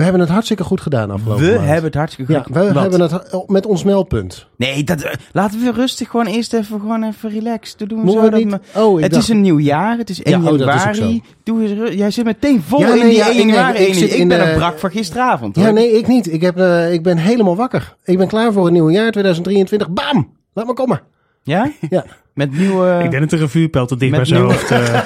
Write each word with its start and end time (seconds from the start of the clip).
We 0.00 0.06
hebben 0.06 0.24
het 0.24 0.30
hartstikke 0.34 0.64
goed 0.64 0.80
gedaan 0.80 1.10
afgelopen 1.10 1.44
We 1.44 1.50
maand. 1.52 1.64
hebben 1.66 1.84
het 1.84 1.94
hartstikke 1.94 2.32
Ja, 2.32 2.42
goed. 2.42 2.54
we 2.54 2.72
Wat? 2.72 2.82
hebben 2.82 3.00
het 3.00 3.48
met 3.48 3.66
ons 3.66 3.84
meldpunt. 3.84 4.46
Nee, 4.56 4.84
dat, 4.84 5.00
eh, 5.02 5.12
laten 5.32 5.60
we 5.60 5.72
rustig 5.72 6.08
gewoon 6.10 6.26
eerst 6.26 6.52
even, 6.52 6.80
gewoon 6.80 7.02
even 7.04 7.30
relaxed. 7.30 7.78
Doe 7.78 7.88
doen 7.88 8.04
we 8.04 8.10
zo 8.10 8.20
we 8.22 8.30
dat 8.30 8.38
niet... 8.38 8.48
me- 8.50 8.60
Oh, 8.74 8.96
ik 8.98 9.02
het 9.04 9.12
dacht... 9.12 9.22
is 9.24 9.28
een 9.28 9.40
nieuw 9.40 9.58
jaar, 9.58 9.98
het 9.98 10.10
is 10.10 10.22
1 10.22 10.42
Ja, 10.42 10.50
oh, 10.50 10.58
dat 10.58 10.68
is 10.74 10.86
ook 10.86 10.94
januari. 10.94 11.22
Doe 11.44 11.62
eens 11.62 11.94
Jij 11.94 12.10
zit 12.10 12.24
meteen 12.24 12.62
vol 12.62 12.80
Ja, 12.80 12.94
in 12.94 13.00
die 13.08 13.16
ja, 13.16 13.26
1 13.28 13.38
ik- 13.38 13.54
januari. 13.54 13.78
ik 13.84 14.28
ben 14.28 14.38
de- 14.38 14.50
een 14.50 14.56
brak 14.56 14.78
van 14.78 14.90
gisteravond. 14.90 15.56
Hoor. 15.56 15.64
Ja, 15.64 15.70
nee, 15.70 15.90
ik 15.98 16.06
niet. 16.06 16.32
Ik, 16.32 16.40
heb, 16.40 16.56
eh, 16.58 16.92
ik 16.92 17.02
ben 17.02 17.16
helemaal 17.16 17.56
wakker. 17.56 17.94
Ik 18.04 18.18
ben 18.18 18.28
klaar 18.28 18.52
voor 18.52 18.66
een 18.66 18.72
nieuw 18.72 18.90
jaar 18.90 19.10
2023. 19.10 19.90
Bam! 19.90 20.32
Laat 20.54 20.66
maar 20.66 20.74
komen. 20.74 21.00
Ja? 21.42 21.70
Ja. 21.90 22.04
Met 22.34 22.58
nieuwe... 22.58 23.00
Ik 23.04 23.10
denk 23.10 23.22
dat 23.22 23.30
de 23.30 23.36
revuurpijl 23.36 23.86
te 23.86 23.96
dicht 23.96 24.16
bij 24.16 24.24
zijn 24.24 24.40
nieuwe- 24.40 24.54
hoofd. 24.54 24.70
eh, 24.70 25.00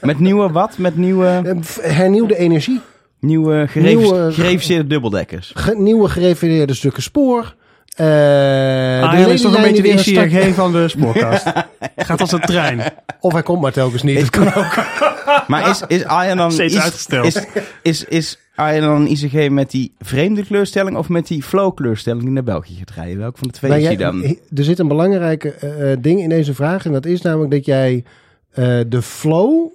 Met 0.08 0.18
nieuwe 0.18 0.50
wat? 0.50 0.78
Met 0.78 0.96
nieuwe, 0.96 1.26
Eh, 1.44 1.56
Hernieuwde 1.96 2.36
energie. 2.36 2.80
Nieuwe, 3.26 3.66
gerevis- 3.68 4.10
Nieuwe- 4.10 4.32
gereviseerde 4.32 4.86
dubbeldekkers. 4.86 5.52
Ge- 5.54 5.74
nieuwe 5.78 6.08
gerefereerde 6.08 6.74
stukken 6.74 7.02
spoor. 7.02 7.54
Eh 7.94 8.06
Arjen 9.02 9.28
is 9.30 9.40
toch 9.40 9.56
een 9.56 9.62
beetje 9.62 9.82
de 9.82 9.88
ICRG 9.88 10.54
van 10.54 10.72
de 10.72 10.88
spoorkast. 10.88 11.46
Gaat 11.96 12.20
als 12.20 12.32
een 12.32 12.40
trein. 12.40 12.80
Of 13.20 13.32
hij 13.32 13.42
komt 13.42 13.60
maar 13.60 13.72
telkens 13.72 14.02
niet. 14.02 14.18
Ik- 14.18 14.32
Dat 14.32 14.52
kan 14.52 14.54
ook. 14.64 14.74
Maar 15.46 15.70
is, 15.70 15.82
is 15.88 16.04
Arjen 16.04 16.36
dan... 16.36 16.52
Steeds 16.62 16.74
is, 16.74 16.80
uitgesteld. 16.80 17.26
Is, 17.26 17.44
is, 17.82 18.04
is 18.04 18.38
Arjen 18.54 18.82
dan 18.82 19.00
een 19.00 19.10
ICG 19.10 19.48
met 19.50 19.70
die 19.70 19.94
vreemde 20.00 20.44
kleurstelling 20.44 20.96
of 20.96 21.08
met 21.08 21.26
die 21.26 21.42
flow 21.42 21.74
kleurstelling 21.74 22.22
die 22.22 22.32
naar 22.32 22.42
België 22.42 22.74
gaat 22.78 22.90
rijden? 22.90 23.18
Welke 23.18 23.38
van 23.38 23.48
de 23.48 23.54
twee 23.54 23.70
Nou, 23.70 23.82
is 23.82 23.88
die 23.88 23.98
dan? 23.98 24.22
Er 24.56 24.64
zit 24.64 24.78
een 24.78 24.88
belangrijke 24.88 25.50
eh, 25.50 25.92
eh, 25.92 25.98
ding 26.00 26.20
in 26.20 26.28
deze 26.28 26.54
vraag. 26.54 26.84
En 26.84 26.92
dat 26.92 27.06
is 27.06 27.22
namelijk 27.22 27.50
dat 27.50 27.64
jij 27.66 28.04
eh, 28.52 28.64
de 28.88 29.02
flow 29.02 29.70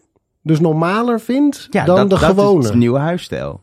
dus 0.47 0.59
normaler 0.59 1.19
vindt 1.19 1.67
dan 1.71 1.85
dat, 1.85 1.97
de 1.97 2.05
dat 2.07 2.19
gewone. 2.19 2.59
is 2.59 2.65
het 2.65 2.75
nieuwe 2.77 2.99
huisstijl. 2.99 3.61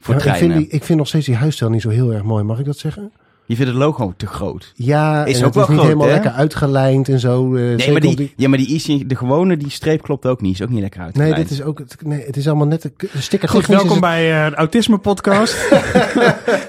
Voor 0.00 0.14
Ja, 0.14 0.24
ik, 0.32 0.36
vind 0.36 0.54
die, 0.54 0.68
ik 0.68 0.84
vind 0.84 0.98
nog 0.98 1.08
steeds 1.08 1.26
die 1.26 1.34
huisstijl 1.34 1.70
niet 1.70 1.82
zo 1.82 1.88
heel 1.88 2.12
erg 2.12 2.22
mooi. 2.22 2.44
Mag 2.44 2.58
ik 2.58 2.64
dat 2.64 2.78
zeggen? 2.78 3.12
Je 3.48 3.56
vindt 3.56 3.70
het 3.70 3.80
logo 3.80 4.14
te 4.16 4.26
groot. 4.26 4.72
Ja, 4.74 5.24
Is 5.24 5.38
en 5.38 5.44
ook 5.44 5.54
het 5.54 5.62
is 5.62 5.68
niet 5.68 5.78
groot, 5.78 5.82
helemaal 5.82 6.06
hè? 6.06 6.12
lekker 6.12 6.30
uitgelijnd 6.30 7.08
en 7.08 7.20
zo. 7.20 7.54
eh, 7.54 7.62
Nee, 7.76 7.92
maar 7.92 8.02
op 8.04 8.16
die, 8.16 8.32
ja, 8.36 8.48
maar 8.48 8.58
die 8.58 8.68
IC, 8.68 9.08
de 9.08 9.16
gewone, 9.16 9.56
die 9.56 9.70
streep 9.70 10.02
klopt 10.02 10.26
ook 10.26 10.40
niet. 10.40 10.54
Is 10.54 10.62
ook 10.62 10.68
niet 10.68 10.80
lekker 10.80 11.00
uit. 11.00 11.16
Nee, 11.16 11.34
dit 11.34 11.50
is 11.50 11.62
ook. 11.62 11.78
het- 11.78 11.96
Nee, 12.04 12.24
het 12.26 12.36
is 12.36 12.46
allemaal 12.46 12.66
net 12.66 12.84
een 12.84 12.92
sticker. 13.18 13.48
Goed, 13.48 13.66
welkom 13.66 13.90
het- 13.90 14.00
bij 14.00 14.44
eh, 14.44 14.50
de 14.50 14.56
Autisme 14.56 14.98
Podcast. 14.98 15.56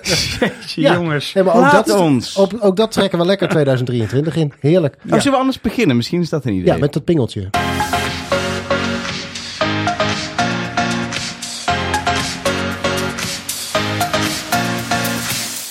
Jeetje, 0.01 0.81
Ja. 0.81 0.93
jongens. 0.93 1.33
Nee, 1.33 1.43
maar 1.43 1.55
ook 1.55 1.61
Laat 1.61 1.87
dat, 1.87 1.99
ons. 1.99 2.37
Ook, 2.37 2.51
ook 2.59 2.75
dat 2.75 2.91
trekken 2.91 3.19
we 3.19 3.25
lekker 3.25 3.47
2023 3.55 4.35
in. 4.35 4.53
Heerlijk. 4.59 4.95
Of 5.03 5.09
zullen 5.17 5.31
we 5.31 5.37
anders 5.37 5.61
beginnen? 5.61 5.95
Misschien 5.95 6.21
is 6.21 6.29
dat 6.29 6.45
een 6.45 6.53
idee. 6.53 6.65
Ja, 6.73 6.77
met 6.79 6.93
dat 6.93 7.03
pingeltje. 7.03 7.49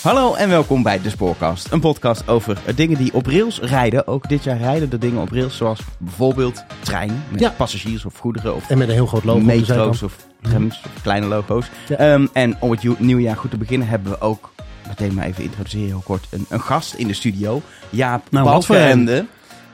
Hallo 0.07 0.35
en 0.35 0.49
welkom 0.49 0.83
bij 0.83 1.01
De 1.03 1.11
Spoorkast. 1.11 1.73
Een 1.73 1.81
podcast 1.81 2.29
over 2.29 2.59
dingen 2.75 2.97
die 2.99 3.15
op 3.15 3.27
rails 3.27 3.61
rijden. 3.61 4.07
Ook 4.07 4.29
dit 4.29 4.45
jaar 4.45 4.59
rijden 4.59 4.91
de 4.91 4.99
dingen 4.99 5.21
op 5.23 5.31
rails, 5.31 5.57
zoals 5.57 5.81
bijvoorbeeld 5.99 6.65
trein 6.81 7.23
met 7.31 7.41
Ja. 7.41 7.51
passagiers 7.51 8.05
of 8.05 8.19
goederen 8.19 8.55
of 8.55 8.71
En 8.71 8.79
met 8.79 8.89
een 8.89 8.95
heel 8.95 9.07
groot 9.07 9.25
logo. 9.25 9.41
metro's 9.41 10.03
of 10.03 10.17
trams 10.43 10.81
of 10.85 11.03
kleine 11.03 11.27
logo's. 11.27 11.67
Ja. 11.89 11.97
Ehm, 11.97 12.27
en 12.33 12.57
om 12.61 12.71
het 12.71 12.83
ju- 12.83 12.95
nieuwe 12.99 13.23
jaar 13.23 13.37
goed 13.37 13.51
te 13.51 13.57
beginnen 13.57 13.89
hebben 13.89 14.11
we 14.13 14.21
ook, 14.21 14.53
meteen 14.89 15.15
maar 15.15 15.25
even 15.27 15.45
introduceren 15.45 15.87
heel 15.87 16.03
kort, 16.05 16.27
een, 16.31 16.47
een 16.49 16.61
gast 16.61 16.95
in 16.95 17.07
de 17.07 17.15
studio. 17.15 17.63
Jaap 17.91 18.23
Nou, 18.31 18.45
wat 18.49 18.67
voor 18.67 18.77
een? 18.77 18.83
Balkenende. 18.83 19.27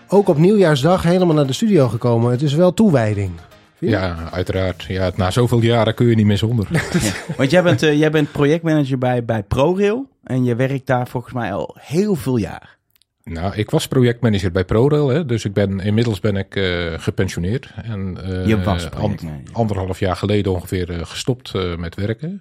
Ook 0.08 0.28
op 0.28 0.38
nieuwjaarsdag 0.38 1.02
helemaal 1.02 1.34
naar 1.34 1.46
de 1.46 1.52
studio 1.52 1.88
gekomen. 1.88 2.30
Het 2.30 2.42
is 2.42 2.54
wel 2.54 2.74
toewijding. 2.74 3.30
Ja, 3.78 4.16
uiteraard. 4.30 4.84
Ja, 4.88 5.10
na 5.16 5.30
zoveel 5.30 5.60
jaren 5.60 5.94
kun 5.94 6.06
je 6.06 6.14
niet 6.14 6.26
meer 6.26 6.38
zonder. 6.38 6.66
Want 7.36 7.50
jij 7.50 7.62
bent, 7.62 7.82
eh, 7.82 7.98
jij 7.98 8.10
bent 8.10 8.32
projectmanager 8.32 8.98
bij, 8.98 9.24
bij 9.24 9.42
ProRail 9.42 10.10
en 10.22 10.44
je 10.44 10.54
werkt 10.56 10.86
daar 10.86 11.08
volgens 11.08 11.34
mij 11.34 11.52
al 11.52 11.76
heel 11.80 12.14
veel 12.14 12.36
jaar. 12.36 12.78
nou, 13.24 13.54
ik 13.56 13.70
was 13.70 13.88
projectmanager 13.88 14.52
bij 14.52 14.64
ProRail, 14.64 15.08
hè, 15.08 15.26
dus 15.26 15.44
ik 15.44 15.52
ben, 15.52 15.80
inmiddels 15.80 16.20
ben 16.20 16.36
ik 16.36 16.56
eh, 16.56 16.92
gepensioneerd. 16.96 17.72
En, 17.82 18.18
eh, 18.24 18.46
Je 18.46 18.62
was 18.62 18.84
an- 18.84 18.90
projectmanager. 18.90 19.52
anderhalf 19.54 19.98
jaar 19.98 20.16
geleden 20.16 20.52
ongeveer 20.52 20.90
eh, 20.90 21.06
gestopt 21.06 21.54
eh, 21.54 21.76
met 21.76 21.94
werken. 21.94 22.40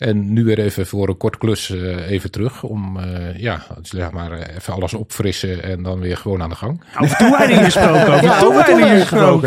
En 0.00 0.32
nu 0.32 0.44
weer 0.44 0.58
even 0.58 0.86
voor 0.86 1.08
een 1.08 1.16
kort 1.16 1.38
klus 1.38 1.70
eh, 1.70 2.10
even 2.10 2.30
terug 2.30 2.62
om 2.62 2.96
eh, 2.98 3.38
ja, 3.38 3.62
zeg 3.82 4.10
maar, 4.10 4.32
eh, 4.32 4.56
even 4.56 4.72
alles 4.74 4.94
opfrissen 4.94 5.62
en 5.62 5.82
dan 5.82 6.00
weer 6.00 6.16
gewoon 6.16 6.42
aan 6.42 6.48
de 6.48 6.54
gang. 6.54 6.82
Over 7.00 7.16
toewijding 7.16 7.64
gesproken. 7.64 8.02
Over 8.12 8.22
Ja, 8.24 8.38
toewijding 8.40 8.78
gesproken. 9.00 9.00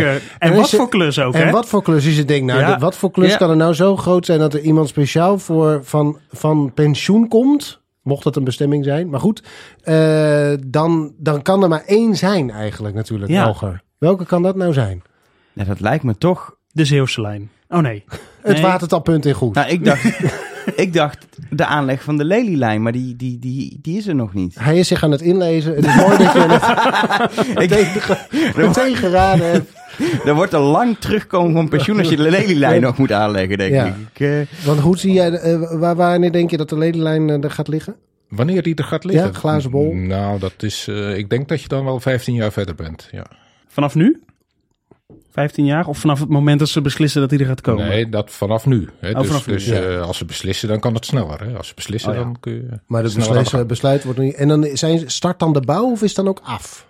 gesproken. 0.03 0.19
En 0.39 0.55
wat 0.55 0.69
voor 0.69 0.89
klus 0.89 1.19
ook, 1.19 1.33
En 1.33 1.45
hè? 1.45 1.51
wat 1.51 1.67
voor 1.67 1.81
klus 1.83 2.05
is 2.05 2.17
het 2.17 2.27
ding 2.27 2.45
nou? 2.45 2.59
Ja. 2.59 2.73
De- 2.73 2.79
Wat 2.79 2.95
voor 2.95 3.11
klus 3.11 3.31
Ja. 3.31 3.37
kan 3.37 3.49
er 3.49 3.55
nou 3.55 3.73
zo 3.73 3.95
groot 3.95 4.25
zijn 4.25 4.39
dat 4.39 4.53
er 4.53 4.59
iemand 4.59 4.87
speciaal 4.87 5.37
voor 5.39 5.79
van, 5.83 6.17
van 6.31 6.71
pensioen 6.73 7.27
komt? 7.27 7.81
Mocht 8.01 8.23
het 8.23 8.35
een 8.35 8.43
bestemming 8.43 8.83
zijn. 8.85 9.09
Maar 9.09 9.19
goed, 9.19 9.43
eh, 9.83 10.53
dan, 10.67 11.13
dan 11.17 11.41
kan 11.41 11.63
er 11.63 11.69
maar 11.69 11.83
één 11.85 12.15
zijn 12.15 12.49
eigenlijk 12.51 12.95
natuurlijk, 12.95 13.31
Ja. 13.31 13.55
Welke 13.97 14.25
kan 14.25 14.41
dat 14.43 14.55
nou 14.55 14.73
zijn? 14.73 15.01
Ja, 15.53 15.63
dat 15.63 15.79
lijkt 15.79 16.03
me 16.03 16.17
toch... 16.17 16.55
De 16.71 16.85
Zeeuwse 16.85 17.21
lijn. 17.21 17.49
Oh 17.73 17.79
nee. 17.81 18.03
Het 18.41 18.53
Nee. 18.53 18.61
watertappunt 18.61 19.25
in 19.25 19.33
goed. 19.33 19.55
Nou, 19.55 19.69
ik 19.69 19.85
dacht, 19.85 20.05
ik 20.75 20.93
dacht 20.93 21.25
de 21.49 21.65
aanleg 21.65 22.03
van 22.03 22.17
de 22.17 22.25
lelielijn, 22.25 22.81
maar 22.81 22.91
die, 22.91 23.15
die, 23.15 23.39
die, 23.39 23.79
die 23.81 23.97
is 23.97 24.07
er 24.07 24.15
nog 24.15 24.33
niet. 24.33 24.55
Hij 24.59 24.77
is 24.79 24.87
zich 24.87 25.03
aan 25.03 25.11
het 25.11 25.21
inlezen. 25.21 25.75
Het 25.75 25.85
is 25.85 25.95
mooi 25.95 26.17
dat 26.17 26.33
je 26.33 26.39
het 27.57 28.55
meteen 28.55 28.95
geraden 28.95 29.51
hebt. 29.51 29.71
Er 30.25 30.33
wordt 30.33 30.53
al 30.53 30.63
lang 30.71 30.97
terugkomen 30.99 31.53
van 31.53 31.69
pensioen 31.69 31.97
als 31.99 32.09
je 32.09 32.15
de 32.15 32.29
lelielijn 32.29 32.81
nog 32.81 32.97
moet 32.97 33.11
aanleggen, 33.11 33.57
denk 33.57 33.73
Ja. 33.73 33.85
ik. 33.85 33.93
ik. 34.13 34.19
eh, 34.19 34.65
Want 34.65 34.79
hoe 34.79 34.97
zie 34.97 35.13
jij, 35.13 35.31
eh, 35.31 35.79
waar, 35.79 35.95
wanneer 35.95 36.31
denk 36.31 36.49
je 36.51 36.57
dat 36.57 36.69
de 36.69 36.77
ledenlijn 36.77 37.29
eh, 37.29 37.43
er 37.43 37.51
gaat 37.51 37.67
liggen? 37.67 37.95
Wanneer 38.29 38.63
die 38.63 38.75
er 38.75 38.83
gaat 38.83 39.03
liggen? 39.03 39.25
Ja, 39.27 39.33
glazen 39.33 39.71
bol. 39.71 39.93
Nou, 39.93 40.39
dat 40.39 40.53
is, 40.57 40.87
eh, 40.89 41.17
ik 41.17 41.29
denk 41.29 41.47
dat 41.47 41.61
je 41.61 41.67
dan 41.67 41.85
wel 41.85 41.99
15 41.99 42.33
jaar 42.33 42.51
verder 42.51 42.75
bent. 42.75 43.07
Ja. 43.11 43.25
Vanaf 43.67 43.95
nu? 43.95 44.21
15 45.33 45.65
jaar? 45.65 45.87
Of 45.87 45.97
vanaf 45.97 46.19
het 46.19 46.29
moment 46.29 46.59
dat 46.59 46.69
ze 46.69 46.81
beslissen 46.81 47.21
dat 47.21 47.29
hij 47.29 47.39
er 47.39 47.45
gaat 47.45 47.61
komen? 47.61 47.87
Nee, 47.87 48.09
dat 48.09 48.31
vanaf 48.31 48.65
nu. 48.65 48.89
Hè. 48.99 49.09
Oh, 49.09 49.17
dus 49.17 49.27
vanaf 49.27 49.47
nu, 49.47 49.53
dus 49.53 49.65
ja. 49.65 49.81
eh, 49.81 50.01
als 50.01 50.17
ze 50.17 50.25
beslissen, 50.25 50.67
dan 50.67 50.79
kan 50.79 50.93
het 50.93 51.05
sneller. 51.05 51.43
Hè. 51.45 51.57
Als 51.57 51.67
ze 51.67 51.73
beslissen, 51.75 52.09
Oh, 52.11 52.17
ja. 52.17 52.23
dan 52.23 52.37
kun 52.39 52.53
je. 52.53 52.79
Maar 52.87 53.03
de 53.03 53.11
besluit, 53.15 53.67
besluit 53.67 54.03
wordt 54.03 54.19
niet. 54.19 54.35
En 54.35 54.47
dan 54.47 54.67
zijn, 54.73 55.11
start 55.11 55.39
dan 55.39 55.53
de 55.53 55.61
bouw 55.61 55.91
of 55.91 56.01
is 56.01 56.13
dan 56.13 56.27
ook 56.27 56.39
af? 56.43 56.85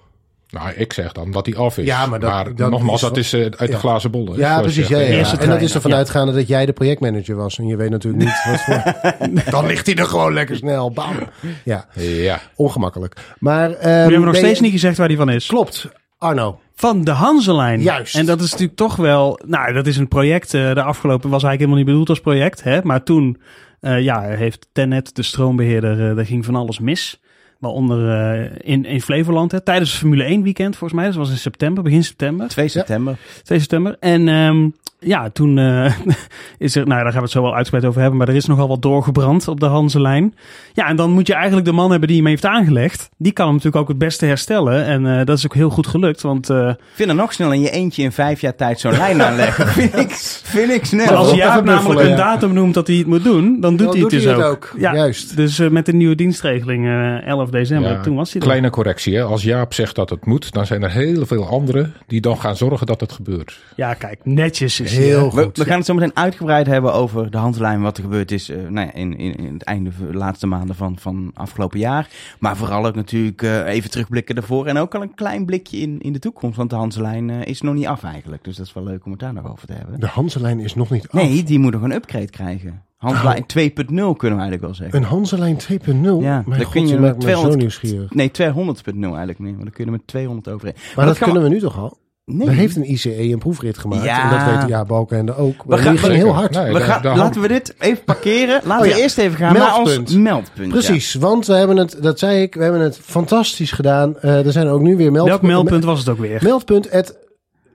Nou, 0.50 0.72
ik 0.74 0.94
zeg 0.94 1.12
dan 1.12 1.32
dat 1.32 1.46
die 1.46 1.58
af 1.58 1.78
is. 1.78 1.86
Ja, 1.86 2.06
maar 2.06 2.20
dat- 2.20 2.58
dat 2.58 2.70
nogmaals, 2.72 3.02
is 3.02 3.08
dat 3.08 3.18
is 3.18 3.34
eh, 3.34 3.42
uit 3.42 3.60
ja. 3.60 3.66
de 3.66 3.76
glazen 3.76 4.12
bol. 4.12 4.28
hè, 4.32 4.38
Ja, 4.38 4.62
precies. 4.62 4.88
Ja, 4.88 5.00
ja, 5.00 5.40
En 5.40 5.50
dat 5.50 5.62
is 5.62 5.74
ervan 5.74 5.92
ja. 5.92 5.98
uitgaande 5.98 6.34
dat 6.34 6.48
jij 6.48 6.66
de 6.66 6.74
projectmanager 6.74 7.36
was. 7.36 7.58
En 7.60 7.68
je 7.68 7.76
weet 7.76 7.90
natuurlijk 7.90 8.24
niet 8.24 8.44
wat 8.46 8.62
voor... 8.62 8.94
dan 9.52 9.66
ligt 9.66 9.86
hij 9.86 9.96
er 9.96 10.06
gewoon 10.06 10.34
lekker 10.34 10.56
snel. 10.56 10.92
Bam. 10.92 11.16
Ja, 11.64 11.88
Ja, 11.96 12.42
ongemakkelijk. 12.56 13.16
Maar... 13.40 13.70
ehm, 13.72 13.82
We 13.82 13.90
hebben 13.90 14.22
nog 14.22 14.36
steeds 14.36 14.60
niet 14.60 14.72
gezegd 14.72 14.98
waar 14.98 15.08
die 15.08 15.18
van 15.18 15.30
is. 15.30 15.46
Klopt. 15.48 15.88
Arno. 16.18 16.60
Van 16.76 17.04
de 17.04 17.12
Hanselijn. 17.12 17.82
Juist. 17.82 18.16
En 18.16 18.26
dat 18.26 18.42
is 18.42 18.52
natuurlijk 18.52 18.78
toch 18.78 18.96
wel... 18.96 19.40
Nou, 19.46 19.74
dat 19.74 19.88
is 19.88 19.98
een 19.98 20.08
project. 20.08 20.54
eh, 20.54 20.74
de 20.74 20.84
afgelopen 20.84 21.30
was 21.30 21.44
eigenlijk 21.44 21.60
helemaal 21.60 21.78
niet 21.78 21.86
bedoeld 21.86 22.10
als 22.10 22.20
project. 22.20 22.64
Hè? 22.64 22.80
Maar 22.84 23.04
toen 23.04 23.38
eh, 23.80 24.02
ja, 24.02 24.22
heeft 24.22 24.68
Tennet, 24.72 25.16
de 25.16 25.24
stroombeheerder, 25.24 26.10
eh 26.10 26.16
daar 26.16 26.26
ging 26.26 26.46
van 26.46 26.56
alles 26.56 26.80
mis. 26.80 27.22
Waaronder 27.60 28.66
in, 28.66 28.86
in 28.86 29.02
Flevoland. 29.02 29.52
Hè? 29.52 29.62
Tijdens 29.62 29.90
het 29.90 30.00
Formule 30.00 30.24
1 30.24 30.44
weekend 30.44 30.76
volgens 30.76 31.00
mij. 31.00 31.10
Dat 31.10 31.18
was 31.20 31.30
in 31.30 31.38
september, 31.38 31.84
begin 31.84 32.04
september. 32.04 32.48
2 32.48 32.68
september. 32.68 33.18
2 33.44 33.60
september. 33.60 33.98
En 34.00 34.28
ehm, 34.28 34.70
ja, 35.04 35.30
toen 35.30 35.58
eh, 35.58 35.94
is 36.58 36.76
er, 36.76 36.88
nou 36.88 37.02
daar 37.04 37.12
gaan 37.12 37.14
we 37.14 37.22
het 37.22 37.32
zo 37.32 37.42
wel 37.42 37.56
uitgebreid 37.56 37.86
over 37.86 38.02
hebben, 38.02 38.20
maar 38.20 38.28
er 38.28 38.36
is 38.36 38.46
nogal 38.46 38.68
wat 38.68 38.82
doorgebrand 38.82 39.48
op 39.48 39.60
de 39.60 39.66
Hanselijn. 39.66 40.36
Ja, 40.74 40.88
en 40.88 40.96
dan 40.96 41.12
moet 41.12 41.28
je 41.28 41.34
eigenlijk 41.34 41.66
de 41.66 41.72
man 41.72 41.90
hebben 41.92 42.08
die 42.08 42.18
hem 42.18 42.28
heeft 42.28 42.46
aangelegd. 42.46 43.10
Die 43.18 43.32
kan 43.32 43.46
hem 43.46 43.56
natuurlijk 43.56 43.82
ook 43.82 43.88
het 43.90 43.98
beste 43.98 44.26
herstellen. 44.26 44.86
En 44.86 45.20
eh, 45.20 45.26
dat 45.26 45.38
is 45.38 45.46
ook 45.46 45.54
heel 45.54 45.70
goed 45.70 45.88
gelukt, 45.88 46.22
want 46.22 46.50
eh, 46.50 46.68
Ik 46.70 46.76
vind 46.94 47.10
er 47.10 47.16
nog 47.16 47.34
snel 47.34 47.52
in 47.52 47.62
je 47.62 47.70
eentje 47.70 48.04
in 48.04 48.12
vijf 48.12 48.42
jaar 48.42 48.56
tijd 48.56 48.80
zo'n 48.80 48.92
lijn 48.98 49.22
aanleggen. 49.22 49.68
vind, 49.82 49.96
ik, 49.96 50.12
vind 50.44 50.72
ik 50.72 50.86
snel. 50.86 51.06
maar 51.06 51.16
als 51.16 51.32
even 51.32 51.46
namelijk 51.48 51.66
buffelen, 51.66 52.04
een 52.04 52.10
ja. 52.10 52.16
datum 52.16 52.54
noemt 52.54 52.74
dat 52.74 52.88
hij 52.88 52.96
het 52.96 53.08
moet 53.08 53.24
doen, 53.24 53.60
dan 53.62 53.76
doet 53.76 53.88
Dan 53.88 53.96
hij 53.96 54.02
het 54.02 54.10
dus 54.10 54.28
ook. 54.28 54.42
ook. 54.44 54.74
Ja, 54.78 54.94
Juist. 54.96 55.36
Dus 55.36 55.58
met 55.60 55.86
de 55.86 55.94
nieuwe 55.94 56.16
dienstregeling 56.16 56.86
eh 56.86 57.28
11 57.28 57.50
december, 57.50 57.92
Ja, 57.92 58.02
toen 58.02 58.16
was 58.16 58.32
hij 58.32 58.42
er. 58.42 58.48
kleine 58.48 58.70
correctie. 58.70 59.16
Hè. 59.16 59.24
Als 59.24 59.44
Jaap 59.44 59.74
zegt 59.74 59.96
dat 59.96 60.10
het 60.10 60.26
moet, 60.26 60.52
dan 60.54 60.66
zijn 60.66 60.84
er 60.84 60.92
heel 60.92 61.26
veel 61.26 61.48
anderen 61.48 61.94
die 62.08 62.22
dan 62.22 62.38
gaan 62.40 62.56
zorgen 62.56 62.88
dat 62.88 63.00
het 63.00 63.12
gebeurt. 63.12 63.60
Ja, 63.76 63.94
kijk, 63.94 64.20
netjes 64.24 64.80
is 64.80 64.93
Heel. 64.96 65.32
We, 65.36 65.44
goed. 65.44 65.58
we 65.58 65.66
gaan 65.66 65.78
het 65.78 65.86
zo 65.86 65.94
meteen 65.94 66.16
uitgebreid 66.16 66.68
hebben 66.68 66.94
over 66.94 67.32
de 67.32 67.38
handlijn, 67.38 67.82
wat 67.82 67.98
er 67.98 68.04
gebeurd 68.04 68.32
is 68.32 68.50
eh, 68.50 68.58
nou 68.58 68.88
ja, 68.88 68.94
in, 68.94 69.18
in, 69.18 69.36
in 69.36 69.54
het 69.54 69.64
einde, 69.64 69.90
de 70.12 70.18
laatste 70.18 70.48
maanden 70.48 70.76
van, 70.76 70.98
van 71.00 71.32
afgelopen 71.34 71.80
jaar. 71.80 72.08
Maar 72.40 72.58
vooral 72.58 72.86
ook 72.86 72.96
natuurlijk 72.96 73.42
eh, 73.42 73.66
even 73.68 73.90
terugblikken 73.90 74.36
ervoor 74.36 74.66
en 74.66 74.78
ook 74.78 74.96
al 74.96 75.02
een 75.02 75.14
klein 75.14 75.46
blikje 75.46 75.78
in, 75.78 76.00
in 76.00 76.14
de 76.14 76.20
toekomst. 76.20 76.58
Want 76.58 76.70
de 76.70 76.76
handlijn 76.76 77.30
eh, 77.30 77.46
is 77.46 77.62
nog 77.62 77.74
niet 77.74 77.88
af 77.88 78.04
eigenlijk, 78.04 78.44
dus 78.44 78.56
dat 78.56 78.66
is 78.66 78.74
wel 78.74 78.84
leuk 78.84 79.06
om 79.06 79.12
het 79.12 79.20
daar 79.20 79.34
nog 79.34 79.52
over 79.52 79.68
te 79.68 79.74
hebben. 79.74 80.00
De 80.00 80.08
Hanselijn 80.08 80.60
is 80.60 80.76
nog 80.76 80.90
niet 80.90 81.08
af. 81.08 81.14
Nee, 81.14 81.44
die 81.44 81.60
moet 81.60 81.72
nog 81.72 81.82
een 81.82 81.94
upgrade 81.94 82.30
krijgen. 82.30 82.84
Hanselijn 82.98 83.44
2.0 83.44 83.76
kunnen 83.86 84.16
we 84.20 84.28
eigenlijk 84.28 84.62
wel 84.62 84.74
zeggen. 84.74 84.98
Een 84.98 85.06
Hanselijn 85.06 85.58
2.0? 85.72 85.78
Ja, 86.20 86.44
Mijn 86.46 86.60
dan 86.60 86.72
kun 86.72 86.88
je 86.88 86.94
met 86.94 87.02
maakt 87.02 87.16
me 87.16 87.22
zo 87.22 87.28
200 87.28 87.58
nieuwsgierig. 87.58 88.14
Nee, 88.14 88.32
200.0 88.32 88.36
eigenlijk 88.36 89.40
niet, 89.40 89.56
maar 89.56 89.64
dan 89.64 89.74
kun 89.74 89.86
je 89.86 89.86
er 89.86 89.92
met 89.92 90.08
200 90.08 90.48
overheen. 90.48 90.76
Maar 90.96 91.06
dat 91.06 91.18
kunnen 91.18 91.44
we 91.44 91.50
nu 91.50 91.60
toch 91.60 91.78
al? 91.78 91.98
Nee. 92.26 92.50
Heeft 92.50 92.76
een 92.76 92.92
ICE 92.92 93.20
een 93.32 93.38
proefrit 93.38 93.78
gemaakt. 93.78 94.04
Ja. 94.04 94.24
En 94.32 94.38
dat 94.54 94.60
weet 94.60 94.70
ja, 94.70 94.86
Balkenende 94.86 95.36
ook. 95.36 95.66
Maar 95.66 95.78
gaan- 95.78 95.98
ging 95.98 96.14
heel 96.14 96.34
hard. 96.34 96.52
Nee, 96.52 96.66
we 96.74 96.80
daar- 96.80 96.82
gaan, 96.88 97.02
daar 97.02 97.18
laten 97.18 97.42
we 97.42 97.48
dit 97.48 97.76
even 97.80 98.04
parkeren. 98.04 98.62
Laten 98.64 98.86
Oh 98.86 98.90
ja. 98.90 98.96
we 98.96 99.02
eerst 99.02 99.18
even 99.18 99.38
gaan 99.38 99.54
naar 99.54 99.78
ons 99.80 100.14
meldpunt. 100.16 100.68
ja. 100.74 100.80
Precies, 100.80 101.14
want 101.14 101.46
we 101.48 101.54
hebben 101.54 101.78
het, 101.78 101.98
dat 102.02 102.20
zei 102.20 102.42
ik, 102.42 102.56
we 102.56 102.64
hebben 102.64 102.82
het 102.82 103.00
fantastisch 103.04 103.72
gedaan. 103.72 104.20
Eh, 104.20 104.46
er 104.46 104.52
zijn 104.52 104.68
ook 104.68 104.82
nu 104.82 104.96
weer 104.98 105.12
meld 105.12 105.28
Welk 105.28 105.42
meldpunt 105.42 105.84
was 105.84 106.00
het 106.00 106.10
ook 106.10 106.18
weer? 106.20 106.40
Meldpunt 106.44 106.92
at 106.92 107.18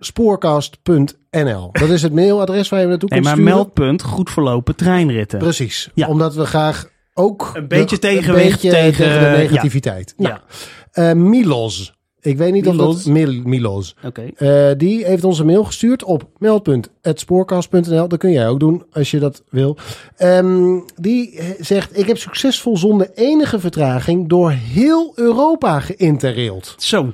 spoorcast.nl. 0.00 1.68
Dat 1.72 1.88
is 1.88 2.02
het 2.02 2.12
mailadres 2.12 2.68
waar 2.68 2.80
je 2.80 2.86
naartoe 2.86 3.08
Nee, 3.08 3.20
kunt 3.20 3.30
maar 3.34 3.40
sturen. 3.44 3.54
meldpunt 3.54 4.02
goed 4.02 4.30
verlopen 4.30 4.76
treinritten. 4.76 5.38
Precies, 5.38 5.90
Ja. 5.94 6.06
omdat 6.08 6.34
we 6.34 6.44
graag 6.46 6.88
ook 7.14 7.50
Een 7.54 7.68
beetje 7.68 7.98
tegenwicht 7.98 8.60
tegen- 8.60 8.78
tegen 8.94 9.20
de 9.20 9.36
negativiteit. 9.36 10.14
Nou, 10.16 10.34
Ja, 10.34 10.42
eh, 11.10 11.14
Milos. 11.16 11.96
Ik 12.20 12.36
weet 12.36 12.52
niet 12.52 12.68
of 12.68 12.76
dat 12.76 13.06
Mil, 13.06 13.42
Milos. 13.44 13.94
oké. 14.04 14.30
Eh, 14.36 14.70
die 14.76 15.04
heeft 15.04 15.24
ons 15.24 15.38
een 15.38 15.46
mail 15.46 15.64
gestuurd 15.64 16.04
op 16.04 16.28
meldpunt.spoorkast.nl. 16.38 18.08
Dat 18.08 18.18
kun 18.18 18.30
jij 18.30 18.48
ook 18.48 18.60
doen 18.60 18.84
als 18.92 19.10
je 19.10 19.18
dat 19.18 19.42
wil. 19.48 19.76
Ehm, 20.16 20.78
die 20.96 21.40
zegt: 21.58 21.98
Ik 21.98 22.06
heb 22.06 22.18
succesvol 22.18 22.76
zonder 22.76 23.10
enige 23.14 23.60
vertraging 23.60 24.28
door 24.28 24.50
heel 24.50 25.12
Europa 25.14 25.80
geïnterraild. 25.80 26.74
Zo, 26.78 27.12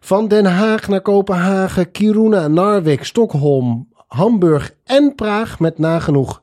Van 0.00 0.28
Den 0.28 0.44
Haag 0.44 0.88
naar 0.88 1.00
Kopenhagen, 1.00 1.90
Kiruna, 1.90 2.48
Narvik, 2.48 3.04
Stockholm, 3.04 3.88
Hamburg 4.06 4.74
en 4.84 5.14
Praag 5.14 5.58
met 5.58 5.78
nagenoeg 5.78 6.40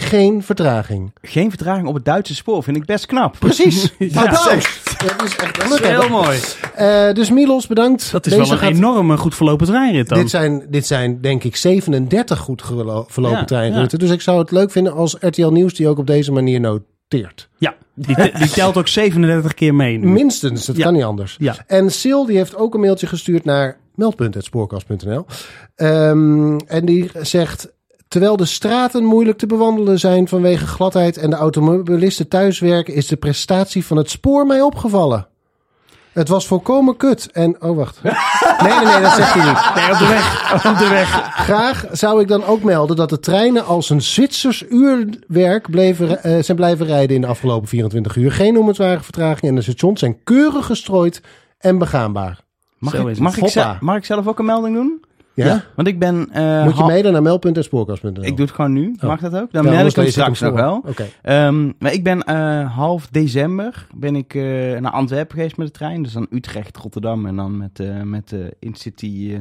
geen 0.00 0.42
vertraging. 0.42 1.12
Geen 1.22 1.48
vertraging 1.50 1.86
op 1.88 1.94
het 1.94 2.04
Duitse 2.04 2.34
spoor 2.34 2.62
vind 2.62 2.76
ik 2.76 2.84
best 2.84 3.06
knap. 3.06 3.36
Precies. 3.38 3.92
Ja. 3.98 4.22
Dat 4.26 4.32
is 4.40 4.46
echt 4.46 4.86
dat 5.68 5.80
is 5.80 5.86
heel 5.88 6.08
mooi. 6.08 6.38
Eh, 6.74 7.12
dus 7.12 7.30
Milos, 7.30 7.66
bedankt. 7.66 8.12
Dat 8.12 8.26
is 8.26 8.32
Deze 8.32 8.44
wel 8.44 8.52
een 8.52 8.58
gaat- 8.58 8.70
enorme 8.70 9.16
goed 9.16 9.34
verlopen 9.34 9.66
treinrit 9.66 10.08
dan. 10.08 10.18
Dit 10.18 10.30
zijn, 10.30 10.66
dit 10.68 10.86
zijn 10.86 11.20
denk 11.20 11.44
ik 11.44 11.56
37 11.56 12.38
goed 12.38 12.62
verlopen 12.62 13.30
Ja, 13.38 13.44
treinroutes. 13.44 13.98
Dus 13.98 14.10
ik 14.10 14.20
zou 14.20 14.38
het 14.38 14.50
leuk 14.50 14.70
vinden 14.70 14.92
als 14.92 15.16
RTL 15.20 15.48
Nieuws 15.48 15.74
die 15.74 15.88
ook 15.88 15.98
op 15.98 16.06
deze 16.06 16.32
manier 16.32 16.60
noteert. 16.60 17.48
Ja, 17.58 17.74
die, 17.94 18.14
te- 18.14 18.32
die 18.38 18.48
telt 18.50 18.76
ook 18.76 18.88
37 18.88 19.54
keer 19.54 19.74
mee. 19.74 19.98
nu. 19.98 20.06
Minstens, 20.08 20.66
dat 20.66 20.76
Ja. 20.76 20.84
kan 20.84 20.92
niet 20.92 21.02
anders. 21.04 21.36
Ja. 21.38 21.56
En 21.66 21.90
Sil 22.00 22.22
die 22.26 22.36
heeft 22.36 22.56
ook 22.56 22.74
een 22.74 22.80
mailtje 22.80 23.06
gestuurd 23.06 23.44
naar 23.44 23.76
meldpunt.spoorkast.nl. 23.94 25.26
Ehm, 25.74 26.56
en 26.58 26.84
die 26.84 27.10
zegt... 27.22 27.68
Terwijl 28.08 28.36
de 28.36 28.44
straten 28.44 29.04
moeilijk 29.04 29.38
te 29.38 29.46
bewandelen 29.46 29.98
zijn 29.98 30.28
vanwege 30.28 30.66
gladheid 30.66 31.16
en 31.16 31.30
de 31.30 31.36
automobilisten 31.36 32.28
thuiswerken, 32.28 32.94
is 32.94 33.06
de 33.06 33.16
prestatie 33.16 33.86
van 33.86 33.96
het 33.96 34.10
spoor 34.10 34.46
mij 34.46 34.60
opgevallen. 34.60 35.26
Het 36.12 36.28
was 36.28 36.46
volkomen 36.46 36.96
kut. 36.96 37.28
En, 37.32 37.62
oh 37.62 37.76
wacht. 37.76 38.00
Nee, 38.62 38.72
nee, 38.72 38.84
nee, 38.84 39.00
dat 39.00 39.12
zegt 39.12 39.32
hij 39.34 39.44
niet. 39.48 39.74
Nee, 39.74 39.92
op 39.92 39.98
de 39.98 40.06
weg. 40.06 40.66
Op 40.66 40.78
de 40.78 40.88
weg. 40.88 41.08
Graag 41.34 41.86
zou 41.92 42.20
ik 42.20 42.28
dan 42.28 42.44
ook 42.44 42.62
melden 42.62 42.96
dat 42.96 43.08
de 43.08 43.18
treinen 43.20 43.64
als 43.66 43.90
een 43.90 44.02
Zwitsers 44.02 44.64
uurwerk 44.68 45.70
bleven, 45.70 46.22
eh, 46.22 46.42
zijn 46.42 46.56
blijven 46.56 46.86
rijden 46.86 47.16
in 47.16 47.20
de 47.20 47.26
afgelopen 47.26 47.68
24 47.68 48.16
uur. 48.16 48.32
Geen 48.32 48.54
noemenswaardige 48.54 49.04
vertraging 49.04 49.42
en 49.42 49.54
de 49.54 49.62
stations 49.62 50.00
zijn 50.00 50.22
keurig 50.24 50.66
gestrooid 50.66 51.22
en 51.58 51.78
begaanbaar. 51.78 52.40
Mag, 52.78 52.92
Zo 52.94 53.00
ik, 53.00 53.06
is 53.06 53.10
het. 53.12 53.20
mag, 53.20 53.32
ik, 53.36 53.40
Hoppa. 53.42 53.62
zelf, 53.62 53.80
mag 53.80 53.96
ik 53.96 54.04
zelf 54.04 54.26
ook 54.26 54.38
een 54.38 54.44
melding 54.44 54.74
doen? 54.74 55.04
Ja? 55.44 55.64
Want 55.76 55.88
ik 55.88 55.98
ben... 55.98 56.28
eh, 56.32 56.64
Moet 56.64 56.76
je 56.76 56.82
mailen 56.82 57.12
naar 57.12 57.22
mail.spoorkast.nl. 57.22 58.24
Ik 58.24 58.36
doe 58.36 58.46
het 58.46 58.54
gewoon 58.54 58.72
nu. 58.72 58.94
Oh. 58.96 59.02
Mag 59.08 59.20
dat 59.20 59.34
ook? 59.34 59.52
Dan 59.52 59.64
Ja, 59.64 59.70
ik 59.80 59.94
hem 59.94 60.04
hem 60.04 60.10
straks 60.12 60.40
nog 60.40 60.52
wel. 60.54 60.84
Oké. 60.86 61.06
Ehm, 61.22 61.72
maar 61.78 61.92
ik 61.92 62.04
ben 62.04 62.22
eh, 62.22 62.76
half 62.76 63.06
december 63.06 63.86
ben 63.94 64.16
ik 64.16 64.34
eh, 64.34 64.42
naar 64.78 64.92
Antwerpen 64.92 65.36
geweest 65.36 65.56
met 65.56 65.66
de 65.66 65.72
trein. 65.72 66.02
Dus 66.02 66.12
dan 66.12 66.26
Utrecht, 66.30 66.76
Rotterdam 66.76 67.26
en 67.26 67.36
dan 67.36 67.56
met, 67.56 68.04
met 68.04 68.28
de 68.28 68.56
Intercity 68.58 69.38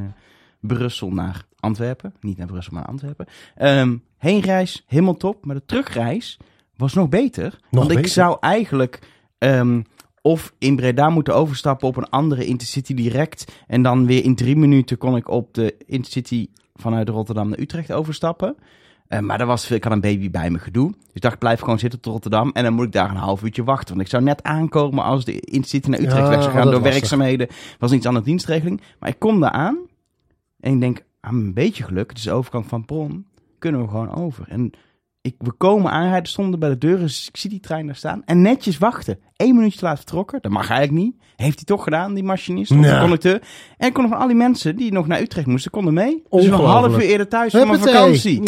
Brussel 0.59 1.09
naar 1.09 1.45
Antwerpen. 1.59 2.13
Niet 2.21 2.37
naar 2.37 2.47
Brussel, 2.47 2.73
maar 2.73 2.81
naar 2.81 2.91
Antwerpen. 2.91 3.25
Ehm, 3.55 3.95
heenreis, 4.17 4.83
helemaal 4.87 5.17
top. 5.17 5.45
Maar 5.45 5.55
de 5.55 5.65
terugreis 5.65 6.37
was 6.75 6.93
nog 6.93 7.09
beter. 7.09 7.59
want 7.69 7.91
ik 7.91 8.07
zou 8.07 8.37
eigenlijk 8.39 8.99
ehm, 9.37 9.81
of 10.27 10.53
in 10.57 10.75
Breda 10.75 11.09
moeten 11.09 11.35
overstappen 11.35 11.87
op 11.87 11.97
een 11.97 12.09
andere 12.09 12.45
Intercity 12.45 12.93
direct. 12.93 13.51
En 13.67 13.81
dan 13.81 14.05
weer 14.05 14.23
in 14.23 14.35
drie 14.35 14.55
minuten 14.55 14.97
kon 14.97 15.15
ik 15.15 15.29
op 15.29 15.53
de 15.53 15.75
Intercity 15.85 16.47
vanuit 16.75 17.09
Rotterdam 17.09 17.49
naar 17.49 17.59
Utrecht 17.59 17.91
overstappen. 17.91 18.55
Eh, 19.07 19.19
maar 19.19 19.37
dat 19.37 19.47
was, 19.47 19.71
ik 19.71 19.83
had 19.83 19.93
een 19.93 20.01
baby 20.01 20.29
bij 20.29 20.49
me 20.49 20.59
gedoe. 20.59 20.91
Dus 20.91 21.13
ik 21.13 21.21
dacht, 21.21 21.33
ik 21.33 21.39
blijf 21.39 21.59
gewoon 21.59 21.79
zitten 21.79 21.99
tot 21.99 22.13
Rotterdam. 22.13 22.51
En 22.53 22.63
dan 22.63 22.73
moet 22.73 22.85
ik 22.85 22.91
daar 22.91 23.09
een 23.09 23.15
half 23.15 23.43
uurtje 23.43 23.63
wachten. 23.63 23.87
Want 23.87 24.01
ik 24.01 24.07
zou 24.07 24.23
net 24.23 24.43
aankomen 24.43 25.03
als 25.03 25.25
de 25.25 25.39
Intercity 25.39 25.89
naar 25.89 25.99
Utrecht 25.99 26.17
Ja, 26.17 26.29
weg 26.29 26.41
zou 26.41 26.53
gaan. 26.53 26.71
Door 26.71 26.81
werkzaamheden. 26.81 27.47
was 27.79 27.91
iets 27.91 28.05
aan 28.05 28.13
de 28.13 28.21
dienstregeling. 28.21 28.81
Maar 28.99 29.09
ik 29.09 29.19
kom 29.19 29.39
daar 29.39 29.51
aan. 29.51 29.77
En 30.59 30.73
ik 30.73 30.79
denk, 30.79 31.03
ah, 31.19 31.31
een 31.31 31.53
beetje 31.53 31.83
geluk. 31.83 32.09
Het 32.09 32.17
is 32.17 32.23
de 32.23 32.31
overkant 32.31 32.65
van 32.65 32.85
Bron. 32.85 33.25
Kunnen 33.59 33.81
we 33.81 33.87
gewoon 33.87 34.15
over. 34.15 34.45
En 34.47 34.71
ik, 35.27 35.35
we 35.37 35.51
komen 35.51 35.91
aanrijden, 35.91 36.29
stonden 36.29 36.59
bij 36.59 36.69
de 36.69 36.77
deur. 36.77 36.99
Dus 36.99 37.27
ik 37.27 37.37
zie 37.37 37.49
die 37.49 37.59
trein 37.59 37.85
daar 37.85 37.95
staan. 37.95 38.21
En 38.25 38.41
netjes 38.41 38.77
wachten. 38.77 39.19
Eén 39.35 39.55
minuutje 39.55 39.79
te 39.79 39.85
laat 39.85 39.97
vertrokken. 39.97 40.41
Dat 40.41 40.51
mag 40.51 40.69
eigenlijk 40.69 41.03
niet. 41.05 41.15
Heeft 41.35 41.55
hij 41.55 41.63
toch 41.65 41.83
gedaan, 41.83 42.13
die 42.13 42.23
machinist 42.23 42.71
of 42.71 42.77
de 42.81 42.87
Ja. 42.87 42.99
conducteur. 43.01 43.41
En 43.77 43.87
ik 43.87 43.93
kon 43.93 44.03
nog 44.03 44.11
van 44.11 44.21
al 44.21 44.27
die 44.27 44.35
mensen 44.35 44.75
die 44.75 44.91
nog 44.91 45.07
naar 45.07 45.21
Utrecht 45.21 45.47
moesten, 45.47 45.71
konden 45.71 45.93
mee. 45.93 46.23
Dus 46.29 46.45
een 46.45 46.51
half 46.53 46.93
uur 46.95 47.01
eerder 47.01 47.27
thuis 47.27 47.51
van 47.51 47.67
mijn 47.67 47.79
vakantie. 47.79 48.41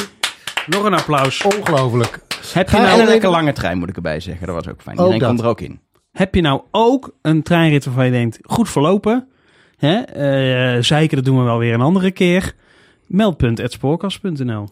Nog 0.68 0.84
een 0.84 0.94
applaus. 0.94 1.44
Ongelooflijk. 1.44 2.20
Heb 2.54 2.70
je, 2.70 2.78
En 2.78 2.84
nou, 2.84 3.00
een 3.02 3.08
lekker 3.08 3.30
lange 3.30 3.54
trein 3.54 3.78
moet 3.78 3.90
ik 3.90 3.96
erbij 3.96 4.20
zeggen. 4.20 4.48
Dat 4.48 4.56
was 4.56 4.74
ook 4.74 4.82
fijn. 4.82 4.98
Iedereen 4.98 5.20
dat. 5.20 5.28
komt 5.28 5.40
er 5.42 5.48
ook 5.48 5.62
in. 5.62 5.80
heb 6.12 6.36
je 6.36 6.42
nou 6.42 6.62
ook 6.72 7.16
een 7.22 7.44
treinrit 7.44 7.86
waarvan 7.86 8.06
je 8.06 8.12
denkt, 8.12 8.40
goed 8.42 8.70
verlopen? 8.70 9.28
Hè? 9.78 9.96
Eh, 9.96 10.84
zeiken, 10.84 11.16
dat 11.16 11.26
doen 11.26 11.38
we 11.38 11.44
wel 11.44 11.58
weer 11.58 11.74
een 11.74 11.82
andere 11.82 12.12
keer. 12.12 12.54
Meldpunt.spoorkast.nl 13.08 14.68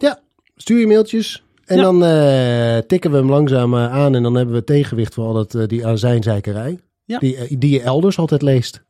Stuur 0.56 0.78
je 0.80 0.86
mailtjes 0.86 1.44
en 1.68 1.76
Ja. 1.76 1.82
dan 1.82 2.04
eh, 2.04 2.78
tikken 2.86 3.10
we 3.10 3.16
hem 3.16 3.30
langzaam 3.30 3.74
eh, 3.74 3.92
aan. 3.92 4.14
En 4.14 4.22
dan 4.22 4.34
hebben 4.34 4.54
we 4.54 4.64
tegenwicht 4.64 5.14
voor 5.14 5.24
al 5.26 5.32
dat, 5.32 5.54
eh, 5.54 5.66
die 5.66 5.86
azijnzeikerij. 5.86 6.78
Ja. 7.04 7.18
Die, 7.18 7.58
die 7.58 7.70
je 7.70 7.80
elders 7.82 8.18
altijd 8.18 8.42
leest. 8.42 8.82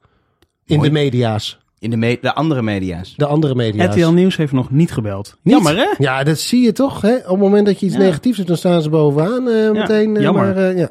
In 0.64 0.76
Mooi. 0.76 0.88
de 0.88 0.94
media's. 0.94 1.58
In 1.78 1.90
de, 1.90 1.96
me- 1.96 2.19
de 2.20 2.34
andere 2.34 2.62
media's. 2.62 3.14
De 3.16 3.26
andere 3.26 3.54
media's. 3.54 3.94
RTL 3.96 4.08
Nieuws 4.10 4.36
heeft 4.36 4.52
nog 4.52 4.70
niet 4.70 4.92
gebeld. 4.92 5.36
Niet? 5.42 5.54
Jammer 5.54 5.76
hè? 5.76 5.94
Ja, 5.98 6.22
dat 6.22 6.38
zie 6.38 6.60
je 6.64 6.72
toch. 6.72 7.00
Hè? 7.00 7.14
Op 7.16 7.26
het 7.28 7.38
moment 7.38 7.66
dat 7.66 7.80
je 7.80 7.86
iets 7.86 7.94
Ja. 7.94 8.00
negatiefs 8.00 8.36
hebt, 8.36 8.48
dan 8.48 8.56
staan 8.58 8.82
ze 8.82 8.88
bovenaan 8.88 9.48
eh, 9.48 9.70
meteen. 9.70 10.20
jammer. 10.20 10.44
maar, 10.44 10.56
eh, 10.56 10.78
ja. 10.78 10.90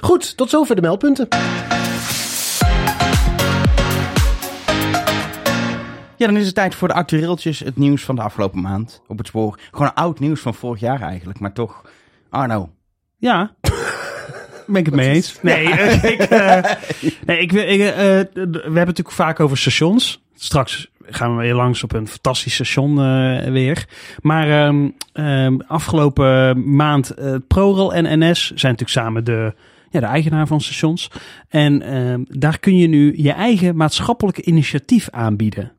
Goed, 0.00 0.36
tot 0.36 0.50
zover 0.50 0.74
de 0.74 0.80
meldpunten. 0.82 1.28
Ja, 6.24 6.30
dan 6.30 6.38
is 6.38 6.46
het 6.46 6.54
tijd 6.54 6.74
voor 6.74 6.88
de 6.88 6.94
actueeltjes. 6.94 7.58
Het 7.58 7.76
nieuws 7.76 8.04
van 8.04 8.14
de 8.16 8.22
afgelopen 8.22 8.60
maand 8.60 9.02
op 9.06 9.18
het 9.18 9.26
spoor. 9.26 9.58
Gewoon 9.70 9.94
oud 9.94 10.18
nieuws 10.18 10.40
van 10.40 10.54
vorig 10.54 10.80
jaar 10.80 11.00
eigenlijk. 11.00 11.38
Maar 11.38 11.52
toch, 11.52 11.82
Arno. 12.30 12.70
Ja. 13.18 13.50
Ben 14.66 14.76
ik 14.76 14.86
het 14.86 14.94
mee 14.94 15.10
eens? 15.10 15.38
Nee, 15.42 15.68
eh, 15.72 16.04
ik, 16.04 16.20
eh, 16.20 16.62
nee 17.26 17.38
ik, 17.38 17.52
wil- 17.52 17.68
ik, 17.68 17.80
eh, 17.80 18.20
eh, 18.20 18.26
we 18.32 18.40
hebben 18.40 18.62
het 18.62 18.74
natuurlijk 18.74 19.10
vaak 19.10 19.40
over 19.40 19.58
stations. 19.58 20.22
Straks 20.34 20.90
gaan 21.06 21.36
we 21.36 21.42
weer 21.42 21.54
langs 21.54 21.82
op 21.82 21.92
een 21.92 22.08
fantastisch 22.08 22.54
station 22.54 22.94
weer. 23.52 23.86
Maar 24.20 24.70
ehm, 25.12 25.58
afgelopen 25.66 26.62
maand 26.76 27.14
ProRail 27.48 27.94
en 27.94 28.18
NS 28.18 28.46
zijn 28.46 28.72
natuurlijk 28.72 28.90
samen 28.90 29.24
de, 29.24 29.54
ja, 29.90 30.00
de 30.00 30.06
eigenaar 30.06 30.46
van 30.46 30.60
stations. 30.60 31.10
En 31.48 31.82
ehm, 31.82 32.22
daar 32.28 32.58
kun 32.58 32.76
je 32.76 32.86
nu 32.86 33.14
je 33.16 33.32
eigen 33.32 33.76
maatschappelijke 33.76 34.42
initiatief 34.42 35.08
aanbieden. 35.10 35.72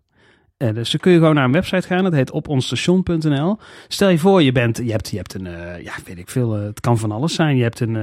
Eh, 0.58 0.74
dus 0.74 0.92
dan 0.92 1.00
kun 1.00 1.12
je 1.12 1.18
gewoon 1.18 1.36
naar 1.36 1.44
een 1.46 1.52
website 1.52 1.88
gaan. 1.88 2.04
Dat 2.04 2.14
heet 2.14 2.32
oponstation.nl. 2.32 3.58
Stel 3.88 4.10
je 4.10 4.18
voor, 4.18 4.42
je, 4.44 4.52
bent, 4.52 4.78
je, 4.78 4.92
hebt, 4.92 5.10
je 5.10 5.18
hebt 5.18 5.34
een, 5.34 5.48
eh, 5.48 5.84
ja, 5.84 5.94
weet 6.06 6.18
ik 6.18 6.30
veel, 6.30 6.56
eh, 6.56 6.64
het 6.64 6.80
kan 6.80 6.98
van 6.98 7.12
alles 7.12 7.34
zijn. 7.36 7.56
Je 7.58 7.64
hebt 7.64 7.80
een, 7.80 7.96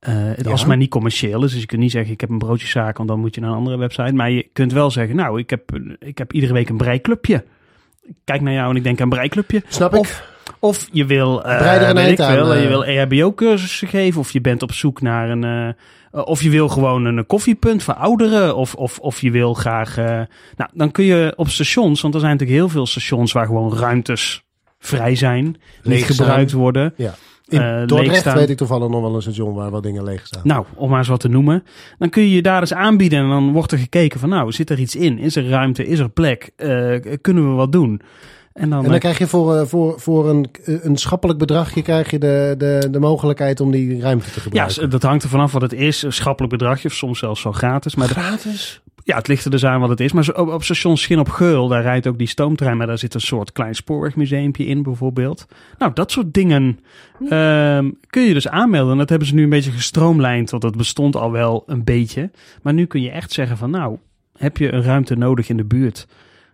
het- 0.00 0.46
als 0.46 0.58
het 0.60 0.68
maar 0.68 0.76
niet 0.76 0.90
commercieel 0.90 1.44
is. 1.44 1.50
Dus 1.52 1.60
je 1.60 1.66
kunt 1.66 1.80
niet 1.80 1.90
zeggen, 1.90 2.12
ik 2.12 2.20
heb 2.20 2.30
een 2.30 2.38
broodjeszaak, 2.38 2.96
want 2.96 3.08
dan 3.08 3.20
moet 3.20 3.34
je 3.34 3.40
naar 3.40 3.50
een 3.50 3.56
andere 3.56 3.76
website. 3.76 4.12
Maar 4.12 4.30
je 4.30 4.48
kunt 4.52 4.72
wel 4.72 4.90
zeggen, 4.90 5.16
nou, 5.16 5.38
ik 5.38 5.50
heb, 5.50 5.62
ik 5.98 6.18
heb 6.18 6.32
iedere 6.32 6.52
week 6.52 6.68
een 6.68 6.76
breiklubje. 6.76 7.44
Ik 8.02 8.14
kijk 8.24 8.40
naar 8.40 8.52
jou 8.52 8.70
en 8.70 8.76
ik 8.76 8.82
denk 8.82 8.96
aan 8.98 9.02
een 9.02 9.08
breiklubje. 9.08 9.62
Snap 9.68 9.92
ik. 9.92 9.98
Of, 9.98 10.24
of 10.58 10.88
je 10.92 11.04
wil, 11.04 11.44
een 11.44 11.94
weet 11.94 12.10
ik 12.12 12.20
aan, 12.20 12.60
je 12.62 12.68
wil 12.68 12.84
EHBO-cursussen 12.84 13.88
geven. 13.88 14.20
Of 14.20 14.30
je 14.30 14.40
bent 14.40 14.62
op 14.62 14.72
zoek 14.72 15.00
naar 15.00 15.30
een... 15.30 15.74
eh, 16.12 16.22
of 16.24 16.42
je 16.42 16.50
wil 16.50 16.68
gewoon 16.68 17.04
een 17.04 17.26
koffiepunt 17.26 17.82
voor 17.82 17.94
ouderen. 17.94 18.56
Of, 18.56 18.74
of, 18.74 18.98
of 18.98 19.20
je 19.20 19.30
wil 19.30 19.54
graag... 19.54 19.96
eh, 19.96 20.04
nou, 20.56 20.70
dan 20.72 20.90
kun 20.90 21.04
je 21.04 21.32
op 21.36 21.48
stations... 21.48 22.00
Want 22.00 22.14
er 22.14 22.20
zijn 22.20 22.32
natuurlijk 22.32 22.58
heel 22.58 22.68
veel 22.68 22.86
stations 22.86 23.32
waar 23.32 23.46
gewoon 23.46 23.74
ruimtes 23.74 24.42
vrij 24.78 25.14
zijn. 25.14 25.56
Niet 25.82 26.04
gebruikt 26.04 26.52
worden. 26.52 26.94
In 27.48 27.60
eh, 27.60 27.76
Dordrecht 27.76 28.06
leegstaan. 28.06 28.36
weet 28.36 28.50
ik 28.50 28.56
toevallig 28.56 28.88
nog 28.88 29.00
wel 29.00 29.14
een 29.14 29.22
station 29.22 29.54
waar 29.54 29.70
wat 29.70 29.82
dingen 29.82 30.04
leeg 30.04 30.26
staan. 30.26 30.42
Nou, 30.44 30.64
om 30.74 30.88
maar 30.88 30.98
eens 30.98 31.08
wat 31.08 31.20
te 31.20 31.28
noemen. 31.28 31.64
Dan 31.98 32.08
kun 32.08 32.22
je 32.22 32.30
je 32.30 32.42
daar 32.42 32.60
eens 32.60 32.74
aanbieden 32.74 33.18
en 33.18 33.28
dan 33.28 33.52
wordt 33.52 33.72
er 33.72 33.78
gekeken 33.78 34.20
van... 34.20 34.28
nou, 34.28 34.52
zit 34.52 34.70
er 34.70 34.78
iets 34.78 34.96
in? 34.96 35.18
Is 35.18 35.36
er 35.36 35.48
ruimte? 35.48 35.86
Is 35.86 35.98
er 35.98 36.10
plek? 36.10 36.50
Kunnen 37.20 37.50
we 37.50 37.54
wat 37.54 37.72
doen? 37.72 38.00
En 38.58 38.68
dan, 38.70 38.78
En 38.78 38.84
dan 38.84 38.94
eh, 38.94 39.00
krijg 39.00 39.18
je 39.18 39.26
voor, 39.26 39.56
eh, 39.56 39.66
voor, 39.66 40.00
voor 40.00 40.28
een, 40.28 40.46
een 40.64 40.96
schappelijk 40.96 41.38
bedragje 41.38 41.82
krijg 41.82 42.10
je 42.10 42.18
de, 42.18 42.54
de, 42.58 42.88
de 42.90 43.00
mogelijkheid 43.00 43.60
om 43.60 43.70
die 43.70 44.00
ruimte 44.00 44.30
te 44.30 44.32
ja, 44.34 44.40
gebruiken. 44.40 44.90
dat 44.90 45.02
hangt 45.02 45.22
er 45.22 45.28
vanaf 45.28 45.52
wat 45.52 45.62
het 45.62 45.72
is. 45.72 46.02
Een 46.02 46.12
schappelijk 46.12 46.52
bedragje 46.52 46.88
of 46.88 46.94
soms 46.94 47.18
zelfs 47.18 47.42
wel 47.42 47.52
gratis. 47.52 47.94
Maar 47.94 48.08
de- 48.08 48.14
gratis? 48.14 48.80
Ja, 49.04 49.16
het 49.16 49.28
ligt 49.28 49.44
er 49.44 49.50
dus 49.50 49.64
aan 49.64 49.80
wat 49.80 49.88
het 49.88 50.00
is. 50.00 50.12
Maar 50.12 50.28
op, 50.34 50.48
op 50.48 50.64
station 50.64 50.96
Schin 50.96 51.18
op 51.18 51.28
Geul, 51.28 51.68
daar 51.68 51.82
rijdt 51.82 52.06
ook 52.06 52.18
die 52.18 52.26
stoomtrein. 52.26 52.76
Maar 52.76 52.86
daar 52.86 52.98
zit 52.98 53.14
een 53.14 53.20
soort 53.20 53.52
klein 53.52 53.74
spoorwegmuseumpje 53.74 54.66
in 54.66 54.82
bijvoorbeeld. 54.82 55.46
Nou, 55.78 55.92
dat 55.92 56.10
soort 56.10 56.34
dingen 56.34 56.78
ehm, 57.28 57.90
kun 58.06 58.22
je 58.22 58.34
dus 58.34 58.48
aanmelden. 58.48 58.92
En 58.92 58.98
dat 58.98 59.08
hebben 59.08 59.28
ze 59.28 59.34
nu 59.34 59.42
een 59.42 59.48
beetje 59.48 59.70
gestroomlijnd. 59.70 60.50
Want 60.50 60.62
dat 60.62 60.76
bestond 60.76 61.16
al 61.16 61.32
wel 61.32 61.62
een 61.66 61.84
beetje. 61.84 62.30
Maar 62.62 62.74
nu 62.74 62.86
kun 62.86 63.02
je 63.02 63.10
echt 63.10 63.32
zeggen 63.32 63.56
van 63.56 63.70
nou, 63.70 63.98
heb 64.38 64.56
je 64.56 64.72
een 64.72 64.82
ruimte 64.82 65.16
nodig 65.16 65.48
in 65.48 65.56
de 65.56 65.64
buurt? 65.64 66.06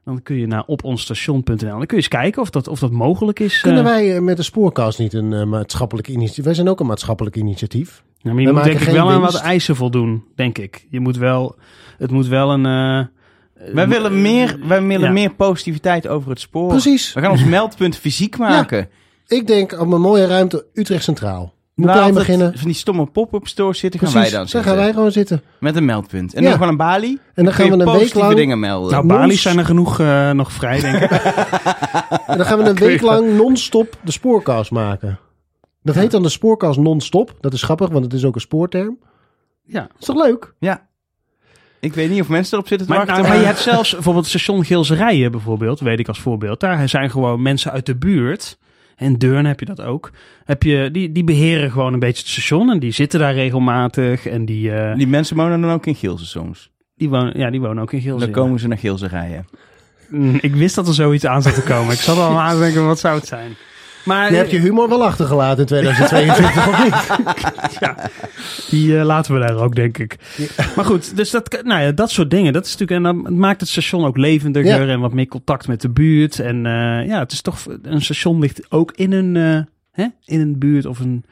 Dan 0.05 0.23
kun 0.23 0.37
je 0.37 0.47
naar 0.47 0.63
oponstation.nl. 0.67 1.57
Dan 1.57 1.79
kun 1.79 1.87
je 1.89 1.95
eens 1.95 2.09
kijken 2.09 2.43
of 2.43 2.51
dat, 2.51 2.69
of 2.69 2.79
dat 2.79 2.91
mogelijk 2.91 3.41
is. 3.41 3.61
Kunnen 3.61 3.85
eh. 3.85 3.91
wij 3.93 4.15
eh, 4.17 4.21
met 4.23 4.37
de 4.37 4.43
spoorkast 4.43 4.99
niet 4.99 5.13
een 5.13 5.33
eh, 5.33 5.45
maatschappelijk 5.45 6.09
initiatief? 6.09 6.45
Wij 6.45 6.55
zijn 6.55 6.69
ook 6.69 6.81
een 6.81 6.87
maatschappelijk 6.87 7.37
initiatief. 7.37 8.03
Ja, 8.19 8.33
maar 8.33 8.41
je 8.43 8.47
We 8.49 8.55
moet 8.55 8.65
denk 8.65 8.81
ik 8.81 8.89
wel 8.89 9.11
aan 9.11 9.21
wat 9.21 9.35
eisen 9.41 9.77
voldoen, 9.77 10.25
denk 10.35 10.59
ik. 10.59 10.87
Je 10.91 11.01
moet 11.01 11.17
wel, 11.17 11.57
het 11.99 12.11
moet 12.11 12.27
wel 12.27 12.53
een... 12.53 12.67
eh, 12.67 13.07
Wij 13.75 13.89
willen 13.89 14.23
meer, 14.23 14.59
wij 14.67 14.83
willen 14.83 15.07
Ja. 15.07 15.13
meer 15.13 15.35
positiviteit 15.35 16.09
over 16.09 16.31
het 16.31 16.41
spoor. 16.41 16.69
Precies. 16.69 17.13
We 17.13 17.21
gaan 17.21 17.31
ons 17.31 17.45
meldpunt 17.45 17.97
fysiek 17.97 18.39
maken. 18.39 18.89
Ik 19.27 19.47
denk 19.47 19.81
op 19.81 19.93
een 19.93 20.01
mooie 20.01 20.27
ruimte 20.27 20.67
Utrecht 20.75 21.05
Centraal. 21.05 21.54
Moet 21.75 21.87
klein 21.87 21.99
altijd 22.01 22.27
beginnen. 22.27 22.59
Van 22.59 22.67
die 22.67 22.77
stomme 22.77 23.07
pop-up 23.07 23.47
stores 23.49 23.79
zitten, 23.79 24.01
gaan 24.01 24.13
wij 24.13 24.23
dan 24.23 24.33
daar 24.33 24.41
zitten. 24.49 24.63
gaan 24.71 24.77
wij 24.79 24.93
gewoon 24.93 25.13
zitten. 25.13 25.43
Met 25.61 25.77
een 25.77 25.85
meldpunt. 25.85 26.35
En 26.35 26.43
Ja. 26.43 26.49
dan 26.49 26.57
gewoon 26.57 26.69
een 26.73 26.77
balie. 26.79 27.21
En 27.35 27.45
dan 27.45 27.53
gaan 27.55 27.67
we 27.71 27.85
een 27.85 27.99
week 27.99 28.15
lang, 28.15 28.35
dingen 28.35 28.61
melden. 28.61 28.91
nou, 28.93 29.07
balies 29.07 29.43
zijn 29.43 29.59
er 29.59 29.65
genoeg 29.65 30.01
eh, 30.01 30.31
nog 30.31 30.53
vrij, 30.53 30.81
denk 30.81 30.97
ik. 31.03 31.11
en 32.27 32.37
dan 32.37 32.47
gaan 32.47 32.59
we 32.59 32.65
een 32.69 32.75
week 32.75 33.01
lang 33.01 33.37
non-stop 33.37 33.97
de 34.05 34.13
spoorkast 34.13 34.71
maken. 34.71 35.19
Dat 35.83 35.95
heet 35.95 36.11
dan 36.11 36.23
de 36.23 36.29
spoorkast 36.29 36.79
non-stop. 36.79 37.35
Dat 37.41 37.53
is 37.53 37.63
grappig, 37.63 37.89
want 37.89 38.05
het 38.05 38.13
is 38.15 38.25
ook 38.25 38.35
een 38.35 38.41
spoorterm. 38.41 38.99
ja. 39.67 39.89
Is 39.99 40.07
toch 40.07 40.17
leuk? 40.25 40.55
ja. 40.59 40.87
Ik 41.81 41.95
weet 41.95 42.11
niet 42.11 42.21
of 42.21 42.29
mensen 42.29 42.53
erop 42.55 42.69
zitten 42.69 42.87
te 42.87 42.93
Maar, 42.93 43.07
wachten. 43.07 43.23
nou, 43.25 43.35
maar 43.35 43.43
je 43.43 43.49
hebt 43.49 43.61
zelfs 43.63 43.93
bijvoorbeeld 43.93 44.27
station 44.27 44.65
Gilserijen 44.65 45.31
bijvoorbeeld, 45.31 45.81
weet 45.81 45.99
ik 45.99 46.09
als 46.09 46.21
voorbeeld. 46.21 46.61
Daar 46.61 46.89
zijn 46.89 47.11
gewoon 47.11 47.43
mensen 47.43 47.73
uit 47.73 47.87
de 47.87 47.97
buurt. 47.97 48.59
En 48.97 49.15
Deurne 49.19 49.49
heb 49.49 49.61
je 49.61 49.67
dat 49.67 49.81
ook. 49.81 50.11
Heb 50.45 50.63
je, 50.63 50.89
die, 50.93 51.13
die 51.13 51.25
beheren 51.25 51.71
gewoon 51.71 51.93
een 51.93 51.99
beetje 51.99 52.23
het 52.23 52.31
station. 52.31 52.71
En 52.71 52.79
die 52.79 52.91
zitten 52.93 53.21
daar 53.21 53.35
regelmatig. 53.35 54.27
En 54.27 54.45
die, 54.45 54.73
eh, 54.73 54.97
Die 54.97 55.07
mensen 55.07 55.37
wonen 55.37 55.61
dan 55.61 55.71
ook 55.71 55.87
in 55.87 55.95
Gielsen 55.95 56.27
soms. 56.27 56.71
die, 56.97 57.09
wonen, 57.09 57.39
ja, 57.39 57.51
die 57.51 57.61
wonen 57.61 57.83
ook 57.83 57.93
in 57.93 57.99
Dan 57.99 58.07
Gilserijen. 58.09 58.35
komen 58.35 58.61
ze 58.61 58.69
naar 58.69 58.79
Gielsen 58.79 59.09
rijden. 59.09 59.47
Mm, 60.09 60.39
Ik 60.41 60.55
wist 60.55 60.75
dat 60.75 60.89
er 60.89 60.95
zoiets 60.95 61.27
aan 61.27 61.43
zat 61.43 61.55
te 61.55 61.63
komen. 61.63 61.93
Ik 61.93 62.01
zat 62.01 62.17
al 62.19 62.41
aan 62.41 62.55
te 62.55 62.61
denken, 62.61 62.87
wat 62.87 62.99
zou 62.99 63.17
het 63.19 63.27
zijn? 63.27 63.55
Maar 64.05 64.31
Je 64.31 64.37
hebt 64.37 64.51
je 64.51 64.59
humor 64.59 64.89
wel 64.89 65.05
achtergelaten 65.05 65.59
in 65.61 65.67
2022, 65.67 66.69
of 66.69 66.85
niet? 66.85 67.19
ja, 67.81 67.97
die 68.71 68.99
eh, 68.99 69.05
laten 69.05 69.35
we 69.35 69.41
daar 69.41 69.57
ook, 69.57 69.75
denk 69.75 69.99
ik. 69.99 70.17
Maar 70.77 70.85
goed, 70.85 71.17
dus 71.17 71.31
dat, 71.31 71.59
nou 71.63 71.83
ja, 71.83 71.93
dat 71.93 72.11
soort 72.11 72.31
dingen. 72.31 72.53
Dat 72.53 72.67
is 72.67 72.77
natuurlijk, 72.77 73.07
en 73.07 73.23
dan 73.25 73.39
maakt 73.39 73.61
het 73.61 73.69
station 73.69 74.05
ook 74.05 74.17
levendiger 74.17 74.87
Ja. 74.87 74.93
en 74.93 75.01
wat 75.01 75.13
meer 75.13 75.27
contact 75.29 75.69
met 75.69 75.81
de 75.81 75.91
buurt. 75.91 76.39
En 76.39 76.67
eh, 76.67 77.07
ja, 77.07 77.19
het 77.19 77.33
is 77.33 77.41
toch, 77.41 77.59
een 77.83 78.03
station 78.03 78.39
ligt 78.41 78.71
ook 78.73 78.93
in 78.95 79.13
een, 79.13 79.37
eh, 79.37 79.61
hè, 79.93 80.07
in 80.25 80.41
een 80.41 80.59
buurt 80.59 80.87
of 80.87 80.99
een, 80.99 81.25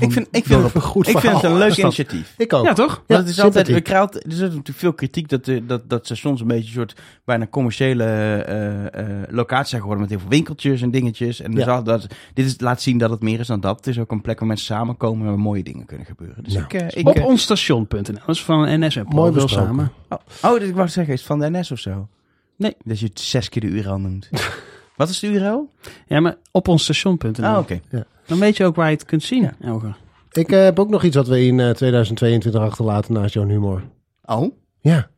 Ik 0.00 0.12
vind, 0.12 0.28
ik 0.30 0.44
vind, 0.44 0.82
goed 0.82 1.08
ik 1.08 1.18
vind 1.18 1.34
het 1.34 1.42
een 1.42 1.58
leuk 1.58 1.76
initiatief. 1.76 2.34
Ik 2.38 2.52
ook. 2.52 2.64
Ja, 2.64 2.72
toch? 2.72 2.92
Ja, 2.94 3.02
Want 3.14 3.20
het 3.20 3.28
is 3.28 3.40
altijd, 3.40 3.68
we 3.68 3.80
krijgen, 3.80 4.12
er 4.12 4.32
is 4.32 4.38
natuurlijk 4.38 4.68
veel 4.78 4.92
kritiek 4.92 5.28
dat, 5.28 5.44
de, 5.44 5.66
dat, 5.66 5.88
dat 5.90 6.04
stations 6.04 6.40
een 6.40 6.46
beetje 6.46 6.64
een 6.66 6.72
soort 6.72 6.96
bijna 7.24 7.46
commerciële 7.46 8.04
eh, 8.04 8.86
eh, 8.94 9.06
locatie 9.28 9.68
zijn 9.68 9.80
geworden 9.80 10.00
met 10.00 10.10
heel 10.10 10.20
veel 10.20 10.28
winkeltjes 10.28 10.82
en 10.82 10.90
dingetjes. 10.90 11.40
En 11.40 11.50
dus 11.50 11.64
Ja. 11.64 11.74
al 11.74 11.82
dat, 11.82 12.06
dit 12.34 12.46
is, 12.46 12.54
laat 12.60 12.82
zien 12.82 12.98
dat 12.98 13.10
het 13.10 13.22
meer 13.22 13.40
is 13.40 13.46
dan 13.46 13.60
dat. 13.60 13.76
Het 13.76 13.86
is 13.86 13.98
ook 13.98 14.10
een 14.10 14.20
plek 14.20 14.38
waar 14.38 14.48
mensen 14.48 14.66
samenkomen 14.66 15.22
en 15.24 15.28
waar 15.32 15.40
mooie 15.40 15.62
dingen 15.62 15.86
kunnen 15.86 16.06
gebeuren. 16.06 16.44
Dus 16.44 16.52
Nou, 16.52 16.64
ik, 16.64 16.72
eh, 16.72 16.86
ik, 17.00 17.08
Op 17.08 17.16
eh, 17.16 17.24
onstation.nl. 17.26 18.02
Dat 18.02 18.34
is 18.34 18.42
van 18.44 18.80
NS 18.84 18.96
en 18.96 19.06
Mooi 19.08 19.32
wel 19.32 19.48
samen. 19.48 19.92
oh, 20.08 20.18
oh, 20.52 20.62
ik 20.62 20.74
wou 20.74 20.88
zeggen, 20.88 21.12
is 21.12 21.18
het 21.18 21.28
van 21.28 21.38
de 21.38 21.50
NS 21.50 21.70
of 21.70 21.78
zo? 21.78 22.08
Nee. 22.56 22.76
Dat 22.84 22.98
je 23.00 23.06
het 23.06 23.20
zes 23.20 23.48
keer 23.48 23.60
de 23.62 23.68
URL 23.68 23.98
noemt. 23.98 24.28
Wat 24.96 25.08
is 25.08 25.18
de 25.18 25.26
URL? 25.26 25.70
Ja, 26.06 26.20
maar 26.20 26.36
op 26.50 26.68
onstation.nl. 26.68 27.44
Ah, 27.44 27.58
oké. 27.58 27.80
Dan 28.26 28.38
weet 28.38 28.56
je 28.56 28.64
ook 28.64 28.74
waar 28.76 28.90
je 28.90 28.96
het 28.96 29.04
kunt 29.04 29.22
zien, 29.22 29.50
Elger. 29.60 29.96
Ik 30.32 30.52
eh, 30.52 30.62
heb 30.62 30.78
ook 30.78 30.88
nog 30.88 31.02
iets 31.04 31.16
wat 31.16 31.26
we 31.28 31.44
in 31.44 31.60
eh, 31.60 31.70
2022 31.70 32.60
achterlaten 32.60 33.12
naast 33.14 33.34
jouw 33.34 33.46
humor. 33.46 33.82
Oh, 34.24 34.52
Ja. 34.80 35.10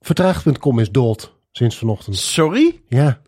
Vertraagd.com 0.00 0.78
is 0.78 0.90
dood 0.90 1.34
sinds 1.52 1.78
vanochtend. 1.78 2.16
sorry? 2.16 2.80
Ja. 2.88 3.20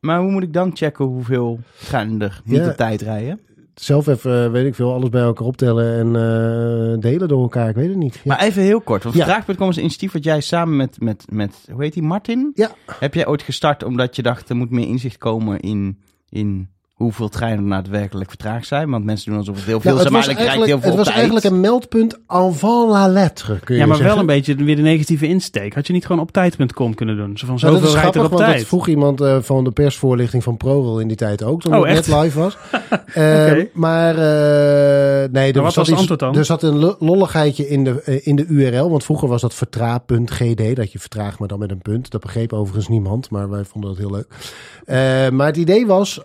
Maar 0.00 0.20
hoe 0.20 0.30
moet 0.30 0.42
ik 0.42 0.52
dan 0.52 0.76
checken 0.76 1.04
hoeveel 1.04 1.60
treinen 1.84 2.20
er 2.20 2.40
niet 2.44 2.56
Ja. 2.60 2.68
op 2.68 2.76
tijd 2.76 3.00
rijden? 3.00 3.40
Zelf 3.74 4.06
even, 4.06 4.44
eh, 4.44 4.50
weet 4.50 4.66
ik 4.66 4.74
veel, 4.74 4.92
alles 4.92 5.08
bij 5.08 5.22
elkaar 5.22 5.46
optellen 5.46 5.98
en 5.98 6.06
eh, 6.06 7.00
delen 7.00 7.28
door 7.28 7.42
elkaar. 7.42 7.68
Ik 7.68 7.74
weet 7.74 7.88
het 7.88 7.96
niet. 7.96 8.14
Ja. 8.14 8.20
Maar 8.24 8.40
even 8.42 8.62
heel 8.62 8.80
kort. 8.80 9.02
Want 9.02 9.16
Ja. 9.16 9.24
Vraag.com 9.24 9.68
is 9.68 9.76
een 9.76 9.82
initiatief 9.82 10.12
wat 10.12 10.24
jij 10.24 10.40
samen 10.40 10.76
met, 10.76 11.00
met, 11.00 11.24
met 11.30 11.68
hoe 11.72 11.82
heet 11.82 11.92
die, 11.92 12.02
Martin? 12.02 12.50
Ja. 12.54 12.70
Heb 12.98 13.14
jij 13.14 13.26
ooit 13.26 13.42
gestart 13.42 13.84
omdat 13.84 14.16
je 14.16 14.22
dacht, 14.22 14.48
er 14.48 14.56
moet 14.56 14.70
meer 14.70 14.86
inzicht 14.86 15.18
komen 15.18 15.60
in, 15.60 15.98
in 16.28 16.68
hoeveel 16.92 17.28
treinen 17.28 17.64
er 17.64 17.70
daadwerkelijk 17.70 18.28
vertraagd 18.28 18.66
zijn? 18.66 18.90
Want 18.90 19.04
mensen 19.04 19.30
doen 19.30 19.38
alsof 19.38 19.56
het 19.56 19.64
heel 19.64 19.80
veel 19.80 19.90
Nou, 19.92 20.02
zijn, 20.02 20.14
het 20.14 20.26
maar 20.26 20.34
was, 20.36 20.44
eigenlijk 20.46 20.70
heel 20.70 20.80
veel 20.80 20.88
het 20.88 20.96
was 20.98 21.06
tijd. 21.06 21.16
eigenlijk 21.18 21.46
een 21.46 21.60
meldpunt 21.60 22.18
avant 22.26 22.90
la 22.90 23.08
lettre, 23.08 23.58
kun 23.58 23.74
je 23.74 23.80
Ja, 23.80 23.86
maar 23.86 23.96
zeggen. 23.96 24.14
wel 24.14 24.22
een 24.24 24.34
beetje 24.34 24.54
weer 24.54 24.76
de 24.76 24.82
negatieve 24.82 25.26
insteek. 25.28 25.74
Had 25.74 25.86
je 25.86 25.92
niet 25.92 26.06
gewoon 26.06 26.20
op 26.22 26.32
tijd.com 26.32 26.94
kunnen 26.94 27.16
doen? 27.16 27.38
Zo 27.38 27.46
van 27.46 27.54
Nou, 27.60 27.72
dat 27.72 27.74
zoveel 27.74 27.88
is 27.88 27.94
er 27.94 28.00
grappig, 28.00 28.24
op 28.24 28.30
want 28.30 28.42
tijd. 28.44 28.58
dat 28.58 28.66
vroeg 28.66 28.88
iemand 28.88 29.20
eh, 29.20 29.36
van 29.40 29.64
de 29.64 29.70
persvoorlichting 29.70 30.42
van 30.42 30.56
ProRail 30.56 31.00
in 31.00 31.08
die 31.08 31.16
tijd 31.16 31.42
ook, 31.42 31.60
toen 31.60 31.74
Oh, 31.74 31.80
het 31.86 31.96
echt? 31.96 32.06
net 32.08 32.22
live 32.22 32.38
was. 32.38 32.56
Eh, 33.14 33.46
Oké. 33.50 33.68
Maar 33.72 34.10
eh, 34.14 35.28
nee, 35.30 35.48
er 35.52 35.54
zat 35.54 35.62
was 35.62 35.76
het 35.76 35.88
iets- 35.88 35.98
antwoord 35.98 36.20
dan? 36.20 36.36
Er 36.36 36.44
zat 36.44 36.62
een 36.62 36.78
lo- 36.78 36.96
lolligheidje 36.98 37.68
in 37.68 37.84
de, 37.84 38.20
in 38.22 38.36
de 38.36 38.44
URL, 38.46 38.90
want 38.90 39.04
vroeger 39.04 39.28
was 39.28 39.40
dat 39.40 39.54
vertra.gd, 39.54 40.76
dat 40.76 40.92
je 40.92 40.98
vertraagt 40.98 41.38
maar 41.38 41.48
dan 41.48 41.58
met 41.58 41.70
een 41.70 41.82
punt. 41.82 42.10
Dat 42.10 42.20
begreep 42.20 42.52
overigens 42.52 42.88
niemand, 42.88 43.30
maar 43.30 43.50
wij 43.50 43.64
vonden 43.64 43.90
dat 43.90 43.98
heel 43.98 44.10
leuk. 44.10 45.30
Maar 45.32 45.46
het 45.46 45.56
idee 45.56 45.86
was, 45.86 46.20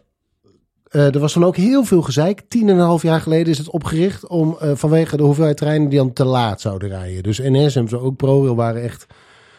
eh, 0.97 1.13
er 1.13 1.19
was 1.19 1.33
dan 1.33 1.45
ook 1.45 1.55
heel 1.55 1.83
veel 1.83 2.01
gezeik. 2.01 2.41
Tien 2.47 2.69
en 2.69 2.77
een 2.77 2.85
half 2.85 3.01
jaar 3.01 3.21
geleden 3.21 3.51
is 3.51 3.57
het 3.57 3.69
opgericht 3.69 4.27
om 4.27 4.57
eh, 4.59 4.71
vanwege 4.75 5.17
de 5.17 5.23
hoeveelheid 5.23 5.57
treinen 5.57 5.89
die 5.89 5.99
dan 5.99 6.13
te 6.13 6.25
laat 6.25 6.61
zouden 6.61 6.89
rijden. 6.89 7.23
Dus 7.23 7.39
NS 7.39 7.75
en 7.75 7.87
zo 7.87 7.97
ook 7.97 8.15
ProRail 8.15 8.55
waren 8.55 8.81
echt 8.81 9.05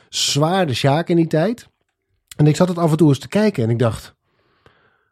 zwaar 0.09 0.66
de 0.66 0.75
sjaak 0.75 1.09
in 1.09 1.16
die 1.16 1.26
tijd. 1.26 1.68
En 2.37 2.47
ik 2.47 2.57
zat 2.57 2.68
het 2.68 2.78
af 2.78 2.90
en 2.90 2.97
toe 2.97 3.09
eens 3.09 3.18
te 3.18 3.28
kijken 3.28 3.62
en 3.64 3.71
ik 3.71 3.78
dacht... 3.78 4.16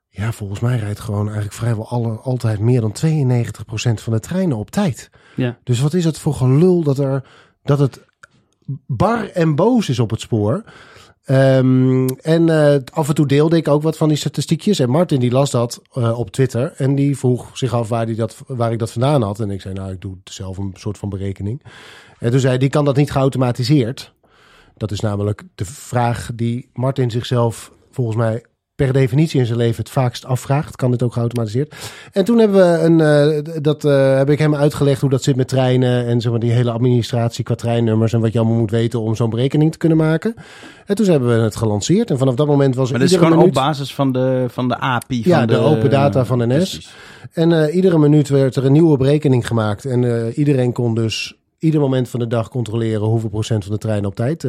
Ja, 0.08 0.32
volgens 0.32 0.60
mij 0.60 0.78
rijdt 0.78 1.00
gewoon 1.00 1.24
eigenlijk 1.24 1.54
vrijwel 1.54 1.88
alle, 1.88 2.12
altijd 2.12 2.58
meer 2.58 2.80
dan 2.80 2.94
92% 3.06 4.02
van 4.02 4.12
de 4.12 4.20
treinen 4.20 4.56
op 4.56 4.70
tijd. 4.70 5.10
Ja. 5.34 5.58
Dus 5.62 5.80
wat 5.80 5.94
is 5.94 6.04
het 6.04 6.18
voor 6.18 6.34
gelul 6.34 6.82
dat, 6.82 6.98
er, 6.98 7.28
dat 7.62 7.78
het 7.78 8.00
bar 8.86 9.28
en 9.28 9.54
boos 9.54 9.88
is 9.88 9.98
op 9.98 10.10
het 10.10 10.20
spoor. 10.20 10.64
Ehm, 11.26 12.06
en 12.06 12.48
eh, 12.48 12.76
af 12.92 13.08
en 13.08 13.14
toe 13.14 13.26
deelde 13.26 13.56
ik 13.56 13.68
ook 13.68 13.82
wat 13.82 13.96
van 13.96 14.08
die 14.08 14.16
statistiekjes. 14.16 14.78
En 14.78 14.90
Martin 14.90 15.20
die 15.20 15.30
las 15.30 15.50
dat 15.50 15.82
eh, 15.92 16.18
op 16.18 16.30
Twitter. 16.30 16.72
En 16.76 16.94
die 16.94 17.18
vroeg 17.18 17.58
zich 17.58 17.72
af 17.72 17.88
waar, 17.88 18.06
die 18.06 18.14
dat, 18.14 18.42
waar 18.46 18.72
ik 18.72 18.78
dat 18.78 18.92
vandaan 18.92 19.22
had. 19.22 19.40
En 19.40 19.50
ik 19.50 19.60
zei, 19.60 19.74
nou, 19.74 19.92
ik 19.92 20.00
doe 20.00 20.16
zelf 20.24 20.58
een 20.58 20.74
soort 20.74 20.98
van 20.98 21.08
berekening. 21.08 21.62
En 22.18 22.30
toen 22.30 22.40
zei 22.40 22.50
hij, 22.50 22.58
die 22.58 22.68
kan 22.68 22.84
dat 22.84 22.96
niet 22.96 23.10
geautomatiseerd. 23.10 24.12
Dat 24.76 24.90
is 24.90 25.00
namelijk 25.00 25.42
de 25.54 25.64
vraag 25.64 26.30
die 26.34 26.68
Martin 26.72 27.10
zichzelf 27.10 27.72
volgens 27.90 28.16
mij 28.16 28.44
per 28.76 28.92
definitie 28.92 29.40
in 29.40 29.46
zijn 29.46 29.58
leven 29.58 29.76
het 29.76 29.90
vaakst 29.90 30.24
afvraagt. 30.24 30.76
Kan 30.76 30.90
dit 30.90 31.02
ook 31.02 31.12
geautomatiseerd? 31.12 31.74
En 32.12 32.24
toen 32.24 32.38
hebben 32.38 32.56
we 32.56 32.78
een, 32.78 33.00
eh, 33.00 33.62
dat 33.62 33.84
eh, 33.84 34.16
heb 34.16 34.30
ik 34.30 34.38
hem 34.38 34.54
uitgelegd 34.54 35.00
hoe 35.00 35.10
dat 35.10 35.22
zit 35.22 35.36
met 35.36 35.48
treinen 35.48 36.06
en 36.06 36.20
zeg 36.20 36.30
maar 36.30 36.40
die 36.40 36.52
hele 36.52 36.70
administratie 36.70 37.44
qua 37.44 37.54
treinnummers 37.54 38.12
en 38.12 38.20
wat 38.20 38.32
je 38.32 38.38
allemaal 38.38 38.58
moet 38.58 38.70
weten 38.70 39.00
om 39.00 39.14
zo'n 39.14 39.30
berekening 39.30 39.72
te 39.72 39.78
kunnen 39.78 39.98
maken. 39.98 40.34
En 40.86 40.94
toen 40.94 41.06
hebben 41.06 41.36
we 41.36 41.42
het 41.42 41.56
gelanceerd 41.56 42.10
en 42.10 42.18
vanaf 42.18 42.34
dat 42.34 42.46
moment 42.46 42.74
was 42.74 42.86
er 42.86 42.90
Maar 42.90 43.00
dat 43.00 43.10
is 43.10 43.16
gewoon 43.16 43.32
minuut, 43.32 43.48
op 43.48 43.54
basis 43.54 43.94
van 43.94 44.12
de, 44.12 44.44
van 44.48 44.68
de 44.68 44.78
API. 44.78 45.22
Ja, 45.24 45.38
van 45.38 45.46
de 45.46 45.58
open 45.58 45.90
data 45.90 46.24
van 46.24 46.38
NS. 46.38 46.54
Precies. 46.54 46.94
en 47.32 47.52
eh, 47.52 47.74
iedere 47.74 47.98
minuut 47.98 48.28
werd 48.28 48.56
er 48.56 48.64
een 48.64 48.72
nieuwe 48.72 48.96
berekening 48.96 49.46
gemaakt 49.46 49.84
en 49.84 50.32
iedereen 50.34 50.72
kon 50.72 50.94
dus 50.94 51.34
ieder 51.58 51.80
moment 51.80 52.08
van 52.08 52.20
de 52.20 52.26
dag 52.26 52.48
controleren 52.48 53.06
hoeveel 53.06 53.28
procent 53.28 53.64
van 53.64 53.72
de 53.72 53.78
trein 53.78 54.06
op 54.06 54.14
tijd 54.14 54.46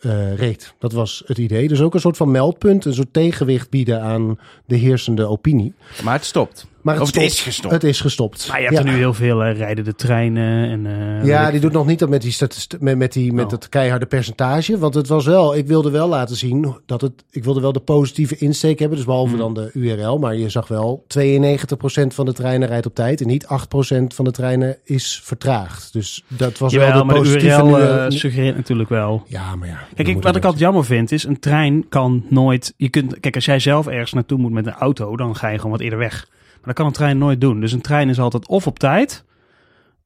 eh, 0.00 0.34
reed. 0.34 0.74
Dat 0.78 0.92
was 0.92 1.22
het 1.26 1.38
idee. 1.38 1.68
Dus 1.68 1.80
ook 1.80 1.94
een 1.94 2.00
soort 2.00 2.16
van 2.16 2.30
meldpunt, 2.30 2.84
een 2.84 2.94
soort 2.94 3.12
tegenwicht 3.12 3.70
bieden 3.70 4.00
aan 4.02 4.38
de 4.66 4.76
heersende 4.76 5.26
opinie. 5.26 5.74
Maar 6.04 6.14
het 6.14 6.24
stopt. 6.24 6.66
Maar 6.82 6.94
het, 6.94 7.02
Of 7.02 7.08
het 7.14 7.16
stopt. 7.16 7.32
is 7.36 7.42
gestopt. 7.42 7.74
Het 7.74 7.84
is 7.84 8.00
gestopt. 8.00 8.48
Maar 8.48 8.56
je 8.60 8.66
hebt 8.66 8.78
Ja. 8.78 8.84
er 8.84 8.90
nu 8.90 8.96
heel 8.98 9.14
veel 9.14 9.44
eh, 9.44 9.56
rijden 9.56 9.84
de 9.84 9.94
treinen 9.94 10.70
en... 10.70 10.86
eh, 11.20 11.26
Ja, 11.26 11.46
ik 11.46 11.52
die 11.52 11.60
doet 11.60 11.72
nog 11.72 11.86
niet 11.86 11.98
dat 11.98 12.08
met, 12.08 12.22
die 12.22 12.36
met, 12.80 12.96
met, 12.98 13.12
die, 13.12 13.32
met 13.32 13.44
Oh. 13.44 13.50
het 13.50 13.68
keiharde 13.68 14.06
percentage. 14.06 14.78
Want 14.78 14.94
het 14.94 15.08
was 15.08 15.24
wel, 15.26 15.56
ik 15.56 15.66
wilde 15.66 15.90
wel 15.90 16.08
laten 16.08 16.36
zien 16.36 16.74
dat 16.86 17.00
het, 17.00 17.12
ik 17.30 17.44
wilde 17.44 17.60
wel 17.60 17.72
de 17.72 17.80
positieve 17.80 18.36
insteek 18.36 18.78
hebben. 18.78 18.96
Dus 18.96 19.06
behalve 19.06 19.30
Hmm. 19.30 19.38
dan 19.38 19.54
de 19.54 19.70
URL. 19.74 20.18
Maar 20.18 20.36
je 20.36 20.48
zag 20.48 20.68
wel, 20.68 21.04
92% 21.06 22.14
van 22.14 22.26
de 22.26 22.32
treinen 22.32 22.68
rijdt 22.68 22.86
op 22.86 22.94
tijd. 22.94 23.20
En 23.20 23.26
niet 23.26 23.46
8% 23.46 24.14
van 24.14 24.24
de 24.24 24.30
treinen 24.30 24.76
is 24.84 25.20
vertraagd. 25.24 25.92
Dus 25.92 26.24
dat 26.28 26.58
was 26.58 26.72
Jawel, 26.72 26.88
wel 26.88 26.98
de 26.98 27.04
maar 27.04 27.14
de 27.14 27.20
positieve... 27.20 27.56
URL 27.56 27.66
nu- 27.66 27.82
eh, 27.82 28.04
suggereert 28.08 28.56
natuurlijk 28.56 28.88
wel. 28.88 29.22
ja, 29.26 29.56
maar 29.56 29.68
ja. 29.68 29.78
Kijk, 29.94 30.08
ik, 30.08 30.22
wat 30.22 30.36
ik 30.36 30.42
altijd 30.44 30.62
jammer 30.62 30.84
vind 30.84 31.12
is, 31.12 31.24
een 31.24 31.38
trein 31.40 31.88
kan 31.88 32.24
nooit... 32.28 32.74
Je 32.76 32.88
kunt, 32.88 33.20
kijk, 33.20 33.34
als 33.34 33.44
jij 33.44 33.58
zelf 33.58 33.86
ergens 33.86 34.12
naartoe 34.12 34.38
moet 34.38 34.52
met 34.52 34.66
een 34.66 34.72
auto, 34.72 35.16
dan 35.16 35.36
ga 35.36 35.48
je 35.48 35.56
gewoon 35.56 35.72
wat 35.72 35.80
eerder 35.80 35.98
weg. 35.98 36.28
Maar 36.68 36.76
dat 36.76 36.86
kan 36.86 36.86
een 36.86 36.98
trein 36.98 37.18
nooit 37.18 37.40
doen. 37.40 37.60
Dus 37.60 37.72
een 37.72 37.80
trein 37.80 38.08
is 38.08 38.20
altijd 38.20 38.48
of 38.48 38.66
op 38.66 38.78
tijd, 38.78 39.24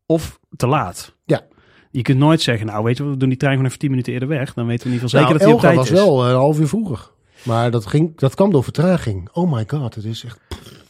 of 0.06 0.38
te 0.56 0.66
laat. 0.66 1.14
Ja. 1.24 1.40
Je 1.90 2.02
kunt 2.02 2.18
nooit 2.18 2.40
zeggen, 2.40 2.66
nou 2.66 2.84
weet 2.84 2.96
je, 2.96 3.04
we 3.04 3.16
doen 3.16 3.28
die 3.28 3.38
trein 3.38 3.52
gewoon 3.52 3.66
even 3.68 3.80
10 3.80 3.90
minuten 3.90 4.12
eerder 4.12 4.28
weg. 4.28 4.54
Dan 4.54 4.66
weten 4.66 4.86
we 4.86 4.88
in 4.88 4.94
ieder 4.94 5.08
geval 5.08 5.20
zeker 5.20 5.38
nou, 5.38 5.38
dat 5.38 5.46
hij 5.46 5.52
op 5.56 5.60
tijd 5.60 5.76
was 5.76 5.90
is. 5.90 6.04
wel 6.04 6.28
een 6.28 6.34
half 6.36 6.58
uur 6.58 6.68
vroeger. 6.68 7.10
Maar 7.42 7.70
dat, 7.70 7.86
ging, 7.86 8.18
dat 8.18 8.34
kwam 8.34 8.50
door 8.50 8.64
vertraging. 8.64 9.28
Oh 9.32 9.52
my 9.52 9.64
god, 9.66 9.94
het 9.94 10.04
is 10.04 10.24
echt... 10.24 10.38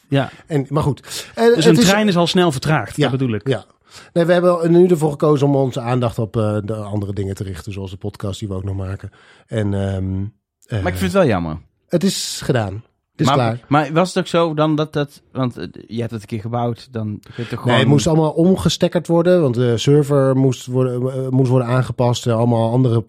Ja, 0.08 0.30
En, 0.46 0.66
maar 0.68 0.82
goed. 0.82 1.30
En 1.34 1.54
dus 1.54 1.64
een 1.64 1.74
het 1.76 1.84
trein 1.84 2.08
is 2.08 2.16
al 2.16 2.26
snel 2.26 2.52
vertraagd, 2.52 2.96
Ja, 2.96 3.02
dat 3.08 3.18
bedoel 3.18 3.34
ik. 3.34 3.48
Ja. 3.48 3.64
Nee, 4.12 4.24
we 4.24 4.32
hebben 4.32 4.70
nu 4.70 4.86
ervoor 4.86 5.10
gekozen 5.10 5.46
om 5.46 5.56
onze 5.56 5.80
aandacht 5.80 6.18
op 6.18 6.36
eh, 6.36 6.56
de 6.64 6.74
andere 6.74 7.12
dingen 7.12 7.34
te 7.34 7.44
richten. 7.44 7.72
Zoals 7.72 7.90
de 7.90 7.96
podcast 7.96 8.38
die 8.38 8.48
we 8.48 8.54
ook 8.54 8.64
nog 8.64 8.76
maken. 8.76 9.10
En 9.46 9.74
ehm, 9.74 10.22
eh, 10.66 10.82
Maar 10.82 10.92
ik 10.92 10.98
vind 10.98 11.00
het 11.00 11.12
wel 11.12 11.26
jammer. 11.26 11.58
het 11.88 12.04
is 12.04 12.40
gedaan. 12.44 12.82
Het 13.12 13.20
is 13.20 13.26
maar, 13.26 13.36
klaar. 13.36 13.60
maar 13.68 13.92
was 13.92 14.08
het 14.08 14.18
ook 14.18 14.26
zo 14.26 14.54
dan 14.54 14.76
dat 14.76 14.92
dat... 14.92 15.22
Want 15.32 15.56
eh, 15.56 15.66
je 15.86 16.00
hebt 16.00 16.10
het 16.12 16.20
een 16.20 16.26
keer 16.26 16.40
gebouwd, 16.40 16.88
dan 16.90 17.20
toch 17.36 17.48
gewoon... 17.48 17.66
Nee, 17.66 17.78
het 17.78 17.88
moest 17.88 18.06
allemaal 18.06 18.30
omgestekkerd 18.30 19.06
worden, 19.06 19.40
want 19.40 19.54
de 19.54 19.78
server 19.78 20.36
moest 20.36 20.66
worden, 20.66 21.12
eh, 21.12 21.28
moest 21.28 21.50
worden 21.50 21.68
aangepast. 21.68 22.26
eh, 22.26 22.36
allemaal 22.36 22.72
andere 22.72 23.02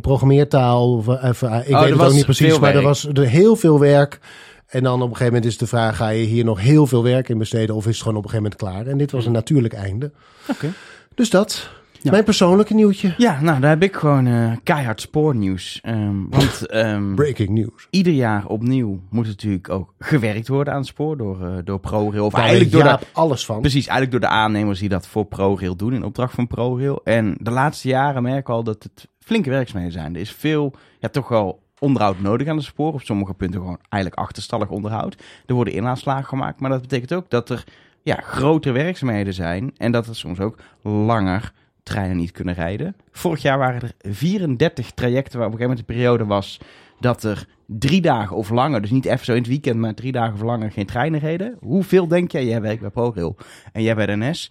programmeertaal. 0.00 0.92
Of, 0.92 1.08
even, 1.08 1.52
ik 1.52 1.74
er 1.74 1.80
weet 1.80 1.90
het 1.90 2.00
ook 2.00 2.12
niet 2.12 2.24
precies, 2.24 2.58
maar 2.58 2.74
er 2.74 2.82
was 2.82 3.06
er 3.06 3.26
heel 3.26 3.56
veel 3.56 3.80
werk. 3.80 4.20
En 4.66 4.82
dan 4.82 4.94
op 4.94 5.00
een 5.00 5.16
gegeven 5.16 5.32
moment 5.32 5.44
is 5.44 5.58
de 5.58 5.66
vraag, 5.66 5.96
ga 5.96 6.08
je 6.08 6.24
hier 6.24 6.44
nog 6.44 6.60
heel 6.60 6.86
veel 6.86 7.02
werk 7.02 7.28
in 7.28 7.38
besteden 7.38 7.74
of 7.74 7.86
is 7.86 7.94
het 7.94 8.02
gewoon 8.02 8.18
op 8.18 8.24
een 8.24 8.30
gegeven 8.30 8.58
moment 8.58 8.76
klaar? 8.76 8.92
En 8.92 8.98
dit 8.98 9.10
was 9.10 9.26
een 9.26 9.32
natuurlijk 9.32 9.74
einde. 9.74 10.12
Oké. 10.50 10.72
Dus 11.14 11.30
dat, 11.30 11.70
Ja. 12.04 12.10
mijn 12.10 12.24
persoonlijke 12.24 12.74
nieuwtje. 12.74 13.14
Ja, 13.16 13.40
nou, 13.40 13.60
daar 13.60 13.70
heb 13.70 13.82
ik 13.82 13.96
gewoon 13.96 14.26
eh, 14.26 14.52
keihard 14.62 15.00
spoornieuws. 15.00 15.80
Ehm, 15.82 16.28
want 16.28 16.66
ehm, 16.66 17.14
Breaking 17.14 17.48
news. 17.48 17.86
ieder 17.90 18.12
jaar 18.12 18.46
opnieuw 18.46 19.00
moet 19.10 19.26
natuurlijk 19.26 19.68
ook 19.68 19.94
gewerkt 19.98 20.48
worden 20.48 20.72
aan 20.72 20.78
het 20.78 20.88
spoor 20.88 21.16
door, 21.16 21.46
eh, 21.46 21.52
door 21.64 21.80
ProRail. 21.80 22.24
Of 22.24 22.34
eigenlijk 22.34 22.70
door 22.70 22.82
de, 22.82 22.98
alles 23.12 23.44
van. 23.46 23.60
Precies, 23.60 23.86
eigenlijk 23.86 24.10
door 24.10 24.30
de 24.30 24.36
aannemers 24.36 24.78
die 24.80 24.88
dat 24.88 25.06
voor 25.06 25.24
ProRail 25.24 25.76
doen 25.76 25.92
in 25.92 26.04
opdracht 26.04 26.34
van 26.34 26.46
ProRail. 26.46 27.00
En 27.04 27.36
de 27.38 27.50
laatste 27.50 27.88
jaren 27.88 28.22
merk 28.22 28.38
ik 28.38 28.48
al 28.48 28.64
dat 28.64 28.82
het 28.82 29.08
flinke 29.18 29.50
werkzaamheden 29.50 29.98
zijn. 29.98 30.14
Er 30.14 30.20
is 30.20 30.32
veel, 30.32 30.72
ja, 30.98 31.08
toch 31.08 31.28
wel 31.28 31.62
onderhoud 31.78 32.20
nodig 32.20 32.48
aan 32.48 32.56
de 32.56 32.62
spoor. 32.62 32.92
Op 32.92 33.02
sommige 33.02 33.34
punten 33.34 33.60
gewoon 33.60 33.78
eigenlijk 33.88 34.22
achterstallig 34.22 34.68
onderhoud. 34.68 35.16
Er 35.46 35.54
worden 35.54 35.74
inhaalslagen 35.74 36.24
gemaakt, 36.24 36.60
maar 36.60 36.70
dat 36.70 36.80
betekent 36.80 37.12
ook 37.12 37.30
dat 37.30 37.50
er 37.50 37.64
ja, 38.02 38.20
grotere 38.22 38.74
werkzaamheden 38.74 39.34
zijn. 39.34 39.72
En 39.76 39.92
dat 39.92 40.06
er 40.06 40.16
soms 40.16 40.40
ook 40.40 40.58
langer 40.82 41.52
treinen 41.84 42.16
niet 42.16 42.30
kunnen 42.32 42.54
rijden. 42.54 42.96
Vorig 43.10 43.42
jaar 43.42 43.58
waren 43.58 43.82
er 43.82 44.12
34 44.12 44.90
trajecten 44.90 45.38
waar 45.38 45.46
op 45.48 45.52
een 45.52 45.58
gegeven 45.58 45.76
moment 45.76 45.78
een 45.78 45.94
periode 45.94 46.24
was 46.24 46.58
dat 47.00 47.22
er 47.22 47.46
drie 47.66 48.00
dagen 48.00 48.36
of 48.36 48.50
langer, 48.50 48.80
dus 48.80 48.90
niet 48.90 49.04
even 49.04 49.24
zo 49.24 49.32
in 49.32 49.38
het 49.38 49.46
weekend, 49.46 49.76
maar 49.80 49.94
drie 49.94 50.12
dagen 50.12 50.34
of 50.34 50.40
langer 50.42 50.72
geen 50.72 50.86
treinen 50.86 51.20
reden. 51.20 51.56
Hoeveel 51.60 52.08
denk 52.08 52.32
jij? 52.32 52.46
Jij 52.46 52.60
werkt 52.60 52.80
bij 52.80 52.90
ProRail 52.90 53.36
en 53.72 53.82
jij 53.82 53.94
bij 53.94 54.06
de 54.06 54.16
NS. 54.16 54.50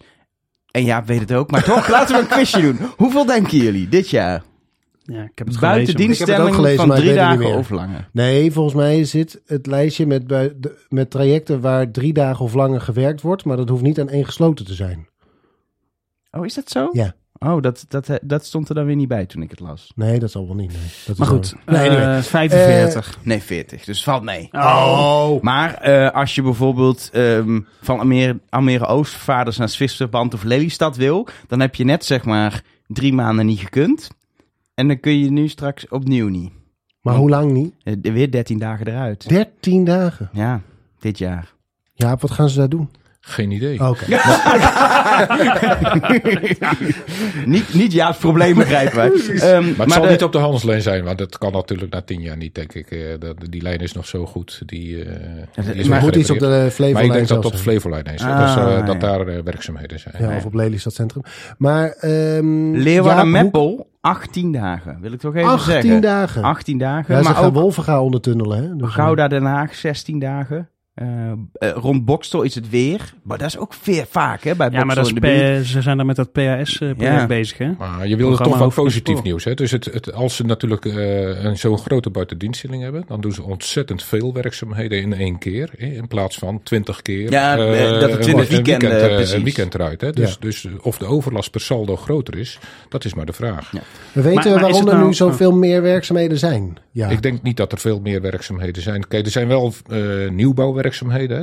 En 0.70 0.84
ja, 0.84 1.04
weet 1.04 1.20
het 1.20 1.32
ook, 1.32 1.50
maar 1.50 1.64
toch, 1.64 1.88
laten 1.96 2.14
we 2.16 2.20
een 2.20 2.28
quizje 2.28 2.60
doen. 2.60 2.76
Hoeveel 2.96 3.24
denken 3.26 3.58
jullie 3.58 3.88
dit 3.88 4.10
jaar? 4.10 4.42
Ja, 5.02 5.22
ik 5.22 5.38
heb 5.38 5.46
het 5.46 5.60
Buiten 5.60 5.94
gelezen. 5.94 6.12
Ik 6.12 6.18
heb 6.18 6.28
het 6.28 6.40
ook 6.40 6.46
dienststelling 6.46 6.54
gelezen, 6.54 6.86
van 6.86 6.96
drie 6.96 7.14
dagen 7.14 7.58
of 7.58 7.70
langer. 7.70 8.08
Nee, 8.12 8.52
volgens 8.52 8.74
mij 8.74 9.04
zit 9.04 9.42
het 9.46 9.66
lijstje 9.66 10.06
met, 10.06 10.28
de- 10.28 10.84
met 10.88 11.10
trajecten 11.10 11.60
waar 11.60 11.90
drie 11.90 12.12
dagen 12.12 12.44
of 12.44 12.54
langer 12.54 12.80
gewerkt 12.80 13.20
wordt. 13.20 13.44
Maar 13.44 13.56
dat 13.56 13.68
hoeft 13.68 13.82
niet 13.82 14.00
aan 14.00 14.08
één 14.08 14.24
gesloten 14.24 14.64
te 14.64 14.74
zijn. 14.74 15.08
Oh, 16.30 16.44
is 16.44 16.54
dat 16.54 16.68
zo? 16.70 16.88
Ja. 16.92 17.14
Oh, 17.38 17.62
dat, 17.62 17.84
dat, 17.88 18.10
dat 18.22 18.44
stond 18.46 18.68
er 18.68 18.74
dan 18.74 18.84
weer 18.86 18.96
niet 18.96 19.08
bij 19.08 19.26
toen 19.26 19.42
ik 19.42 19.50
het 19.50 19.60
las. 19.60 19.92
Nee, 19.94 20.18
dat 20.18 20.30
zal 20.30 20.46
wel 20.46 20.54
niet. 20.56 20.72
Nee. 20.72 20.80
Dat 21.06 21.18
Maar 21.18 21.26
is 21.28 21.34
goed, 21.34 21.54
wel- 21.64 21.76
Nee, 21.78 21.88
eh, 21.88 21.96
anyway. 21.96 22.22
45. 22.22 23.18
Nee, 23.22 23.42
40, 23.42 23.84
dus 23.84 24.02
valt 24.02 24.22
mee. 24.22 24.48
Oh. 24.52 25.40
Maar 25.42 25.74
eh, 25.74 26.10
als 26.10 26.34
je 26.34 26.42
bijvoorbeeld 26.42 27.08
ehm, 27.12 27.60
van 27.80 27.98
Almere, 27.98 28.40
Almere 28.48 28.86
Oostvaarders 28.86 29.56
naar 29.56 29.68
Zwitserband 29.68 30.34
of 30.34 30.42
Lelystad 30.42 30.96
wil, 30.96 31.28
dan 31.46 31.60
heb 31.60 31.74
je 31.74 31.84
net 31.84 32.04
zeg 32.04 32.24
maar 32.24 32.62
drie 32.86 33.12
maanden 33.12 33.46
niet 33.46 33.60
gekund. 33.60 34.08
En 34.74 34.88
dan 34.88 35.00
kun 35.00 35.18
je 35.18 35.30
nu 35.30 35.48
straks 35.48 35.88
opnieuw 35.88 36.28
niet. 36.28 36.52
Maar 37.00 37.14
hoe 37.16 37.30
lang 37.30 37.52
niet? 37.52 37.74
Eh, 37.82 37.94
weer 38.12 38.30
13 38.30 38.58
dagen 38.58 38.86
eruit. 38.86 39.28
13 39.28 39.84
dagen. 39.84 40.28
Ja, 40.32 40.60
dit 40.98 41.18
jaar. 41.18 41.52
Ja, 41.92 42.16
wat 42.16 42.30
gaan 42.30 42.48
ze 42.48 42.58
daar 42.58 42.68
doen? 42.68 42.88
Geen 43.26 43.50
idee. 43.50 43.88
Oké. 43.88 44.04
niet, 47.44 47.74
niet 47.74 47.92
Jaap's 47.92 48.18
probleem 48.18 48.54
begrijpen 48.54 48.96
wij. 48.96 49.10
Ehm, 49.10 49.64
Maar 49.76 49.86
het 49.86 49.92
zal 49.92 50.02
de- 50.02 50.08
niet 50.08 50.22
op 50.22 50.32
de 50.32 50.38
handelslijn 50.38 50.82
zijn, 50.82 51.04
want 51.04 51.18
dat 51.18 51.38
kan 51.38 51.52
natuurlijk 51.52 51.92
na 51.92 52.00
tien 52.02 52.20
jaar 52.20 52.36
niet, 52.36 52.54
denk 52.54 52.74
ik. 52.74 52.90
Eh, 52.90 52.98
dat, 53.18 53.36
die 53.50 53.62
lijn 53.62 53.78
is 53.78 53.92
nog 53.92 54.06
zo 54.06 54.26
goed. 54.26 54.62
Die, 54.66 55.04
eh, 55.04 55.10
die 55.64 55.74
is 55.74 55.88
maar 55.88 55.98
Er 55.98 56.04
moet 56.04 56.16
iets 56.16 56.30
op 56.30 56.38
de 56.38 56.46
weggerepareerd. 56.46 56.58
Maar 56.58 56.66
ik 56.66 56.72
Flevolijn 56.72 57.12
denk 57.12 57.28
dat 57.28 57.36
het 57.36 57.46
op 57.46 57.52
de. 57.52 57.58
Flevolijn 57.58 58.04
is. 58.04 58.22
Ah, 58.22 58.38
dat, 58.38 58.66
eh, 58.66 58.76
ja. 58.78 58.82
dat 58.82 59.00
daar 59.00 59.44
werkzaamheden 59.44 59.98
zijn. 60.00 60.14
Ja, 60.18 60.36
of 60.36 60.44
op 60.44 60.54
Lelystad 60.54 60.94
Centrum. 60.94 61.22
Maar 61.58 61.88
ehm 61.90 62.70
Leeuwarden 62.74 63.30
Meppel, 63.30 63.88
18 64.00 64.52
dagen. 64.52 64.98
Wil 65.00 65.12
ik 65.12 65.20
toch 65.20 65.34
even 65.34 65.48
18 65.50 65.72
zeggen. 65.72 66.00
dagen. 66.00 66.42
18 66.42 66.78
dagen. 66.78 67.14
Ja, 67.14 67.22
ze 67.22 67.28
maar 67.28 67.34
gaan 67.36 67.44
ook 67.44 67.54
Wolvenga 67.54 68.02
ondertunnelen. 68.02 68.62
Hè? 68.62 68.76
Dus, 68.76 68.92
Gouda 68.92 69.28
Den 69.28 69.44
Haag, 69.44 69.74
16 69.74 70.18
dagen. 70.18 70.68
Eh, 70.94 71.06
eh, 71.52 71.70
rond 71.74 72.04
Bokstel 72.04 72.42
is 72.42 72.54
het 72.54 72.70
weer. 72.70 73.14
Maar 73.22 73.38
dat 73.38 73.46
is 73.48 73.58
ook 73.58 73.74
veel 73.74 74.04
vaak 74.08 74.42
hè, 74.44 74.54
bij 74.54 74.68
Ja, 74.72 74.84
maar 74.84 74.94
dat 74.96 75.06
is 75.06 75.12
Bokstel 75.12 75.30
in 75.32 75.38
de 75.38 75.48
buurt. 75.52 75.62
P- 75.62 75.66
ze 75.66 75.82
zijn 75.82 75.96
daar 75.96 76.06
met 76.06 76.16
dat 76.16 76.32
PAS-project 76.32 77.00
Ja. 77.00 77.26
bezig, 77.26 77.58
hè? 77.58 77.70
Maar 77.78 78.06
je 78.08 78.16
wil 78.16 78.36
toch 78.36 78.58
het 78.58 78.74
positief 78.74 79.22
nieuws. 79.22 79.44
Hè? 79.44 79.54
Dus 79.54 79.70
het, 79.70 79.84
het, 79.84 80.12
als 80.12 80.36
ze 80.36 80.44
natuurlijk 80.44 80.84
eh, 80.84 81.44
een 81.44 81.56
zo'n 81.56 81.78
grote 81.78 82.10
buitendienststelling 82.10 82.82
hebben, 82.82 83.04
dan 83.06 83.20
doen 83.20 83.32
ze 83.32 83.42
ontzettend 83.42 84.02
veel 84.02 84.32
werkzaamheden 84.32 85.00
in 85.00 85.12
één 85.14 85.38
keer. 85.38 85.70
Hè? 85.76 85.86
In 85.86 86.08
plaats 86.08 86.36
van 86.38 86.62
twintig 86.62 87.02
keer. 87.02 87.30
Ja, 87.30 87.56
eh, 87.56 87.84
eh, 87.94 88.00
dat 88.00 88.10
er 88.10 88.20
20 88.20 88.48
een 88.48 88.54
weekend, 88.64 88.82
eh, 88.82 88.98
precies. 89.14 89.32
een 89.32 89.42
weekend 89.44 89.74
eruit. 89.74 90.00
Hè? 90.00 90.12
Dus, 90.12 90.30
Ja. 90.30 90.36
dus 90.40 90.66
of 90.82 90.98
de 90.98 91.06
overlast 91.06 91.50
per 91.50 91.60
saldo 91.60 91.96
groter 91.96 92.38
is, 92.38 92.58
dat 92.88 93.04
is 93.04 93.14
maar 93.14 93.26
de 93.26 93.32
vraag. 93.32 93.72
Ja. 93.72 93.80
We 94.12 94.22
weten 94.22 94.34
Maar- 94.34 94.44
maar 94.44 94.54
is 94.54 94.60
waarom 94.60 94.78
het 94.80 94.88
er 94.88 94.94
nou- 94.94 95.06
nu 95.06 95.14
zoveel 95.14 95.52
meer 95.52 95.82
werkzaamheden 95.82 96.38
zijn. 96.38 96.76
Ja. 96.90 97.08
Ik 97.08 97.22
denk 97.22 97.42
niet 97.42 97.56
dat 97.56 97.72
er 97.72 97.78
veel 97.78 98.00
meer 98.00 98.20
werkzaamheden 98.20 98.82
zijn. 98.82 99.08
Kijk, 99.08 99.24
er 99.24 99.30
zijn 99.32 99.48
wel 99.48 99.72
eh, 99.88 99.98
nieuwbouwwerkzaamheden. 100.30 100.82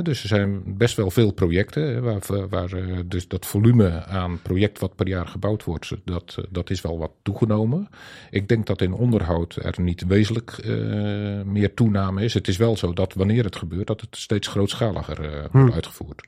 Dus 0.02 0.22
er 0.22 0.28
zijn 0.28 0.62
best 0.76 0.96
wel 0.96 1.10
veel 1.10 1.32
projecten. 1.32 2.02
Waar, 2.02 2.48
waar 2.48 2.72
eh, 2.72 2.98
dus 3.06 3.28
dat 3.28 3.46
volume 3.46 4.04
aan 4.04 4.40
project 4.42 4.78
wat 4.78 4.94
per 4.94 5.08
jaar 5.08 5.26
gebouwd 5.26 5.64
wordt, 5.64 5.92
dat, 6.04 6.34
eh, 6.38 6.44
dat 6.50 6.70
is 6.70 6.80
wel 6.80 6.98
wat 6.98 7.10
toegenomen. 7.22 7.88
Ik 8.30 8.48
denk 8.48 8.66
dat 8.66 8.80
in 8.80 8.92
onderhoud 8.92 9.56
er 9.56 9.80
niet 9.80 10.06
wezenlijk 10.06 10.50
eh, 10.50 10.72
meer 11.42 11.74
toename 11.74 12.24
is. 12.24 12.34
Het 12.34 12.48
is 12.48 12.56
wel 12.56 12.76
zo 12.76 12.92
dat 12.92 13.14
wanneer 13.14 13.44
het 13.44 13.56
gebeurt, 13.56 13.86
dat 13.86 14.00
het 14.00 14.16
steeds 14.16 14.48
grootschaliger 14.48 15.48
wordt 15.52 15.74
uitgevoerd. 15.74 16.26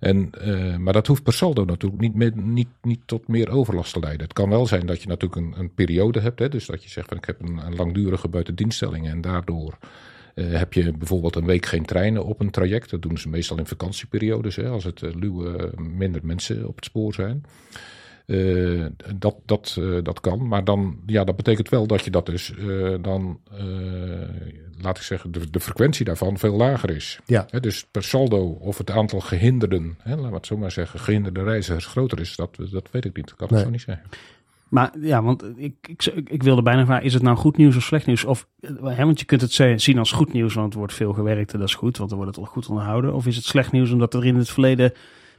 En, 0.00 0.30
maar 0.78 0.92
dat 0.92 1.06
hoeft 1.06 1.22
per 1.22 1.32
saldo 1.32 1.64
natuurlijk 1.64 2.02
niet, 2.02 2.14
meer, 2.14 2.32
niet, 2.34 2.68
niet 2.82 3.00
tot 3.06 3.28
meer 3.28 3.50
overlast 3.50 3.92
te 3.92 4.00
leiden. 4.00 4.22
Het 4.22 4.32
kan 4.32 4.48
wel 4.48 4.66
zijn 4.66 4.86
dat 4.86 5.02
je 5.02 5.08
natuurlijk 5.08 5.40
een, 5.40 5.54
een 5.58 5.74
periode 5.74 6.20
hebt. 6.20 6.38
Hè, 6.38 6.48
dus 6.48 6.66
dat 6.66 6.82
je 6.82 6.90
zegt 6.90 7.08
van 7.08 7.16
ik 7.16 7.24
heb 7.24 7.40
een, 7.40 7.66
een 7.66 7.76
langdurige 7.76 8.28
buitendienststelling 8.28 9.08
en 9.08 9.20
daardoor 9.20 9.78
eh, 10.34 10.52
heb 10.52 10.72
je 10.72 10.92
bijvoorbeeld 10.92 11.36
een 11.36 11.46
week 11.46 11.66
geen 11.66 11.84
treinen 11.84 12.24
op 12.24 12.40
een 12.40 12.50
traject. 12.50 12.90
Dat 12.90 13.02
doen 13.02 13.18
ze 13.18 13.28
meestal 13.28 13.58
in 13.58 13.66
vakantieperiodes, 13.66 14.56
hè, 14.56 14.68
als 14.68 14.84
het 14.84 15.02
uh, 15.02 15.14
luwe 15.14 15.72
minder 15.76 16.20
mensen 16.24 16.68
op 16.68 16.76
het 16.76 16.84
spoor 16.84 17.14
zijn. 17.14 17.44
Uh, 18.26 18.86
dat, 19.16 19.36
dat, 19.44 19.76
uh, 19.78 19.98
dat 20.02 20.20
kan. 20.20 20.48
Maar 20.48 20.64
dan, 20.64 20.98
ja, 21.06 21.24
dat 21.24 21.36
betekent 21.36 21.68
wel 21.68 21.86
dat 21.86 22.04
je 22.04 22.10
dat 22.10 22.26
dus 22.26 22.52
uh, 22.58 22.94
dan, 23.00 23.40
laat 24.80 24.96
ik 24.96 25.02
zeggen, 25.02 25.32
de, 25.32 25.50
de, 25.50 25.60
frequentie 25.60 26.04
daarvan 26.04 26.38
veel 26.38 26.56
lager 26.56 26.90
is. 26.90 27.18
Ja. 27.26 27.46
He, 27.50 27.60
dus 27.60 27.86
per 27.90 28.04
saldo 28.04 28.46
of 28.46 28.78
het 28.78 28.90
aantal 28.90 29.20
gehinderden, 29.20 29.96
hè, 29.98 30.14
laten 30.14 30.28
we 30.28 30.36
het 30.36 30.46
zo 30.46 30.56
maar 30.56 30.72
zeggen, 30.72 31.00
gehinderde 31.00 31.42
reizigers 31.42 31.86
groter 31.86 32.20
is, 32.20 32.36
dat, 32.36 32.56
dat 32.70 32.88
weet 32.90 33.04
ik 33.04 33.16
niet. 33.16 33.28
Dat 33.28 33.36
kan 33.36 33.48
Nee. 33.50 33.58
ik 33.58 33.64
zo 33.64 33.70
niet 33.70 33.80
zeggen. 33.80 34.04
Maar 34.74 34.92
ja, 35.00 35.22
want 35.22 35.44
ik, 35.56 35.74
ik, 35.86 36.04
ik 36.30 36.42
wilde 36.42 36.62
bijna 36.62 36.84
vragen, 36.84 37.04
is 37.04 37.14
het 37.14 37.22
nou 37.22 37.36
goed 37.36 37.56
nieuws 37.56 37.76
of 37.76 37.82
slecht 37.82 38.06
nieuws? 38.06 38.24
Of, 38.24 38.48
hè, 38.82 39.04
want 39.04 39.20
je 39.20 39.26
kunt 39.26 39.40
het 39.40 39.82
zien 39.82 39.98
als 39.98 40.12
goed 40.12 40.32
nieuws, 40.32 40.54
want 40.54 40.72
er 40.72 40.78
wordt 40.78 40.94
veel 40.94 41.12
gewerkt 41.12 41.52
en 41.52 41.58
dat 41.58 41.68
is 41.68 41.74
goed, 41.74 41.96
want 41.96 42.10
dan 42.10 42.18
wordt 42.18 42.36
het 42.36 42.44
al 42.44 42.52
goed 42.52 42.68
onderhouden. 42.68 43.14
Of 43.14 43.26
is 43.26 43.36
het 43.36 43.44
slecht 43.44 43.72
nieuws 43.72 43.90
omdat 43.90 44.14
er 44.14 44.26
in 44.26 44.36
het 44.36 44.50
verleden 44.50 44.92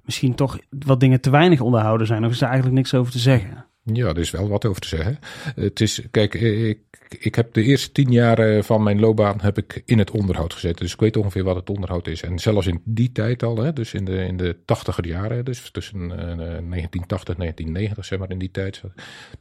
misschien 0.04 0.36
toch 0.36 0.60
wat 0.70 1.00
dingen 1.00 1.22
te 1.22 1.30
weinig 1.30 1.62
onderhouden 1.62 2.08
zijn? 2.08 2.26
Of 2.26 2.32
is 2.32 2.42
er 2.42 2.48
eigenlijk 2.48 2.76
niks 2.76 2.94
over 2.94 3.12
te 3.12 3.20
zeggen? 3.20 3.66
Ja, 3.94 4.08
er 4.08 4.18
is 4.18 4.32
wel 4.32 4.48
wat 4.48 4.66
over 4.66 4.82
te 4.82 4.88
zeggen. 4.88 5.20
Het 5.56 5.82
is, 5.82 6.02
kijk, 6.12 6.34
ik, 6.34 6.80
ik 7.20 7.36
heb 7.36 7.54
de 7.54 7.64
eerste 7.64 7.92
tien 7.92 8.12
jaar 8.12 8.64
van 8.64 8.84
mijn 8.84 9.00
loopbaan 9.00 9.42
heb 9.42 9.58
ik 9.58 9.82
in 9.86 9.98
het 9.98 10.12
onderhoud 10.12 10.54
gezeten. 10.54 10.82
Dus 10.82 10.94
ik 10.94 11.00
weet 11.00 11.18
ongeveer 11.18 11.44
wat 11.44 11.56
het 11.56 11.70
onderhoud 11.70 12.08
is. 12.08 12.22
En 12.22 12.40
zelfs 12.40 12.68
in 12.68 12.82
die 12.84 13.12
tijd 13.12 13.44
al, 13.44 13.58
hè, 13.58 13.74
dus 13.74 13.94
in 13.94 14.06
de, 14.06 14.26
in 14.26 14.38
de 14.38 14.58
tachtiger 14.66 15.08
jaren, 15.08 15.46
dus 15.46 15.72
tussen 15.72 16.02
uh, 16.02 16.10
1980 16.10 17.34
en 17.34 17.40
1990, 17.40 18.06
zeg 18.06 18.20
maar 18.20 18.30
in 18.30 18.40
die 18.40 18.52
tijd. 18.52 18.82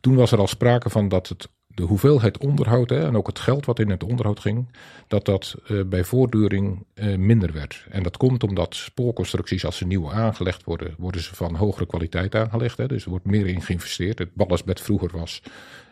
Toen 0.01 0.15
was 0.15 0.33
er 0.33 0.39
al 0.39 0.47
sprake 0.47 0.91
van 0.91 1.09
dat 1.09 1.29
het, 1.29 1.49
de 1.75 1.83
hoeveelheid 1.83 2.39
onderhoud 2.39 2.91
hè, 2.91 3.07
en 3.07 3.17
ook 3.17 3.27
het 3.27 3.39
geld 3.39 3.67
wat 3.67 3.79
in 3.79 3.91
het 3.91 4.05
onderhoud 4.05 4.41
ging, 4.41 4.67
dat 5.09 5.25
dat 5.25 5.55
uh, 5.69 5.85
bij 5.85 6.05
voortduring 6.05 6.85
uh, 6.95 7.17
minder 7.17 7.53
werd. 7.53 7.87
En 7.91 8.03
dat 8.03 8.17
komt 8.17 8.43
omdat 8.43 8.75
spoorconstructies, 8.75 9.65
als 9.65 9.77
ze 9.77 9.87
nieuw 9.87 10.13
aangelegd 10.13 10.65
worden, 10.65 10.95
worden 10.99 11.23
ze 11.23 11.35
van 11.35 11.55
hogere 11.55 11.87
kwaliteit 11.87 12.35
aangelegd. 12.35 12.77
Hè, 12.77 12.87
dus 12.87 13.05
er 13.05 13.11
wordt 13.11 13.25
meer 13.27 13.47
in 13.47 13.63
geïnvesteerd. 13.63 14.19
Het 14.19 14.35
ballastbed 14.35 14.81
vroeger 14.81 15.11
was 15.13 15.43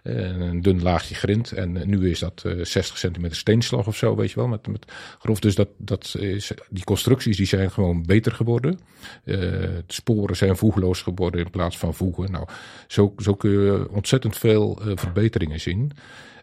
een 0.02 0.62
dun 0.62 0.82
laagje 0.82 1.14
grind. 1.14 1.52
En 1.52 1.76
eh, 1.76 1.86
nu 1.86 2.10
is 2.10 2.18
dat 2.18 2.42
eh, 2.44 2.64
60 2.64 2.98
centimeter 2.98 3.36
steenslag 3.36 3.86
of 3.86 3.96
zo, 3.96 4.16
weet 4.16 4.30
je 4.30 4.36
wel. 4.36 4.48
Met, 4.48 4.66
met 4.66 4.92
grof. 5.18 5.40
Dus 5.40 5.54
dat, 5.54 5.68
dat 5.76 6.14
is, 6.18 6.52
die 6.70 6.84
constructies 6.84 7.36
die 7.36 7.46
zijn 7.46 7.70
gewoon 7.70 8.02
beter 8.06 8.32
geworden. 8.32 8.78
Eh, 9.24 9.36
de 9.40 9.82
sporen 9.86 10.36
zijn 10.36 10.56
voegloos 10.56 11.02
geworden 11.02 11.40
in 11.40 11.50
plaats 11.50 11.78
van 11.78 11.94
voegen. 11.94 12.30
Nou, 12.30 12.46
zo, 12.86 13.14
zo 13.18 13.34
kun 13.34 13.50
je 13.50 13.90
ontzettend 13.90 14.38
veel 14.38 14.80
eh, 14.82 14.92
verbeteringen 14.94 15.60
zien. 15.60 15.92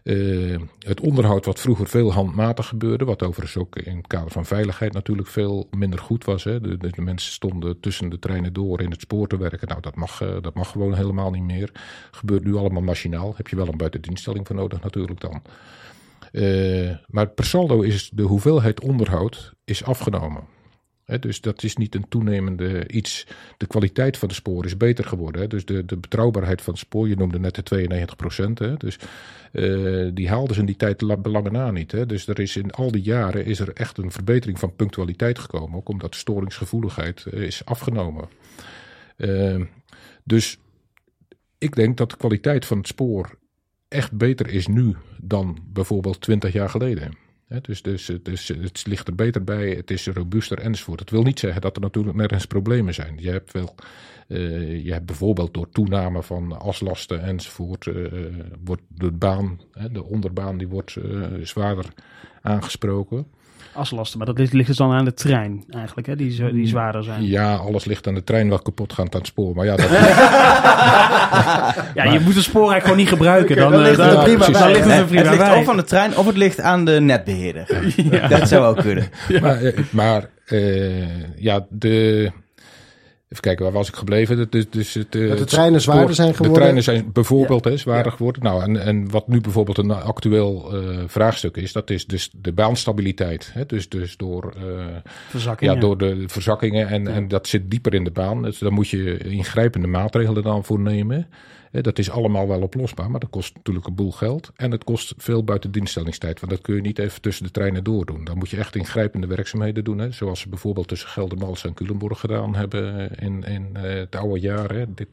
Eh, 0.02 0.60
het 0.78 1.00
onderhoud 1.00 1.44
wat 1.44 1.60
vroeger 1.60 1.86
veel 1.86 2.12
handmatig 2.12 2.66
gebeurde, 2.66 3.04
wat 3.04 3.22
overigens 3.22 3.56
ook 3.56 3.76
in 3.76 3.96
het 3.96 4.06
kader 4.06 4.30
van 4.30 4.44
veiligheid 4.44 4.92
natuurlijk 4.92 5.28
veel 5.28 5.68
minder 5.70 5.98
goed 5.98 6.24
was. 6.24 6.44
Hè. 6.44 6.60
De, 6.60 6.90
mensen 6.96 7.32
stonden 7.32 7.80
tussen 7.80 8.08
de 8.08 8.18
treinen 8.18 8.52
door 8.52 8.80
in 8.80 8.90
het 8.90 9.00
spoor 9.00 9.26
te 9.26 9.36
werken. 9.36 9.68
Nou, 9.68 9.80
dat 9.80 9.96
mag, 9.96 10.20
eh, 10.20 10.36
dat 10.40 10.54
mag 10.54 10.70
gewoon 10.70 10.94
helemaal 10.94 11.30
niet 11.30 11.42
meer. 11.42 11.70
Gebeurt 12.10 12.44
nu 12.44 12.54
allemaal 12.54 12.82
machinaal. 12.82 13.32
Heb 13.36 13.48
je 13.48 13.56
wel 13.56 13.68
een 13.68 13.76
buitendienststelling 13.76 14.46
voor 14.46 14.56
nodig 14.56 14.82
natuurlijk 14.82 15.20
dan. 15.20 15.42
Eh, 16.32 16.96
maar 17.06 17.28
per 17.28 17.44
saldo 17.44 17.80
is 17.80 18.10
de 18.12 18.22
hoeveelheid 18.22 18.80
onderhoud 18.80 19.52
is 19.64 19.84
afgenomen. 19.84 20.42
Dus 21.20 21.40
dat 21.40 21.62
is 21.62 21.76
niet 21.76 21.94
een 21.94 22.08
toenemende 22.08 22.88
iets. 22.88 23.26
De 23.56 23.66
kwaliteit 23.66 24.16
van 24.16 24.28
de 24.28 24.34
spoor 24.34 24.64
is 24.64 24.76
beter 24.76 25.04
geworden. 25.04 25.48
Dus 25.48 25.64
de, 25.64 25.84
de 25.84 25.96
betrouwbaarheid 25.96 26.62
van 26.62 26.72
het 26.72 26.82
spoor, 26.82 27.08
je 27.08 27.16
noemde 27.16 27.38
net 27.38 27.54
de 27.54 27.62
92 27.62 28.16
procent. 28.16 28.80
Dus 28.80 28.98
eh, 29.52 30.08
die 30.14 30.28
haalden 30.28 30.54
ze 30.54 30.60
in 30.60 30.66
die 30.66 30.76
tijd 30.76 31.00
la- 31.00 31.16
belangen 31.16 31.52
na 31.52 31.70
niet. 31.70 32.08
Dus 32.08 32.26
er 32.26 32.40
is 32.40 32.56
in 32.56 32.70
al 32.70 32.90
die 32.90 33.02
jaren 33.02 33.44
is 33.44 33.60
er 33.60 33.72
echt 33.72 33.98
een 33.98 34.10
verbetering 34.12 34.58
van 34.58 34.74
punctualiteit 34.76 35.38
gekomen. 35.38 35.76
Ook 35.78 35.88
omdat 35.88 36.10
de 36.12 36.18
storingsgevoeligheid 36.18 37.26
eh, 37.26 37.42
is 37.42 37.64
afgenomen. 37.64 38.28
Eh, 39.16 39.60
dus 40.24 40.58
ik 41.58 41.74
denk 41.74 41.96
dat 41.96 42.10
de 42.10 42.16
kwaliteit 42.16 42.66
van 42.66 42.78
het 42.78 42.86
spoor 42.86 43.38
echt 43.88 44.12
beter 44.12 44.48
is 44.48 44.66
nu 44.66 44.96
dan 45.20 45.58
bijvoorbeeld 45.66 46.20
20 46.20 46.52
jaar 46.52 46.70
geleden. 46.70 47.16
Hè, 47.50 47.60
dus, 47.60 47.82
dus, 47.82 48.08
het 48.48 48.86
ligt 48.86 49.08
er 49.08 49.14
beter 49.14 49.44
bij, 49.44 49.70
het 49.70 49.90
is 49.90 50.06
robuuster 50.06 50.58
enzovoort. 50.58 50.98
Dat 50.98 51.10
wil 51.10 51.22
niet 51.22 51.38
zeggen 51.38 51.60
dat 51.60 51.76
er 51.76 51.82
natuurlijk 51.82 52.16
nergens 52.16 52.46
problemen 52.46 52.94
zijn. 52.94 53.14
Je 53.18 53.30
hebt, 53.30 53.52
wel, 53.52 53.74
eh, 54.28 54.84
je 54.84 54.92
hebt 54.92 55.06
bijvoorbeeld 55.06 55.54
door 55.54 55.70
toename 55.70 56.22
van 56.22 56.60
aslasten 56.60 57.22
enzovoort, 57.22 57.86
eh, 57.86 57.94
wordt 58.64 58.82
de 58.88 59.10
baan, 59.10 59.60
de 59.92 60.04
onderbaan, 60.04 60.58
die 60.58 60.68
wordt 60.68 60.96
eh, 60.96 61.22
zwaarder 61.42 61.86
aangesproken. 62.42 63.26
Aslasten, 63.72 64.18
maar 64.18 64.26
dat 64.26 64.38
ligt, 64.38 64.52
ligt 64.52 64.66
dus 64.66 64.76
dan 64.76 64.92
aan 64.92 65.04
de 65.04 65.14
trein 65.14 65.64
eigenlijk, 65.70 66.06
hè, 66.06 66.16
die, 66.16 66.52
die 66.52 66.66
zwaarder 66.66 67.04
zijn. 67.04 67.24
Ja, 67.26 67.54
alles 67.54 67.84
ligt 67.84 68.06
aan 68.06 68.14
de 68.14 68.24
trein 68.24 68.48
wat 68.48 68.62
kapot 68.62 68.92
gaat 68.92 69.14
aan 69.14 69.20
het 69.20 69.26
spoor. 69.28 69.54
Maar 69.54 69.64
ja, 69.66 69.76
dat, 69.76 69.88
Ja, 71.94 72.04
je 72.12 72.20
moet 72.20 72.34
het 72.34 72.44
spoor 72.44 72.70
eigenlijk 72.70 72.82
gewoon 72.82 72.96
niet 72.98 73.08
gebruiken. 73.08 73.56
Dan, 73.56 73.70
dan 73.72 73.80
eh, 73.80 73.86
ligt 73.86 74.00
het 74.00 74.12
dan- 74.12 74.24
prima 74.24 74.44
dan 74.44 74.52
bij, 74.52 74.72
ligt 74.72 74.84
het 74.84 74.98
er 74.98 75.04
prima 75.04 75.20
het 75.20 75.30
ligt 75.30 75.48
bij. 75.50 75.60
of 75.60 75.68
aan 75.68 75.76
de 75.76 75.84
trein 75.84 76.16
of 76.16 76.26
het 76.26 76.36
ligt 76.36 76.60
aan 76.60 76.84
de 76.84 77.00
netbeheerder. 77.00 77.92
Ja. 78.10 78.28
Dat 78.28 78.48
zou 78.48 78.64
ook 78.66 78.80
kunnen. 78.82 79.08
Maar, 79.40 79.62
eh, 79.62 79.78
maar 79.90 80.28
eh, 80.46 81.36
ja, 81.36 81.66
de. 81.70 82.30
Even 83.30 83.42
kijken, 83.42 83.64
waar 83.64 83.72
was 83.74 83.88
ik 83.88 83.94
gebleven? 83.96 84.36
Dat- 84.36 84.52
Dus, 84.52 84.70
dus 84.70 84.94
het, 84.94 85.14
eh, 85.14 85.28
Dat 85.28 85.38
de 85.38 85.44
treinen 85.44 85.80
zwaarder 85.80 86.02
spoor- 86.04 86.14
zijn 86.14 86.30
geworden. 86.34 86.52
De 86.54 86.60
treinen 86.60 86.82
zijn 86.82 87.12
bijvoorbeeld 87.12 87.64
hè, 87.64 87.76
zwaarder 87.76 88.12
geworden. 88.12 88.42
Nou, 88.42 88.62
en, 88.62 88.76
en 88.82 89.10
wat 89.10 89.28
nu 89.28 89.40
bijvoorbeeld 89.40 89.78
een 89.78 89.90
actueel 89.90 90.70
eh, 90.72 90.98
vraagstuk 91.06 91.56
is, 91.56 91.72
dat 91.72 91.90
is 91.90 92.06
dus 92.06 92.30
de 92.32 92.52
baanstabiliteit. 92.52 93.50
Hè? 93.54 93.66
Dus, 93.66 93.88
dus 93.88 94.16
door, 94.16 94.54
eh, 94.56 94.62
Verzakkingen. 95.28 95.74
ja, 95.74 95.80
door 95.80 95.98
de 95.98 96.24
verzakkingen 96.26 96.88
en, 96.88 97.06
en 97.08 97.28
dat 97.28 97.46
zit 97.48 97.70
dieper 97.70 97.94
in 97.94 98.04
de 98.04 98.10
baan. 98.10 98.42
Dus 98.42 98.58
daar 98.58 98.72
moet 98.72 98.88
je 98.88 99.18
ingrijpende 99.18 99.86
maatregelen 99.86 100.42
dan 100.42 100.64
voor 100.64 100.80
nemen. 100.80 101.26
Dat 101.70 101.98
is 101.98 102.10
allemaal 102.10 102.48
wel 102.48 102.60
oplosbaar, 102.62 103.10
maar 103.10 103.20
dat 103.20 103.30
kost 103.30 103.54
natuurlijk 103.54 103.86
een 103.86 103.94
boel 103.94 104.12
geld. 104.12 104.50
En 104.56 104.70
het 104.70 104.84
kost 104.84 105.14
veel 105.16 105.44
buitendienststellingstijd, 105.44 106.40
want 106.40 106.52
dat 106.52 106.60
kun 106.60 106.74
je 106.74 106.80
niet 106.80 106.98
even 106.98 107.20
tussen 107.20 107.44
de 107.44 107.50
treinen 107.50 107.84
doordoen. 107.84 108.24
Dan 108.24 108.38
moet 108.38 108.50
je 108.50 108.56
echt 108.56 108.76
ingrijpende 108.76 109.26
werkzaamheden 109.26 109.84
doen. 109.84 109.98
Hè, 109.98 110.10
zoals 110.12 110.40
ze 110.40 110.48
bijvoorbeeld 110.48 110.88
tussen 110.88 111.08
Geldermalsen 111.08 111.68
en 111.68 111.74
Culemborg 111.74 112.20
gedaan 112.20 112.54
hebben 112.56 113.10
in, 113.18 113.44
in 113.44 113.68
eh, 113.72 113.82
het 113.94 114.16
oude 114.16 114.40
jaar. 114.40 114.70
Hè. 114.74 114.84
Dit, 114.94 115.08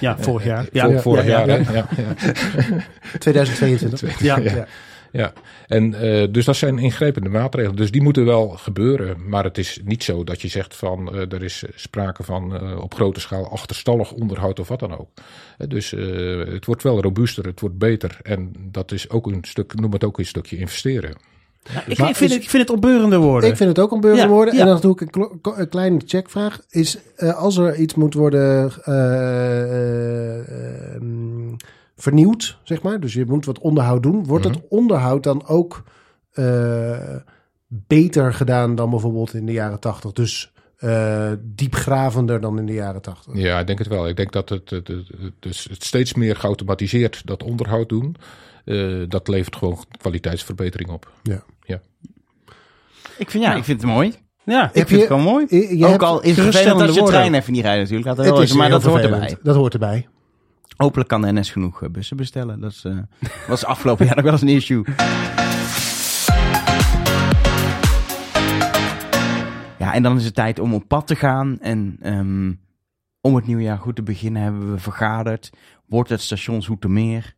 Ja, 0.00 0.18
vorig 0.18 0.44
jaar. 0.44 0.64
eh, 0.64 0.72
Ja, 0.72 0.90
voor- 0.90 1.00
vorig 1.00 1.24
ja, 1.24 1.30
jaar, 1.46 1.48
ja. 1.48 1.64
hè. 1.64 1.72
Ja, 1.72 1.86
ja. 1.96 2.14
2022. 3.18 4.20
ja. 4.30 4.38
Ja. 4.38 4.66
Ja, 5.16 5.32
en 5.66 5.94
eh, 5.94 6.26
dus 6.30 6.44
dat 6.44 6.56
zijn 6.56 6.78
ingrijpende 6.78 7.28
maatregelen. 7.28 7.76
Dus 7.76 7.90
die 7.90 8.02
moeten 8.02 8.24
wel 8.24 8.48
gebeuren. 8.48 9.28
Maar 9.28 9.44
het 9.44 9.58
is 9.58 9.80
niet 9.84 10.04
zo 10.04 10.24
dat 10.24 10.42
je 10.42 10.48
zegt 10.48 10.74
van 10.76 11.14
eh, 11.14 11.32
er 11.32 11.42
is 11.42 11.64
sprake 11.74 12.22
van 12.22 12.56
eh, 12.56 12.78
op 12.80 12.94
grote 12.94 13.20
schaal 13.20 13.50
achterstallig 13.50 14.12
onderhoud 14.12 14.60
of 14.60 14.68
wat 14.68 14.80
dan 14.80 14.98
ook. 14.98 15.08
Dus 15.68 15.92
eh, 15.92 16.38
het 16.52 16.64
wordt 16.66 16.82
wel 16.82 17.00
robuuster, 17.00 17.44
het 17.46 17.60
wordt 17.60 17.78
beter. 17.78 18.18
En 18.22 18.52
dat 18.70 18.92
is 18.92 19.10
ook 19.10 19.26
een 19.26 19.38
stuk, 19.42 19.80
noem 19.80 19.92
het 19.92 20.04
ook 20.04 20.18
een 20.18 20.26
stukje 20.26 20.56
investeren. 20.56 21.10
Ik, 21.86 21.98
Maar 21.98 22.08
ik, 22.08 22.16
vind 22.16 22.30
is- 22.30 22.36
het, 22.36 22.44
ik 22.44 22.50
vind 22.50 22.62
het 22.62 22.76
opbeurende 22.76 23.16
woorden. 23.16 23.50
Ik 23.50 23.56
vind 23.56 23.68
het 23.68 23.78
ook 23.78 24.04
Ja, 24.16 24.28
worden. 24.28 24.54
ja. 24.54 24.60
En 24.60 24.66
dan 24.66 24.80
doe 24.80 24.92
ik 25.00 25.16
een, 25.16 25.40
een 25.42 25.68
kleine 25.68 26.00
checkvraag. 26.06 26.60
Is 26.70 26.98
als 27.36 27.56
er 27.56 27.76
iets 27.76 27.94
moet 27.94 28.14
worden 28.14 28.72
eh, 28.84 28.94
eh, 28.94 30.94
ehm, 30.94 31.54
vernieuwd, 31.96 32.58
zeg 32.62 32.82
maar. 32.82 33.00
Dus 33.00 33.12
je 33.12 33.24
moet 33.26 33.44
wat 33.44 33.58
onderhoud 33.58 34.02
doen. 34.02 34.24
Wordt 34.24 34.44
het 34.44 34.58
onderhoud 34.68 35.22
dan 35.22 35.46
ook 35.46 35.82
eh, 36.32 37.16
beter 37.68 38.34
gedaan 38.34 38.74
dan 38.74 38.90
bijvoorbeeld 38.90 39.34
in 39.34 39.46
de 39.46 39.52
jaren 39.52 39.80
tachtig? 39.80 40.12
Dus 40.12 40.52
eh, 40.76 41.32
diepgravender 41.42 42.40
dan 42.40 42.58
in 42.58 42.66
de 42.66 42.72
jaren 42.72 43.02
tachtig? 43.02 43.34
Ja, 43.36 43.58
ik 43.60 43.66
denk 43.66 43.78
het 43.78 43.88
wel. 43.88 44.08
Ik 44.08 44.16
denk 44.16 44.32
dat 44.32 44.48
het, 44.48 44.70
het, 44.70 44.88
het, 44.88 45.08
het, 45.20 45.32
dus 45.38 45.64
het 45.70 45.84
steeds 45.84 46.14
meer 46.14 46.36
geautomatiseerd 46.36 47.22
dat 47.26 47.42
onderhoud 47.42 47.88
doen. 47.88 48.16
eh, 48.64 49.02
dat 49.08 49.28
levert 49.28 49.56
gewoon 49.56 49.78
kwaliteitsverbetering 49.98 50.90
op. 50.90 51.10
Ja. 51.22 51.42
Ik 53.18 53.30
vind, 53.30 53.44
ja, 53.44 53.54
ik 53.54 53.64
vind 53.64 53.80
het 53.82 53.90
mooi. 53.90 54.14
ja. 54.44 54.64
Ik 54.66 54.72
vind 54.72 54.88
je- 54.88 54.96
het 54.96 55.06
gewoon 55.06 55.22
mooi. 55.22 55.46
Je, 55.48 55.76
je 55.78 55.86
ook 55.86 56.02
al 56.02 56.22
is 56.22 56.36
het 56.36 56.44
vervelend 56.44 56.80
als 56.80 56.94
je 56.94 57.00
woorden. 57.00 57.18
trein 57.20 57.34
even 57.34 57.52
niet 57.52 57.62
rijdt 57.62 57.80
natuurlijk. 57.80 58.06
Dat 58.08 58.16
het 58.16 58.26
wel 58.26 58.42
is 58.42 58.52
maar 58.52 58.70
dat 58.70 58.82
hoort 58.82 59.02
erbij. 59.02 59.36
Dat 59.42 59.56
hoort 59.56 59.72
erbij. 59.72 60.06
Hopelijk 60.76 61.08
kan 61.08 61.22
de 61.22 61.32
NS 61.32 61.50
genoeg 61.50 61.82
eh, 61.82 61.88
bussen 61.88 62.16
bestellen. 62.16 62.60
Dat 62.60 62.70
is, 62.70 62.84
eh, 62.84 62.98
was 63.48 63.64
afgelopen 63.64 64.06
jaar 64.06 64.14
nog 64.14 64.24
wel 64.24 64.32
eens 64.32 64.42
een 64.42 64.48
issue. 64.48 64.84
Ja, 69.78 69.94
en 69.94 70.02
dan 70.02 70.16
is 70.16 70.24
het 70.24 70.34
tijd 70.34 70.58
om 70.58 70.74
op 70.74 70.88
pad 70.88 71.06
te 71.06 71.16
gaan. 71.16 71.60
En 71.60 71.96
ehm, 72.02 72.52
om 73.20 73.34
het 73.34 73.46
nieuwjaar 73.46 73.78
goed 73.78 73.96
te 73.96 74.02
beginnen 74.02 74.42
hebben 74.42 74.72
we 74.72 74.78
vergaderd. 74.78 75.50
Wordt 75.86 76.10
het 76.10 76.20
station 76.20 76.62
Zoetermeer? 76.62 77.34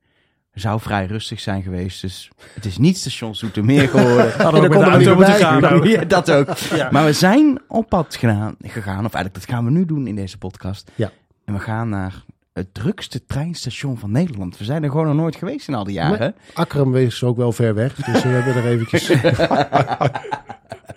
Zou 0.52 0.80
vrij 0.80 1.06
rustig 1.06 1.40
zijn 1.40 1.62
geweest. 1.62 2.00
Dus 2.00 2.30
het 2.54 2.64
is 2.64 2.78
niet 2.78 2.96
station 2.96 3.34
Zoetermeer 3.34 3.88
geworden. 3.98 4.32
Hadden 4.32 4.62
we 4.62 4.68
met 4.68 4.78
de 4.78 4.84
auto 4.84 5.08
niet 5.08 5.14
moeten 5.14 5.34
gaan. 5.34 5.82
Ja, 5.88 6.04
dat 6.04 6.30
ook. 6.30 6.56
Ja. 6.56 6.88
Maar 6.90 7.04
we 7.04 7.12
zijn 7.12 7.60
op 7.68 7.88
pad 7.88 8.16
gedaan, 8.16 8.56
gegaan, 8.62 9.04
of 9.04 9.14
eigenlijk 9.14 9.34
dat 9.34 9.44
gaan 9.54 9.64
we 9.64 9.70
nu 9.70 9.84
doen 9.86 10.06
in 10.06 10.14
deze 10.14 10.38
podcast. 10.38 10.90
Ja. 10.94 11.10
En 11.44 11.54
we 11.54 11.60
gaan 11.60 11.88
naar 11.88 12.24
het 12.58 12.74
drukste 12.74 13.26
treinstation 13.26 13.98
van 13.98 14.10
Nederland. 14.10 14.58
We 14.58 14.64
zijn 14.64 14.82
er 14.82 14.90
gewoon 14.90 15.06
nog 15.06 15.14
nooit 15.14 15.36
geweest 15.36 15.68
in 15.68 15.74
al 15.74 15.84
die 15.84 15.94
jaren. 15.94 16.34
Akkerum 16.54 16.96
is 16.96 17.22
ook 17.24 17.36
wel 17.36 17.52
ver 17.52 17.74
weg. 17.74 17.94
Dus 17.94 18.22
we 18.22 18.28
hebben 18.28 18.54
er 18.54 18.66
eventjes... 18.70 19.06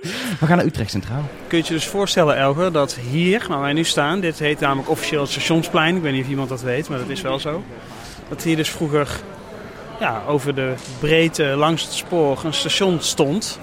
We 0.39 0.45
gaan 0.45 0.58
naar 0.58 0.65
Utrecht 0.65 0.91
Centraal. 0.91 1.21
Kun 1.47 1.58
je 1.58 1.63
je 1.63 1.74
dus 1.74 1.88
voorstellen, 1.88 2.38
Elger, 2.38 2.71
dat 2.71 2.93
hier, 2.95 3.45
waar 3.50 3.62
wij 3.62 3.74
nu 3.74 3.84
staan, 3.84 4.19
dit 4.19 4.39
heet 4.39 4.60
namelijk 4.60 4.89
officieel 4.89 5.21
het 5.21 5.30
stationsplein. 5.32 5.95
Ik 5.95 6.02
weet 6.02 6.13
niet 6.13 6.24
of 6.24 6.30
iemand 6.30 6.50
dat 6.50 6.62
weet, 6.62 6.89
maar 6.89 6.97
dat 6.97 7.10
is 7.10 7.21
wel 7.21 7.39
zo. 7.39 7.63
Dat 8.30 8.43
hier 8.43 8.56
dus 8.56 8.69
vroeger 8.69 9.19
ja, 10.00 10.21
over 10.28 10.56
de 10.56 10.74
breedte 11.00 11.43
langs 11.43 11.84
het 11.84 11.91
spoor 11.93 12.41
een 12.45 12.54
station 12.54 13.00
stond. 13.02 13.60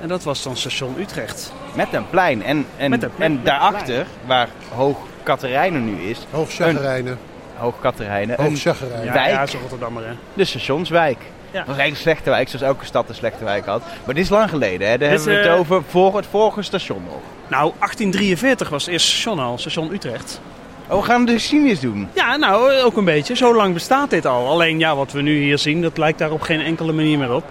En 0.00 0.08
dat 0.08 0.22
was 0.22 0.42
dan 0.42 0.56
station 0.56 0.94
Utrecht. 0.98 1.52
Met 1.74 1.92
een 1.92 2.10
plein. 2.10 2.42
En, 2.42 2.66
en, 2.76 2.90
Met 2.90 3.02
een- 3.02 3.10
met- 3.16 3.26
en 3.28 3.40
daarachter, 3.44 4.06
waar 4.26 4.48
Hoog 4.74 4.98
Katerijnen 5.26 5.84
nu 5.84 6.02
is, 6.02 6.18
Hoogchagrijnen. 6.30 7.18
Hoog 7.56 7.80
Katerijnen, 7.80 8.38
een- 8.40 8.44
Hoogchagrijnen. 8.46 9.04
Ja, 9.04 9.12
Wijk. 9.12 9.30
ja, 9.30 9.42
is 9.42 9.52
een 9.52 9.60
Rotterdammer, 9.60 10.06
hè. 10.06 10.12
de 10.34 10.44
stationswijk. 10.44 11.18
Ja. 11.50 11.58
Dat 11.58 11.66
was 11.66 11.76
eigenlijk 11.76 11.90
een 11.90 11.96
slechte 12.12 12.30
wijk, 12.30 12.48
zoals 12.48 12.64
elke 12.64 12.84
stad 12.84 13.08
een 13.08 13.14
slechte 13.14 13.44
wijk 13.44 13.66
had. 13.66 13.82
Maar 14.04 14.14
dit 14.14 14.24
is 14.24 14.30
lang 14.30 14.50
geleden, 14.50 14.88
hè? 14.90 14.98
Daar 14.98 15.08
Dit, 15.10 15.24
hebben 15.24 15.28
we 15.42 15.48
het 15.48 15.54
eh, 15.54 15.58
over 15.60 15.82
voor 15.88 16.16
het 16.16 16.26
vorige 16.30 16.62
station 16.62 17.02
nog. 17.04 17.20
Nou, 17.48 17.72
1843 17.78 18.68
was 18.68 18.84
het 18.84 18.92
eerste 18.92 19.10
station 19.10 19.38
al, 19.38 19.58
station 19.58 19.92
Utrecht. 19.92 20.40
Oh, 20.88 20.98
we 21.00 21.04
gaan 21.04 21.24
de 21.24 21.32
geschiedenis 21.32 21.80
doen. 21.80 22.08
Ja, 22.14 22.36
nou, 22.36 22.72
ook 22.82 22.96
een 22.96 23.04
beetje. 23.04 23.36
Zo 23.36 23.54
lang 23.54 23.74
bestaat 23.74 24.10
dit 24.10 24.26
al. 24.26 24.46
Alleen 24.48 24.78
ja, 24.78 24.96
wat 24.96 25.12
we 25.12 25.22
nu 25.22 25.38
hier 25.42 25.58
zien, 25.58 25.82
dat 25.82 25.98
lijkt 25.98 26.18
daar 26.18 26.30
op 26.30 26.40
geen 26.40 26.60
enkele 26.60 26.92
manier 26.92 27.18
meer 27.18 27.32
op. 27.34 27.44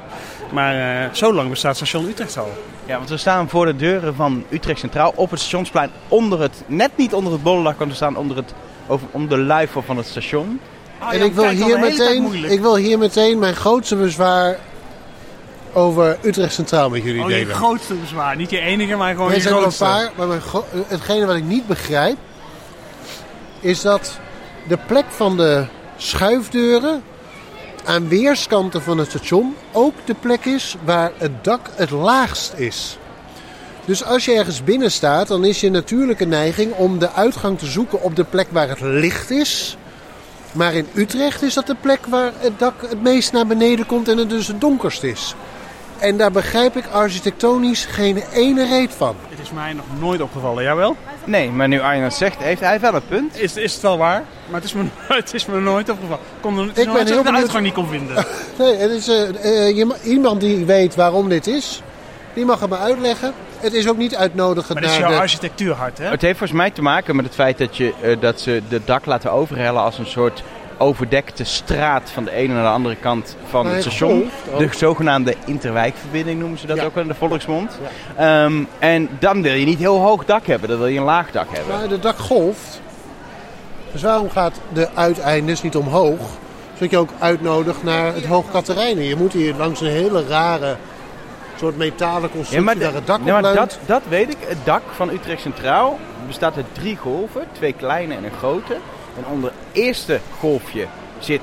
Maar 0.52 1.04
eh, 1.04 1.14
zo 1.14 1.34
lang 1.34 1.50
bestaat 1.50 1.76
station 1.76 2.08
Utrecht 2.08 2.38
al. 2.38 2.52
Ja, 2.86 2.98
want 2.98 3.10
we 3.10 3.18
staan 3.18 3.50
voor 3.50 3.66
de 3.66 3.76
deuren 3.76 4.16
van 4.16 4.44
Utrecht 4.50 4.80
Centraal 4.80 5.14
op 5.16 5.30
het 5.32 5.40
stationsplein. 5.40 5.92
Onder 6.08 6.42
het, 6.42 6.64
net 6.66 6.92
niet 6.96 7.14
onder 7.14 7.34
het 7.34 7.44
bollendak, 7.44 7.78
want 7.78 7.90
we 7.90 7.96
staan 7.96 8.18
onder, 8.18 8.38
het, 8.38 8.54
over, 8.88 9.08
om 9.12 9.28
de 9.28 9.38
luifel 9.38 9.82
van 9.82 9.98
het 9.98 10.06
station. 10.08 10.60
En 11.12 11.22
ik 11.22 11.34
wil, 11.34 11.50
hier 11.50 11.80
meteen, 11.80 12.34
ik 12.52 12.60
wil 12.60 12.76
hier 12.76 12.98
meteen 12.98 13.40
mijn 13.40 13.56
grootste 13.56 13.96
bezwaar 13.96 14.60
over 15.74 16.18
Utrecht 16.22 16.54
Centraal 16.54 16.90
met 16.90 17.04
jullie 17.04 17.24
Oh, 17.24 17.30
je 17.30 17.36
delen. 17.36 17.56
grootste 17.56 17.94
bezwaar. 17.94 18.36
Niet 18.36 18.50
je 18.50 18.60
enige, 18.60 18.96
maar 18.96 19.14
gewoon 19.14 19.30
Er 19.30 19.36
je 19.36 19.42
zijn 19.42 19.54
er 19.54 19.64
een 19.64 19.72
grootste. 19.72 19.84
paar, 19.84 20.12
maar 20.18 20.28
mijn 20.28 20.42
gro- 20.42 20.66
hetgene 20.88 21.26
wat 21.26 21.36
ik 21.36 21.44
niet 21.44 21.68
begrijp... 21.68 22.18
is 23.60 23.82
dat 23.82 24.20
de 24.68 24.78
plek 24.88 25.06
van 25.10 25.38
de 25.38 25.66
schuifdeuren 25.98 27.04
aan 27.86 28.08
weerskanten 28.08 28.82
van 28.82 28.98
het 28.98 29.10
station 29.10 29.56
ook 29.72 29.94
de 30.06 30.14
plek 30.14 30.46
is 30.46 30.76
waar 30.84 31.12
het 31.18 31.44
dak 31.44 31.70
het 31.76 31.90
laagst 31.90 32.54
is. 32.56 32.98
Dus 33.86 34.04
als 34.04 34.26
je 34.26 34.34
ergens 34.34 34.64
binnen 34.64 34.92
staat, 34.92 35.28
dan 35.28 35.46
is 35.46 35.60
je 35.60 35.70
natuurlijke 35.72 36.26
neiging 36.26 36.74
om 36.74 37.00
de 37.00 37.12
uitgang 37.12 37.60
te 37.60 37.66
zoeken 37.66 38.02
op 38.02 38.16
de 38.16 38.24
plek 38.24 38.48
waar 38.52 38.70
het 38.70 38.82
licht 38.82 39.32
is. 39.32 39.78
Maar 40.52 40.74
in 40.74 40.88
Utrecht 40.94 41.42
is 41.42 41.54
dat 41.54 41.68
de 41.68 41.76
plek 41.82 42.06
waar 42.06 42.32
het 42.38 42.60
dak 42.60 42.82
het 42.82 43.02
meest 43.02 43.32
naar 43.32 43.48
beneden 43.48 43.86
komt 43.86 44.08
en 44.08 44.18
het 44.18 44.30
dus 44.30 44.48
het 44.48 44.62
donkerst 44.62 45.04
is. 45.04 45.36
En 46.00 46.18
daar 46.18 46.32
begrijp 46.32 46.78
ik 46.78 46.86
architectonisch 46.86 47.86
geen 47.86 48.24
ene 48.34 48.66
reet 48.68 48.94
van. 48.94 49.16
Het 49.46 49.54
is 49.54 49.60
mij 49.60 49.74
nog 49.74 49.86
nooit 50.00 50.22
opgevallen. 50.22 50.64
Jawel? 50.64 50.96
Nee, 51.24 51.50
maar 51.52 51.68
nu 51.68 51.80
Arjen 51.82 52.12
zegt, 52.12 52.38
heeft 52.38 52.62
hij 52.62 52.80
wel 52.80 52.94
een 52.96 53.06
punt. 53.08 53.40
Is, 53.40 53.56
is 53.56 53.74
het 53.74 53.82
wel 53.82 53.98
waar? 53.98 54.24
Maar 54.50 54.62
het 54.62 54.64
is 54.64 54.74
me, 54.74 54.84
het 55.08 55.34
is 55.34 55.46
me 55.46 55.60
nooit 55.60 55.90
opgevallen. 55.90 56.24
Kom 56.42 56.60
er, 56.60 56.66
het 56.68 56.78
is 56.78 56.84
Ik 56.84 56.90
ben 56.90 56.98
dat 57.00 57.10
heel 57.10 57.20
ik 57.20 57.26
de 57.26 57.32
uitgang 57.34 57.64
niet 57.64 57.74
kon 57.74 57.88
vinden. 57.88 58.26
Nee, 58.60 58.76
het 58.76 58.92
is, 58.92 59.06
je 59.76 59.84
ma- 59.88 59.96
iemand 60.04 60.40
die 60.42 60.66
weet 60.66 60.96
waarom 60.96 61.30
dit 61.30 61.48
is, 61.48 61.82
die 62.34 62.46
mag 62.46 62.60
het 62.60 62.70
me 62.70 62.78
uitleggen. 62.78 63.34
Het 63.58 63.74
is 63.74 63.88
ook 63.90 63.98
niet 63.98 64.16
uitnodigend 64.16 64.74
Maar 64.74 64.82
dat 64.82 64.92
is 64.92 64.98
jouw 64.98 65.10
de... 65.10 65.18
architectuurhart, 65.20 65.98
hè? 65.98 66.06
Het 66.10 66.22
heeft 66.22 66.38
volgens 66.38 66.60
mij 66.60 66.72
te 66.72 66.82
maken 66.82 67.16
met 67.16 67.26
het 67.26 67.34
feit 67.36 67.58
dat, 67.58 67.78
je, 67.78 67.94
eh, 68.02 68.16
dat 68.20 68.42
ze 68.42 68.62
de 68.70 68.82
dak 68.86 69.06
laten 69.06 69.32
overhellen 69.32 69.82
als 69.82 69.98
een 69.98 70.06
soort 70.08 70.44
overdekte 70.78 71.44
straat 71.44 72.12
van 72.12 72.24
de 72.24 72.32
ene 72.32 72.54
naar 72.54 72.64
de 72.64 72.70
andere 72.70 72.96
kant 72.96 73.36
van 73.50 73.66
het 73.68 73.82
station. 73.82 74.30
De 74.58 74.70
zogenaamde 74.76 75.36
interwijkverbinding 75.46 76.40
noemen 76.40 76.60
ze 76.60 76.68
dat 76.68 76.78
Ja. 76.78 76.84
ook 76.84 76.96
in 76.96 77.08
de 77.08 77.14
volksmond. 77.14 77.80
Ehm, 78.16 78.64
en 78.80 79.10
dan 79.20 79.42
wil 79.42 79.54
je 79.54 79.66
niet 79.66 79.80
heel 79.80 80.00
hoog 80.00 80.26
dak 80.26 80.46
hebben, 80.46 80.70
dan 80.70 80.78
wil 80.78 80.88
je 80.88 81.00
een 81.00 81.06
laag 81.06 81.32
dak 81.32 81.48
hebben. 81.52 81.78
Maar 81.78 81.88
de 81.88 82.00
dak 82.00 82.18
golft. 82.18 82.82
Dus 83.92 84.02
waarom 84.02 84.30
gaat 84.30 84.60
de 84.74 84.88
uiteindes 84.94 85.62
niet 85.62 85.76
omhoog? 85.76 86.20
Zodat 86.74 86.92
je 86.92 86.98
ook 86.98 87.10
uitnodigt 87.20 87.84
naar 87.84 88.14
het 88.14 88.26
Hoog 88.26 88.52
Katerijnen. 88.52 89.04
Je 89.04 89.16
moet 89.16 89.34
hier 89.34 89.54
langs 89.58 89.82
een 89.82 89.88
hele 89.88 90.28
rare 90.28 90.76
soort 91.60 91.78
metalen 91.78 92.30
constructie 92.32 92.76
naar 92.80 92.94
het 92.94 93.08
dak 93.08 93.22
nee, 93.22 93.32
maar 93.32 93.42
dat, 93.54 93.80
dat 93.86 94.02
weet 94.10 94.30
ik. 94.30 94.38
Het 94.40 94.58
dak 94.64 94.82
van 94.96 95.10
Utrecht 95.10 95.42
Centraal 95.42 96.00
bestaat 96.28 96.56
uit 96.56 96.66
drie 96.72 96.98
golven. 96.98 97.44
Twee 97.52 97.74
kleine 97.74 98.16
en 98.16 98.24
een 98.24 98.32
grote. 98.38 98.78
En 99.18 99.26
onder 99.32 99.52
het 99.52 99.78
eerste 99.84 100.20
golfje 100.40 100.86
zit 101.20 101.42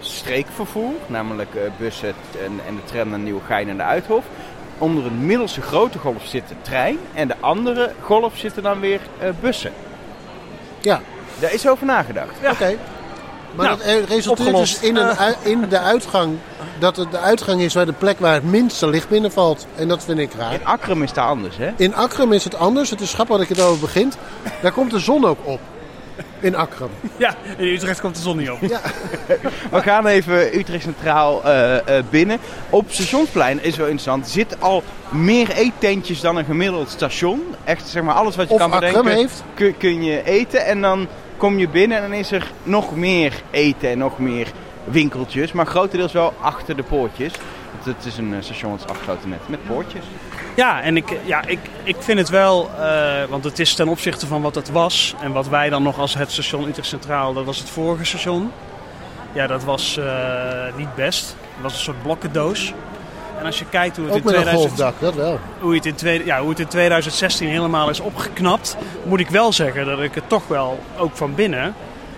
streekvervoer. 0.00 0.92
Namelijk 1.06 1.54
eh, 1.54 1.62
bussen 1.78 2.08
en, 2.44 2.60
en 2.66 2.74
de 2.74 2.84
tram 2.84 3.08
naar 3.08 3.18
Nieuwegein 3.18 3.68
en 3.68 3.76
de 3.76 3.82
Uithof. 3.82 4.24
Onder 4.78 5.06
een 5.06 5.26
middelste 5.26 5.60
grote 5.62 5.98
golf 5.98 6.26
zit 6.26 6.48
de 6.48 6.54
trein. 6.62 6.98
En 7.14 7.28
de 7.28 7.34
andere 7.40 7.92
golf 8.02 8.36
zitten 8.36 8.62
dan 8.62 8.80
weer 8.80 9.00
eh, 9.18 9.28
bussen. 9.40 9.72
Ja, 10.80 11.00
Daar 11.38 11.52
is 11.52 11.68
over 11.68 11.86
nagedacht. 11.86 12.30
oké. 12.50 12.76
Maar 13.54 13.66
Nou, 13.66 13.78
dat 13.78 13.86
eh, 13.86 13.94
resulteert 14.04 14.26
opgelost. 14.48 14.80
dus 14.80 14.88
in, 14.88 14.96
een, 14.96 15.16
in 15.42 15.68
de 15.68 15.78
uitgang... 15.78 16.36
dat 16.78 16.96
het 16.96 17.10
de 17.10 17.18
uitgang 17.18 17.60
is 17.60 17.74
waar 17.74 17.86
de 17.86 17.92
plek 17.92 18.18
waar 18.18 18.34
het 18.34 18.44
minste 18.44 18.86
licht 18.88 19.08
binnenvalt. 19.08 19.66
En 19.76 19.88
dat 19.88 20.04
vind 20.04 20.18
ik 20.18 20.32
raar. 20.38 20.52
In 20.52 20.64
Akrum 20.66 21.02
is 21.02 21.08
het 21.08 21.18
anders, 21.18 21.56
hè? 21.56 21.70
In 21.76 21.94
Akrum 21.94 22.32
is 22.32 22.44
het 22.44 22.54
anders. 22.54 22.90
Het 22.90 23.00
is 23.00 23.14
grappig 23.14 23.36
dat 23.36 23.44
ik 23.50 23.56
het 23.56 23.66
over 23.66 23.80
begint. 23.80 24.16
Daar 24.62 24.72
komt 24.72 24.90
de 24.90 24.98
zon 24.98 25.24
ook 25.24 25.38
op. 25.42 25.60
In 26.40 26.54
Akrum. 26.56 26.88
Ja, 27.16 27.34
in 27.56 27.66
Utrecht 27.66 28.00
komt 28.00 28.14
de 28.14 28.22
zon 28.22 28.36
niet 28.36 28.50
op. 28.50 28.60
We 29.70 29.82
gaan 29.82 30.06
even 30.06 30.58
Utrecht 30.58 30.82
Centraal 30.82 31.44
eh, 31.44 31.76
eh, 31.98 32.04
binnen. 32.10 32.38
Op 32.70 32.90
Stationsplein 32.90 33.62
is 33.62 33.76
wel 33.76 33.86
interessant. 33.86 34.28
Zit 34.28 34.60
al 34.60 34.82
meer 35.08 35.50
eettentjes 35.50 36.20
dan 36.20 36.36
een 36.36 36.44
gemiddeld 36.44 36.88
station. 36.88 37.42
Echt 37.64 37.88
zeg 37.88 38.02
maar 38.02 38.14
alles 38.14 38.36
wat 38.36 38.48
je 38.48 38.54
Of 38.54 38.60
kan 38.60 38.72
Akrum 38.72 38.92
bedenken 38.92 39.16
heeft. 39.16 39.42
kun, 39.54 39.76
kun 39.76 40.02
je 40.02 40.24
eten. 40.24 40.64
En 40.64 40.80
dan 40.80 41.08
kom 41.36 41.58
je 41.58 41.68
binnen 41.68 41.96
en 42.02 42.10
dan 42.10 42.18
is 42.18 42.32
er 42.32 42.52
nog 42.62 42.96
meer 42.96 43.42
eten 43.50 43.90
en 43.90 43.98
nog 43.98 44.18
meer 44.18 44.46
winkeltjes. 44.84 45.52
Maar 45.52 45.66
grotendeels 45.66 46.12
wel 46.12 46.34
achter 46.40 46.76
de 46.76 46.82
poortjes. 46.82 47.32
Want 47.72 47.96
Het 47.96 48.06
is 48.06 48.18
een 48.18 48.34
eh, 48.34 48.42
station 48.42 48.70
dat 48.70 48.80
is 48.80 48.86
afgesloten 48.86 49.28
met, 49.28 49.48
met 49.48 49.66
poortjes. 49.66 50.04
Ja, 50.56 50.82
en 50.82 50.96
ik, 50.96 51.16
ja, 51.24 51.46
ik, 51.46 51.58
ik 51.82 51.96
vind 51.98 52.18
het 52.18 52.28
wel, 52.28 52.70
eh, 52.80 53.24
want 53.28 53.44
het 53.44 53.58
is 53.58 53.74
ten 53.74 53.88
opzichte 53.88 54.26
van 54.26 54.42
wat 54.42 54.54
het 54.54 54.70
was 54.70 55.14
en 55.20 55.32
wat 55.32 55.48
wij 55.48 55.68
dan 55.68 55.82
nog 55.82 55.98
als 55.98 56.14
het 56.14 56.32
station 56.32 56.68
Utrecht 56.68 56.88
Centraal, 56.88 57.32
dat 57.32 57.44
was 57.44 57.58
het 57.58 57.70
vorige 57.70 58.04
station. 58.04 58.52
Ja, 59.32 59.46
dat 59.46 59.64
was 59.64 59.96
eh, 59.96 60.76
niet 60.76 60.94
best. 60.94 61.36
Het 61.54 61.62
was 61.62 61.72
een 61.72 61.78
soort 61.78 62.02
blokkendoos. 62.02 62.72
En 63.38 63.46
als 63.46 63.58
je 63.58 63.64
kijkt 63.68 63.96
hoe 63.96 64.06
het, 64.06 64.14
Ook 64.14 64.20
in, 64.20 64.24
met 64.24 64.34
een 64.34 64.42
2000 64.42 64.80
golfdak, 64.80 65.00
dat 65.00 65.14
wel. 65.14 65.38
hoe, 65.60 65.74
het 65.74 66.02
in 66.02 66.24
ja, 66.24 66.40
hoe 66.40 66.48
het 66.48 66.58
in 66.58 66.66
2016 66.66 67.48
helemaal 67.48 67.90
is 67.90 68.00
opgeknapt, 68.00 68.76
moet 69.02 69.20
ik 69.20 69.28
wel 69.28 69.52
zeggen 69.52 69.86
dat 69.86 70.00
ik 70.00 70.14
het 70.14 70.28
toch 70.28 70.46
wel, 70.48 70.78
ook 70.96 71.16
van 71.16 71.34
binnen, 71.34 71.74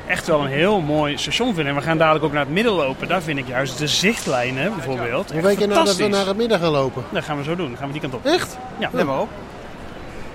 echt 0.09 0.27
wel 0.27 0.41
een 0.41 0.51
heel 0.51 0.81
mooi 0.81 1.19
station 1.19 1.55
vind. 1.55 1.69
En 1.69 1.75
we 1.75 1.81
gaan 1.81 1.99
dadelijk 1.99 2.25
ook 2.25 2.33
naar 2.33 2.45
het 2.45 2.53
midden 2.53 2.73
lopen. 2.73 3.09
Daar 3.09 3.23
vind 3.23 3.39
ik 3.39 3.49
juist 3.49 3.79
de 3.79 3.87
zichtlijnen 3.87 4.75
bijvoorbeeld. 4.75 5.33
Hoe 5.33 5.43
weet 5.43 5.59
je 5.59 5.67
nou 5.67 5.85
dat 5.85 5.97
we 5.97 6.09
naar 6.09 6.27
het 6.27 6.37
midden 6.37 6.59
gaan 6.59 6.71
lopen? 6.71 7.05
Dat 7.13 7.25
gaan 7.25 7.37
we 7.37 7.45
zo 7.45 7.57
doen. 7.57 7.69
Dan 7.69 7.77
gaan 7.77 7.87
we 7.87 7.93
die 7.93 8.01
kant 8.01 8.15
op. 8.15 8.25
Echt? 8.27 8.59
Ja, 8.79 8.89
Let 8.93 9.07
maar 9.07 9.21
op. 9.21 9.29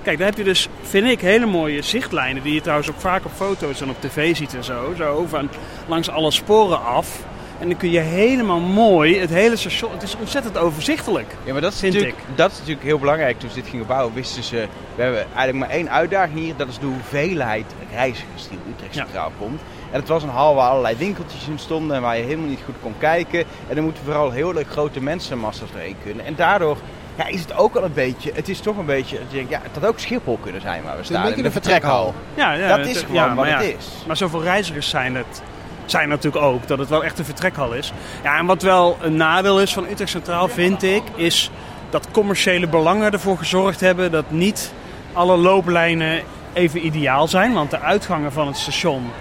Kijk, 0.04 0.18
daar 0.18 0.28
heb 0.28 0.38
je 0.38 0.44
dus, 0.44 0.68
vind 0.82 1.08
ik, 1.08 1.22
hele 1.22 1.46
mooie 1.46 1.82
zichtlijnen. 1.82 2.44
Die 2.44 2.54
je 2.54 2.62
trouwens 2.62 2.90
ook 2.90 3.00
vaak 3.00 3.26
op 3.26 3.32
foto's 3.36 3.82
en 3.82 3.90
op 3.90 4.02
tv 4.02 4.36
ziet 4.36 4.54
en 4.54 4.64
zo. 4.64 4.94
Zo 4.98 5.26
van 5.30 5.50
langs 5.88 6.10
alle 6.10 6.32
sporen 6.32 6.84
af. 6.84 7.24
En 7.64 7.70
dan 7.70 7.78
kun 7.78 7.92
je 7.92 8.00
helemaal 8.00 8.60
mooi 8.60 9.20
het 9.20 9.30
hele 9.30 9.56
station. 9.56 9.92
Het 9.92 10.04
is 10.04 10.16
ontzettend 10.16 10.58
overzichtelijk. 10.58 11.36
Ja, 11.44 11.52
maar 11.52 11.62
dat 11.62 11.74
is, 11.74 11.80
Vind 11.80 11.94
natuurlijk, 11.94 12.22
dat 12.36 12.52
is 12.52 12.58
natuurlijk 12.58 12.86
heel 12.86 13.00
belangrijk. 13.00 13.40
Toen 13.40 13.50
ze 13.50 13.56
dit 13.56 13.68
gingen 13.68 13.86
bouwen, 13.86 14.14
wisten 14.14 14.44
ze... 14.44 14.68
We 14.96 15.02
hebben 15.02 15.26
eigenlijk 15.36 15.58
maar 15.58 15.70
één 15.70 15.92
uitdaging 15.92 16.40
hier. 16.40 16.54
Dat 16.58 16.68
is 16.68 16.80
de 16.80 16.86
hoeveelheid 16.86 17.66
reizigers 17.92 18.48
die 18.50 18.58
in 18.66 18.72
Utrecht 18.74 18.96
Ja. 18.96 19.04
Centraal 19.04 19.32
komt. 19.40 19.62
En 19.92 20.00
het 20.00 20.08
was 20.08 20.24
een 20.24 20.30
hal 20.30 20.56
waar 20.56 20.70
allerlei 20.70 20.96
winkeltjes 20.98 21.48
in 21.48 21.60
stonden... 21.60 21.96
en 21.96 22.02
waar 22.02 22.18
je 22.18 22.24
helemaal 22.24 22.50
niet 22.50 22.62
goed 22.66 22.76
kon 22.82 22.94
kijken. 22.98 23.44
En 23.68 23.78
er 23.78 23.84
moeten 23.84 24.04
vooral 24.04 24.32
heel 24.32 24.56
erg 24.58 24.68
grote 24.68 25.02
mensenmassa's 25.02 25.72
doorheen 25.72 25.98
kunnen. 26.04 26.26
En 26.26 26.36
daardoor 26.36 26.78
ja, 27.16 27.26
is 27.28 27.40
het 27.40 27.58
ook 27.58 27.74
wel 27.74 27.84
een 27.84 27.94
beetje... 27.94 28.32
Het 28.34 28.50
is 28.50 28.60
toch 28.60 28.78
een 28.78 28.86
beetje... 28.86 29.18
dat 29.18 29.28
je 29.30 29.36
denkt, 29.36 29.52
Ja, 29.52 29.60
het 29.64 29.72
had 29.74 29.86
ook 29.86 30.00
Schiphol 30.00 30.38
kunnen 30.42 30.62
zijn 30.62 30.84
waar 30.84 30.94
we 30.94 31.00
een 31.00 31.06
staan. 31.06 31.22
beetje 31.22 31.38
in 31.38 31.44
de 31.44 31.52
vertrekhal. 31.52 32.14
Ja, 32.36 32.54
ja, 32.54 32.78
Dat 32.78 32.88
is 32.88 32.98
gewoon 32.98 33.14
ja, 33.16 33.36
wat 33.36 33.46
maar 33.46 33.58
het 33.58 33.76
is. 33.78 33.88
Maar 34.08 34.18
zoveel 34.18 34.44
reizigers 34.44 34.90
zijn 34.90 35.16
het. 35.16 35.42
Zijn 35.86 36.10
natuurlijk 36.10 36.44
ook 36.46 36.68
dat 36.68 36.80
het 36.80 36.90
wel 36.90 37.04
echt 37.04 37.20
een 37.20 37.26
vertrekhal 37.26 37.74
is. 37.74 37.94
Ja, 38.24 38.38
en 38.38 38.46
wat 38.46 38.62
wel 38.62 38.98
een 39.02 39.16
nadeel 39.16 39.62
is 39.62 39.74
van 39.74 39.86
Utrecht 39.90 40.12
Centraal, 40.12 40.48
vind 40.48 40.84
ik, 40.84 41.04
is 41.16 41.52
dat 41.90 42.12
commerciële 42.12 42.68
belangen 42.68 43.12
ervoor 43.12 43.38
gezorgd 43.38 43.80
hebben 43.80 44.12
dat 44.12 44.32
niet 44.32 44.74
alle 45.14 45.38
looplijnen 45.38 46.22
even 46.54 46.86
ideaal 46.86 47.28
zijn. 47.28 47.54
Want 47.54 47.72
de 47.72 47.80
uitgangen 47.80 48.32
van 48.32 48.48
het 48.48 48.58
station. 48.58 49.12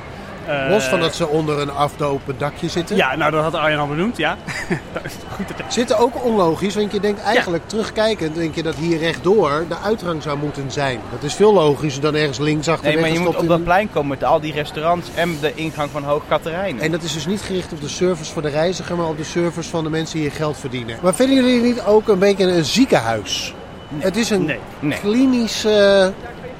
Eh, 0.46 0.70
Los 0.70 0.84
van 0.84 1.00
dat 1.00 1.14
ze 1.14 1.28
onder 1.28 1.58
een 1.60 1.70
afdopend 1.72 2.38
dakje 2.38 2.68
zitten. 2.68 2.96
Ja, 2.96 3.16
nou 3.16 3.30
dat 3.30 3.42
had 3.42 3.54
Arjen 3.54 3.78
al 3.78 3.86
benoemd, 3.86 4.16
ja. 4.16 4.36
Goed 5.34 5.48
dat 5.48 5.72
Zitten 5.72 5.98
ook 5.98 6.24
onlogisch, 6.24 6.74
want 6.74 6.92
je 6.92 7.00
denkt 7.00 7.20
eigenlijk 7.22 7.68
terugkijkend, 7.68 8.34
denk 8.34 8.54
je 8.54 8.62
dat 8.62 8.74
hier 8.74 8.98
rechtdoor 8.98 9.64
de 9.68 9.76
uitgang 9.84 10.22
zou 10.22 10.38
moeten 10.38 10.70
zijn. 10.70 10.98
Dat 11.12 11.22
is 11.22 11.34
veel 11.34 11.52
logischer 11.52 12.02
dan 12.02 12.14
ergens 12.14 12.38
links 12.38 12.68
achter 12.68 12.92
Nee, 12.92 13.00
maar 13.00 13.10
je 13.10 13.18
moet 13.18 13.36
op 13.36 13.42
in- 13.42 13.48
dat 13.48 13.64
plein 13.64 13.90
komen 13.92 14.08
met 14.08 14.24
al 14.24 14.40
die 14.40 14.52
restaurants 14.52 15.08
en 15.14 15.36
de 15.40 15.54
ingang 15.54 15.90
van 15.90 16.02
Hoog 16.04 16.22
Katerijnen. 16.28 16.82
En 16.82 16.90
dat 16.90 17.02
is 17.02 17.12
dus 17.12 17.26
niet 17.26 17.40
gericht 17.40 17.72
op 17.72 17.80
de 17.80 17.88
service 17.88 18.32
voor 18.32 18.42
de 18.42 18.48
reiziger, 18.48 18.96
maar 18.96 19.06
op 19.08 19.16
de 19.16 19.24
service 19.24 19.70
van 19.70 19.84
de 19.84 19.90
mensen 19.90 20.14
die 20.18 20.28
hier 20.28 20.36
geld 20.36 20.56
verdienen. 20.56 20.96
Maar 21.02 21.14
vinden 21.14 21.36
jullie 21.36 21.62
niet 21.62 21.80
ook 21.82 22.08
een 22.08 22.18
beetje 22.18 22.44
een 22.44 22.64
ziekenhuis? 22.64 23.54
Het 23.98 24.16
is 24.16 24.30
een 24.30 24.44
Nee, 24.44 24.58
nee. 24.80 24.98
klinisch, 25.00 25.64
eh, 25.64 26.06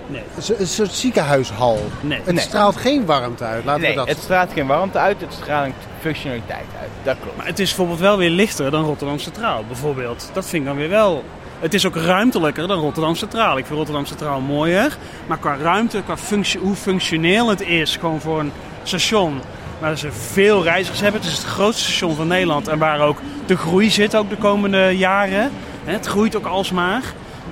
Nee. 0.06 0.22
een 0.48 0.54
een 0.60 0.66
soort 0.66 0.92
ziekenhuishal. 0.92 1.78
Nee. 2.00 2.20
Het 2.24 2.34
Nee. 2.34 2.44
straalt 2.44 2.76
geen 2.76 3.06
warmte 3.06 3.44
uit, 3.44 3.64
laten 3.64 3.80
Nee, 3.82 3.90
we 3.90 3.96
dat... 3.96 4.08
het 4.08 4.18
straalt 4.18 4.52
geen 4.52 4.66
warmte 4.66 4.98
uit, 4.98 5.20
het 5.20 5.32
straalt 5.32 5.72
functionaliteit 6.00 6.66
uit. 6.80 6.88
Dat 7.02 7.16
klopt. 7.22 7.36
Maar 7.36 7.46
het 7.46 7.58
is 7.58 7.66
bijvoorbeeld 7.68 8.00
wel 8.00 8.16
weer 8.18 8.30
lichter 8.30 8.70
dan 8.70 8.84
Rotterdam 8.84 9.18
Centraal, 9.18 9.64
bijvoorbeeld. 9.66 10.30
Dat 10.32 10.46
vind 10.46 10.62
ik 10.62 10.68
dan 10.68 10.76
weer 10.78 10.88
wel... 10.88 11.24
Het 11.60 11.74
is 11.74 11.86
ook 11.86 11.96
ruimtelijker 11.96 12.68
dan 12.68 12.78
Rotterdam 12.78 13.14
Centraal. 13.14 13.58
Ik 13.58 13.64
vind 13.66 13.76
Rotterdam 13.78 14.06
Centraal 14.06 14.40
mooier. 14.40 14.96
Maar 15.26 15.38
qua 15.38 15.56
ruimte, 15.56 16.02
qua 16.04 16.16
functie, 16.16 16.60
hoe 16.60 16.74
functioneel 16.74 17.48
het 17.48 17.60
is, 17.60 17.96
gewoon 17.96 18.20
voor 18.20 18.40
een 18.40 18.52
station 18.82 19.40
waar 19.78 19.98
ze 19.98 20.12
veel 20.12 20.62
reizigers 20.62 21.00
hebben. 21.00 21.20
Het 21.20 21.30
is 21.30 21.36
het 21.36 21.46
grootste 21.46 21.82
station 21.84 22.14
van 22.16 22.26
Nederland 22.26 22.68
en 22.68 22.78
waar 22.78 23.00
ook 23.00 23.18
de 23.46 23.56
groei 23.56 23.90
zit 23.90 24.16
ook 24.16 24.28
de 24.30 24.36
komende 24.36 24.96
jaren. 24.96 25.50
Hè, 25.84 25.92
Het 25.92 26.06
groeit 26.06 26.36
ook 26.36 26.46
alsmaar. 26.46 27.02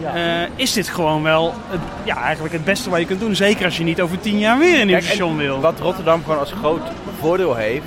Eh, 0.05 0.43
is 0.57 0.73
dit 0.73 0.89
gewoon 0.89 1.23
wel 1.23 1.55
het, 1.69 1.81
ja, 2.05 2.17
eigenlijk 2.17 2.55
het 2.55 2.65
beste 2.65 2.91
wat 2.91 2.99
je 2.99 3.07
kunt 3.07 3.21
doen. 3.21 3.35
Zeker 3.35 3.65
als 3.65 3.77
je 3.77 3.85
niet 3.85 4.01
over 4.01 4.21
tien 4.21 4.39
jaar 4.39 4.59
weer 4.59 4.81
een 4.81 4.87
nieuw 4.87 5.01
station 5.01 5.37
wil. 5.37 5.61
Wat 5.61 5.81
Rotterdam 5.81 6.23
gewoon 6.23 6.39
als 6.39 6.53
groot 6.53 6.91
voordeel 7.19 7.55
heeft, 7.55 7.85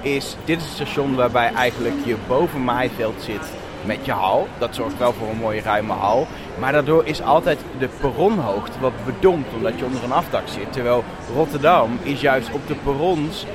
is 0.00 0.36
dit 0.44 0.60
is 0.60 0.64
een 0.64 0.70
station 0.70 1.14
waarbij 1.14 1.52
eigenlijk 1.52 1.94
je 2.04 2.16
boven 2.26 2.64
maaiveld 2.64 3.22
zit 3.22 3.52
met 3.84 3.98
je 4.04 4.12
hal. 4.12 4.48
Dat 4.58 4.74
zorgt 4.74 4.98
wel 4.98 5.12
voor 5.12 5.28
een 5.28 5.36
mooie 5.36 5.62
ruime 5.62 5.92
hal. 5.92 6.26
Maar 6.58 6.72
daardoor 6.72 7.06
is 7.06 7.22
altijd 7.22 7.58
de 7.78 7.88
perronhoogte 8.00 8.80
wat 8.80 8.92
bedompt, 9.04 9.54
omdat 9.56 9.78
je 9.78 9.84
onder 9.84 10.04
een 10.04 10.12
afdak 10.12 10.48
zit. 10.48 10.72
Terwijl 10.72 11.04
Rotterdam 11.34 11.98
is 12.02 12.20
juist 12.20 12.50
op 12.52 12.66
de 12.66 12.74
perrons 12.74 13.46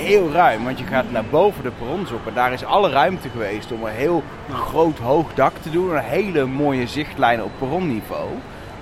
heel 0.00 0.30
ruim, 0.32 0.64
want 0.64 0.78
je 0.78 0.84
gaat 0.84 1.10
naar 1.10 1.24
boven 1.30 1.62
de 1.62 1.70
perrons 1.78 2.12
op. 2.12 2.26
En 2.26 2.34
daar 2.34 2.52
is 2.52 2.64
alle 2.64 2.90
ruimte 2.90 3.28
geweest 3.28 3.72
om 3.72 3.84
een 3.84 3.92
heel 3.92 4.22
groot 4.52 4.98
hoog 4.98 5.34
dak 5.34 5.52
te 5.62 5.70
doen. 5.70 5.90
Een 5.96 6.02
hele 6.02 6.46
mooie 6.46 6.86
zichtlijnen 6.86 7.44
op 7.44 7.50
perronniveau. 7.58 8.28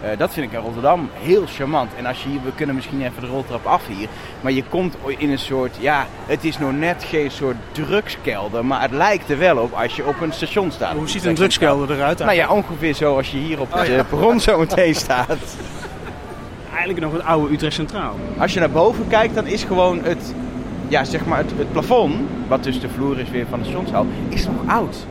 Eh, 0.03 0.19
dat 0.19 0.33
vind 0.33 0.47
ik 0.47 0.53
in 0.59 0.65
Rotterdam 0.65 1.11
heel 1.23 1.45
charmant. 1.47 1.91
En 1.97 2.07
als 2.07 2.23
je 2.23 2.29
hier, 2.29 2.41
we 2.45 2.53
kunnen 2.55 2.75
misschien 2.75 3.03
even 3.03 3.21
de 3.21 3.27
roltrap 3.27 3.67
af 3.67 3.87
hier. 3.87 4.09
Maar 4.41 4.53
je 4.53 4.63
komt 4.69 4.97
in 5.07 5.31
een 5.31 5.39
soort, 5.39 5.77
ja, 5.81 6.07
het 6.27 6.45
is 6.45 6.59
nog 6.59 6.73
net 6.73 7.05
geen 7.09 7.31
soort 7.31 7.57
drugskelder. 7.73 8.65
Maar 8.65 8.81
het 8.83 8.91
lijkt 8.91 9.31
er 9.31 9.39
wel 9.39 9.57
op 9.57 9.73
als 9.73 9.97
je 9.97 10.07
op 10.07 10.21
een 10.21 10.33
station 10.33 10.71
staat. 10.71 10.95
Hoe 10.97 11.09
ziet 11.09 11.25
een 11.25 11.35
drugskelder 11.35 11.97
eruit? 11.97 12.19
Nou 12.19 12.33
ja, 12.33 12.49
ongeveer 12.51 12.95
zoals 12.95 13.31
je 13.31 13.37
hier 13.39 13.61
op 13.61 13.73
Oh, 13.73 13.79
het 13.79 13.89
ja. 13.89 13.97
eh, 13.97 14.05
perron 14.09 14.41
zo 14.41 14.59
meteen 14.59 14.95
staat. 14.95 15.37
Eigenlijk 16.71 17.01
nog 17.01 17.13
het 17.13 17.23
oude 17.25 17.53
Utrecht 17.55 17.75
Centraal. 17.75 18.15
Als 18.39 18.53
je 18.55 18.61
naar 18.61 18.71
boven 18.71 19.09
kijkt, 19.09 19.35
dan 19.35 19.47
is 19.47 19.65
gewoon 19.65 20.01
het, 20.05 20.35
ja, 20.89 21.05
zeg 21.05 21.27
maar 21.27 21.39
het, 21.39 21.51
het 21.57 21.73
plafond, 21.73 22.15
wat 22.49 22.65
dus 22.65 22.81
de 22.81 22.89
vloer 22.89 23.19
is 23.19 23.31
weer 23.31 23.47
van 23.51 23.59
de 23.59 23.65
stationshal, 23.65 24.07
is 24.29 24.47
nog 24.47 24.57
oud. 24.67 25.07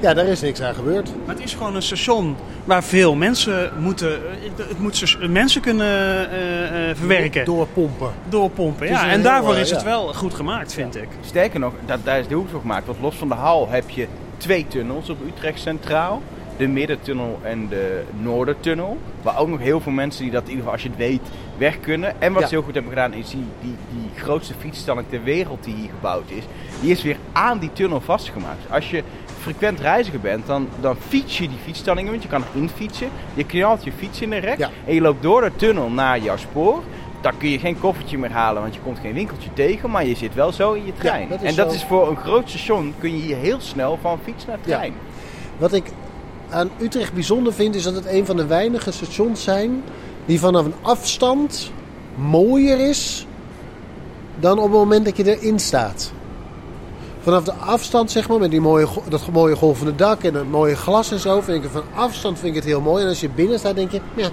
Ja, 0.00 0.14
daar 0.14 0.26
is 0.26 0.40
niks 0.40 0.60
aan 0.60 0.74
gebeurd. 0.74 1.10
Maar 1.26 1.34
het 1.34 1.44
is 1.44 1.54
gewoon 1.54 1.74
een 1.74 1.82
station 1.82 2.36
waar 2.64 2.84
veel 2.84 3.14
mensen 3.14 3.70
moeten, 3.78 4.18
het 4.56 4.78
moet 4.78 5.16
mensen 5.28 5.60
kunnen 5.60 5.86
eh, 6.30 6.90
eh, 6.90 6.96
verwerken, 6.96 7.44
Doorpompen. 7.44 8.12
doorpompen. 8.28 8.86
Ja, 8.86 9.02
en 9.02 9.08
heel, 9.08 9.22
daarvoor 9.22 9.54
eh, 9.54 9.60
is 9.60 9.70
het 9.70 9.80
ja. 9.80 9.86
wel 9.86 10.14
goed 10.14 10.34
gemaakt, 10.34 10.74
vind 10.74 10.96
ik. 10.96 11.08
Sterker 11.20 11.60
nog, 11.60 11.72
dat, 11.86 11.98
daar 12.04 12.18
is 12.18 12.28
de 12.28 12.34
hoek 12.34 12.48
voor 12.48 12.60
gemaakt. 12.60 12.86
Want 12.86 12.98
los 13.00 13.16
van 13.16 13.28
de 13.28 13.34
hal 13.34 13.68
heb 13.70 13.90
je 13.90 14.06
twee 14.36 14.66
tunnels 14.68 15.10
op 15.10 15.16
Utrecht 15.26 15.60
Centraal. 15.60 16.22
De 16.56 16.66
middentunnel 16.66 17.38
en 17.42 17.68
de 17.68 18.02
noordertunnel. 18.20 18.98
Waar 19.22 19.38
ook 19.38 19.48
nog 19.48 19.60
heel 19.60 19.80
veel 19.80 19.92
mensen 19.92 20.22
die 20.22 20.32
dat 20.32 20.42
in 20.42 20.48
ieder 20.48 20.64
geval 20.64 20.72
als 20.72 20.82
je 20.82 20.88
het 20.88 20.98
weet 20.98 21.22
weg 21.58 21.80
kunnen. 21.80 22.20
En 22.20 22.32
wat 22.32 22.42
Ja. 22.42 22.48
ze 22.48 22.54
heel 22.54 22.64
goed 22.64 22.74
hebben 22.74 22.92
gedaan 22.92 23.12
is 23.14 23.30
die, 23.30 23.44
die, 23.60 23.74
die 23.90 24.20
grootste 24.22 24.54
fietsstalling 24.58 25.06
ter 25.10 25.22
wereld 25.22 25.64
die 25.64 25.74
hier 25.74 25.88
gebouwd 25.94 26.30
is. 26.30 26.42
Die 26.80 26.90
is 26.90 27.02
weer 27.02 27.16
aan 27.32 27.58
die 27.58 27.72
tunnel 27.72 28.00
vastgemaakt. 28.00 28.70
Als 28.70 28.90
je 28.90 29.02
frequent 29.40 29.80
reiziger 29.80 30.20
bent, 30.20 30.46
dan, 30.46 30.68
dan 30.80 30.96
fiets 31.08 31.38
je 31.38 31.48
die 31.48 31.58
fietsstallingen. 31.64 32.10
Want 32.10 32.22
je 32.22 32.28
kan 32.28 32.42
erin 32.54 32.68
fietsen. 32.68 33.08
Je 33.34 33.44
knalt 33.44 33.84
je 33.84 33.92
fiets 33.92 34.20
in 34.20 34.30
de 34.30 34.36
rek. 34.36 34.58
Ja. 34.58 34.70
En 34.86 34.94
je 34.94 35.00
loopt 35.00 35.22
door 35.22 35.40
de 35.40 35.50
tunnel 35.56 35.88
naar 35.90 36.18
jouw 36.18 36.36
spoor. 36.36 36.82
Dan 37.20 37.36
kun 37.38 37.48
je 37.48 37.58
geen 37.58 37.80
koffertje 37.80 38.18
meer 38.18 38.30
halen, 38.32 38.62
want 38.62 38.74
je 38.74 38.80
komt 38.80 38.98
geen 38.98 39.12
winkeltje 39.14 39.48
tegen. 39.52 39.90
Maar 39.90 40.06
je 40.06 40.14
zit 40.16 40.34
wel 40.34 40.52
zo 40.52 40.72
in 40.72 40.86
je 40.86 40.92
trein. 40.98 41.28
dat 41.28 41.42
en 41.42 41.54
dat 41.54 41.68
zo. 41.68 41.74
is 41.76 41.84
voor 41.84 42.08
een 42.08 42.16
groot 42.16 42.48
station 42.48 42.94
kun 42.98 43.16
je 43.16 43.22
hier 43.22 43.36
heel 43.36 43.60
snel 43.60 43.98
van 44.02 44.18
fiets 44.24 44.46
naar 44.46 44.58
trein. 44.60 44.92
Wat 45.56 45.72
ik 45.72 45.84
aan 46.50 46.70
Utrecht 46.80 47.12
bijzonder 47.12 47.52
vind, 47.52 47.74
is 47.74 47.82
dat 47.82 47.94
het 47.94 48.06
een 48.06 48.26
van 48.26 48.36
de 48.36 48.46
weinige 48.46 48.92
stations 48.92 49.42
zijn 49.42 49.82
die 50.28 50.40
vanaf 50.40 50.64
een 50.64 50.74
afstand 50.82 51.70
mooier 52.14 52.80
is 52.88 53.26
dan 54.40 54.56
op 54.58 54.64
het 54.64 54.72
moment 54.72 55.04
dat 55.04 55.16
je 55.16 55.36
erin 55.38 55.58
staat. 55.58 56.12
Vanaf 57.22 57.44
de 57.44 57.52
afstand, 57.52 58.10
zeg 58.10 58.28
maar, 58.28 58.38
met 58.38 58.50
die 58.50 58.60
mooie, 58.60 58.86
dat 59.08 59.28
mooie 59.32 59.56
golvende 59.56 59.94
dak 59.94 60.22
en 60.22 60.34
het 60.34 60.50
mooie 60.50 60.76
glas 60.76 61.10
en 61.12 61.18
zo, 61.18 61.40
vind 61.40 61.56
ik 61.56 61.62
het 61.62 61.72
van 61.72 61.82
afstand 61.94 62.38
vind 62.38 62.48
ik 62.50 62.54
het 62.54 62.64
heel 62.64 62.80
mooi. 62.80 63.02
En 63.02 63.08
als 63.08 63.20
je 63.20 63.28
binnen 63.28 63.58
staat, 63.58 63.74
denk 63.74 63.90
je, 63.90 64.00
ja, 64.14 64.28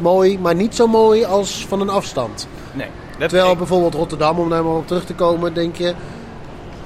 mooi, 0.00 0.38
maar 0.38 0.54
niet 0.54 0.74
zo 0.74 0.86
mooi 0.86 1.24
als 1.24 1.66
van 1.68 1.80
een 1.80 1.88
afstand. 1.88 2.46
Nee. 2.72 2.86
Dat 3.18 3.28
Terwijl 3.28 3.52
ik- 3.52 3.58
bijvoorbeeld 3.58 3.94
Rotterdam, 3.94 4.38
om 4.38 4.48
daar 4.50 4.64
maar 4.64 4.74
op 4.76 4.86
terug 4.86 5.04
te 5.04 5.14
komen, 5.14 5.54
denk 5.54 5.76
je, 5.76 5.94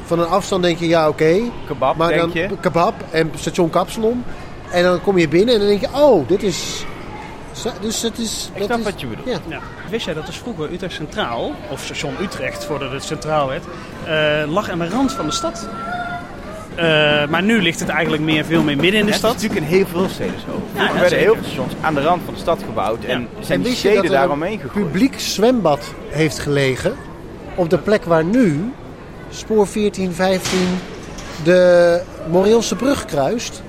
van 0.04 0.18
een 0.20 0.28
afstand 0.28 0.62
denk 0.62 0.78
je, 0.78 0.88
ja, 0.88 1.08
oké. 1.08 1.40
kebab, 1.66 1.96
Maar 1.96 2.08
denk 2.08 2.20
dan 2.20 2.30
je. 2.42 2.48
kebab 2.60 2.94
en 3.10 3.30
station 3.36 3.70
Kapsalon. 3.70 4.24
En 4.70 4.82
dan 4.82 5.00
kom 5.02 5.18
je 5.18 5.28
binnen 5.28 5.54
en 5.54 5.60
dan 5.60 5.68
denk 5.68 5.80
je, 5.80 5.88
oh, 5.94 6.28
dit 6.28 6.42
is... 6.42 6.84
Dus 7.80 8.02
het 8.02 8.18
is... 8.18 8.50
Ik 8.52 8.58
dat 8.58 8.66
snap 8.66 8.78
is, 8.78 8.84
wat 8.84 9.00
je 9.00 9.06
bedoelt. 9.06 9.28
Ja. 9.28 9.38
Ja. 9.48 9.58
Wist 9.90 10.04
jij 10.04 10.14
dat 10.14 10.26
dus 10.26 10.36
vroeger 10.36 10.72
Utrecht 10.72 10.94
Centraal, 10.94 11.52
of 11.70 11.80
station 11.84 12.14
Utrecht 12.22 12.64
voordat 12.64 12.92
het 12.92 13.04
centraal 13.04 13.48
werd, 13.48 13.64
eh, 14.04 14.52
lag 14.52 14.70
aan 14.70 14.78
de 14.78 14.88
rand 14.88 15.12
van 15.12 15.26
de 15.26 15.32
stad? 15.32 15.68
Eh, 16.74 16.84
maar 17.28 17.42
nu 17.42 17.62
ligt 17.62 17.80
het 17.80 17.88
eigenlijk 17.88 18.22
meer, 18.22 18.44
veel 18.44 18.62
meer 18.62 18.76
midden 18.76 19.00
in 19.00 19.06
de 19.06 19.12
Het 19.12 19.14
is 19.14 19.16
stad. 19.18 19.32
natuurlijk 19.32 19.60
in 19.60 19.66
heel 19.66 19.86
veel 19.86 20.08
steden 20.08 20.34
zo. 20.46 20.62
Ja, 20.74 20.80
werden 20.92 21.08
zeker. 21.08 21.24
heel 21.24 21.34
veel 21.34 21.44
stations 21.44 21.72
aan 21.80 21.94
de 21.94 22.00
rand 22.02 22.22
van 22.24 22.34
de 22.34 22.40
stad 22.40 22.62
gebouwd. 22.66 23.04
En 23.04 23.28
zijn 23.40 23.58
En 23.58 23.60
die 23.60 23.70
wist 23.70 23.72
je 23.72 23.88
steden 23.88 23.94
dat 23.96 24.04
er 24.04 24.10
daaromheen 24.18 24.52
een 24.52 24.58
gegooid. 24.60 24.84
publiek 24.84 25.20
zwembad 25.20 25.94
heeft 26.08 26.38
gelegen 26.38 26.94
op 27.54 27.70
de 27.70 27.78
plek 27.78 28.04
waar 28.04 28.24
nu 28.24 28.72
spoor 29.30 29.66
14, 29.66 30.12
15 30.12 30.58
de 31.44 32.00
Moreelse 32.30 32.76
brug 32.76 33.04
kruist? 33.04 33.62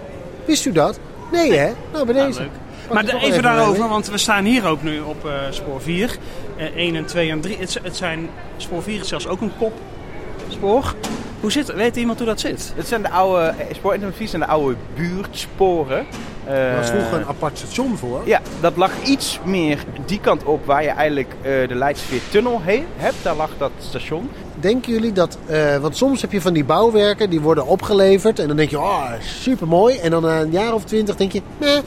Wist 0.46 0.66
u 0.66 0.72
dat? 0.72 1.00
Nee, 1.32 1.54
hè? 1.54 1.72
Nou, 1.94 2.06
bij 2.06 2.16
Ja, 2.16 2.26
deze. 2.26 2.40
leuk. 2.40 2.50
Maar 2.94 3.06
de- 3.06 3.18
even 3.22 3.44
daarover, 3.44 3.88
want 3.90 4.08
we 4.10 4.18
staan 4.18 4.46
hier 4.46 4.68
ook 4.68 4.84
nu 4.84 5.00
op 5.00 5.26
eh, 5.26 5.32
spoor 5.50 5.82
4. 5.82 6.18
Eh 6.58 6.66
1 6.76 6.96
en 6.96 7.06
2 7.06 7.30
en 7.30 7.42
3. 7.42 7.58
Het, 7.60 7.96
zijn, 7.98 8.30
spoor 8.58 8.84
4 8.84 9.00
is 9.02 9.08
zelfs 9.08 9.28
ook 9.28 9.42
een 9.42 9.52
kopspoor. 9.58 10.94
Hoe 11.40 11.52
zit, 11.52 11.74
weet 11.74 11.96
iemand 11.96 12.18
hoe 12.18 12.28
dat 12.28 12.40
zit? 12.40 12.74
Het 12.76 12.88
zijn 12.88 13.02
de 13.02 13.10
oude, 13.10 13.42
eh, 13.46 13.66
spoorintervies 13.76 14.30
zijn 14.30 14.42
de 14.42 14.48
oude 14.48 14.76
buurtsporen. 14.96 16.06
Er 16.46 16.76
was 16.76 16.90
Eh, 16.90 16.96
vroeger 16.96 17.18
een 17.20 17.26
apart 17.28 17.58
station 17.58 17.98
voor. 17.98 18.22
Ja, 18.26 18.42
dat 18.60 18.78
lag 18.78 18.92
iets 19.04 19.40
meer 19.44 19.78
die 20.06 20.20
kant 20.20 20.44
op 20.44 20.66
waar 20.66 20.84
je 20.84 20.90
eigenlijk 20.90 21.30
eh, 21.42 21.68
de 21.68 21.76
Leidsveertunnel 21.76 22.62
heen 22.64 22.86
hebt. 22.98 23.16
Daar 23.22 23.36
lag 23.36 23.50
dat 23.58 23.72
station. 23.80 24.30
Denken 24.60 24.92
jullie 24.94 25.12
dat, 25.12 25.38
eh, 25.46 25.78
want 25.78 25.98
soms 25.98 26.22
heb 26.22 26.32
je 26.32 26.42
van 26.42 26.54
die 26.54 26.64
bouwwerken 26.64 27.30
die 27.30 27.42
worden 27.42 27.66
opgeleverd 27.68 28.40
en 28.40 28.48
dan 28.48 28.58
denk 28.58 28.70
je, 28.70 28.80
oh, 28.80 29.12
super 29.22 29.68
mooi. 29.68 29.98
En 29.98 30.12
dan 30.12 30.22
na 30.22 30.40
een 30.42 30.52
jaar 30.52 30.74
of 30.74 30.84
twintig 30.84 31.16
denk 31.16 31.32
je, 31.32 31.42
nee, 31.58 31.82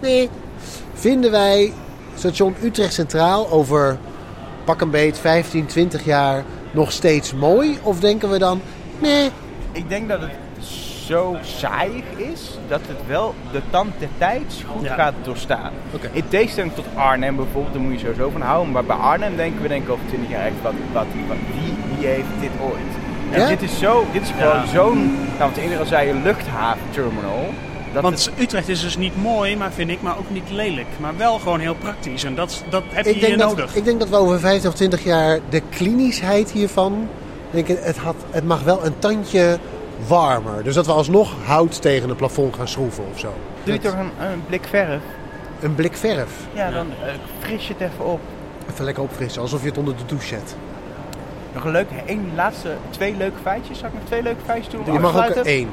nee. 0.00 0.28
Vinden 0.94 1.30
wij 1.30 1.72
station 2.14 2.54
Utrecht 2.62 2.92
Centraal 2.94 3.50
over 3.50 3.98
pak 4.64 4.80
een 4.80 4.90
beet 4.90 5.18
15, 5.18 5.66
20 5.66 6.04
jaar 6.04 6.44
nog 6.70 6.92
steeds 6.92 7.34
mooi? 7.34 7.78
Of 7.82 8.00
denken 8.00 8.30
we 8.30 8.38
dan, 8.38 8.60
nee, 8.98 9.30
Ik 9.72 9.88
denk 9.88 10.08
dat 10.08 10.20
het 10.20 10.30
zo 11.06 11.36
saaiig 11.42 12.04
is 12.16 12.58
dat 12.68 12.80
het 12.86 13.06
wel 13.06 13.34
de 13.52 13.60
tand 13.70 13.92
der 13.98 14.08
tijds 14.18 14.64
goed 14.72 14.82
Ja. 14.84 14.94
gaat 14.94 15.14
doorstaan. 15.22 15.72
Oké. 15.94 16.08
In 16.12 16.28
tegenstelling 16.28 16.74
tot 16.74 16.84
Arnhem 16.94 17.36
bijvoorbeeld, 17.36 17.72
daar 17.74 17.82
moet 17.82 17.92
je 17.92 17.98
sowieso 17.98 18.30
van 18.30 18.40
houden. 18.40 18.72
Maar 18.72 18.84
bij 18.84 18.96
Arnhem 18.96 19.36
denken 19.36 19.62
we 19.62 19.68
denk 19.68 19.82
ik 19.84 19.90
over 19.90 20.04
20 20.08 20.30
jaar 20.30 20.44
echt, 20.44 20.54
wat, 20.62 20.72
wat, 20.92 21.06
wat, 21.28 21.36
wie, 21.54 21.96
wie 21.96 22.06
heeft 22.06 22.26
dit 22.40 22.50
ooit? 22.62 22.92
En 23.30 23.40
Ja? 23.40 23.48
dit 23.48 23.62
is, 23.62 23.78
zo, 23.78 24.04
dit 24.12 24.22
is 24.22 24.30
gewoon 24.30 24.46
Ja. 24.56 24.66
zo'n, 24.66 24.98
nou 25.38 25.38
wat 25.38 25.54
de 25.54 25.60
ene 25.60 25.78
al 25.78 25.86
zei, 25.86 26.10
een 26.10 26.22
luchthaventerminal. 26.22 27.44
Dat 27.92 28.02
het- 28.04 28.24
Want 28.24 28.30
Utrecht 28.40 28.68
is 28.68 28.80
dus 28.80 28.96
niet 28.96 29.22
mooi, 29.22 29.56
maar 29.56 29.72
vind 29.72 29.90
ik, 29.90 30.02
maar 30.02 30.18
ook 30.18 30.30
niet 30.30 30.50
lelijk. 30.50 30.86
Maar 31.00 31.16
wel 31.16 31.38
gewoon 31.38 31.60
heel 31.60 31.74
praktisch. 31.74 32.24
En 32.24 32.34
dat, 32.34 32.64
dat 32.70 32.82
heb 32.88 33.04
je 33.04 33.10
ik 33.14 33.24
hier 33.24 33.38
dat, 33.38 33.48
nodig. 33.48 33.74
ik 33.74 33.84
denk 33.84 34.00
dat 34.00 34.08
we 34.08 34.16
over 34.16 34.40
15 34.40 34.68
of 34.68 34.74
20 34.74 35.04
jaar 35.04 35.38
de 35.48 35.62
klinischheid 35.70 36.50
hiervan, 36.50 37.08
denk 37.50 37.68
ik, 37.68 37.78
het, 37.80 37.96
had, 37.96 38.14
het 38.30 38.44
mag 38.44 38.62
wel 38.62 38.84
een 38.84 38.98
tandje 38.98 39.58
warmer. 40.06 40.62
Dus 40.64 40.74
dat 40.74 40.86
we 40.86 40.92
alsnog 40.92 41.32
hout 41.44 41.82
tegen 41.82 42.08
het 42.08 42.16
plafond 42.18 42.54
gaan 42.56 42.68
schroeven 42.68 43.04
of 43.12 43.18
zo. 43.18 43.34
Doe 43.64 43.74
je 43.74 43.80
Dat- 43.80 43.90
toch 43.92 44.00
een, 44.00 44.26
een 44.26 44.42
blik 44.46 44.64
verf? 44.70 45.00
Een 45.60 45.74
blik 45.74 45.96
verf. 45.96 46.30
Ja, 46.52 46.70
dan 46.70 46.86
eh, 47.04 47.12
fris 47.38 47.66
je 47.66 47.74
het 47.78 47.90
even 47.92 48.04
op. 48.04 48.20
Even 48.72 48.84
lekker 48.84 49.02
opfrissen, 49.02 49.42
alsof 49.42 49.60
je 49.62 49.68
het 49.68 49.78
onder 49.78 49.96
de 49.96 50.04
douche 50.06 50.26
zet. 50.26 50.56
Nog 51.54 51.64
een 51.64 51.70
leuk, 51.70 51.86
één 52.06 52.30
laatste, 52.34 52.70
twee 52.90 53.16
leuke 53.16 53.36
feitjes. 53.42 53.78
Zal 53.78 53.88
ik 53.88 53.94
nog 53.94 54.02
twee 54.04 54.22
leuke 54.22 54.40
feitjes 54.44 54.72
doen? 54.74 54.92
Je 54.94 54.98
mag 55.00 55.16
ook 55.28 55.34
één. 55.44 55.68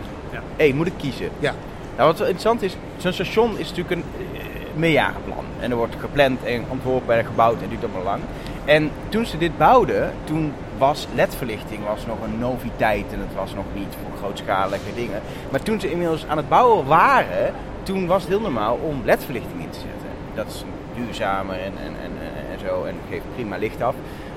Eén, 0.57 0.75
moet 0.75 0.87
ik 0.87 0.93
kiezen. 0.97 1.29
Ja. 1.39 1.53
Nou, 1.97 2.09
wat 2.11 2.19
interessant 2.19 2.61
is, 2.61 2.77
zo'n 2.97 3.11
station 3.13 3.57
is 3.57 3.69
natuurlijk 3.69 3.95
een 3.95 4.03
eh, 4.33 4.41
meerjarenplan. 4.75 5.45
En 5.59 5.71
er 5.71 5.77
wordt 5.77 5.95
gepland 5.99 6.43
en 6.43 6.65
ontworpen 6.69 7.15
en 7.17 7.25
gebouwd 7.25 7.61
en 7.61 7.69
duurt 7.69 7.83
allemaal 7.83 8.03
lang. 8.03 8.21
En 8.65 8.91
toen 9.09 9.25
ze 9.25 9.37
dit 9.37 9.57
bouwden, 9.57 10.13
toen 10.23 10.53
was 10.77 11.07
ledverlichting 11.15 11.85
was 11.85 12.05
nog 12.05 12.17
een 12.23 12.39
noviteit 12.39 13.05
en 13.13 13.19
het 13.19 13.33
was 13.35 13.53
nog 13.53 13.65
niet 13.73 13.95
voor 14.01 14.17
grootschalige 14.17 14.93
dingen. 14.95 15.21
Maar 15.51 15.61
toen 15.63 15.79
ze 15.79 15.91
inmiddels 15.91 16.25
aan 16.27 16.37
het 16.37 16.49
bouwen 16.49 16.85
waren, 16.85 17.53
toen 17.83 18.07
was 18.07 18.21
het 18.21 18.31
heel 18.31 18.41
normaal 18.41 18.75
om 18.83 19.01
ledverlichting 19.05 19.61
in 19.61 19.69
te 19.69 19.79
zetten. 19.79 20.09
Dat 20.35 20.47
is 20.47 20.63
duurzamer 20.95 21.55
en, 21.55 21.71
en, 21.85 21.93
en, 22.03 22.11
en- 22.21 22.51
en 22.51 22.59
zo 22.67 22.83
en 22.83 22.95
geeft 23.09 23.23
prima 23.35 23.57
licht 23.57 23.81
af. 23.81 23.95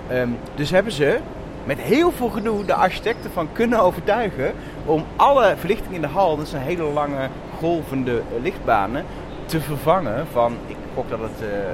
Ehm, 0.09 0.29
dus 0.55 0.71
hebben 0.71 0.93
ze 0.93 1.19
met 1.65 1.79
heel 1.79 2.13
veel 2.13 2.29
gedoe 2.29 2.65
de 2.65 2.75
architecten 2.75 3.31
van 3.33 3.49
kunnen 3.53 3.81
overtuigen 3.81 4.53
om 4.85 5.05
alle 5.17 5.55
verlichting 5.59 5.95
in 5.95 6.01
de 6.01 6.07
hal, 6.07 6.37
dat 6.37 6.49
zijn 6.49 6.63
hele 6.63 6.83
lange 6.83 7.29
golvende 7.59 8.23
lichtbanen, 8.43 9.05
te 9.47 9.61
vervangen 9.61 10.27
van, 10.33 10.53
ik 10.67 10.77
gok 10.95 11.11
dat 11.11 11.19
het 11.21 11.41
eh, 11.41 11.49
eh, 11.49 11.65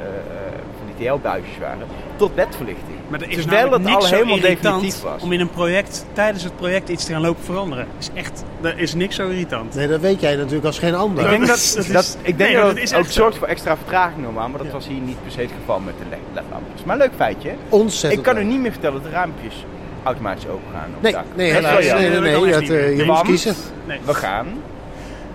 van 0.79 0.87
die 0.97 1.07
TL-buisjes 1.07 1.59
waren, 1.59 1.87
tot 2.17 2.31
ledverlichting. 2.35 2.97
Maar 3.09 3.21
er 3.21 3.29
is 3.31 3.35
Terwijl 3.43 3.73
het 3.73 3.83
niks 3.83 4.05
al 4.05 4.11
helemaal 4.11 4.41
definitief 4.41 5.03
was. 5.03 5.23
om 5.23 5.33
in 5.33 5.41
een 5.41 5.51
project, 5.51 6.07
tijdens 6.13 6.45
het 6.45 6.57
project 6.57 6.89
iets 6.89 7.05
te 7.05 7.13
gaan 7.13 7.21
lopen 7.21 7.45
veranderen. 7.45 7.87
Is 7.99 8.11
echt, 8.15 8.45
er 8.63 8.79
is 8.79 8.95
niks 8.95 9.17
zo 9.17 9.29
irritant. 9.29 9.75
Nee, 9.75 9.87
dat 9.89 10.01
weet 10.01 10.21
jij 10.21 10.37
natuurlijk 10.37 10.65
als 10.67 10.79
geen 10.79 10.95
ander. 10.95 11.25
Ik 11.25 11.31
denk 11.31 11.47
dat 11.47 11.87
dat, 11.93 12.19
ik 12.23 12.39
denk 12.39 12.51
nee, 12.51 12.59
dat 12.59 12.67
dat 12.67 12.75
het 12.75 12.83
is 12.83 12.95
ook 12.95 13.07
zorgt 13.07 13.39
voor 13.39 13.47
extra 13.47 13.77
vertraging 13.77 14.23
normaal, 14.23 14.49
maar 14.49 14.63
dat 14.63 14.73
was 14.73 14.87
hier 14.87 15.01
niet 15.01 15.23
per 15.23 15.33
se 15.33 15.41
het 15.41 15.51
geval 15.61 15.81
met 15.81 15.95
de 15.99 16.05
led- 16.11 16.19
ledlampjes. 16.35 16.85
Maar 16.85 16.97
leuk 16.97 17.13
feitje. 17.17 17.51
Ontzettend 17.69 18.27
Ik 18.27 18.33
kan 18.35 18.43
u 18.43 18.45
niet 18.47 18.61
meer 18.61 18.73
vertellen 18.73 19.03
dat 19.03 19.11
de 19.11 19.17
raampjes 19.17 19.65
automatisch 20.07 20.47
open 20.47 20.73
gaan 20.73 20.91
op 20.97 21.03
Nee, 21.03 21.13
dak. 21.13 21.25
nee, 21.37 21.53
helaas. 21.53 21.85
Nee, 21.85 21.93
nee, 21.93 22.11
dat 22.11 22.21
nee. 22.23 22.33
kan 22.33 22.51
dat, 22.51 22.61
echt 22.61 22.71
eh, 22.71 22.89
niet. 22.89 22.99
je 22.99 23.05
moet 23.05 23.21
kiezen. 23.23 23.55
Nee. 23.87 23.99
We 24.05 24.15
gaan 24.15 24.47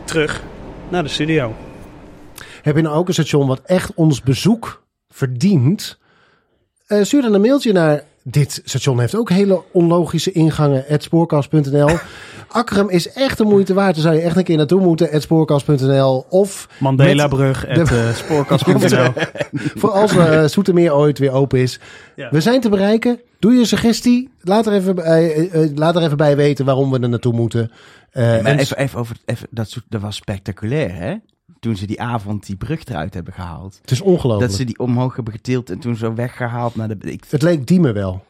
Terug 0.03 0.43
naar 0.89 1.03
de 1.03 1.09
studio. 1.09 1.55
Heb 2.61 2.75
je 2.75 2.81
nou 2.81 2.95
ook 2.95 3.07
een 3.07 3.13
station 3.13 3.47
wat 3.47 3.61
echt 3.65 3.93
ons 3.93 4.21
bezoek 4.21 4.83
verdient? 5.09 5.99
Eh, 6.87 7.03
stuur 7.03 7.21
dan 7.21 7.33
een 7.33 7.41
mailtje 7.41 7.71
naar 7.71 8.03
dit 8.23 8.61
station 8.63 8.99
heeft 8.99 9.15
ook 9.15 9.29
hele 9.29 9.61
onlogische 9.71 10.31
ingangen. 10.31 10.85
Spoorkast.nl. 10.97 11.89
Akkrum 12.47 12.89
is 12.89 13.13
echt 13.13 13.37
de 13.37 13.43
moeite 13.43 13.73
waard. 13.73 13.93
Daar 13.93 14.03
zou 14.03 14.15
je 14.15 14.21
echt 14.21 14.35
een 14.37 14.43
keer 14.43 14.57
naartoe 14.57 14.81
moeten. 14.81 15.21
Spoorkast.nl. 15.21 16.25
Of 16.29 16.67
Mandela-brug, 16.79 17.65
eh, 17.65 18.13
spoorkast.nl. 18.23 19.11
voor 19.79 19.89
als 19.91 20.15
uh, 20.15 20.45
Soetermeer 20.45 20.93
ooit 20.95 21.19
weer 21.19 21.31
open 21.31 21.59
is. 21.59 21.79
Ja. 22.15 22.29
We 22.31 22.41
zijn 22.41 22.61
te 22.61 22.69
bereiken. 22.69 23.19
Doe 23.39 23.53
je 23.53 23.65
suggestie. 23.65 24.29
Laat 24.41 24.67
er 24.67 24.73
even, 24.73 24.95
bij- 24.95 25.33
eh, 25.33 25.63
eh, 25.63 25.71
laat 25.75 25.95
er 25.95 26.03
even 26.03 26.17
bij 26.17 26.35
weten 26.35 26.65
waarom 26.65 26.91
we 26.91 26.99
er 26.99 27.09
naartoe 27.09 27.33
moeten. 27.33 27.71
Eh, 28.11 28.23
Maar 28.23 28.45
en 28.45 28.57
even, 28.59 28.77
even 28.77 28.99
over, 28.99 29.15
even, 29.25 29.47
dat, 29.51 29.75
dat 29.89 30.01
was 30.01 30.15
spectaculair, 30.15 30.95
hè? 30.95 31.15
Toen 31.61 31.75
ze 31.75 31.85
die 31.85 32.01
avond 32.01 32.45
die 32.45 32.55
brug 32.55 32.85
eruit 32.85 33.13
hebben 33.13 33.33
gehaald. 33.33 33.79
het 33.81 33.91
is 33.91 34.01
ongelooflijk. 34.01 34.49
Dat 34.49 34.59
ze 34.59 34.65
die 34.65 34.79
omhoog 34.79 35.15
hebben 35.15 35.33
getild 35.33 35.69
en 35.69 35.79
toen 35.79 35.95
zo 35.95 36.13
weggehaald 36.13 36.75
naar 36.75 36.87
de... 36.87 37.11
Ik, 37.11 37.23
Het 37.29 37.41
leek 37.41 37.67
Diemen 37.67 37.93
wel. 37.93 38.25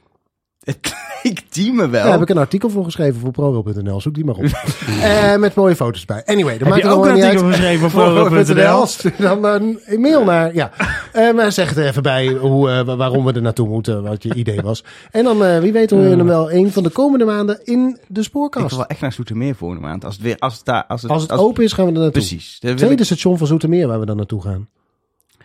ik 1.23 1.43
die 1.53 1.73
me 1.73 1.89
wel. 1.89 2.03
Daar 2.03 2.11
heb 2.11 2.21
ik 2.21 2.29
een 2.29 2.37
artikel 2.37 2.69
voor 2.69 2.83
geschreven 2.83 3.19
voor 3.19 3.31
ProRail.nl. 3.31 4.01
Zoek 4.01 4.13
die 4.13 4.25
maar 4.25 4.35
op. 4.35 4.43
Eh, 5.01 5.35
met 5.35 5.55
mooie 5.55 5.75
foto's 5.75 6.05
bij. 6.05 6.23
Anyway, 6.25 6.57
dat 6.57 6.67
maakt 6.67 6.81
je 6.81 6.87
er 6.87 6.93
ook 6.95 7.05
een 7.05 7.23
artikel 7.23 7.47
geschreven 7.47 7.89
voor 7.89 8.01
ProRail.nl. 8.01 8.85
Stuur 8.87 9.13
dan 9.17 9.45
een 9.45 9.79
mail 10.01 10.23
naar. 10.23 10.53
Ja. 10.55 10.71
Eh, 11.13 11.33
maar 11.33 11.51
zeg 11.51 11.75
er 11.75 11.85
even 11.85 12.03
bij 12.03 12.27
hoe, 12.27 12.69
eh, 12.69 12.81
wa- 12.85 12.95
waarom 12.95 13.25
we 13.25 13.33
er 13.33 13.41
naartoe 13.41 13.67
moeten. 13.67 14.03
Wat 14.03 14.23
je 14.23 14.33
idee 14.35 14.61
was. 14.61 14.83
En 15.11 15.23
dan, 15.23 15.59
wie 15.61 15.71
weet, 15.71 15.89
hoor 15.91 16.01
je 16.01 16.15
hem 16.15 16.25
wel 16.27 16.51
een 16.51 16.71
van 16.71 16.83
de 16.83 16.89
komende 16.89 17.25
maanden 17.25 17.59
in 17.65 17.97
de 18.07 18.19
ik 18.19 18.25
spoorkast. 18.25 18.69
wil 18.69 18.77
wel 18.77 18.87
echt 18.87 19.01
naar 19.01 19.13
Zoetermeer 19.13 19.55
volgende 19.55 19.81
maand. 19.87 20.05
Als 20.05 20.13
het 20.13 20.23
weer, 20.23 20.35
als 20.39 20.55
het 20.55 20.65
daar, 20.65 20.85
als 20.87 21.01
het, 21.01 21.11
Als 21.11 21.21
het 21.21 21.31
open 21.31 21.63
is, 21.63 21.73
gaan 21.73 21.85
we 21.85 21.91
er 21.91 21.97
naartoe. 21.97 22.21
Precies. 22.21 22.57
Tweede 22.59 22.85
ik- 22.91 23.03
station 23.03 23.37
van 23.37 23.47
Zoetermeer 23.47 23.87
waar 23.87 23.99
we 23.99 24.05
dan 24.05 24.17
naartoe 24.17 24.41
gaan. 24.41 24.67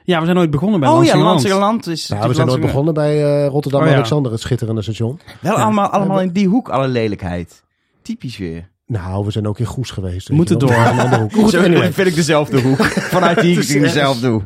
Ja, 0.06 0.18
we 0.20 0.24
zijn 0.24 0.38
ooit 0.38 0.50
begonnen 0.50 0.80
bij 0.80 0.88
Oh 0.88 0.94
ja, 0.94 0.98
Lansingerland. 1.00 1.32
Lansingerland 1.34 1.86
is. 1.86 2.08
Nou, 2.08 2.28
we 2.28 2.34
zijn 2.34 2.46
nooit 2.46 2.60
begonnen 2.60 2.94
bij 2.94 3.24
eh, 3.44 3.48
Rotterdam-Alexander, 3.48 4.32
het 4.32 4.40
schitterende 4.40 4.82
station. 4.82 5.20
Wel 5.40 5.56
Ja. 5.56 5.62
allemaal, 5.62 5.88
allemaal 5.88 6.20
in 6.20 6.32
die 6.32 6.48
hoek, 6.48 6.68
alle 6.68 6.88
lelijkheid. 6.88 7.62
Typisch 8.02 8.38
weer. 8.38 8.68
Nou, 8.86 9.24
we 9.24 9.30
zijn 9.30 9.46
ook 9.48 9.58
in 9.58 9.64
Goes 9.66 9.90
geweest. 9.90 10.28
weet 10.28 10.36
Moeten 10.36 10.58
door. 10.58 10.70
Een 10.72 10.98
andere 11.00 11.22
hoek. 11.22 11.32
Goed, 11.32 11.50
Zo 11.50 11.62
anyway. 11.62 11.92
vind 11.92 12.08
ik 12.08 12.14
dezelfde 12.14 12.60
hoek. 12.60 12.84
Vanuit 13.16 13.40
die 13.40 13.60
ik 13.60 13.80
dezelfde 13.80 14.20
doe. 14.28 14.42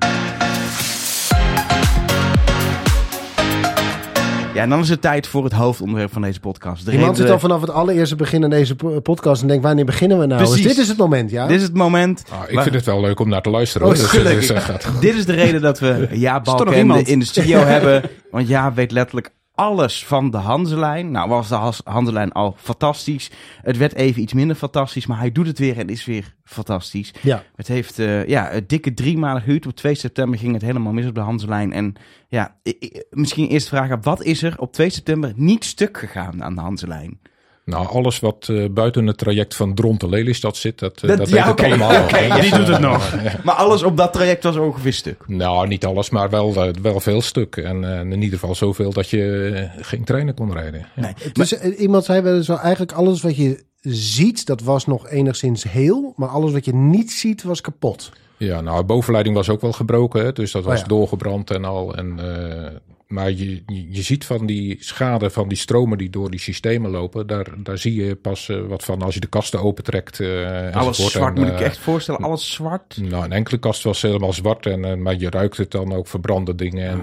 Ja, 4.60 4.66
en 4.66 4.72
dan 4.72 4.80
is 4.80 4.88
het 4.88 5.00
tijd 5.00 5.26
voor 5.26 5.44
het 5.44 5.52
hoofdonderwerp 5.52 6.12
van 6.12 6.22
deze 6.22 6.40
podcast. 6.40 6.84
De 6.84 6.92
Iemand 6.92 7.16
zit 7.16 7.30
al 7.30 7.38
vanaf 7.38 7.60
het 7.60 7.70
allereerste 7.70 8.16
begin 8.16 8.42
in 8.42 8.50
deze 8.50 8.76
po- 8.76 9.00
podcast 9.00 9.42
en 9.42 9.48
denkt, 9.48 9.62
wanneer 9.62 9.84
beginnen 9.84 10.18
we 10.18 10.26
nou? 10.26 10.40
Dus 10.40 10.48
Precies. 10.50 10.66
dit 10.68 10.78
is 10.78 10.88
het 10.88 10.96
moment, 10.96 11.30
ja? 11.30 11.46
Dit 11.46 11.56
is 11.56 11.62
het 11.62 11.74
moment. 11.74 12.24
Ah, 12.30 12.38
ik 12.48 12.54
waar- 12.54 12.62
vind 12.62 12.74
het 12.74 12.84
wel 12.84 13.00
leuk 13.00 13.20
om 13.20 13.28
naar 13.28 13.42
te 13.42 13.50
luisteren. 13.50 13.86
Oh, 13.86 13.92
hoor. 13.92 14.02
Dus, 14.02 14.10
gelukkig. 14.10 14.40
dus, 14.46 14.50
eh, 14.50 14.62
gaat- 14.62 14.88
Dit 15.00 15.14
is 15.14 15.24
de 15.26 15.32
reden 15.32 15.60
dat 15.60 15.78
we 15.78 16.08
Ja 16.12 16.40
toch 16.40 16.56
Balkende 16.56 17.02
in 17.02 17.18
de 17.18 17.24
studio 17.24 17.58
hebben. 17.74 18.02
Want 18.30 18.48
Ja 18.48 18.72
weet 18.74 18.92
letterlijk 18.92 19.30
alles 19.60 20.06
van 20.06 20.30
de 20.30 20.36
Hanselijn. 20.36 21.10
Nou 21.10 21.28
was 21.28 21.48
de 21.48 21.72
Hanselijn 21.84 22.32
al 22.32 22.54
fantastisch. 22.58 23.30
Het 23.62 23.76
werd 23.76 23.94
even 23.94 24.22
iets 24.22 24.32
minder 24.32 24.56
fantastisch, 24.56 25.06
maar 25.06 25.18
hij 25.18 25.32
doet 25.32 25.46
het 25.46 25.58
weer 25.58 25.78
en 25.78 25.88
is 25.88 26.04
weer 26.04 26.34
fantastisch. 26.44 27.14
Ja. 27.22 27.44
Het 27.56 27.68
heeft 27.68 27.98
eh, 27.98 28.26
ja, 28.26 28.54
een 28.54 28.66
dikke 28.66 28.94
drie 28.94 29.18
maanden 29.18 29.42
gehuurd. 29.42 29.66
Op 29.66 29.76
2 29.76 29.94
september 29.94 30.38
ging 30.38 30.52
het 30.52 30.62
helemaal 30.62 30.92
mis 30.92 31.06
op 31.06 31.14
de 31.14 31.20
Hanselijn. 31.20 31.72
En 31.72 31.94
ja, 32.28 32.56
misschien 33.10 33.48
eerst 33.48 33.68
vragen, 33.68 34.02
wat 34.02 34.22
is 34.22 34.42
er 34.42 34.54
op 34.58 34.72
2 34.72 34.90
september 34.90 35.32
niet 35.36 35.64
stuk 35.64 35.98
gegaan 35.98 36.44
aan 36.44 36.54
de 36.54 36.60
Hanselijn? 36.60 37.20
Nou, 37.70 37.86
alles 37.88 38.20
wat 38.20 38.46
eh, 38.50 38.64
buiten 38.70 39.06
het 39.06 39.18
traject 39.18 39.54
van 39.56 39.74
Dronten 39.74 40.08
Lelystad 40.08 40.56
zit, 40.56 40.78
dat, 40.78 41.02
eh, 41.02 41.08
Dat- 41.08 41.18
dat, 41.18 41.28
ja, 41.28 41.34
deed 41.34 41.42
het 41.44 41.52
oké, 41.52 41.64
allemaal. 41.66 41.92
ja, 41.92 42.34
Dus, 42.36 42.40
die 42.50 42.58
doet 42.58 42.68
het 42.68 42.80
nog. 42.80 43.14
Maar 43.44 43.54
alles 43.54 43.82
op 43.82 43.96
dat 43.96 44.12
traject 44.12 44.42
was 44.42 44.56
ongeveer 44.56 44.92
stuk. 44.92 45.24
Nou, 45.26 45.66
niet 45.68 45.84
alles, 45.86 46.10
maar 46.10 46.30
wel, 46.30 46.54
eh, 46.54 46.72
wel 46.82 47.00
veel 47.00 47.20
stuk. 47.22 47.56
En 47.56 47.84
eh, 47.94 48.00
in 48.00 48.22
ieder 48.22 48.38
geval 48.38 48.54
zoveel 48.54 48.92
dat 48.92 49.10
je 49.10 49.68
geen 49.80 50.04
treinen 50.04 50.34
kon 50.34 50.52
rijden. 50.52 50.86
Ja. 50.96 51.02
Nee. 51.02 51.14
Dus 51.32 51.52
iemand 51.60 52.04
zei 52.04 52.20
wel 52.20 52.42
zo, 52.42 52.54
eigenlijk 52.54 52.92
alles 52.92 53.22
wat 53.22 53.36
je 53.36 53.64
ziet, 53.80 54.46
dat 54.46 54.62
was 54.62 54.86
nog 54.86 55.08
enigszins 55.08 55.62
heel, 55.62 56.12
maar 56.16 56.28
alles 56.28 56.52
wat 56.52 56.64
je 56.64 56.74
niet 56.74 57.12
ziet, 57.12 57.42
was 57.42 57.60
kapot. 57.60 58.10
Ja, 58.36 58.60
nou, 58.60 58.82
bovenleiding 58.84 59.34
was 59.36 59.48
ook 59.48 59.60
wel 59.60 59.72
gebroken, 59.72 60.34
dus 60.34 60.52
dat 60.52 60.64
was 60.64 60.80
ja. 60.80 60.86
doorgebrand 60.86 61.50
en 61.50 61.64
al. 61.64 61.94
En, 61.96 62.18
eh, 62.18 62.66
maar 63.10 63.30
je, 63.30 63.62
je, 63.88 64.02
ziet 64.02 64.24
van 64.24 64.46
die 64.46 64.76
schade 64.80 65.30
van 65.30 65.48
die 65.48 65.58
stromen 65.58 65.98
die 65.98 66.10
door 66.10 66.30
die 66.30 66.40
systemen 66.40 66.90
lopen, 66.90 67.26
daar, 67.26 67.46
daar 67.56 67.78
zie 67.78 68.04
je 68.04 68.16
pas 68.16 68.48
eh, 68.48 68.60
wat 68.60 68.84
van 68.84 69.02
als 69.02 69.14
je 69.14 69.20
de 69.20 69.26
kasten 69.26 69.60
opentrekt. 69.62 70.20
eh 70.20 70.76
Alles 70.76 71.10
zwart, 71.10 71.36
En, 71.36 71.42
moet 71.42 71.52
ik 71.52 71.60
eh, 71.60 71.66
echt 71.66 71.78
voorstellen. 71.78 72.20
Alles 72.20 72.52
zwart. 72.52 72.96
Nou, 73.00 73.24
een 73.24 73.32
enkele 73.32 73.58
kast 73.58 73.82
was 73.82 74.02
helemaal 74.02 74.32
zwart, 74.32 74.66
en, 74.66 75.02
maar 75.02 75.16
je 75.18 75.30
ruikt 75.30 75.56
het 75.56 75.70
dan 75.70 75.92
ook 75.92 76.06
verbrande 76.06 76.54
dingen. 76.54 76.88
En, 76.88 77.00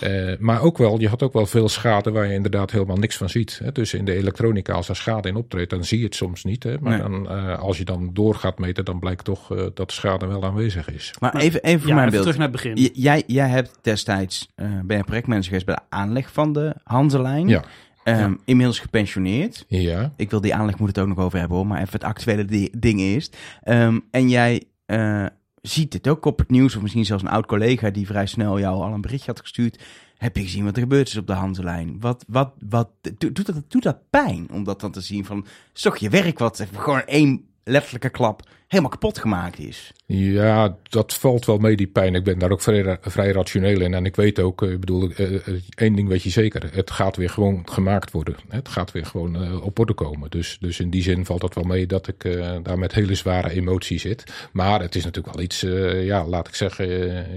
eh, 0.00 0.32
maar 0.38 0.60
ook 0.62 0.78
wel, 0.78 1.00
je 1.00 1.08
had 1.08 1.22
ook 1.22 1.32
wel 1.32 1.46
veel 1.46 1.68
schade 1.68 2.10
waar 2.10 2.26
je 2.26 2.32
inderdaad 2.34 2.70
helemaal 2.70 2.96
niks 2.96 3.16
van 3.16 3.28
ziet. 3.28 3.60
Hè? 3.64 3.72
Dus 3.72 3.94
in 3.94 4.04
de 4.04 4.14
elektronica, 4.14 4.72
als 4.72 4.88
er 4.88 4.96
schade 4.96 5.28
in 5.28 5.36
optreedt, 5.36 5.70
dan 5.70 5.84
zie 5.84 5.98
je 5.98 6.04
het 6.04 6.14
soms 6.14 6.44
niet. 6.44 6.62
Hè? 6.62 6.74
Maar 6.80 6.92
Nee. 6.92 7.08
dan, 7.08 7.28
eh, 7.30 7.58
als 7.58 7.78
je 7.78 7.84
dan 7.84 8.10
door 8.12 8.34
gaat 8.34 8.58
meten, 8.58 8.84
dan 8.84 8.98
blijkt 8.98 9.24
toch 9.24 9.50
eh, 9.52 9.56
dat 9.74 9.76
de 9.88 9.92
schade 9.92 10.26
wel 10.26 10.44
aanwezig 10.44 10.90
is. 10.90 11.14
Maar 11.20 11.34
even, 11.36 11.62
even 11.62 11.80
voor 11.80 11.88
Ja, 11.88 11.94
mijn 11.94 12.06
even 12.08 12.22
beeld. 12.22 12.34
terug 12.34 12.36
naar 12.38 12.48
het 12.52 12.62
begin. 12.62 12.76
J- 12.94 13.02
Jij, 13.02 13.22
jij 13.26 13.48
hebt 13.48 13.78
destijds, 13.82 14.48
eh 14.54 14.66
ben 14.84 14.96
je 14.96 15.04
projectmanager 15.04 15.48
geweest 15.48 15.66
bij 15.66 15.74
de 15.74 15.96
aanleg 15.96 16.32
van 16.32 16.52
de 16.52 16.74
Hanselijn. 16.84 17.48
Ja. 17.48 17.64
Ehm, 18.04 18.34
Inmiddels 18.44 18.78
gepensioneerd. 18.78 19.64
Ja, 19.68 20.12
Ik 20.16 20.30
wil 20.30 20.40
die 20.40 20.54
aanleg 20.54 20.78
moet 20.78 20.88
het 20.88 20.98
ook 20.98 21.06
nog 21.08 21.18
over 21.18 21.38
hebben 21.38 21.56
hoor, 21.56 21.66
maar 21.66 21.80
even 21.80 21.92
het 21.92 22.04
actuele 22.04 22.44
di- 22.44 22.70
ding 22.78 23.00
eerst. 23.00 23.36
Ehm, 23.62 23.98
en 24.10 24.28
jij 24.28 24.62
eh, 24.86 25.26
ziet 25.68 25.92
dit 25.92 26.08
ook 26.08 26.24
op 26.24 26.38
het 26.38 26.50
nieuws, 26.50 26.76
of 26.76 26.82
misschien 26.82 27.04
zelfs 27.04 27.22
een 27.22 27.28
oud 27.28 27.46
collega 27.46 27.90
die 27.90 28.06
vrij 28.06 28.26
snel 28.26 28.58
jou 28.58 28.82
al 28.82 28.92
een 28.92 29.00
berichtje 29.00 29.30
had 29.30 29.40
gestuurd. 29.40 29.82
Heb 30.16 30.36
je 30.36 30.42
gezien 30.42 30.64
wat 30.64 30.74
er 30.76 30.82
gebeurd 30.82 31.08
is 31.08 31.16
op 31.16 31.26
de 31.26 31.32
Hanselijn? 31.32 32.00
Wat, 32.00 32.24
wat, 32.28 32.52
wat, 32.68 32.88
do- 33.00 33.32
doet, 33.32 33.46
dat, 33.46 33.62
doet 33.68 33.82
dat 33.82 34.10
pijn 34.10 34.48
om 34.50 34.64
dat 34.64 34.80
dan 34.80 34.90
te 34.90 35.00
zien 35.00 35.24
van, 35.24 35.46
is 35.74 35.88
je 35.98 36.08
werk 36.08 36.38
wat 36.38 36.66
gewoon 36.72 37.04
één 37.04 37.44
letterlijke 37.68 38.10
klap 38.10 38.42
helemaal 38.66 38.90
kapot 38.90 39.18
gemaakt 39.18 39.58
is? 39.58 39.92
ja, 40.06 40.76
dat 40.82 41.14
valt 41.14 41.44
wel 41.46 41.58
mee, 41.58 41.76
die 41.76 41.86
pijn. 41.86 42.14
Ik 42.14 42.24
ben 42.24 42.38
daar 42.38 42.50
ook 42.50 42.60
vrij, 42.60 42.98
vrij 43.00 43.32
rationeel 43.32 43.80
in. 43.80 43.94
En 43.94 44.04
ik 44.04 44.16
weet 44.16 44.40
ook, 44.40 44.62
eh, 44.62 44.70
ik 44.70 44.80
bedoel, 44.80 45.10
eh, 45.10 45.34
eh, 45.34 45.54
één 45.74 45.94
ding 45.94 46.08
weet 46.08 46.22
je 46.22 46.30
zeker. 46.30 46.74
Het 46.74 46.90
gaat 46.90 47.16
weer 47.16 47.30
gewoon 47.30 47.62
gemaakt 47.64 48.10
worden. 48.10 48.36
Het 48.48 48.68
gaat 48.68 48.92
weer 48.92 49.06
gewoon 49.06 49.62
op 49.62 49.78
orde 49.78 49.94
komen. 49.94 50.30
Dus, 50.30 50.56
dus 50.60 50.80
in 50.80 50.90
die 50.90 51.02
zin 51.02 51.24
valt 51.24 51.40
dat 51.40 51.54
wel 51.54 51.64
mee 51.64 51.86
dat 51.86 52.08
ik 52.08 52.38
daar 52.62 52.78
met 52.78 52.92
hele 52.92 53.14
zware 53.14 53.50
emotie 53.50 53.98
zit. 53.98 54.48
Maar 54.52 54.80
het 54.80 54.94
is 54.94 55.04
natuurlijk 55.04 55.34
wel 55.34 55.44
iets, 55.44 55.60
ja, 56.04 56.26
laat 56.26 56.48
ik 56.48 56.54
zeggen, 56.54 56.86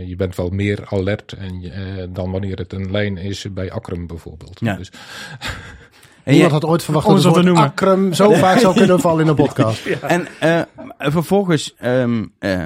je 0.07 0.15
bent 0.15 0.36
wel 0.36 0.49
meer 0.49 0.86
alert 0.86 1.34
en, 1.34 1.71
dan 2.13 2.32
wanneer 2.32 2.57
het 2.57 2.73
een 2.73 2.91
lijn 2.91 3.17
is 3.17 3.53
bij 3.53 3.71
Akrum 3.71 4.07
bijvoorbeeld. 4.07 4.59
Ja. 4.59 4.75
Dus, 4.75 4.91
En 6.24 6.32
Niemand 6.32 6.51
had 6.51 6.65
ooit 6.65 6.84
verwacht 6.84 7.07
dat 7.07 7.36
het 7.36 7.45
noemen. 7.45 7.63
Akrum 7.63 8.13
zo 8.13 8.32
vaak 8.32 8.59
zou 8.59 8.76
kunnen 8.76 8.99
vallen 9.09 9.22
in 9.24 9.28
een 9.28 9.36
podcast. 9.36 9.86
En 9.86 10.28
eh, 10.39 10.61
vervolgens, 10.97 11.76
ehm, 11.78 12.26
eh, 12.39 12.65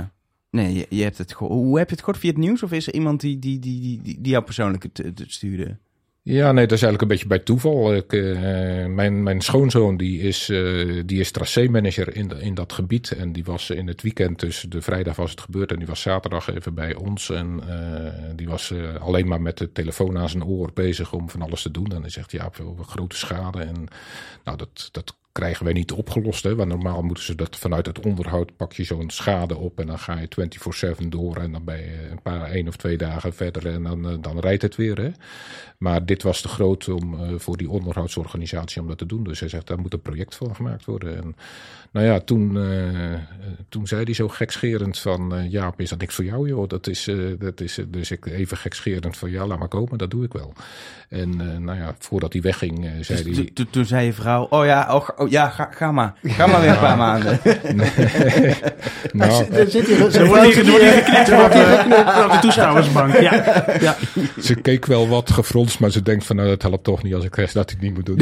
nee, 0.50 0.74
je, 0.74 0.86
je 0.90 1.04
hebt 1.04 1.18
het 1.18 1.32
hoe 1.32 1.78
heb 1.78 1.88
je 1.88 1.96
het 1.96 2.04
gehoord 2.04 2.20
via 2.20 2.30
het 2.30 2.40
nieuws? 2.40 2.64
Of 2.64 2.72
is 2.72 2.88
er 2.88 2.94
iemand 2.94 3.22
die, 3.22 3.40
die, 3.40 3.60
die, 3.60 3.82
die, 3.82 4.02
die, 4.02 4.22
die 4.22 4.32
jou 4.32 4.44
persoonlijk 4.44 4.84
het, 4.84 4.98
het 4.98 5.24
stuurde? 5.28 5.78
Ja, 6.26 6.52
nee, 6.52 6.68
dat 6.68 6.78
is 6.78 6.84
eigenlijk 6.84 7.02
een 7.02 7.08
beetje 7.08 7.28
bij 7.28 7.40
toeval. 7.40 7.96
Ik, 7.96 8.14
eh, 8.14 8.86
mijn, 8.86 9.24
mijn 9.24 9.42
schoonzoon 9.42 9.98
die 9.98 10.20
is, 10.22 10.50
eh, 10.50 11.02
die 11.06 11.20
is 11.20 11.32
tracé-manager 11.32 12.16
in, 12.16 12.32
in 12.40 12.54
dat 12.54 12.74
gebied. 12.74 13.12
En 13.12 13.32
die 13.32 13.44
was 13.44 13.70
in 13.70 13.88
het 13.88 14.02
weekend, 14.02 14.40
dus 14.40 14.66
de 14.70 14.82
vrijdag 14.82 15.16
was 15.16 15.32
het 15.32 15.42
gebeurd. 15.42 15.72
En 15.72 15.78
die 15.78 15.88
was 15.88 16.02
zaterdag 16.02 16.50
even 16.54 16.74
bij 16.74 16.96
ons. 16.96 17.30
En 17.30 17.64
eh, 17.68 18.36
die 18.36 18.48
was 18.48 18.74
alleen 19.00 19.28
maar 19.28 19.42
met 19.42 19.58
de 19.58 19.72
telefoon 19.72 20.18
aan 20.18 20.30
zijn 20.30 20.46
oor 20.46 20.70
bezig 20.74 21.14
om 21.14 21.30
van 21.30 21.42
alles 21.42 21.62
te 21.62 21.72
doen. 21.72 21.92
En 21.92 22.02
hij 22.02 22.10
zegt, 22.10 22.32
ja, 22.32 22.50
veel 22.52 22.78
grote 22.82 23.18
schade. 23.18 23.60
En 23.60 23.88
nou, 24.44 24.58
dat, 24.58 24.90
dat 24.92 25.16
krijgen 25.34 25.66
wij 25.66 25.74
niet 25.74 25.92
opgelost. 25.92 26.44
Hè? 26.44 26.56
Want 26.56 26.70
normaal 26.70 27.02
moeten 27.02 27.24
ze 27.24 27.36
dat 27.36 27.58
vanuit 27.58 27.86
het 27.86 28.00
onderhoud 28.00 28.56
pak 28.56 28.74
je 28.74 28.84
zo'n 28.84 29.10
schade 29.10 29.58
op. 29.58 29.80
En 29.80 29.88
dan 29.88 30.00
ga 30.00 30.20
je 30.20 30.28
24-7 30.28 31.10
door. 31.10 31.38
En 31.38 31.52
dan 31.52 31.64
ben 31.64 31.78
je 31.78 32.08
een 32.12 32.22
paar, 32.22 32.52
één 32.52 32.68
of 32.68 32.76
twee 32.76 32.98
dagen 32.98 33.34
verder. 33.34 33.68
En 33.68 33.84
dan, 33.84 34.10
eh, 34.10 34.16
dan 34.22 34.40
rijdt 34.40 34.62
het 34.62 34.76
weer. 34.76 35.02
Hè? 35.02 35.10
Maar 35.78 36.06
dit 36.06 36.24
was 36.24 36.42
te 36.42 36.48
groot 36.48 36.90
om, 36.90 37.20
eh, 37.20 37.34
voor 37.38 37.58
die 37.58 37.70
onderhoudsorganisatie 37.70 38.82
om 38.82 38.88
dat 38.88 38.98
te 38.98 39.06
doen. 39.06 39.24
Dus 39.24 39.40
hij 39.40 39.50
zegt, 39.50 39.68
daar 39.68 39.80
moet 39.80 39.94
een 39.94 40.02
project 40.02 40.36
van 40.36 40.56
gemaakt 40.56 40.86
worden. 40.86 41.18
En 41.18 41.36
nou 41.94 42.06
ja, 42.06 42.20
toen, 42.20 42.58
eh, 42.58 43.14
eh, 43.14 43.20
toen 43.70 43.88
zei 43.88 44.04
hij 44.04 44.14
zo 44.14 44.28
gekscherend 44.28 45.00
van... 45.00 45.36
eh 45.36 45.52
Jaap, 45.52 45.80
is 45.82 45.90
dat 45.90 46.00
niks 46.00 46.16
voor 46.16 46.26
jou, 46.26 46.48
joh? 46.48 46.70
Dat 46.70 46.88
is, 46.88 47.08
eh, 47.08 47.16
dat 47.40 47.62
is, 47.62 47.80
dus 47.88 48.12
ik 48.12 48.26
even 48.26 48.58
gekscherend 48.58 49.18
van... 49.18 49.32
Ja, 49.32 49.46
laat 49.48 49.60
maar 49.60 49.68
komen, 49.68 49.98
dat 49.98 50.12
doe 50.12 50.24
ik 50.24 50.34
wel. 50.34 50.54
En 51.10 51.42
eh, 51.42 51.58
nou 51.58 51.78
ja, 51.80 51.96
voordat 52.00 52.34
hij 52.34 52.42
wegging, 52.42 52.86
eh, 52.86 52.92
zei 53.02 53.24
Dus 53.24 53.38
hij... 53.38 53.46
to- 53.46 53.64
to- 53.64 53.70
toen 53.70 53.86
zei 53.86 54.06
je 54.06 54.14
vrouw, 54.14 54.44
oh 54.50 54.66
ja, 54.66 54.96
och, 54.96 55.12
Oh 55.18 55.30
ja, 55.30 55.50
ga, 55.50 55.70
ga 55.72 55.92
maar. 55.92 56.14
Ga 56.24 56.48
maar 56.48 56.62
weer 56.62 56.70
een 56.70 56.80
paar 56.80 56.98
maanden. 56.98 57.40
nou, 59.14 59.46
Er 59.52 59.70
zit 59.70 59.88
hier 59.88 60.06
Er 60.06 60.12
zo'n 60.12 60.28
wordt 60.28 60.54
hier, 60.54 60.82
er 60.84 61.04
geknipt 61.04 61.44
op 61.46 61.52
de, 62.32 62.38
toeschouwersbank. 62.42 63.20
Ja. 63.20 63.34
Ja. 63.80 63.96
ze 64.42 64.56
keek 64.56 64.86
wel 64.86 65.08
wat 65.08 65.32
gefronst, 65.32 65.80
maar 65.80 65.92
ze 65.92 66.02
denkt 66.02 66.26
van 66.26 66.36
nou, 66.36 66.48
dat 66.48 66.62
helpt 66.62 66.84
toch 66.84 67.04
niet 67.04 67.14
als 67.14 67.26
ik 67.26 67.36
zeg 67.36 67.52
dat 67.52 67.72
ik 67.72 67.80
niet 67.82 67.94
moet 67.94 68.06
doen. 68.06 68.18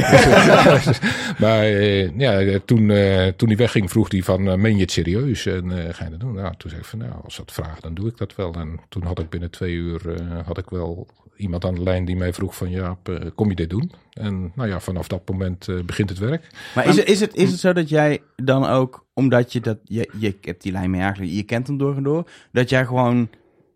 maar 1.37 1.63
eh, 1.63 2.17
ja, 2.17 2.59
toen, 2.65 2.89
eh, 2.89 3.27
toen 3.27 3.47
hij 3.47 3.57
wegging 3.61 3.89
vroeg 3.89 4.11
hij 4.11 4.23
van, 4.23 4.47
eh, 4.47 4.55
meen 4.55 4.75
je 4.75 4.81
het 4.81 4.91
serieus? 4.91 5.45
En 5.45 5.71
eh, 5.71 5.93
ga 5.93 6.03
je 6.03 6.09
dat 6.09 6.19
doen? 6.19 6.33
Nou, 6.33 6.53
toen 6.57 6.69
zei 6.69 6.81
ik 6.81 6.87
van, 6.87 6.99
nou, 6.99 7.11
als 7.23 7.37
dat 7.37 7.51
vragen, 7.51 7.81
dan 7.81 7.93
doe 7.93 8.07
ik 8.07 8.17
dat 8.17 8.35
wel. 8.35 8.53
En 8.53 8.79
toen 8.89 9.03
had 9.03 9.19
ik 9.19 9.29
binnen 9.29 9.51
twee 9.51 9.73
uur, 9.73 10.13
eh, 10.13 10.45
had 10.45 10.57
ik 10.57 10.69
wel 10.69 11.07
iemand 11.35 11.65
aan 11.65 11.75
de 11.75 11.83
lijn 11.83 12.05
die 12.05 12.15
mij 12.15 12.33
vroeg 12.33 12.55
van, 12.55 12.69
ja, 12.69 12.97
kom 13.35 13.49
je 13.49 13.55
dit 13.55 13.69
doen? 13.69 13.91
En 14.13 14.51
nou 14.55 14.69
ja, 14.69 14.79
vanaf 14.79 15.07
dat 15.07 15.29
moment 15.29 15.67
begint 15.85 16.09
het 16.09 16.19
werk. 16.19 16.47
Maar 16.75 16.87
is 16.87 16.95
het, 16.95 17.07
is, 17.07 17.19
het, 17.19 17.35
is 17.35 17.51
het 17.51 17.59
zo 17.59 17.73
dat 17.73 17.89
jij 17.89 18.21
dan 18.35 18.65
ook, 18.65 19.05
omdat 19.13 19.53
je 19.53 19.59
dat, 19.59 19.77
je, 19.83 20.09
je 20.19 20.37
hebt 20.41 20.61
die 20.61 20.71
lijn 20.71 20.91
mee 20.91 21.01
eigenlijk, 21.01 21.31
je 21.31 21.43
kent 21.43 21.67
hem 21.67 21.77
door 21.77 21.95
en 21.95 22.03
door, 22.03 22.29
dat 22.51 22.69
jij 22.69 22.85
gewoon 22.85 23.29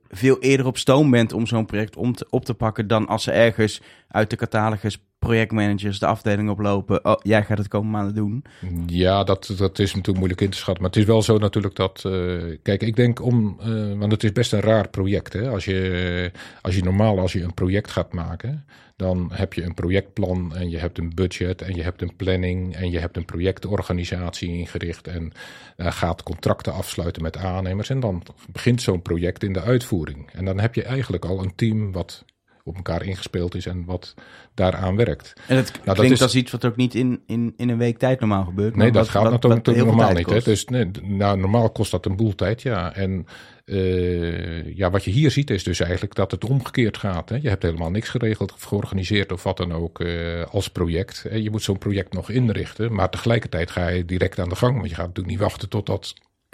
veel 0.10 0.40
eerder 0.40 0.66
op 0.66 0.78
stoom 0.78 1.12
bent 1.12 1.34
om 1.34 1.48
zo'n 1.48 1.66
project 1.66 1.96
om 1.96 2.14
op 2.30 2.46
te 2.46 2.54
pakken 2.54 2.88
dan 2.88 3.08
als 3.08 3.24
ze 3.24 3.32
ergens 3.32 3.82
uit 4.08 4.30
de 4.30 4.36
catalogus 4.36 5.00
projectmanagers 5.20 6.00
de 6.00 6.06
afdeling 6.06 6.50
oplopen. 6.50 7.06
Oh, 7.06 7.16
jij 7.22 7.44
gaat 7.44 7.58
het 7.58 7.68
komende 7.68 7.98
maanden 7.98 8.16
doen. 8.16 8.44
Ja, 8.88 9.24
dat, 9.24 9.54
dat 9.58 9.80
is 9.80 9.90
natuurlijk 9.90 10.18
moeilijk 10.18 10.42
in 10.42 10.50
te 10.50 10.58
schatten. 10.58 10.84
Maar 10.84 10.92
het 10.92 11.02
is 11.02 11.08
wel 11.08 11.22
zo 11.22 11.38
natuurlijk 11.38 11.76
dat. 11.76 12.02
eh, 12.06 12.58
kijk, 12.64 12.82
ik 12.82 12.96
denk 12.96 13.22
om. 13.22 13.58
eh, 13.60 13.98
want 13.98 14.12
het 14.12 14.24
is 14.24 14.32
best 14.32 14.54
een 14.54 14.60
raar 14.62 14.90
project. 14.90 15.34
Hè? 15.34 15.50
Als, 15.50 15.66
je, 15.66 16.32
als 16.62 16.76
je 16.76 16.84
normaal 16.84 17.20
als 17.20 17.34
je 17.34 17.44
een 17.44 17.54
project 17.54 17.92
gaat 17.92 18.14
maken. 18.14 18.66
Dan 18.96 19.32
heb 19.34 19.54
je 19.54 19.64
een 19.64 19.74
projectplan 19.74 20.56
en 20.56 20.70
je 20.70 20.78
hebt 20.78 20.98
een 20.98 21.14
budget 21.16 21.62
en 21.62 21.76
je 21.76 21.84
hebt 21.84 22.02
een 22.02 22.16
planning 22.16 22.76
en 22.76 22.92
je 22.92 23.00
hebt 23.00 23.18
een 23.18 23.26
projectorganisatie 23.26 24.50
ingericht 24.50 25.08
en 25.08 25.32
gaat 25.78 26.24
contracten 26.24 26.74
afsluiten 26.74 27.22
met 27.22 27.38
aannemers. 27.38 27.90
En 27.90 28.00
dan 28.00 28.24
begint 28.52 28.82
zo'n 28.82 29.02
project 29.02 29.44
in 29.44 29.54
de 29.54 29.62
uitvoering. 29.62 30.32
En 30.32 30.46
dan 30.46 30.60
heb 30.60 30.76
je 30.76 30.84
eigenlijk 30.84 31.26
al 31.26 31.44
een 31.44 31.56
team 31.56 31.92
wat 31.92 32.26
op 32.68 32.76
elkaar 32.76 33.04
ingespeeld 33.04 33.56
is 33.56 33.66
en 33.66 33.86
wat 33.86 34.14
daaraan 34.54 34.96
werkt. 34.96 35.34
En 35.48 35.56
het 35.56 35.80
dat 35.84 35.96
klinkt 35.96 36.14
is- 36.16 36.22
als 36.22 36.36
iets 36.36 36.52
wat 36.52 36.66
ook 36.66 36.76
niet 36.76 36.96
in, 36.96 37.22
in, 37.28 37.54
in 37.58 37.70
een 37.70 37.78
week 37.78 37.98
tijd 37.98 38.20
normaal 38.20 38.44
gebeurt. 38.46 38.76
Nee, 38.76 38.92
dat 38.92 39.02
wat- 39.02 39.10
gaat 39.10 39.24
wat- 39.24 39.32
natuurlijk 39.32 39.86
wat 39.86 39.96
normaal 39.96 40.14
niet. 40.14 40.30
Hè? 40.30 40.40
Dus 40.42 40.66
nee, 40.66 40.90
nou, 41.02 41.38
normaal 41.40 41.70
kost 41.70 41.92
dat 41.92 42.06
een 42.06 42.16
boel 42.16 42.36
tijd, 42.36 42.62
ja. 42.62 42.94
En 42.96 43.26
eh, 43.66 44.76
ja, 44.78 44.90
wat 44.90 45.04
je 45.04 45.12
hier 45.12 45.32
ziet 45.32 45.50
is 45.50 45.64
dus 45.64 45.80
eigenlijk 45.80 46.16
dat 46.16 46.32
het 46.32 46.46
omgekeerd 46.46 46.98
gaat. 46.98 47.30
Hè? 47.30 47.36
Je 47.42 47.50
hebt 47.50 47.64
helemaal 47.64 47.92
niks 47.92 48.10
geregeld 48.10 48.54
of 48.54 48.62
georganiseerd 48.64 49.32
of 49.32 49.44
wat 49.44 49.58
dan 49.58 49.74
ook 49.74 50.00
eh, 50.00 50.44
als 50.52 50.68
project. 50.70 51.26
Hè? 51.30 51.36
Je 51.36 51.52
moet 51.52 51.64
zo'n 51.64 51.78
project 51.78 52.14
nog 52.14 52.30
inrichten, 52.30 52.94
maar 52.94 53.10
tegelijkertijd 53.10 53.72
ga 53.72 53.88
je 53.88 54.06
direct 54.06 54.40
aan 54.40 54.50
de 54.50 54.56
gang. 54.56 54.76
Want 54.78 54.90
je 54.90 54.96
gaat 54.96 55.08
natuurlijk 55.08 55.36
niet 55.36 55.44
wachten 55.46 55.70
totdat 55.70 56.14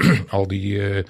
al 0.30 0.48
die, 0.48 0.82
eh, 0.90 1.04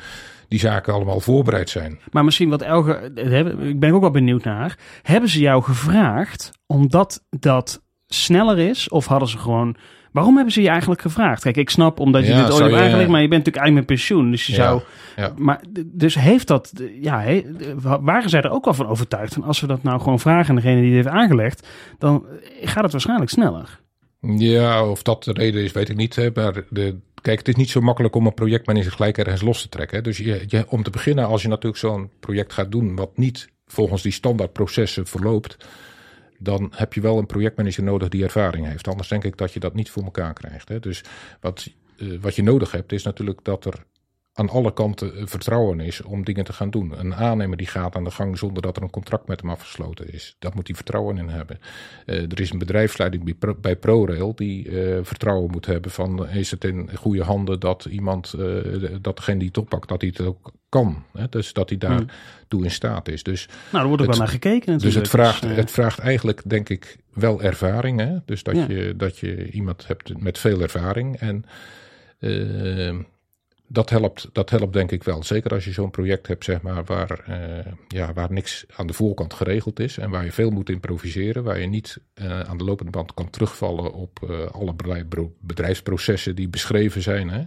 die 0.47 0.59
zaken 0.59 0.93
allemaal 0.93 1.19
voorbereid 1.19 1.69
zijn. 1.69 1.99
Maar 2.11 2.23
misschien 2.25 2.49
wat 2.49 2.61
Elge, 2.61 2.93
eh, 2.93 3.69
ik 3.69 3.79
ben 3.79 3.91
ook 3.93 4.01
wel 4.01 4.11
benieuwd 4.11 4.43
naar. 4.43 4.77
Hebben 5.01 5.29
ze 5.29 5.39
jou 5.39 5.63
gevraagd 5.63 6.51
omdat 6.67 7.23
dat 7.29 7.81
sneller 8.07 8.57
is? 8.59 8.89
Of 8.89 9.05
hadden 9.05 9.27
ze 9.29 9.37
gewoon. 9.37 9.75
Waarom 10.11 10.35
hebben 10.35 10.53
ze 10.53 10.61
je 10.61 10.69
eigenlijk 10.69 11.01
gevraagd? 11.01 11.41
Kijk, 11.41 11.57
ik 11.57 11.69
snap 11.69 11.99
omdat 11.99 12.25
je 12.25 12.31
Ja, 12.31 12.41
dit 12.41 12.51
ooit 12.51 12.61
hebt 12.71 12.73
aangelegd, 12.83 13.09
maar 13.09 13.21
je 13.21 13.27
bent 13.27 13.45
natuurlijk 13.45 13.57
eigenlijk 13.65 13.75
met 13.75 13.85
pensioen. 13.97 14.31
Dus 14.31 14.45
je 14.45 14.51
Ja, 14.53 14.57
zou. 14.63 14.81
ja. 15.15 15.33
Maar 15.37 15.61
dus 15.85 16.15
heeft 16.15 16.47
dat. 16.47 16.71
Ja, 17.01 17.21
he- 17.21 17.45
waren 18.01 18.29
zij 18.29 18.41
er 18.41 18.51
ook 18.51 18.65
al 18.65 18.73
van 18.73 18.87
overtuigd? 18.87 19.35
En 19.35 19.43
als 19.43 19.59
we 19.59 19.67
dat 19.67 19.83
nou 19.83 19.99
gewoon 20.01 20.19
vragen 20.19 20.49
aan 20.49 20.55
degene 20.55 20.81
die 20.81 20.85
dit 20.93 21.03
heeft 21.03 21.15
aangelegd, 21.15 21.67
dan 21.97 22.25
gaat 22.61 22.83
het 22.83 22.91
waarschijnlijk 22.91 23.29
sneller. 23.31 23.79
Ja, 24.37 24.85
of 24.87 25.01
dat 25.03 25.23
de 25.23 25.31
reden 25.33 25.63
is, 25.63 25.71
weet 25.71 25.89
ik 25.89 25.95
niet. 25.95 26.15
Hè. 26.15 26.29
Maar 26.33 26.63
de, 26.69 26.97
kijk, 27.21 27.37
het 27.37 27.47
is 27.47 27.55
niet 27.55 27.69
zo 27.69 27.81
makkelijk 27.81 28.15
om 28.15 28.25
een 28.25 28.33
projectmanager 28.33 28.91
gelijk 28.91 29.17
ergens 29.17 29.41
los 29.41 29.61
te 29.61 29.69
trekken. 29.69 30.03
Dus 30.03 30.17
je, 30.17 30.43
je, 30.47 30.65
om 30.67 30.83
te 30.83 30.89
beginnen, 30.89 31.25
als 31.25 31.41
je 31.41 31.47
natuurlijk 31.47 31.77
zo'n 31.77 32.09
project 32.19 32.53
gaat 32.53 32.71
doen... 32.71 32.95
wat 32.95 33.17
niet 33.17 33.49
volgens 33.65 34.01
die 34.01 34.11
standaardprocessen 34.11 35.07
verloopt... 35.07 35.57
dan 36.37 36.71
heb 36.75 36.93
je 36.93 37.01
wel 37.01 37.17
een 37.17 37.25
projectmanager 37.25 37.83
nodig 37.83 38.09
die 38.09 38.23
ervaring 38.23 38.67
heeft. 38.67 38.87
Anders 38.87 39.07
denk 39.07 39.23
ik 39.23 39.37
dat 39.37 39.53
je 39.53 39.59
dat 39.59 39.73
niet 39.73 39.89
voor 39.89 40.03
elkaar 40.03 40.33
krijgt. 40.33 40.69
Hè. 40.69 40.79
Dus 40.79 41.03
wat, 41.39 41.69
eh, 41.97 42.07
wat 42.21 42.35
je 42.35 42.43
nodig 42.43 42.71
hebt, 42.71 42.91
is 42.91 43.03
natuurlijk 43.03 43.39
dat 43.43 43.65
er 43.65 43.85
aan 44.33 44.49
alle 44.49 44.73
kanten 44.73 45.15
eh, 45.15 45.21
vertrouwen 45.25 45.79
is 45.79 46.01
om 46.01 46.23
dingen 46.23 46.43
te 46.45 46.53
gaan 46.53 46.69
doen. 46.69 46.99
Een 46.99 47.15
aannemer 47.15 47.57
die 47.57 47.67
gaat 47.67 47.95
aan 47.95 48.03
de 48.03 48.11
gang 48.11 48.37
zonder 48.37 48.61
dat 48.61 48.77
er 48.77 48.83
een 48.83 48.89
contract 48.89 49.27
met 49.27 49.41
hem 49.41 49.49
afgesloten 49.49 50.13
is. 50.13 50.35
Daar 50.39 50.51
moet 50.55 50.67
hij 50.67 50.75
vertrouwen 50.75 51.17
in 51.17 51.27
hebben. 51.29 51.59
Eh, 52.05 52.21
er 52.31 52.39
is 52.39 52.51
een 52.51 52.59
bedrijfsleiding 52.59 53.23
bij, 53.23 53.33
Pro- 53.33 53.55
bij 53.61 53.75
ProRail 53.75 54.35
die 54.35 54.69
eh, 54.69 54.99
vertrouwen 55.03 55.51
moet 55.51 55.65
hebben 55.65 55.91
van 55.91 56.29
is 56.29 56.51
het 56.51 56.63
in 56.63 56.89
goede 56.97 57.23
handen 57.23 57.59
dat 57.59 57.85
iemand, 57.85 58.33
eh, 58.33 58.45
dat 59.01 59.15
degene 59.15 59.37
die 59.39 59.47
het 59.47 59.57
oppakt, 59.57 59.87
dat 59.89 60.01
hij 60.01 60.13
het 60.15 60.27
ook 60.27 60.51
kan. 60.69 61.03
Hè? 61.13 61.25
Dus 61.29 61.53
dat 61.53 61.69
hij 61.69 61.77
daartoe 61.77 62.63
in 62.63 62.71
staat 62.71 63.07
is. 63.07 63.23
Dus, 63.23 63.47
Nou, 63.71 63.83
er 63.83 63.87
wordt 63.87 64.01
ook 64.03 64.07
Het- 64.07 64.17
wel 64.17 64.25
naar 64.25 64.33
gekeken 64.35 64.73
dus 64.77 64.83
natuurlijk. 64.83 64.95
het, 64.95 65.09
vraagt, 65.09 65.55
het 65.55 65.71
vraagt 65.71 65.99
eigenlijk, 65.99 66.41
denk 66.45 66.69
ik, 66.69 66.97
wel 67.13 67.41
ervaring. 67.41 67.99
Hè? 67.99 68.15
Dus 68.25 68.43
dat, 68.43 68.55
Ja. 68.55 68.65
je, 68.67 68.93
dat 68.97 69.17
je 69.17 69.51
iemand 69.51 69.87
hebt 69.87 70.17
met 70.21 70.37
veel 70.37 70.61
ervaring. 70.61 71.15
En 71.19 71.45
dat, 73.71 73.89
helpt, 73.89 74.29
dat 74.31 74.49
helpt 74.49 74.73
denk 74.73 74.91
ik 74.91 75.03
wel. 75.03 75.23
Zeker 75.23 75.51
als 75.51 75.65
je 75.65 75.71
zo'n 75.71 75.91
project 75.91 76.27
hebt, 76.27 76.43
zeg 76.43 76.61
maar, 76.61 76.83
waar, 76.83 77.19
eh, 77.19 77.71
ja, 77.87 78.13
waar 78.13 78.31
niks 78.31 78.65
aan 78.75 78.87
de 78.87 78.93
voorkant 78.93 79.33
geregeld 79.33 79.79
is. 79.79 79.97
En 79.97 80.09
waar 80.09 80.25
je 80.25 80.31
veel 80.31 80.49
moet 80.49 80.69
improviseren. 80.69 81.43
Waar 81.43 81.59
je 81.59 81.67
niet 81.67 81.97
eh, 82.13 82.39
aan 82.39 82.57
de 82.57 82.63
lopende 82.63 82.91
band 82.91 83.13
kan 83.13 83.29
terugvallen 83.29 83.93
op 83.93 84.29
eh, 84.29 84.45
alle 84.45 84.73
bedrijf- 84.73 85.05
bedrijfsprocessen 85.39 86.35
die 86.35 86.49
beschreven 86.49 87.01
zijn. 87.01 87.29
Hè? 87.29 87.43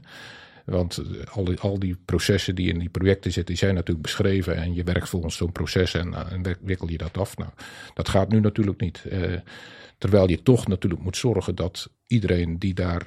Want 0.64 1.02
al 1.30 1.44
die, 1.44 1.58
al 1.58 1.78
die 1.78 1.96
processen 2.04 2.54
die 2.54 2.72
in 2.72 2.78
die 2.78 2.88
projecten 2.88 3.32
zitten, 3.32 3.54
die 3.54 3.64
zijn 3.64 3.74
natuurlijk 3.74 4.06
beschreven. 4.06 4.56
En 4.56 4.74
je 4.74 4.84
werkt 4.84 5.08
volgens 5.08 5.36
zo'n 5.36 5.52
proces 5.52 5.94
en, 5.94 6.14
en 6.14 6.56
wikkel 6.60 6.88
je 6.88 6.98
dat 6.98 7.18
af. 7.18 7.36
Nou, 7.36 7.50
dat 7.94 8.08
gaat 8.08 8.28
nu 8.28 8.40
natuurlijk 8.40 8.80
niet. 8.80 9.04
Terwijl 9.98 10.28
je 10.28 10.42
toch 10.42 10.66
natuurlijk 10.66 11.02
moet 11.02 11.16
zorgen 11.16 11.54
dat 11.54 11.90
iedereen 12.06 12.58
die 12.58 12.74
daar 12.74 13.06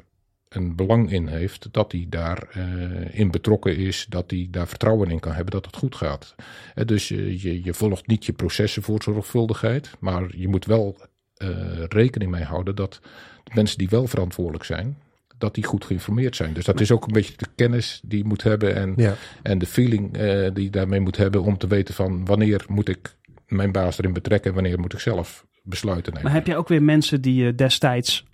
een 0.50 0.76
belang 0.76 1.12
in 1.12 1.28
heeft, 1.28 1.68
dat 1.72 1.92
hij 1.92 2.06
daar 2.10 2.48
eh, 2.52 3.20
in 3.20 3.32
betrokken 3.32 3.78
is, 3.78 4.06
dat 4.10 4.32
hij 4.32 4.48
daar 4.52 4.68
vertrouwen 4.68 5.10
in 5.10 5.20
kan 5.20 5.34
hebben 5.34 5.52
dat 5.52 5.66
het 5.66 5.76
goed 5.76 5.96
gaat. 5.96 6.36
Eh, 6.76 6.86
dus 6.86 7.08
je, 7.08 7.42
je, 7.42 7.64
je 7.64 7.74
volgt 7.74 8.08
niet 8.08 8.26
je 8.26 8.34
processen 8.34 8.84
voor 8.84 9.04
zorgvuldigheid, 9.04 9.92
maar 10.00 10.38
je 10.38 10.48
moet 10.48 10.66
wel 10.66 10.98
eh, 11.38 11.50
rekening 11.88 12.32
mee 12.32 12.44
houden 12.44 12.76
dat 12.76 13.00
de 13.44 13.52
mensen 13.54 13.78
die 13.78 13.90
wel 13.90 14.08
verantwoordelijk 14.08 14.64
zijn, 14.64 14.98
dat 15.38 15.56
die 15.56 15.64
goed 15.64 15.86
geïnformeerd 15.86 16.36
zijn. 16.36 16.54
Dus 16.54 16.66
dat 16.66 16.80
is 16.80 16.92
ook 16.92 17.08
een 17.08 17.14
beetje 17.14 17.34
de 17.38 17.48
kennis 17.56 18.02
die 18.04 18.18
je 18.18 18.26
moet 18.26 18.44
hebben 18.44 18.76
en, 18.76 18.94
Ja. 18.96 19.16
en 19.44 19.58
de 19.58 19.66
feeling 19.66 20.18
eh, 20.18 20.48
die 20.54 20.64
je 20.64 20.70
daarmee 20.70 21.00
moet 21.00 21.18
hebben 21.18 21.44
om 21.44 21.58
te 21.58 21.68
weten 21.68 21.94
van 21.94 22.26
wanneer 22.26 22.66
moet 22.68 22.90
ik 22.90 23.16
mijn 23.48 23.72
baas 23.72 23.98
erin 24.00 24.14
betrekken 24.14 24.50
en 24.50 24.56
wanneer 24.56 24.80
moet 24.80 24.94
ik 24.94 25.00
zelf 25.00 25.46
besluiten 25.64 26.14
nemen. 26.14 26.28
Maar 26.28 26.38
heb 26.40 26.48
je 26.48 26.56
ook 26.56 26.68
weer 26.68 26.84
mensen 26.84 27.22
die 27.22 27.44
je 27.44 27.56
destijds 27.56 28.22
eh, 28.22 28.27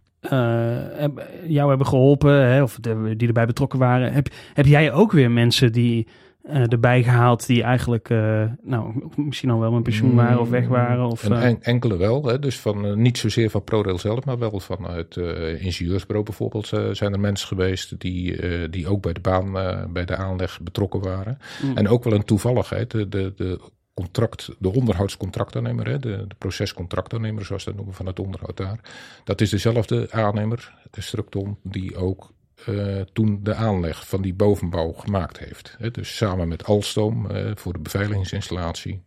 jou 1.48 1.70
hebben 1.70 1.88
geholpen, 1.88 2.34
hè, 2.34 2.64
of 2.64 2.78
de- 2.82 3.14
die 3.18 3.28
erbij 3.28 3.46
betrokken 3.46 3.80
waren? 3.80 4.14
Heb, 4.14 4.28
heb 4.54 4.66
jij 4.66 4.92
ook 4.92 5.12
weer 5.12 5.32
mensen 5.32 5.72
die 5.72 6.08
eh, 6.44 6.72
erbij 6.72 7.04
gehaald 7.04 7.48
die 7.48 7.64
eigenlijk, 7.64 8.10
eh, 8.10 8.44
nou, 8.62 9.10
misschien 9.16 9.50
al 9.50 9.60
wel 9.60 9.72
met 9.72 9.84
pensioen 9.84 10.16
waren 10.16 10.40
of 10.40 10.50
weg 10.50 10.68
waren? 10.68 11.06
Of, 11.06 11.30
eh, 11.30 11.46
en- 11.46 11.62
enkele 11.62 11.98
wel, 11.98 12.24
hè? 12.26 12.40
dus 12.40 12.60
van, 12.60 12.86
eh, 12.86 12.94
niet 12.94 13.18
zozeer 13.18 13.50
van 13.50 13.64
ProRail 13.64 13.98
zelf, 14.00 14.26
maar 14.26 14.40
wel 14.40 14.60
vanuit 14.60 15.18
eh 15.18 15.64
ingenieursbureau 15.66 16.26
bijvoorbeeld 16.26 16.72
eh, 16.74 16.90
zijn 16.92 17.14
er 17.14 17.20
mensen 17.20 17.48
geweest 17.48 18.00
die, 18.00 18.36
eh, 18.42 18.68
die 18.70 18.88
ook 18.88 19.02
bij 19.02 19.14
de 19.14 19.20
baan, 19.20 19.58
eh, 19.58 19.84
bij 19.90 20.06
de 20.06 20.16
aanleg 20.16 20.60
betrokken 20.62 21.02
waren. 21.02 21.38
Mm. 21.64 21.78
En 21.78 21.88
ook 21.88 22.04
wel 22.04 22.14
een 22.14 22.24
toevalligheid, 22.26 22.92
de, 22.92 23.10
de, 23.10 23.34
de 23.36 23.60
contract, 23.94 24.50
de 24.60 24.74
onderhoudscontractaannemer, 24.74 26.02
de, 26.02 26.28
de 26.28 26.36
procescontractaannemer 26.38 27.46
zoals 27.46 27.64
dat 27.64 27.76
noemen 27.76 27.94
van 27.94 28.06
het 28.06 28.20
onderhoud 28.20 28.58
daar. 28.58 28.80
Dat 29.24 29.42
is 29.42 29.50
dezelfde 29.50 30.12
aannemer, 30.12 30.74
de 30.92 31.02
Structon, 31.02 31.58
die 31.64 31.96
ook 31.96 32.32
eh, 32.66 33.02
toen 33.14 33.40
de 33.44 33.54
aanleg 33.54 34.08
van 34.08 34.22
die 34.22 34.34
bovenbouw 34.34 34.92
gemaakt 34.92 35.40
heeft. 35.40 35.76
Hè. 35.78 35.92
Dus 35.92 36.16
samen 36.16 36.48
met 36.48 36.66
Alstom 36.66 37.30
eh, 37.30 37.52
voor 37.56 37.74
de 37.74 37.80
beveiligingsinstallatie. 37.80 39.02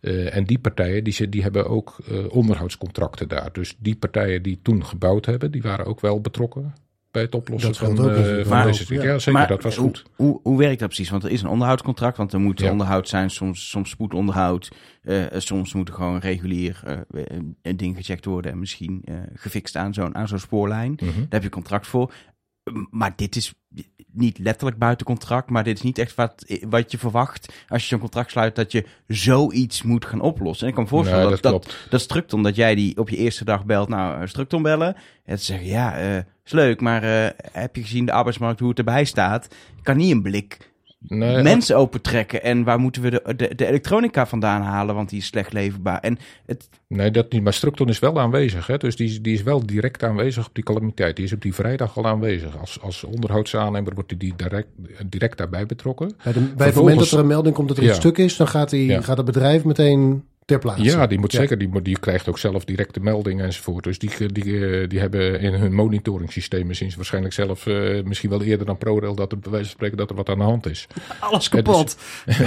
Eh, 0.00 0.36
en 0.36 0.44
die 0.44 0.58
partijen 0.58 1.04
die, 1.04 1.28
die 1.28 1.42
hebben 1.42 1.68
ook 1.68 1.96
onderhoudscontracten 2.28 3.28
daar. 3.28 3.52
Dus 3.52 3.76
die 3.78 3.96
partijen 3.96 4.42
die 4.42 4.58
toen 4.62 4.84
gebouwd 4.84 5.26
hebben, 5.26 5.50
die 5.50 5.62
waren 5.62 5.86
ook 5.86 6.00
wel 6.00 6.20
betrokken 6.20 6.74
bij 7.18 7.26
het 7.26 7.34
oplossen 7.34 7.68
Dat 7.72 7.78
van, 7.78 7.88
eh, 7.98 8.04
natuurlijk 8.16 8.48
van 8.48 8.56
wel. 8.58 8.66
deze 8.66 8.94
Ja. 8.94 9.02
Ja, 9.02 9.18
zeker, 9.18 9.32
Maar 9.32 9.48
dat 9.48 9.62
was 9.62 9.76
hoe, 9.76 9.86
goed. 9.86 10.04
Hoe, 10.16 10.40
hoe 10.42 10.58
werkt 10.58 10.78
dat 10.78 10.88
precies? 10.88 11.10
Want 11.10 11.24
er 11.24 11.30
is 11.30 11.42
een 11.42 11.48
onderhoudscontract, 11.48 12.16
want 12.16 12.32
er 12.32 12.40
moet 12.40 12.60
Ja. 12.60 12.70
onderhoud 12.70 13.08
zijn, 13.08 13.30
soms, 13.30 13.68
soms 13.70 13.90
spoedonderhoud. 13.90 14.68
eh, 15.02 15.24
soms 15.36 15.74
moet 15.74 15.88
er 15.88 15.94
gewoon 15.94 16.18
regulier 16.18 16.80
eh, 16.84 17.22
een 17.62 17.76
ding 17.76 17.96
gecheckt 17.96 18.24
worden 18.24 18.52
en 18.52 18.58
misschien 18.58 19.02
eh, 19.04 19.14
gefixt 19.34 19.76
aan 19.76 19.94
zo'n 19.94 20.14
aan 20.14 20.28
zo'n 20.28 20.38
spoorlijn. 20.38 20.92
Mhm. 20.92 21.06
Daar 21.18 21.26
heb 21.28 21.42
je 21.42 21.48
contract 21.48 21.86
voor. 21.86 22.12
Maar 22.90 23.12
dit 23.16 23.36
is 23.36 23.54
niet 24.12 24.38
letterlijk 24.38 24.78
buiten 24.78 25.06
contract, 25.06 25.50
maar 25.50 25.64
dit 25.64 25.76
is 25.76 25.82
niet 25.82 25.98
echt 25.98 26.14
wat, 26.14 26.44
wat 26.68 26.90
je 26.90 26.98
verwacht 26.98 27.52
als 27.68 27.82
je 27.82 27.88
zo'n 27.88 27.98
contract 27.98 28.30
sluit, 28.30 28.56
dat 28.56 28.72
je 28.72 28.86
zoiets 29.06 29.82
moet 29.82 30.04
gaan 30.04 30.20
oplossen. 30.20 30.62
En 30.62 30.68
ik 30.68 30.74
kan 30.74 30.84
me 30.84 30.90
voorstellen 30.90 31.22
Nee, 31.22 31.30
dat, 31.30 31.42
dat 31.42 31.62
dat, 31.62 31.76
dat, 31.90 32.00
Structon, 32.00 32.42
dat 32.42 32.56
jij 32.56 32.74
die 32.74 32.96
op 32.96 33.08
je 33.08 33.16
eerste 33.16 33.44
dag 33.44 33.64
belt, 33.64 33.88
nou, 33.88 34.28
Structon 34.28 34.62
bellen, 34.62 34.96
en 35.24 35.38
zeggen, 35.38 35.66
ja, 35.66 35.96
eh, 35.96 36.16
is 36.44 36.52
leuk, 36.52 36.80
maar 36.80 37.02
eh, 37.02 37.30
heb 37.52 37.76
je 37.76 37.82
gezien 37.82 38.06
de 38.06 38.12
arbeidsmarkt, 38.12 38.60
hoe 38.60 38.68
het 38.68 38.78
erbij 38.78 39.04
staat? 39.04 39.44
Ik 39.76 39.84
kan 39.84 39.96
niet 39.96 40.12
een 40.12 40.22
blik 40.22 40.72
Nee, 41.00 41.42
mensen 41.42 41.76
opentrekken 41.76 42.42
en 42.42 42.64
waar 42.64 42.78
moeten 42.78 43.02
we 43.02 43.10
de, 43.10 43.34
de, 43.36 43.54
de 43.54 43.66
elektronica 43.66 44.26
vandaan 44.26 44.62
halen, 44.62 44.94
want 44.94 45.08
die 45.08 45.18
is 45.18 45.26
slecht 45.26 45.52
leverbaar. 45.52 46.00
En 46.00 46.18
het, 46.46 46.68
Nee, 46.88 47.10
dat 47.10 47.32
niet. 47.32 47.42
Maar 47.42 47.52
Structon 47.52 47.88
is 47.88 47.98
wel 47.98 48.20
aanwezig. 48.20 48.66
Hè? 48.66 48.76
Dus 48.76 48.96
die, 48.96 49.20
die 49.20 49.34
is 49.34 49.42
wel 49.42 49.66
direct 49.66 50.02
aanwezig 50.04 50.46
op 50.46 50.54
die 50.54 50.64
calamiteit. 50.64 51.16
Die 51.16 51.24
is 51.24 51.32
op 51.32 51.42
die 51.42 51.54
vrijdag 51.54 51.96
al 51.96 52.06
aanwezig. 52.06 52.58
Als, 52.60 52.80
als 52.80 53.04
onderhoudsaannemer 53.04 53.94
wordt 53.94 54.08
die, 54.08 54.18
die 54.18 54.34
direct, 54.36 54.68
direct 55.06 55.38
daarbij 55.38 55.66
betrokken. 55.66 56.12
Bij, 56.24 56.32
de, 56.32 56.40
bij 56.40 56.66
het 56.66 56.76
moment 56.76 56.98
dat 56.98 57.10
er 57.10 57.18
een 57.18 57.26
melding 57.26 57.54
komt 57.54 57.68
dat 57.68 57.76
er 57.76 57.82
Ja. 57.82 57.88
iets 57.88 57.98
stuk 57.98 58.18
is, 58.18 58.36
dan 58.36 58.48
gaat, 58.48 58.70
die, 58.70 58.86
Ja. 58.86 59.00
gaat 59.00 59.16
het 59.16 59.26
bedrijf 59.26 59.64
meteen 59.64 60.24
ter 60.48 60.58
plaatse. 60.58 60.82
Ja, 60.84 61.06
die 61.06 61.18
moet 61.18 61.32
Ja. 61.32 61.38
zeker. 61.40 61.58
Die, 61.58 61.82
die 61.82 61.98
krijgt 61.98 62.28
ook 62.28 62.38
zelf 62.38 62.64
directe 62.64 63.00
meldingen 63.00 63.44
enzovoort. 63.44 63.84
Dus 63.84 63.98
die, 63.98 64.32
die, 64.32 64.66
eh, 64.80 64.88
die 64.88 64.98
hebben 65.00 65.40
in 65.40 65.52
hun 65.54 65.74
monitoringsystemen 65.74 66.76
sinds 66.76 66.94
waarschijnlijk 66.94 67.34
zelf 67.34 67.66
eh, 67.66 68.02
misschien 68.04 68.30
wel 68.30 68.42
eerder 68.42 68.66
dan 68.66 68.78
ProRail 68.78 69.14
dat 69.14 69.32
er 69.32 69.38
bij 69.38 69.50
wijze 69.50 69.66
van 69.66 69.74
spreken 69.74 69.96
dat 69.96 70.10
er 70.10 70.16
wat 70.16 70.28
aan 70.28 70.38
de 70.38 70.44
hand 70.44 70.66
is. 70.66 70.86
Alles 71.20 71.48
kapot. 71.48 71.96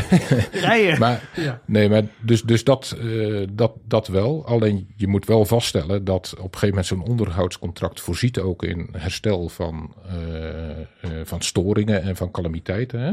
Rijden. 0.52 1.00
Maar, 1.00 1.30
Ja. 1.36 1.62
nee, 1.66 1.90
maar 1.90 2.04
dus, 2.20 2.42
dus 2.42 2.64
dat, 2.64 2.98
eh, 3.02 3.48
dat, 3.52 3.72
dat 3.88 4.08
wel. 4.08 4.46
Alleen 4.46 4.88
je 4.96 5.08
moet 5.08 5.26
wel 5.26 5.46
vaststellen 5.46 6.04
dat 6.04 6.30
op 6.32 6.38
een 6.38 6.44
gegeven 6.60 6.68
moment 6.70 6.86
zo'n 6.86 7.04
onderhoudscontract 7.06 8.00
voorziet 8.02 8.40
ook 8.40 8.64
in 8.64 8.90
herstel 8.92 9.50
van, 9.50 9.94
eh, 10.08 10.70
eh, 10.80 10.86
van 11.24 11.42
storingen 11.42 12.02
en 12.04 12.16
van 12.16 12.32
calamiteiten. 12.32 13.00
Hè? 13.00 13.12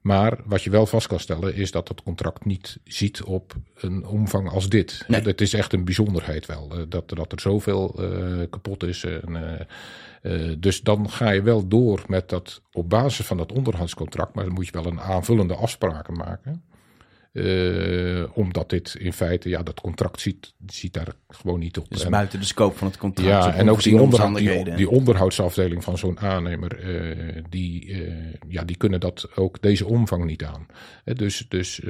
Maar 0.00 0.38
wat 0.44 0.62
je 0.62 0.70
wel 0.70 0.86
vast 0.86 1.06
kan 1.06 1.20
stellen 1.20 1.54
is 1.54 1.70
dat 1.70 1.86
dat 1.86 2.02
contract 2.02 2.44
niet 2.44 2.78
ziet 2.84 3.22
op 3.22 3.54
een 3.76 4.06
omvang 4.16 4.50
als 4.50 4.68
dit. 4.68 5.04
Nee. 5.08 5.20
Het 5.20 5.40
is 5.40 5.52
echt 5.52 5.72
een 5.72 5.84
bijzonderheid 5.84 6.46
wel, 6.46 6.68
eh, 6.70 6.78
dat, 6.88 7.08
dat 7.08 7.32
er 7.32 7.40
zoveel 7.40 7.94
eh, 7.98 8.46
kapot 8.50 8.82
is. 8.82 9.04
En, 9.04 9.66
eh, 10.22 10.52
dus 10.58 10.80
dan 10.82 11.10
ga 11.10 11.30
je 11.30 11.42
wel 11.42 11.68
door 11.68 12.04
met 12.06 12.28
dat 12.28 12.62
op 12.72 12.90
basis 12.90 13.26
van 13.26 13.36
dat 13.36 13.52
onderhoudscontract, 13.52 14.34
maar 14.34 14.44
dan 14.44 14.54
moet 14.54 14.66
je 14.66 14.72
wel 14.72 14.86
een 14.86 15.00
aanvullende 15.00 15.54
afspraken 15.54 16.14
maken. 16.14 16.62
Eh, 17.36 18.24
omdat 18.32 18.70
dit 18.70 18.94
in 18.98 19.12
feite, 19.12 19.48
ja, 19.48 19.62
dat 19.62 19.80
contract 19.80 20.20
ziet, 20.20 20.52
ziet 20.66 20.92
daar 20.92 21.14
gewoon 21.28 21.58
niet 21.58 21.78
op. 21.78 21.90
dus 21.90 22.04
En- 22.04 22.10
buiten 22.10 22.40
de 22.40 22.46
scope 22.46 22.76
van 22.78 22.86
het 22.86 22.96
contract. 22.96 23.28
ja, 23.28 23.44
en 23.44 23.50
ook 23.50 23.56
die, 23.56 23.62
onvoorziene 23.62 24.00
onderhoud, 24.00 24.36
die, 24.36 24.46
omstandigheden. 24.46 24.76
die 24.76 24.90
onderhoudsafdeling 24.90 25.84
van 25.84 25.98
zo'n 25.98 26.18
aannemer, 26.20 26.78
eh, 26.78 27.42
die, 27.48 27.92
eh, 27.92 28.12
ja, 28.48 28.64
die 28.64 28.76
kunnen 28.76 29.00
dat 29.00 29.28
ook 29.34 29.62
deze 29.62 29.86
omvang 29.86 30.24
niet 30.24 30.44
aan. 30.44 30.66
Dus 31.04 31.46
dus 31.48 31.80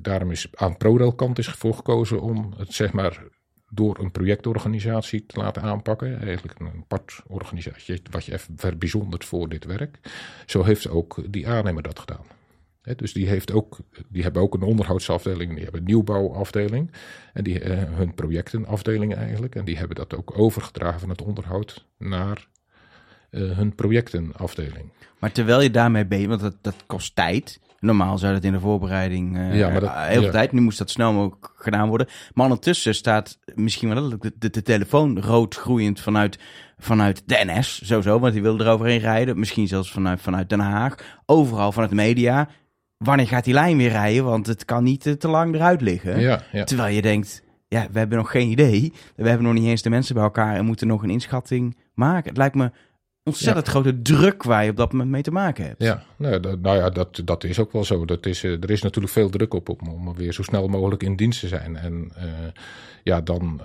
daarom 0.00 0.30
is 0.30 0.46
aan 0.54 0.76
ProRail 0.76 1.12
kant 1.12 1.38
is 1.38 1.48
voor 1.48 1.74
gekozen 1.74 2.20
om 2.20 2.54
het 2.56 2.74
zeg 2.74 2.92
maar 2.92 3.22
door 3.68 3.98
een 3.98 4.10
projectorganisatie 4.10 5.26
te 5.26 5.38
laten 5.38 5.62
aanpakken. 5.62 6.20
Eigenlijk 6.22 6.60
een 6.60 6.70
apart 6.80 7.20
organisatie, 7.26 8.02
wat 8.10 8.24
je 8.24 8.32
even 8.32 8.54
verbijzondert 8.56 9.24
voor 9.24 9.48
dit 9.48 9.64
werk. 9.64 9.98
Zo 10.46 10.62
heeft 10.64 10.88
ook 10.88 11.22
die 11.30 11.48
aannemer 11.48 11.82
dat 11.82 11.98
gedaan. 11.98 12.24
Dus 12.96 13.12
die, 13.12 13.28
heeft 13.28 13.52
ook, 13.52 13.78
die 14.08 14.22
hebben 14.22 14.42
ook 14.42 14.54
een 14.54 14.62
onderhoudsafdeling, 14.62 15.52
die 15.54 15.62
hebben 15.62 15.80
een 15.80 15.86
nieuwbouwafdeling. 15.86 16.90
En 17.32 17.44
die, 17.44 17.60
eh, 17.60 17.78
hun 17.96 18.14
projectenafdeling 18.14 19.14
eigenlijk. 19.14 19.54
En 19.54 19.64
die 19.64 19.76
hebben 19.78 19.96
dat 19.96 20.16
ook 20.16 20.38
overgedragen 20.38 21.00
van 21.00 21.08
het 21.08 21.22
onderhoud 21.22 21.86
naar 21.98 22.48
eh, 23.30 23.40
hun 23.56 23.74
projectenafdeling. 23.74 24.92
Maar 25.18 25.32
terwijl 25.32 25.60
je 25.60 25.70
daarmee 25.70 26.06
bezig 26.06 26.26
want 26.28 26.40
dat, 26.40 26.56
dat 26.60 26.74
kost 26.86 27.14
tijd. 27.14 27.60
Normaal 27.80 28.18
zou 28.18 28.32
dat 28.34 28.44
in 28.44 28.52
de 28.52 28.60
voorbereiding 28.60 29.36
eh, 29.36 29.56
Ja, 29.58 29.68
maar 29.70 29.80
dat- 29.80 29.94
heel 29.94 30.12
veel 30.12 30.22
ja. 30.22 30.30
tijd. 30.30 30.52
Nu 30.52 30.60
moest 30.60 30.78
dat 30.78 30.90
snel 30.90 31.12
mogelijk 31.12 31.52
gedaan 31.56 31.88
worden. 31.88 32.06
Maar 32.34 32.44
ondertussen 32.44 32.94
staat 32.94 33.38
misschien 33.54 33.88
wel 33.94 34.08
de, 34.18 34.50
de 34.50 34.62
telefoon 34.62 35.20
rood 35.20 35.54
groeiend 35.54 36.00
vanuit, 36.00 36.38
vanuit 36.78 37.22
de 37.26 37.42
NS. 37.44 37.86
Sowieso, 37.86 38.18
want 38.18 38.32
die 38.32 38.42
wil 38.42 38.60
eroverheen 38.60 38.98
rijden. 39.00 39.38
Misschien 39.38 39.68
zelfs 39.68 39.90
vanuit, 39.92 40.20
vanuit 40.20 40.48
Den 40.48 40.60
Haag. 40.60 40.94
Overal 41.26 41.72
vanuit 41.72 41.90
de 41.90 41.96
media. 41.96 42.48
Wanneer 43.04 43.26
gaat 43.26 43.44
die 43.44 43.54
lijn 43.54 43.76
weer 43.76 43.90
rijden? 43.90 44.24
Want 44.24 44.46
het 44.46 44.64
kan 44.64 44.84
niet 44.84 45.06
eh, 45.06 45.12
te 45.12 45.28
lang 45.28 45.54
eruit 45.54 45.80
liggen. 45.80 46.20
Ja, 46.20 46.42
ja. 46.52 46.64
Terwijl 46.64 46.94
je 46.94 47.02
denkt, 47.02 47.42
ja, 47.68 47.88
we 47.92 47.98
hebben 47.98 48.18
nog 48.18 48.30
geen 48.30 48.48
idee. 48.48 48.92
We 49.16 49.28
hebben 49.28 49.46
nog 49.46 49.54
niet 49.54 49.66
eens 49.66 49.82
de 49.82 49.90
mensen 49.90 50.14
bij 50.14 50.24
elkaar 50.24 50.56
en 50.56 50.64
moeten 50.64 50.86
nog 50.86 51.02
een 51.02 51.10
inschatting 51.10 51.76
maken. 51.94 52.28
Het 52.28 52.36
lijkt 52.36 52.54
me 52.54 52.70
ontzettend 53.22 53.68
grote 53.68 54.02
druk 54.02 54.42
waar 54.42 54.64
je 54.64 54.70
op 54.70 54.76
dat 54.76 54.92
moment 54.92 55.10
mee 55.10 55.22
te 55.22 55.30
maken 55.30 55.64
hebt. 55.64 55.82
Ja, 55.82 56.02
nou, 56.16 56.40
dat, 56.40 56.60
nou 56.60 56.76
ja, 56.76 56.90
dat, 56.90 57.22
dat 57.24 57.44
is 57.44 57.58
ook 57.58 57.72
wel 57.72 57.84
zo. 57.84 58.04
Dat 58.04 58.26
is, 58.26 58.44
eh, 58.44 58.62
er 58.62 58.70
is 58.70 58.82
natuurlijk 58.82 59.12
veel 59.12 59.30
druk 59.30 59.54
op 59.54 59.68
om, 59.68 59.88
om 59.88 60.14
weer 60.14 60.32
zo 60.32 60.42
snel 60.42 60.68
mogelijk 60.68 61.02
in 61.02 61.16
dienst 61.16 61.40
te 61.40 61.48
zijn. 61.48 61.76
En 61.76 62.12
eh, 62.16 62.24
ja, 63.02 63.20
dan, 63.20 63.60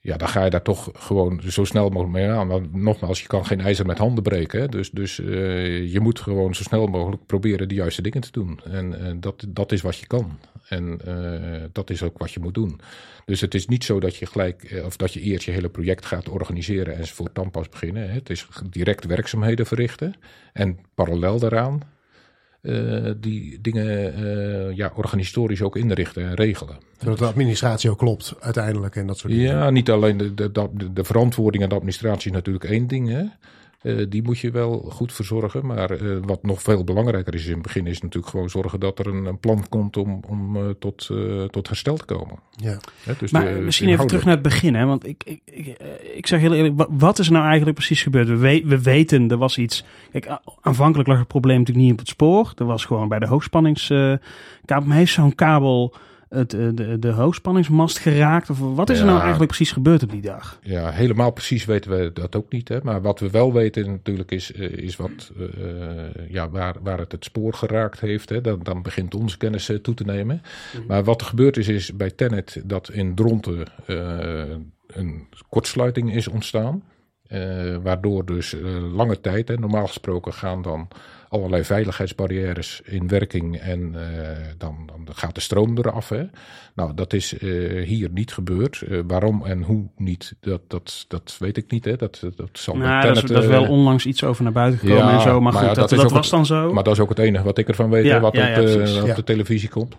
ja, 0.00 0.16
dan 0.16 0.28
ga 0.28 0.44
je 0.44 0.50
daar 0.50 0.62
toch 0.62 0.90
gewoon 0.92 1.40
zo 1.48 1.64
snel 1.64 1.88
mogelijk 1.88 2.12
mee 2.12 2.28
aan. 2.28 2.48
Want 2.48 2.74
nogmaals, 2.74 3.20
je 3.20 3.26
kan 3.26 3.46
geen 3.46 3.60
ijzer 3.60 3.86
met 3.86 3.98
handen 3.98 4.22
breken. 4.22 4.60
Hè? 4.60 4.68
Dus, 4.68 4.90
dus 4.90 5.20
eh, 5.20 5.92
je 5.92 6.00
moet 6.00 6.20
gewoon 6.20 6.54
zo 6.54 6.62
snel 6.62 6.86
mogelijk 6.86 7.26
proberen 7.26 7.68
de 7.68 7.74
juiste 7.74 8.02
dingen 8.02 8.20
te 8.20 8.30
doen. 8.30 8.60
En 8.64 9.00
eh, 9.00 9.12
dat, 9.16 9.44
dat 9.48 9.72
is 9.72 9.80
wat 9.80 9.96
je 9.96 10.06
kan. 10.06 10.38
En 10.68 11.00
eh, 11.04 11.64
dat 11.72 11.90
is 11.90 12.02
ook 12.02 12.18
wat 12.18 12.32
je 12.32 12.40
moet 12.40 12.54
doen. 12.54 12.80
Dus 13.24 13.40
het 13.40 13.54
is 13.54 13.66
niet 13.66 13.84
zo 13.84 14.00
dat 14.00 14.16
je 14.16 14.26
gelijk, 14.26 14.82
of 14.84 14.96
dat 14.96 15.12
je 15.12 15.20
eerst 15.20 15.44
je 15.44 15.52
hele 15.52 15.68
project 15.68 16.06
gaat 16.06 16.28
organiseren 16.28 16.96
enzovoort 16.96 17.34
dan 17.34 17.50
pas 17.50 17.68
beginnen. 17.68 18.08
Hè. 18.08 18.14
Het 18.14 18.30
is 18.30 18.48
direct 18.70 19.04
werkzaamheden 19.04 19.66
verrichten 19.66 20.14
en 20.52 20.78
parallel 20.94 21.38
daaraan 21.38 21.82
eh, 22.60 23.10
die 23.16 23.60
dingen 23.60 24.14
eh, 24.14 24.76
ja, 24.76 24.92
organisatorisch 24.94 25.62
ook 25.62 25.76
inrichten 25.76 26.22
en 26.22 26.34
regelen. 26.34 26.76
Zodat 26.98 27.18
de 27.18 27.24
administratie 27.24 27.90
ook 27.90 27.98
klopt 27.98 28.34
uiteindelijk 28.40 28.96
en 28.96 29.06
dat 29.06 29.18
soort 29.18 29.32
dingen. 29.32 29.50
Ja, 29.50 29.70
niet 29.70 29.90
alleen 29.90 30.16
de, 30.16 30.34
de, 30.34 30.50
de, 30.52 30.92
de 30.92 31.04
verantwoording 31.04 31.62
en 31.62 31.68
de 31.68 31.74
administratie 31.74 32.30
is 32.30 32.36
natuurlijk 32.36 32.64
één 32.64 32.86
ding. 32.86 33.08
Hè. 33.08 33.24
Eh, 33.78 34.06
die 34.08 34.22
moet 34.22 34.38
je 34.38 34.50
wel 34.50 34.86
goed 34.90 35.12
verzorgen. 35.12 35.66
Maar 35.66 35.90
eh, 35.90 36.16
wat 36.22 36.42
nog 36.42 36.62
veel 36.62 36.84
belangrijker 36.84 37.34
is 37.34 37.46
in 37.46 37.52
het 37.52 37.62
begin, 37.62 37.86
is 37.86 38.00
natuurlijk 38.02 38.32
gewoon 38.32 38.50
zorgen 38.50 38.80
dat 38.80 38.98
er 38.98 39.06
een, 39.06 39.24
een 39.24 39.38
plan 39.38 39.64
komt 39.68 39.96
om, 39.96 40.20
om 40.28 40.56
eh, 40.56 40.62
tot, 40.78 41.08
eh, 41.10 41.44
tot 41.44 41.66
herstel 41.68 41.96
te 41.96 42.04
komen. 42.04 42.38
Ja. 42.56 42.78
Hè, 43.02 43.12
dus 43.18 43.30
Maar 43.30 43.54
de- 43.54 43.60
misschien 43.60 43.88
even 43.88 44.06
terug 44.06 44.24
naar 44.24 44.34
het 44.34 44.42
begin, 44.42 44.74
hè? 44.74 44.84
Want 44.86 45.06
ik, 45.06 45.22
ik, 45.24 45.40
ik, 45.44 45.76
ik 46.14 46.26
zeg 46.26 46.40
heel 46.40 46.54
eerlijk, 46.54 46.76
wa- 46.76 46.86
wat 46.90 47.18
is 47.18 47.26
er 47.26 47.32
nou 47.32 47.44
eigenlijk 47.46 47.76
precies 47.76 48.02
gebeurd? 48.02 48.28
We, 48.28 48.36
we, 48.36 48.62
we 48.66 48.82
weten, 48.82 49.30
er 49.30 49.36
was 49.36 49.58
iets. 49.58 49.84
Kijk, 50.12 50.38
aanvankelijk 50.60 51.08
lag 51.08 51.18
het 51.18 51.28
probleem 51.28 51.58
natuurlijk 51.58 51.84
niet 51.86 51.94
op 51.94 51.98
het 52.00 52.08
spoor. 52.08 52.52
Er 52.56 52.64
was 52.64 52.84
gewoon 52.84 53.08
bij 53.08 53.18
de 53.18 53.26
hoogspanningskabel. 53.26 54.18
maar 54.86 54.96
heeft 54.96 55.12
zo'n 55.12 55.34
kabel 55.34 55.94
het, 56.28 56.54
eh, 56.54 56.68
de, 56.74 56.98
de 56.98 57.10
hoogspanningsmast 57.10 57.98
geraakt? 57.98 58.50
Of 58.50 58.58
wat 58.58 58.90
is 58.90 58.98
er 58.98 59.04
nou 59.04 59.20
eigenlijk 59.20 59.50
precies 59.50 59.72
gebeurd 59.72 60.02
op 60.02 60.10
die 60.10 60.20
dag? 60.20 60.58
Ja, 60.62 60.90
helemaal 60.90 61.30
precies 61.30 61.64
weten 61.64 61.90
we 61.90 62.10
dat 62.12 62.36
ook 62.36 62.52
niet. 62.52 62.68
Hè? 62.68 62.78
Maar 62.82 63.02
wat 63.02 63.20
we 63.20 63.30
wel 63.30 63.52
weten 63.52 63.90
natuurlijk 63.90 64.30
is, 64.30 64.52
eh, 64.52 64.72
is 64.72 64.96
wat, 64.96 65.32
eh, 65.38 65.46
ja, 66.28 66.50
waar, 66.50 66.76
waar 66.82 66.98
het 66.98 67.12
het 67.12 67.24
spoor 67.24 67.54
geraakt 67.54 68.00
heeft. 68.00 68.28
Hè? 68.28 68.40
Dan, 68.40 68.60
dan 68.62 68.82
begint 68.82 69.14
onze 69.14 69.36
kennis 69.36 69.70
toe 69.82 69.94
te 69.94 70.04
nemen. 70.04 70.42
Maar 70.86 71.04
wat 71.04 71.20
er 71.20 71.26
gebeurd 71.26 71.56
is, 71.56 71.68
is 71.68 71.96
bij 71.96 72.10
Tenet 72.10 72.62
dat 72.64 72.90
in 72.90 73.14
Dronten 73.14 73.66
een 74.86 75.26
kortsluiting 75.48 76.14
is 76.14 76.28
ontstaan. 76.28 76.82
Waardoor 77.82 78.24
dus 78.24 78.56
lange 78.92 79.20
tijd, 79.20 79.48
hè, 79.48 79.56
normaal 79.56 79.86
gesproken 79.86 80.32
gaan 80.32 80.62
dan 80.62 80.88
allerlei 81.28 81.64
veiligheidsbarrières 81.64 82.80
in 82.84 83.08
werking 83.08 83.56
en 83.60 83.94
eh, 83.94 84.36
dan, 84.58 84.90
dan 85.04 85.14
gaat 85.14 85.34
de 85.34 85.40
stroom 85.40 85.78
eraf. 85.78 86.08
Hè. 86.08 86.22
Nou, 86.74 86.94
dat 86.94 87.12
is 87.12 87.38
eh, 87.38 87.48
hier 87.86 88.08
niet 88.10 88.32
gebeurd. 88.32 88.82
Eh, 88.88 88.98
waarom 89.06 89.44
en 89.44 89.62
hoe 89.62 89.84
niet, 89.96 90.34
dat, 90.40 90.60
dat, 90.68 91.04
dat 91.08 91.36
weet 91.38 91.56
ik 91.56 91.70
niet. 91.70 91.84
Hè. 91.84 91.96
Dat, 91.96 92.20
dat 92.36 92.48
zal 92.52 92.76
Nou, 92.76 93.06
dat 93.06 93.16
is, 93.16 93.22
dat 93.22 93.42
is 93.42 93.48
wel 93.48 93.68
onlangs 93.68 94.06
iets 94.06 94.24
over 94.24 94.42
naar 94.42 94.52
buiten 94.52 94.78
gekomen 94.80 95.04
ja, 95.04 95.12
en 95.14 95.20
zo. 95.20 95.40
Maar 95.40 95.52
maar 95.52 95.52
goed, 95.52 95.62
ja, 95.62 95.74
dat, 95.74 95.90
dat 95.90 96.10
was 96.10 96.12
het- 96.12 96.30
dan 96.30 96.46
zo. 96.46 96.72
Maar 96.72 96.84
dat 96.84 96.92
is 96.92 97.00
ook 97.00 97.08
het 97.08 97.18
enige 97.18 97.44
wat 97.44 97.58
ik 97.58 97.68
ervan 97.68 97.90
weet, 97.90 98.04
Ja, 98.04 98.14
hè, 98.14 98.20
wat 98.20 98.34
ja, 98.34 98.48
op, 98.48 98.66
de, 98.66 99.04
op 99.08 99.14
de 99.14 99.24
televisie 99.24 99.68
komt. 99.68 99.96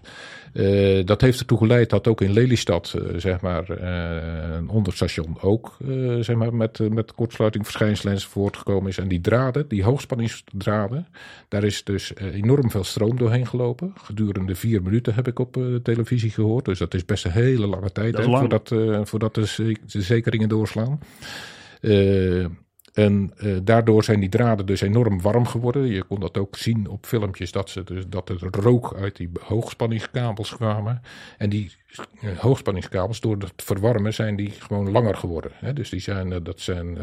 Eh, 0.54 1.06
dat 1.06 1.22
heeft 1.22 1.40
ertoe 1.40 1.58
geleid 1.58 1.90
dat 1.90 2.08
ook 2.08 2.22
in 2.22 2.34
Lelystad, 2.34 2.94
eh, 2.96 3.02
zeg 3.18 3.42
maar, 3.42 3.70
eh, 3.70 4.56
een 4.56 4.70
onderstation 4.70 5.38
ook, 5.42 5.78
zeg 6.20 6.36
maar, 6.36 6.56
met, 6.56 6.80
met 6.90 7.14
kortsluiting, 7.14 7.64
verschijnselen 7.64 8.14
enzovoort 8.14 8.58
gekomen 8.58 8.90
is. 8.90 8.98
En 8.98 9.08
die 9.08 9.22
draden, 9.22 9.68
die 9.68 9.84
hoogspanningsdraden, 9.84 11.08
daar 11.48 11.64
is 11.64 11.84
dus 11.84 12.14
enorm 12.16 12.72
veel 12.72 12.84
stroom 12.84 13.18
doorheen 13.18 13.48
gelopen. 13.48 13.94
Gedurende 14.04 14.56
vier 14.56 14.82
minuten 14.82 15.14
heb 15.14 15.28
ik 15.28 15.40
op 15.40 15.54
de 15.54 15.80
televisie 15.84 16.32
gehoord. 16.32 16.66
Dus 16.66 16.80
dat 16.80 16.94
is 16.94 17.06
best 17.06 17.26
een 17.26 17.32
hele 17.32 17.68
lange 17.68 17.92
tijd 17.92 18.18
hè, 18.18 18.24
lang. 18.24 18.40
voordat, 18.40 18.74
voordat 19.10 19.36
de, 19.36 19.76
de 19.86 20.02
zekeringen 20.02 20.50
doorslaan. 20.50 21.00
En 22.94 23.34
eh, 23.38 23.58
daardoor 23.64 24.04
zijn 24.04 24.20
die 24.20 24.30
draden 24.30 24.66
dus 24.66 24.82
enorm 24.82 25.22
warm 25.22 25.46
geworden. 25.46 25.86
Je 25.86 26.04
kon 26.04 26.20
dat 26.20 26.38
ook 26.38 26.56
zien 26.56 26.88
op 26.88 27.06
filmpjes 27.06 27.52
dat, 27.52 27.70
ze 27.70 27.84
dus, 27.84 28.08
dat 28.08 28.30
er 28.30 28.48
rook 28.52 28.96
uit 28.96 29.16
die 29.16 29.30
hoogspanningskabels 29.42 30.56
kwamen. 30.56 31.02
En 31.38 31.50
die 31.50 31.72
eh, 32.22 32.38
hoogspanningskabels, 32.38 33.20
door 33.20 33.38
het 33.38 33.64
verwarmen, 33.64 34.14
zijn 34.14 34.36
die 34.36 34.52
gewoon 34.52 34.92
langer 34.92 35.16
geworden. 35.16 35.52
Hè? 35.56 35.74
Dus 35.74 35.90
die 35.90 36.00
zijn, 36.00 36.34
eh, 36.34 36.40
dat 36.44 36.60
zijn 36.60 36.98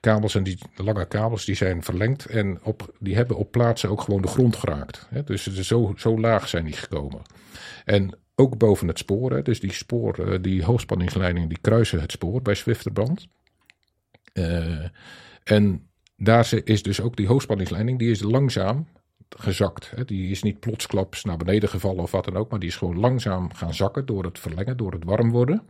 kabels 0.00 0.34
en 0.34 0.42
die 0.42 0.58
lange 0.76 1.06
kabels 1.06 1.44
die 1.44 1.54
zijn 1.54 1.82
verlengd. 1.82 2.26
En 2.26 2.58
op, 2.62 2.94
die 2.98 3.16
hebben 3.16 3.36
op 3.36 3.50
plaatsen 3.50 3.90
ook 3.90 4.00
gewoon 4.00 4.22
de 4.22 4.28
grond 4.28 4.56
geraakt. 4.56 5.06
Hè? 5.10 5.24
Dus 5.24 5.46
zo, 5.46 5.94
zo 5.96 6.20
laag 6.20 6.48
zijn 6.48 6.64
die 6.64 6.74
gekomen. 6.74 7.22
En 7.84 8.18
ook 8.34 8.58
boven 8.58 8.88
het 8.88 8.98
spoor. 8.98 9.32
Hè? 9.32 9.42
Dus 9.42 9.60
die 9.60 9.72
spoor, 9.72 10.42
die 10.42 10.64
hoogspanningsleidingen 10.64 11.48
die 11.48 11.58
kruisen 11.60 12.00
het 12.00 12.12
spoor 12.12 12.42
bij 12.42 12.54
Zwifterband. 12.54 13.26
Eh, 14.34 14.84
en 15.44 15.88
daar 16.16 16.52
is 16.64 16.82
dus 16.82 17.00
ook 17.00 17.16
die 17.16 17.26
hoogspanningsleiding, 17.26 17.98
die 17.98 18.10
is 18.10 18.22
langzaam 18.22 18.86
gezakt. 19.28 19.92
Hè. 19.94 20.04
Die 20.04 20.30
is 20.30 20.42
niet 20.42 20.60
plotsklaps 20.60 21.24
naar 21.24 21.36
beneden 21.36 21.68
gevallen 21.68 22.02
of 22.02 22.10
wat 22.10 22.24
dan 22.24 22.36
ook, 22.36 22.50
maar 22.50 22.58
die 22.58 22.68
is 22.68 22.76
gewoon 22.76 22.98
langzaam 22.98 23.54
gaan 23.54 23.74
zakken 23.74 24.06
door 24.06 24.24
het 24.24 24.38
verlengen, 24.38 24.76
door 24.76 24.92
het 24.92 25.04
warm 25.04 25.30
worden. 25.30 25.62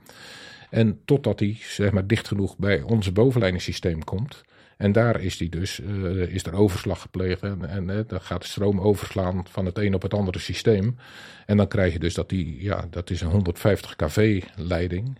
En 0.70 1.00
totdat 1.04 1.38
die 1.38 1.58
zeg 1.62 1.92
maar 1.92 2.06
dicht 2.06 2.28
genoeg 2.28 2.56
bij 2.58 2.82
ons 2.82 3.12
bovenleidingssysteem 3.12 4.04
komt. 4.04 4.42
En 4.76 4.92
daar 4.92 5.20
is 5.20 5.36
die 5.36 5.48
dus, 5.48 5.80
eh, 5.80 6.16
is 6.16 6.42
er 6.42 6.54
overslag 6.54 7.00
gepleegd 7.00 7.42
en, 7.42 7.68
en 7.68 8.04
dan 8.06 8.20
gaat 8.20 8.42
de 8.42 8.48
stroom 8.48 8.80
overslaan 8.80 9.44
van 9.50 9.64
het 9.64 9.78
een 9.78 9.94
op 9.94 10.02
het 10.02 10.14
andere 10.14 10.38
systeem. 10.38 10.96
En 11.46 11.56
dan 11.56 11.68
krijg 11.68 11.92
je 11.92 11.98
dus 11.98 12.14
dat 12.14 12.28
die, 12.28 12.62
ja, 12.62 12.86
dat 12.90 13.10
is 13.10 13.20
een 13.20 13.30
150 13.30 13.96
kV 13.96 14.42
leiding. 14.56 15.18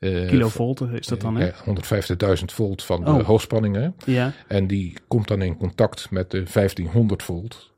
Eh, 0.00 0.28
Kilovolt 0.28 0.80
is 0.92 1.06
dat 1.06 1.20
dan, 1.20 1.36
hè? 1.36 1.46
eh, 1.46 1.56
150.000 2.38 2.52
volt 2.52 2.82
van 2.82 3.04
de 3.04 3.10
Oh. 3.10 3.24
hoogspanningen. 3.26 3.94
Ja. 4.04 4.32
En 4.48 4.66
die 4.66 4.94
komt 5.08 5.28
dan 5.28 5.42
in 5.42 5.56
contact 5.56 6.10
met 6.10 6.30
de 6.30 6.42
1500 6.52 7.22
volt 7.22 7.68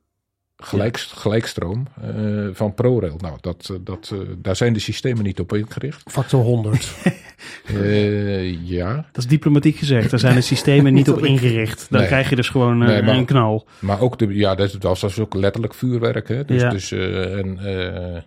gelijk, 0.57 0.99
gelijkstroom 0.99 1.87
eh, 2.03 2.47
van 2.53 2.75
ProRail. 2.75 3.17
Nou, 3.17 3.37
dat, 3.41 3.69
eh, 3.73 3.77
dat, 3.81 4.11
eh, 4.13 4.19
daar 4.39 4.57
zijn 4.57 4.73
de 4.73 4.79
systemen 4.79 5.25
niet 5.25 5.41
op 5.41 5.53
ingericht. 5.55 6.03
Factor 6.11 6.43
100. 6.43 6.93
Eh, 7.67 8.69
ja, 8.69 8.95
Dat 8.95 9.25
is 9.25 9.27
diplomatiek 9.27 9.77
gezegd. 9.77 10.11
Daar 10.11 10.19
zijn 10.19 10.35
de 10.35 10.41
systemen 10.41 10.95
niet 10.95 11.11
op 11.11 11.25
ingericht. 11.25 11.87
Dan 11.91 11.99
Nee. 11.99 12.09
krijg 12.09 12.31
je 12.31 12.37
dus 12.37 12.49
gewoon 12.49 12.83
eh, 12.83 12.89
Nee, 12.89 13.03
maar- 13.03 13.17
een 13.17 13.25
knal. 13.25 13.67
maar 13.79 14.01
ook 14.01 14.19
de, 14.19 14.35
ja, 14.35 14.55
dat 14.55 14.73
was 14.83 15.01
dus 15.01 15.19
ook 15.19 15.35
letterlijk 15.35 15.75
vuurwerk. 15.75 16.29
Hè? 16.29 16.45
Dus, 16.45 16.61
Ja. 16.61 16.71
dus, 16.71 16.93
eh, 16.93 17.39
en, 17.39 17.59
eh, 17.59 18.21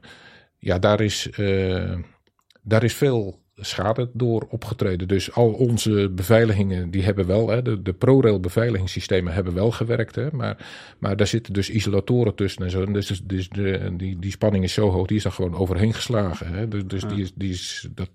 ja, 0.60 0.80
daar 0.80 1.02
is, 1.02 1.30
eh, 1.30 1.92
daar 2.62 2.84
is 2.84 2.94
veel 2.94 3.44
schade 3.56 4.10
door 4.14 4.48
opgetreden. 4.50 5.08
Dus 5.08 5.34
al 5.34 5.48
onze 5.52 6.12
beveiligingen, 6.16 6.92
die 6.92 7.04
hebben 7.04 7.26
wel, 7.28 7.50
hè, 7.50 7.62
de, 7.62 7.82
de 7.82 7.94
ProRail 7.94 8.40
beveiligingssystemen 8.40 9.34
hebben 9.34 9.54
wel 9.54 9.72
gewerkt. 9.72 10.16
Hè, 10.16 10.28
maar, 10.32 10.66
maar 11.00 11.16
daar 11.18 11.28
zitten 11.28 11.54
dus 11.54 11.70
isolatoren 11.70 12.36
tussen 12.36 12.64
en 12.64 12.72
zo. 12.72 12.84
En 12.84 12.94
dus, 12.94 13.22
dus 13.24 13.50
de, 13.50 13.94
die, 13.98 14.20
die 14.20 14.32
spanning 14.32 14.64
is 14.64 14.74
zo 14.74 14.90
hoog, 14.92 15.08
die 15.08 15.18
is 15.18 15.24
daar 15.24 15.32
gewoon 15.32 15.56
overheen 15.56 15.94
geslagen. 15.94 16.54
Hè. 16.54 16.68
Dus, 16.68 16.84
dus 16.88 17.04
die 17.08 17.22
is, 17.22 17.32
die 17.36 17.50
is, 17.52 17.88
dat, 17.96 18.10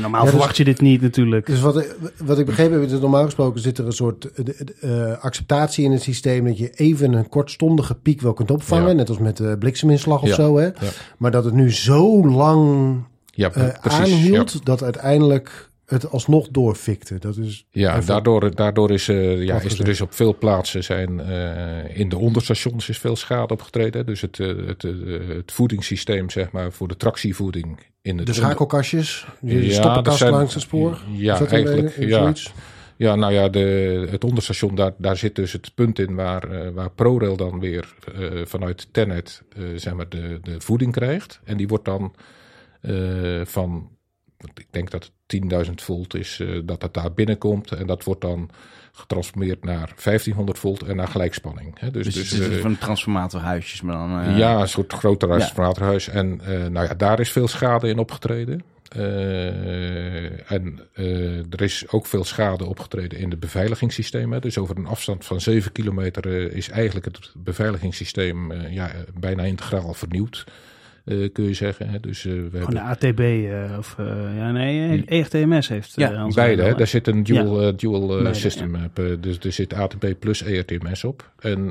Normaal 0.00 0.10
Ja, 0.18 0.20
dus- 0.20 0.30
verwacht 0.30 0.56
je 0.56 0.64
dit 0.64 0.80
niet 0.80 1.00
natuurlijk. 1.00 1.46
Dus 1.46 1.60
wat, 1.60 1.76
ik- 1.78 1.96
wat 2.24 2.38
ik 2.38 2.46
begrepen 2.46 2.72
heb, 2.74 2.82
is 2.84 2.90
dat 2.90 3.00
normaal 3.00 3.24
gesproken 3.24 3.60
zit 3.60 3.78
er 3.78 3.86
een 3.86 3.92
soort 3.92 4.24
eh, 4.32 5.10
eh, 5.10 5.18
acceptatie 5.22 5.84
in 5.84 5.92
het 5.92 6.02
systeem 6.02 6.44
dat 6.44 6.58
je 6.58 6.70
even 6.70 7.12
een 7.12 7.28
kortstondige 7.28 7.94
piek 7.94 8.20
wel 8.20 8.32
kunt 8.32 8.50
opvangen, 8.50 8.88
Ja. 8.88 8.92
net 8.94 9.08
als 9.08 9.18
met 9.18 9.36
de 9.36 9.56
blikseminslag 9.58 10.22
of 10.22 10.28
Ja. 10.28 10.34
zo. 10.34 10.56
Hè? 10.58 10.70
Maar 11.18 11.30
dat 11.30 11.44
het 11.44 11.54
nu 11.54 11.72
zo 11.72 12.26
lang 12.28 12.94
ja, 13.34 13.50
eh, 13.52 13.80
precies. 13.80 13.98
aanhield 14.00 14.64
dat 14.66 14.82
uiteindelijk 14.82 15.70
het 15.86 16.10
alsnog 16.10 16.48
doorfikte. 16.48 17.18
Dat 17.18 17.36
is 17.36 17.66
Ja, 17.70 18.00
daardoor, 18.00 18.54
daardoor 18.54 18.90
is, 18.90 19.08
eh, 19.08 19.42
ja, 19.42 19.60
is 19.60 19.78
er 19.78 19.84
dus 19.84 20.00
op 20.00 20.14
veel 20.14 20.36
plaatsen 20.38 20.84
zijn 20.84 21.20
eh, 21.20 21.98
in 21.98 22.08
de 22.08 22.18
onderstations 22.18 22.88
is 22.88 22.98
veel 22.98 23.16
schade 23.16 23.52
opgetreden. 23.52 24.06
Dus 24.06 24.20
het, 24.20 24.36
het, 24.38 24.82
het 25.28 25.52
voedingssysteem, 25.52 26.30
zeg 26.30 26.50
maar, 26.50 26.72
voor 26.72 26.88
de 26.88 26.96
tractievoeding 26.96 27.78
in 28.02 28.18
het 28.18 28.26
de 28.26 28.32
schakelkastjes, 28.32 29.26
de 29.40 29.66
Ja, 29.66 29.72
stoppenkast 29.72 30.18
zijn- 30.18 30.32
langs 30.32 30.54
het 30.54 30.62
spoor. 30.62 30.98
Ja, 31.12 31.38
dat 31.38 31.52
eigenlijk, 31.52 31.96
ja. 31.98 32.32
Ja, 32.96 33.14
nou 33.14 33.32
ja, 33.32 33.48
de, 33.48 34.06
het 34.10 34.24
onderstation, 34.24 34.74
daar, 34.74 34.92
daar 34.98 35.16
zit 35.16 35.34
dus 35.34 35.52
het 35.52 35.74
punt 35.74 35.98
in 35.98 36.14
waar, 36.14 36.72
waar 36.74 36.90
ProRail 36.90 37.36
dan 37.36 37.60
weer 37.60 37.94
vanuit 38.44 38.88
Tenet 38.92 39.42
eh, 39.56 39.62
zeg 39.76 39.94
maar 39.94 40.08
de, 40.08 40.38
de 40.42 40.54
voeding 40.60 40.92
krijgt. 40.92 41.40
En 41.44 41.56
die 41.56 41.68
wordt 41.68 41.84
dan 41.84 42.14
van, 43.44 43.90
ik 44.54 44.66
denk 44.70 44.90
dat 44.90 45.10
het 45.26 45.66
10.000 45.66 45.72
volt 45.74 46.14
is, 46.14 46.40
eh, 46.40 46.60
dat 46.64 46.82
het 46.82 46.94
daar 46.94 47.12
binnenkomt. 47.12 47.72
En 47.72 47.86
dat 47.86 48.04
wordt 48.04 48.20
dan 48.20 48.50
getransformeerd 48.92 49.64
naar 49.64 49.92
1500 49.96 50.58
volt 50.58 50.82
en 50.82 50.96
naar 50.96 51.08
gelijkspanning. 51.08 51.78
Hè. 51.80 51.90
Dus, 51.90 52.04
Dus, 52.04 52.14
dus, 52.14 52.30
het 52.30 52.50
is 52.50 52.56
eh, 52.56 52.62
van 52.62 52.78
transformatorhuisjes, 52.78 53.80
maar 53.82 53.96
dan... 53.96 54.20
eh, 54.20 54.38
ja, 54.38 54.60
een 54.60 54.68
soort 54.68 54.92
groter 54.92 55.28
ja. 55.28 55.34
transformatorhuis. 55.36 56.08
En 56.08 56.40
eh, 56.40 56.66
nou 56.66 56.86
ja, 56.86 56.94
daar 56.94 57.20
is 57.20 57.32
veel 57.32 57.48
schade 57.48 57.88
in 57.88 57.98
opgetreden. 57.98 58.62
Eh, 58.88 60.50
en 60.52 60.80
eh, 60.92 61.38
er 61.38 61.62
is 61.62 61.84
ook 61.88 62.06
veel 62.06 62.24
schade 62.24 62.64
opgetreden 62.64 63.18
in 63.18 63.30
de 63.30 63.36
beveiligingssystemen. 63.36 64.40
Dus 64.40 64.58
over 64.58 64.76
een 64.76 64.86
afstand 64.86 65.24
van 65.24 65.40
7 65.40 65.72
kilometer 65.72 66.26
eh, 66.26 66.56
is 66.56 66.68
eigenlijk 66.68 67.06
het 67.06 67.32
beveiligingssysteem 67.34 68.50
eh, 68.50 68.72
ja, 68.72 68.88
eh, 68.88 69.00
bijna 69.20 69.42
integraal 69.42 69.94
vernieuwd. 69.94 70.44
Eh, 71.04 71.32
kun 71.32 71.44
je 71.44 71.54
zeggen. 71.54 71.88
Hè. 71.88 72.00
Dus 72.00 72.24
eh, 72.24 72.32
we 72.32 72.48
Gewoon 72.50 72.74
hebben 72.74 72.74
de 72.74 72.80
ATB 72.80 73.20
eh, 73.20 73.78
of 73.78 73.96
ja 74.36 74.52
nee, 74.52 75.04
ERTMS 75.04 75.68
heeft. 75.68 75.92
Ja, 75.94 76.28
beide. 76.34 76.62
Hè. 76.62 76.74
Daar 76.74 76.86
zit 76.86 77.06
een 77.06 77.22
dual, 77.22 77.76
dual 77.76 78.06
Beide, 78.06 78.34
system. 78.34 78.90
dus 79.20 79.38
er 79.38 79.52
zit 79.52 79.74
ATP 79.74 80.14
plus 80.18 80.42
ERTMS 80.42 81.04
op. 81.04 81.32
En 81.38 81.68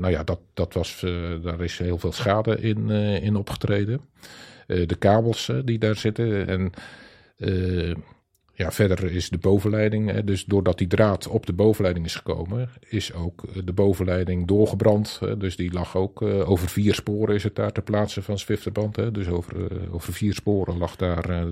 nou 0.00 0.10
ja, 0.10 0.24
dat, 0.24 0.40
dat 0.54 0.74
was, 0.74 1.04
daar 1.42 1.60
is 1.60 1.78
heel 1.78 1.98
veel 1.98 2.12
schade 2.12 2.60
in, 2.60 2.90
in 3.20 3.36
opgetreden. 3.36 4.00
De 4.66 4.96
kabels 4.98 5.52
die 5.64 5.78
daar 5.78 5.96
zitten. 5.96 6.46
En 6.46 6.72
ja, 8.58 8.72
verder 8.72 9.12
is 9.12 9.28
de 9.30 9.38
bovenleiding. 9.38 10.10
Hè, 10.10 10.24
dus 10.24 10.44
doordat 10.44 10.78
die 10.78 10.86
draad 10.86 11.28
op 11.28 11.46
de 11.46 11.52
bovenleiding 11.52 12.06
is 12.06 12.14
gekomen, 12.14 12.68
is 12.88 13.14
ook 13.14 13.42
eh, 13.44 13.62
de 13.64 13.72
bovenleiding 13.72 14.46
doorgebrand. 14.46 15.16
Hè, 15.20 15.36
dus 15.36 15.56
die 15.56 15.72
lag 15.72 15.96
ook 15.96 16.22
eh, 16.22 16.50
over 16.50 16.68
vier 16.68 16.94
sporen 16.94 17.34
is 17.34 17.42
het 17.42 17.54
daar 17.54 17.72
ter 17.72 17.82
plaatse 17.82 18.22
van 18.22 18.38
Zwifterband. 18.38 18.96
Hè, 18.96 19.10
dus 19.10 19.28
over, 19.28 19.70
eh, 19.70 19.94
over 19.94 20.12
vier 20.12 20.34
sporen 20.34 20.78
lag 20.78 20.96
daar 20.96 21.28
eh, 21.30 21.44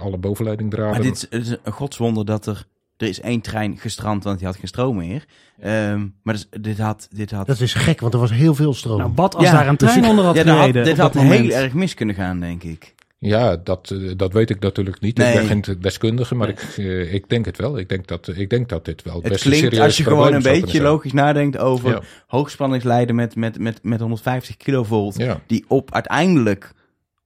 alle 0.00 0.16
bovenleidingdraden. 0.18 0.90
Maar 0.90 1.02
dit 1.02 1.14
is, 1.16 1.26
het 1.30 1.46
is 1.46 1.56
een 1.62 1.72
godswonder 1.72 2.24
dat 2.24 2.46
er... 2.46 2.66
Er 2.96 3.08
is 3.08 3.20
één 3.20 3.40
trein 3.40 3.76
gestrand, 3.78 4.24
want 4.24 4.38
die 4.38 4.46
had 4.46 4.56
geen 4.56 4.68
stroom 4.68 4.96
meer. 4.96 5.24
Ehm, 5.60 6.06
maar 6.22 6.34
dus, 6.34 6.46
dit 6.60 6.78
had... 6.78 7.08
Dit 7.10 7.30
had 7.30 7.46
Dat 7.46 7.60
is 7.60 7.74
gek, 7.74 8.00
want 8.00 8.14
er 8.14 8.20
was 8.20 8.30
heel 8.32 8.54
veel 8.54 8.74
stroom. 8.74 8.98
Nou, 8.98 9.12
wat 9.14 9.34
als 9.34 9.44
Ja, 9.44 9.52
daar 9.52 9.68
een 9.68 9.76
trein 9.76 10.04
onder 10.04 10.24
had 10.24 10.36
ja, 10.36 10.44
had- 10.44 10.58
gereden 10.58 10.84
dit 10.84 10.92
op 10.92 10.98
had 11.00 11.12
dat 11.12 11.22
heel 11.22 11.50
erg 11.50 11.72
mis 11.74 11.94
kunnen 11.94 12.14
gaan, 12.14 12.40
denk 12.40 12.62
ik. 12.62 12.94
Ja, 13.22 13.56
dat, 13.56 13.90
eh, 13.90 14.10
dat 14.16 14.32
weet 14.32 14.50
ik 14.50 14.60
natuurlijk 14.60 15.00
niet. 15.00 15.16
Nee. 15.16 15.28
Ik 15.32 15.48
ben 15.48 15.64
geen 15.64 15.80
deskundige, 15.80 16.34
maar 16.34 16.48
ik, 16.48 16.60
eh, 16.76 17.14
ik 17.14 17.28
denk 17.28 17.44
het 17.44 17.56
wel. 17.56 17.78
Ik 17.78 17.88
denk 17.88 18.06
dat, 18.06 18.28
ik 18.36 18.50
denk 18.50 18.68
dat 18.68 18.84
dit 18.84 19.02
wel 19.02 19.14
Het 19.14 19.22
best 19.22 19.42
klinkt, 19.42 19.64
serieus 19.64 19.84
als 19.84 19.96
je 19.96 20.02
gewoon 20.02 20.32
een 20.32 20.42
beetje 20.42 20.80
logisch 20.82 21.12
nadenkt 21.12 21.58
over 21.58 21.90
Ja. 21.90 22.00
hoogspanningslijden 22.26 23.14
met, 23.14 23.36
met, 23.36 23.58
met, 23.58 23.82
met 23.82 24.00
150 24.00 24.56
kilovolt. 24.56 25.16
Ja. 25.16 25.40
die 25.46 25.64
op 25.68 25.94
uiteindelijk 25.94 26.72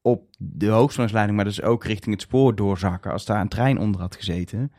op 0.02 0.22
de 0.38 0.66
hoogspanningsleiding, 0.66 1.36
maar 1.36 1.46
dus 1.46 1.62
ook 1.62 1.84
richting 1.84 2.14
het 2.14 2.24
spoor 2.24 2.54
doorzakken 2.54 3.12
als 3.12 3.24
daar 3.24 3.40
een 3.40 3.48
trein 3.48 3.78
onder 3.78 4.00
had 4.00 4.16
gezeten. 4.16 4.72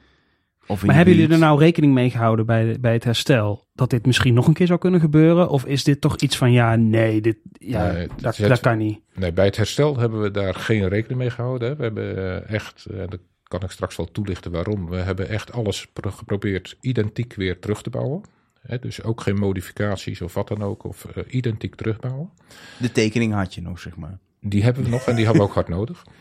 Maar 0.68 0.96
hebben 0.96 1.14
jullie 1.16 1.32
er 1.32 1.40
nou 1.40 1.60
rekening 1.60 1.94
mee 1.94 2.10
gehouden 2.10 2.46
bij, 2.46 2.78
bij 2.80 2.94
het 2.94 3.04
herstel? 3.04 3.68
Dat 3.74 3.90
dit 3.90 4.06
misschien 4.06 4.34
nog 4.34 4.48
een 4.48 4.54
keer 4.54 4.68
zou 4.68 4.80
kunnen 4.80 5.00
gebeuren? 5.00 5.50
Of 5.50 5.66
is 5.66 5.84
dit 5.84 6.02
toch 6.02 6.18
iets 6.18 6.38
van, 6.38 6.52
ja, 6.52 6.76
nee, 6.76 7.22
dit, 7.22 7.38
ja, 7.52 7.92
Nee, 7.92 8.08
dat, 8.22 8.38
het- 8.38 8.48
dat 8.48 8.60
kan 8.60 8.78
niet. 8.78 9.00
Nee, 9.16 9.32
bij 9.34 9.46
het 9.46 9.56
herstel 9.58 9.98
hebben 10.00 10.22
we 10.22 10.32
daar 10.32 10.56
geen 10.56 10.88
rekening 10.88 11.20
mee 11.20 11.30
gehouden. 11.30 11.68
Hè. 11.70 11.76
We 11.76 11.84
hebben 11.84 12.18
eh, 12.48 12.54
echt, 12.54 12.86
en 12.86 13.08
dat 13.10 13.20
kan 13.44 13.62
ik 13.64 13.72
straks 13.72 13.96
wel 13.96 14.12
toelichten 14.12 14.52
waarom. 14.52 14.90
We 14.90 14.96
hebben 14.96 15.30
echt 15.30 15.52
alles 15.52 15.88
pro- 15.94 16.10
geprobeerd 16.12 16.78
identiek 16.82 17.34
weer 17.34 17.60
terug 17.60 17.82
te 17.82 17.90
bouwen. 17.90 18.22
Hè, 18.62 18.80
dus 18.80 19.04
ook 19.04 19.22
geen 19.22 19.36
modificaties 19.40 20.22
of 20.22 20.34
wat 20.34 20.48
dan 20.48 20.64
ook, 20.64 20.84
of 20.84 21.06
eh, 21.06 21.24
identiek 21.28 21.76
terugbouwen. 21.76 22.30
De 22.78 22.92
tekening 22.92 23.34
had 23.34 23.54
je 23.54 23.62
nog, 23.62 23.80
zeg 23.80 23.96
maar. 23.96 24.20
Die 24.48 24.64
hebben 24.64 24.84
we 24.84 24.90
nog 24.90 25.02
en 25.06 25.16
die 25.16 25.26
hebben 25.26 25.44
we 25.44 25.48
ook 25.50 25.54
hard 25.56 25.68
nodig. 25.68 26.04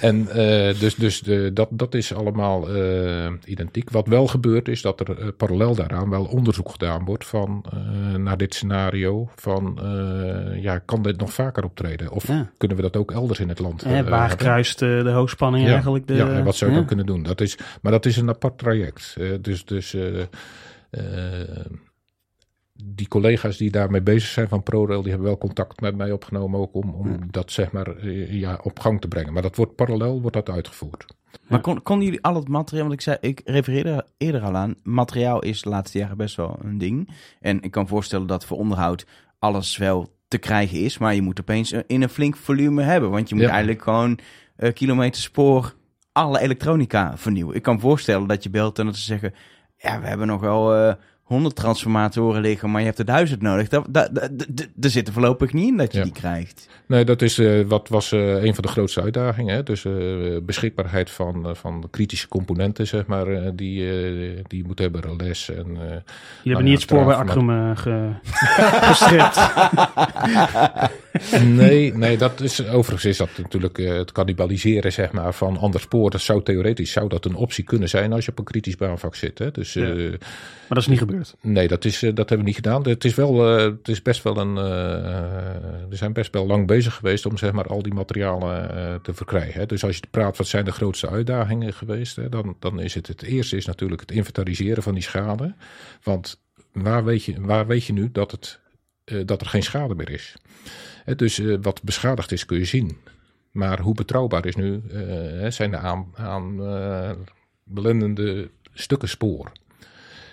En 0.00 0.28
eh, 0.28 0.78
dus, 0.80 0.94
dus 0.94 1.20
de, 1.20 1.50
dat, 1.52 1.68
dat 1.70 1.94
is 1.94 2.14
allemaal 2.14 2.68
eh, 2.74 3.32
identiek. 3.44 3.90
Wat 3.90 4.06
wel 4.06 4.26
gebeurt 4.26 4.68
is 4.68 4.82
dat 4.82 5.00
er 5.00 5.18
eh, 5.18 5.28
parallel 5.36 5.74
daaraan 5.74 6.10
wel 6.10 6.24
onderzoek 6.24 6.70
gedaan 6.70 7.04
wordt 7.04 7.26
van, 7.26 7.64
eh, 7.72 8.14
naar 8.14 8.36
dit 8.36 8.54
scenario. 8.54 9.28
Van 9.36 9.78
eh, 9.82 10.62
ja, 10.62 10.78
kan 10.78 11.02
dit 11.02 11.16
nog 11.18 11.32
vaker 11.32 11.64
optreden? 11.64 12.10
Of 12.10 12.26
Ja. 12.28 12.50
kunnen 12.56 12.76
we 12.76 12.82
dat 12.82 12.96
ook 12.96 13.10
elders 13.12 13.38
in 13.40 13.48
het 13.48 13.58
land 13.58 13.82
Eh, 13.82 13.98
eh, 13.98 14.08
waar 14.08 14.36
kruist 14.36 14.82
eh, 14.82 15.02
de 15.02 15.10
hoogspanning 15.10 15.66
Ja, 15.66 15.72
eigenlijk 15.72 16.06
de... 16.06 16.14
ja, 16.14 16.28
en 16.28 16.44
wat 16.44 16.56
zou 16.56 16.70
je 16.70 16.76
ja. 16.76 16.82
dan 16.82 16.88
kunnen 16.96 17.06
doen? 17.06 17.22
Dat 17.22 17.40
is, 17.40 17.58
maar 17.82 17.92
dat 17.92 18.06
is 18.06 18.16
een 18.16 18.28
apart 18.28 18.58
traject. 18.58 19.14
Eh, 19.18 19.28
dus 19.40 19.64
dus 19.64 19.94
eh, 19.94 20.20
eh, 20.90 21.00
die 22.86 23.08
collega's 23.08 23.56
die 23.56 23.70
daarmee 23.70 24.02
bezig 24.02 24.28
zijn 24.28 24.48
van 24.48 24.62
ProRail, 24.62 25.00
die 25.02 25.10
hebben 25.10 25.28
wel 25.28 25.38
contact 25.38 25.80
met 25.80 25.96
mij 25.96 26.12
opgenomen 26.12 26.60
ook 26.60 26.74
om, 26.74 26.94
om 26.94 27.18
dat 27.30 27.50
zeg 27.52 27.72
maar 27.72 27.96
eh, 27.96 28.32
ja, 28.32 28.60
op 28.62 28.78
gang 28.80 29.00
te 29.00 29.08
brengen. 29.08 29.32
Maar 29.32 29.42
dat 29.42 29.56
wordt 29.56 29.74
parallel 29.74 30.20
wordt 30.20 30.36
dat 30.36 30.50
uitgevoerd. 30.50 31.04
Maar 31.48 31.60
kon, 31.60 31.82
konden 31.82 32.04
jullie 32.04 32.22
al 32.22 32.34
het 32.34 32.48
materiaal, 32.48 32.82
want 32.86 32.94
ik 32.94 33.00
zei, 33.00 33.16
ik 33.20 33.40
refereerde 33.44 34.06
eerder 34.16 34.40
al 34.42 34.54
aan, 34.56 34.74
materiaal 34.82 35.40
is 35.42 35.62
de 35.62 35.68
laatste 35.68 35.98
jaren 35.98 36.16
best 36.16 36.36
wel 36.36 36.58
een 36.62 36.78
ding. 36.78 37.08
En 37.40 37.62
ik 37.62 37.70
kan 37.70 37.88
voorstellen 37.88 38.26
dat 38.26 38.44
voor 38.44 38.58
onderhoud 38.58 39.06
alles 39.38 39.76
wel 39.76 40.12
te 40.28 40.38
krijgen 40.38 40.80
is, 40.80 40.98
maar 40.98 41.14
je 41.14 41.22
moet 41.22 41.40
opeens 41.40 41.72
een- 41.72 41.84
in 41.86 42.02
een 42.02 42.08
flink 42.08 42.36
volume 42.36 42.82
hebben, 42.82 43.10
want 43.10 43.28
je 43.28 43.34
moet 43.34 43.44
Ja. 43.44 43.50
eigenlijk 43.50 43.82
gewoon 43.82 44.18
eh 44.56 44.72
kilometer 44.72 45.22
spoor 45.22 45.74
alle 46.12 46.40
elektronica 46.40 47.16
vernieuwen. 47.16 47.54
Ik 47.56 47.62
kan 47.62 47.80
voorstellen 47.80 48.28
dat 48.28 48.42
je 48.42 48.50
belt 48.50 48.78
en 48.78 48.86
dat 48.86 48.96
ze 48.96 49.02
zeggen, 49.02 49.34
ja, 49.76 50.00
we 50.00 50.06
hebben 50.06 50.26
nog 50.26 50.40
wel 50.40 50.74
eh 50.74 50.94
100 51.24 51.56
transformatoren 51.56 52.40
liggen, 52.40 52.70
maar 52.70 52.80
je 52.80 52.86
hebt 52.86 52.98
er 52.98 53.04
duizend 53.04 53.42
nodig. 53.42 53.68
Dat, 53.68 53.84
dat- 53.88 54.12
er 54.80 54.90
zit 54.90 55.06
er 55.06 55.12
voorlopig 55.12 55.52
niet 55.52 55.68
in 55.68 55.76
dat 55.76 55.92
je 55.92 55.98
Ja. 55.98 56.04
die 56.04 56.12
krijgt. 56.12 56.68
Nee, 56.86 57.04
dat 57.04 57.22
is 57.22 57.38
eh, 57.38 57.64
wat 57.66 57.88
was 57.88 58.12
eh, 58.12 58.42
een 58.42 58.54
van 58.54 58.62
de 58.64 58.68
grootste 58.70 59.02
uitdagingen. 59.02 59.54
Hè? 59.54 59.62
Dus 59.62 59.84
eh, 59.84 59.92
beschikbaarheid 60.42 61.10
van, 61.10 61.48
eh, 61.48 61.54
van 61.54 61.86
kritische 61.90 62.28
componenten, 62.28 62.86
zeg 62.86 63.06
maar, 63.06 63.26
eh, 63.26 63.50
die, 63.54 63.86
eh, 63.90 64.42
die 64.46 64.58
je 64.58 64.64
moet 64.66 64.78
hebben, 64.78 65.00
relais 65.00 65.50
en... 65.50 65.56
eh, 65.56 65.64
Jullie 65.76 66.00
hebben 66.42 66.64
niet 66.64 66.72
het 66.72 66.82
spoor 66.82 67.04
bij 67.04 67.14
Acrum 67.14 67.76
ge, 67.76 68.10
gestript. 68.90 69.36
nee, 71.44 71.94
nee, 71.94 72.16
dat 72.16 72.40
is 72.40 72.66
overigens 72.66 73.04
is 73.04 73.16
dat 73.16 73.28
natuurlijk 73.36 73.78
eh, 73.78 73.96
het 73.96 74.12
cannibaliseren 74.12 74.92
zeg 74.92 75.12
maar, 75.12 75.34
van 75.34 75.56
ander 75.56 75.80
spoor. 75.80 76.10
Dat 76.10 76.20
zou 76.20 76.42
theoretisch 76.42 76.92
zou 76.92 77.08
dat 77.08 77.24
een 77.24 77.34
optie 77.34 77.64
kunnen 77.64 77.88
zijn 77.88 78.12
als 78.12 78.24
je 78.24 78.30
op 78.30 78.38
een 78.38 78.44
kritisch 78.44 78.76
baanvak 78.76 79.14
zit. 79.14 79.38
Hè? 79.38 79.50
Dus 79.50 79.72
Ja. 79.72 79.82
eh, 79.82 80.08
Maar 80.10 80.18
dat 80.68 80.76
is 80.78 80.86
niet 80.86 80.98
gebeurd. 80.98 81.34
nee, 81.40 81.68
dat, 81.68 81.84
is, 81.84 82.02
eh, 82.02 82.08
dat 82.14 82.28
hebben 82.28 82.38
we 82.38 82.44
niet 82.44 82.54
gedaan. 82.54 82.88
Het 82.88 83.04
is, 83.04 83.14
wel, 83.14 83.38
het 83.56 83.88
is 83.88 84.02
best 84.02 84.22
wel 84.22 84.36
een. 84.36 84.54
we 85.88 85.96
zijn 85.96 86.12
best 86.12 86.32
wel 86.32 86.46
lang 86.46 86.66
bezig 86.66 86.94
geweest 86.94 87.26
om 87.26 87.36
zeg 87.38 87.52
maar, 87.52 87.66
al 87.66 87.82
die 87.82 87.94
materialen 87.94 89.02
te 89.02 89.14
verkrijgen. 89.14 89.60
Hè? 89.60 89.66
Dus 89.66 89.84
als 89.84 89.96
je 89.96 90.02
praat, 90.10 90.36
wat 90.36 90.46
zijn 90.46 90.64
de 90.64 90.72
grootste 90.72 91.08
uitdagingen 91.10 91.72
geweest? 91.72 92.16
Hè? 92.16 92.28
Dan, 92.28 92.56
dan 92.58 92.80
is 92.80 92.94
het 92.94 93.06
het 93.06 93.22
eerste 93.22 93.56
is 93.56 93.66
natuurlijk 93.66 94.00
het 94.00 94.10
inventariseren 94.10 94.82
van 94.82 94.94
die 94.94 95.02
schade. 95.02 95.54
Want 96.02 96.40
waar 96.72 97.04
weet 97.04 97.24
je, 97.24 97.34
waar 97.40 97.66
weet 97.66 97.84
je 97.84 97.92
nu 97.92 98.08
dat, 98.12 98.30
het, 98.30 98.60
dat 99.24 99.40
er 99.40 99.46
geen 99.46 99.62
schade 99.62 99.94
meer 99.94 100.10
is? 100.10 100.36
Dus 101.16 101.38
eh, 101.38 101.56
wat 101.62 101.82
beschadigd 101.82 102.32
is 102.32 102.46
kun 102.46 102.58
je 102.58 102.64
zien. 102.64 102.96
Maar 103.50 103.80
hoe 103.80 103.94
betrouwbaar 103.94 104.46
is 104.46 104.54
nu, 104.54 104.82
eh, 104.90 105.50
zijn 105.50 105.70
de 105.70 105.76
aan, 105.76 106.12
aan 106.14 106.66
eh, 106.66 107.10
belendende 107.64 108.50
stukken 108.72 109.08
spoor? 109.08 109.52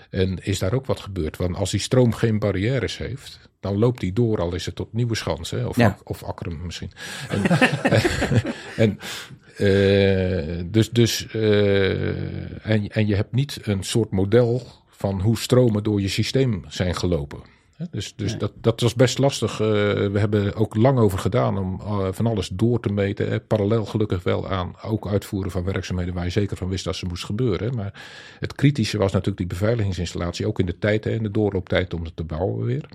En 0.09 0.43
is 0.43 0.59
daar 0.59 0.73
ook 0.73 0.85
wat 0.85 0.99
gebeurd? 0.99 1.37
Want 1.37 1.55
als 1.55 1.71
die 1.71 1.79
stroom 1.79 2.13
geen 2.13 2.39
barrières 2.39 2.97
heeft, 2.97 3.39
dan 3.59 3.77
loopt 3.77 3.99
die 3.99 4.13
door, 4.13 4.41
al 4.41 4.53
is 4.53 4.65
het 4.65 4.75
tot 4.75 4.93
Nieuwe 4.93 5.15
Schans 5.15 5.51
hè, 5.51 5.65
of, 5.65 5.77
Ja. 5.77 5.97
Of 6.03 6.23
Akkeren 6.23 6.65
misschien. 6.65 6.91
En, 7.29 7.43
en, 8.83 8.99
eh, 9.57 10.63
dus, 10.65 10.89
dus, 10.89 11.27
eh, 11.27 12.69
en, 12.69 12.87
en 12.87 13.07
je 13.07 13.15
hebt 13.15 13.31
niet 13.31 13.59
een 13.61 13.83
soort 13.83 14.11
model 14.11 14.61
van 14.89 15.21
hoe 15.21 15.37
stromen 15.37 15.83
door 15.83 16.01
je 16.01 16.07
systeem 16.07 16.63
zijn 16.67 16.95
gelopen. 16.95 17.39
Dus, 17.91 18.13
dus 18.15 18.29
Nee. 18.29 18.39
dat, 18.39 18.51
dat 18.55 18.81
was 18.81 18.93
best 18.95 19.17
lastig. 19.17 19.51
Eh, 19.51 19.67
we 20.07 20.19
hebben 20.19 20.55
ook 20.55 20.75
lang 20.75 20.99
over 20.99 21.19
gedaan 21.19 21.57
om 21.57 21.79
eh, 21.81 22.07
van 22.11 22.27
alles 22.27 22.47
door 22.47 22.79
te 22.79 22.91
meten. 22.93 23.29
Hè. 23.29 23.39
Parallel 23.39 23.85
gelukkig 23.85 24.23
wel 24.23 24.49
aan 24.49 24.75
ook 24.81 25.07
uitvoeren 25.07 25.51
van 25.51 25.63
werkzaamheden 25.63 26.13
waar 26.13 26.23
je 26.23 26.29
zeker 26.29 26.57
van 26.57 26.69
wist 26.69 26.83
dat 26.83 26.95
ze 26.95 27.05
moest 27.05 27.25
gebeuren. 27.25 27.69
hè. 27.69 27.75
Maar 27.75 28.01
het 28.39 28.55
kritische 28.55 28.97
was 28.97 29.11
natuurlijk 29.11 29.37
die 29.37 29.47
beveiligingsinstallatie, 29.59 30.47
ook 30.47 30.59
in 30.59 30.65
de 30.65 30.77
tijd 30.77 31.05
en 31.05 31.23
de 31.23 31.31
doorlooptijd 31.31 31.93
om 31.93 32.03
het 32.03 32.15
te 32.15 32.23
bouwen 32.23 32.65
weer. 32.65 32.89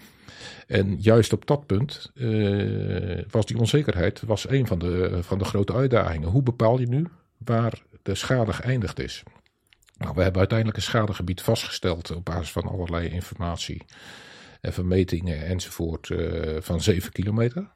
En 0.67 0.97
juist 1.01 1.33
op 1.33 1.47
dat 1.47 1.67
punt 1.67 2.11
eh, 2.15 3.25
was 3.31 3.47
die 3.47 3.59
onzekerheid 3.59 4.23
was 4.27 4.49
een 4.49 4.67
van 4.67 4.79
de, 4.79 5.19
van 5.23 5.39
de 5.39 5.45
grote 5.45 5.75
uitdagingen. 5.75 6.29
Hoe 6.29 6.43
bepaal 6.43 6.79
je 6.81 6.87
nu 6.89 7.07
waar 7.45 7.83
de 8.03 8.15
schade 8.15 8.53
geëindigd 8.53 9.01
is? 9.01 9.23
Nou, 9.99 10.13
we 10.15 10.23
hebben 10.23 10.39
uiteindelijk 10.39 10.79
een 10.79 10.85
schadegebied 10.85 11.43
vastgesteld 11.43 12.15
op 12.15 12.25
basis 12.25 12.53
van 12.53 12.63
allerlei 12.69 13.09
informatie 13.09 13.85
en 14.67 14.73
vermetingen 14.73 15.47
enzovoort 15.47 16.11
eh, 16.11 16.57
van 16.61 16.81
7 16.81 17.13
kilometer. 17.13 17.67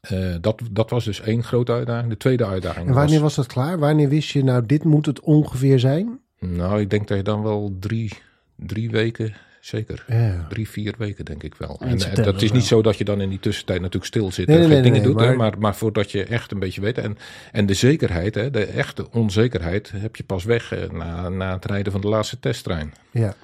Eh, 0.00 0.34
dat, 0.40 0.62
dat 0.70 0.90
was 0.90 1.04
dus 1.04 1.20
één 1.20 1.44
grote 1.44 1.72
uitdaging. 1.72 2.10
De 2.10 2.16
tweede 2.16 2.46
uitdaging 2.46 2.88
En 2.88 2.94
wanneer 2.94 3.20
was 3.20 3.34
dat 3.34 3.46
klaar? 3.46 3.78
Wanneer 3.78 4.08
wist 4.08 4.30
je, 4.30 4.44
nou, 4.44 4.66
dit 4.66 4.84
moet 4.84 5.06
het 5.06 5.20
ongeveer 5.20 5.78
zijn? 5.78 6.20
Nou, 6.40 6.80
ik 6.80 6.90
denk 6.90 7.08
dat 7.08 7.16
je 7.16 7.22
dan 7.22 7.42
wel 7.42 7.76
drie, 7.80 8.12
drie 8.56 8.90
weken, 8.90 9.34
zeker. 9.60 10.04
Ja. 10.08 10.46
Drie, 10.48 10.68
vier 10.68 10.94
weken 10.98 11.24
denk 11.24 11.42
ik 11.42 11.54
wel. 11.54 11.76
En, 11.80 11.88
en 11.88 11.98
september 12.00 12.32
dat 12.32 12.42
is 12.42 12.52
niet 12.52 12.64
zo 12.64 12.82
dat 12.82 12.98
je 12.98 13.04
dan 13.04 13.20
in 13.20 13.28
die 13.28 13.40
tussentijd 13.40 13.78
natuurlijk 13.80 14.06
stil 14.06 14.32
zit 14.32 14.46
Nee, 14.46 14.56
en 14.56 14.62
nee, 14.62 14.72
geen 14.72 14.82
nee, 14.82 14.90
dingen 14.92 15.06
doet. 15.06 15.16
maar- 15.16 15.36
Maar, 15.36 15.58
maar 15.58 15.76
voordat 15.76 16.10
je 16.10 16.24
echt 16.24 16.52
een 16.52 16.58
beetje 16.58 16.80
weet. 16.80 16.98
En, 16.98 17.16
en 17.52 17.66
de 17.66 17.74
zekerheid, 17.74 18.34
hè, 18.34 18.50
de 18.50 18.64
echte 18.64 19.10
onzekerheid, 19.10 19.92
heb 19.96 20.16
je 20.16 20.24
pas 20.24 20.44
weg 20.44 20.72
eh, 20.72 20.90
na, 20.90 21.28
na 21.28 21.52
het 21.54 21.64
rijden 21.64 21.92
van 21.92 22.00
de 22.00 22.08
laatste 22.08 22.38
testtrein. 22.40 22.92
Ja. 23.10 23.34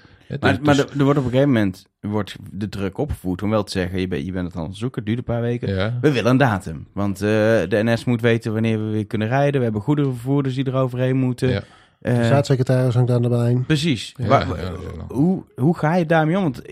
Hè, 0.40 0.40
Maar, 0.40 0.56
dus- 0.56 0.66
maar 0.66 0.74
dus- 0.74 0.84
er, 0.92 0.98
er 0.98 1.04
wordt 1.04 1.18
op 1.18 1.24
een 1.24 1.30
gegeven 1.30 1.52
moment 1.52 1.86
wordt 2.00 2.36
de 2.52 2.68
druk 2.68 2.98
opgevoerd 2.98 3.42
om 3.42 3.50
wel 3.50 3.62
te 3.64 3.70
zeggen, 3.70 4.00
je, 4.00 4.08
bent 4.08 4.24
je 4.26 4.32
bent 4.32 4.46
het 4.46 4.56
aan 4.56 4.64
het 4.66 4.76
zoeken, 4.76 4.98
het 4.98 5.06
duurt 5.06 5.18
een 5.18 5.34
paar 5.34 5.40
weken. 5.40 5.74
ja. 5.74 5.98
We 6.00 6.12
willen 6.12 6.30
een 6.30 6.36
datum, 6.36 6.86
want 6.92 7.14
eh, 7.22 7.28
de 7.28 7.80
NS 7.84 8.04
moet 8.04 8.20
weten 8.20 8.52
wanneer 8.52 8.78
we 8.84 8.90
weer 8.90 9.06
kunnen 9.06 9.28
rijden. 9.28 9.56
We 9.58 9.62
hebben 9.64 9.82
goederenvervoerders 9.82 10.54
die 10.54 10.64
er 10.64 10.74
overheen 10.74 11.16
moeten. 11.16 11.48
Ja. 11.48 11.62
Eh, 12.00 12.16
De 12.16 12.24
staatssecretaris 12.24 12.94
hangt 12.94 13.10
aan 13.10 13.22
de 13.22 13.28
lijn. 13.28 13.64
precies. 13.66 14.14
Ja, 14.16 14.26
Waar- 14.26 14.46
hoe, 15.08 15.42
hoe 15.56 15.76
ga 15.78 15.94
je 15.94 16.06
daarmee 16.06 16.36
om? 16.36 16.42
Want 16.42 16.62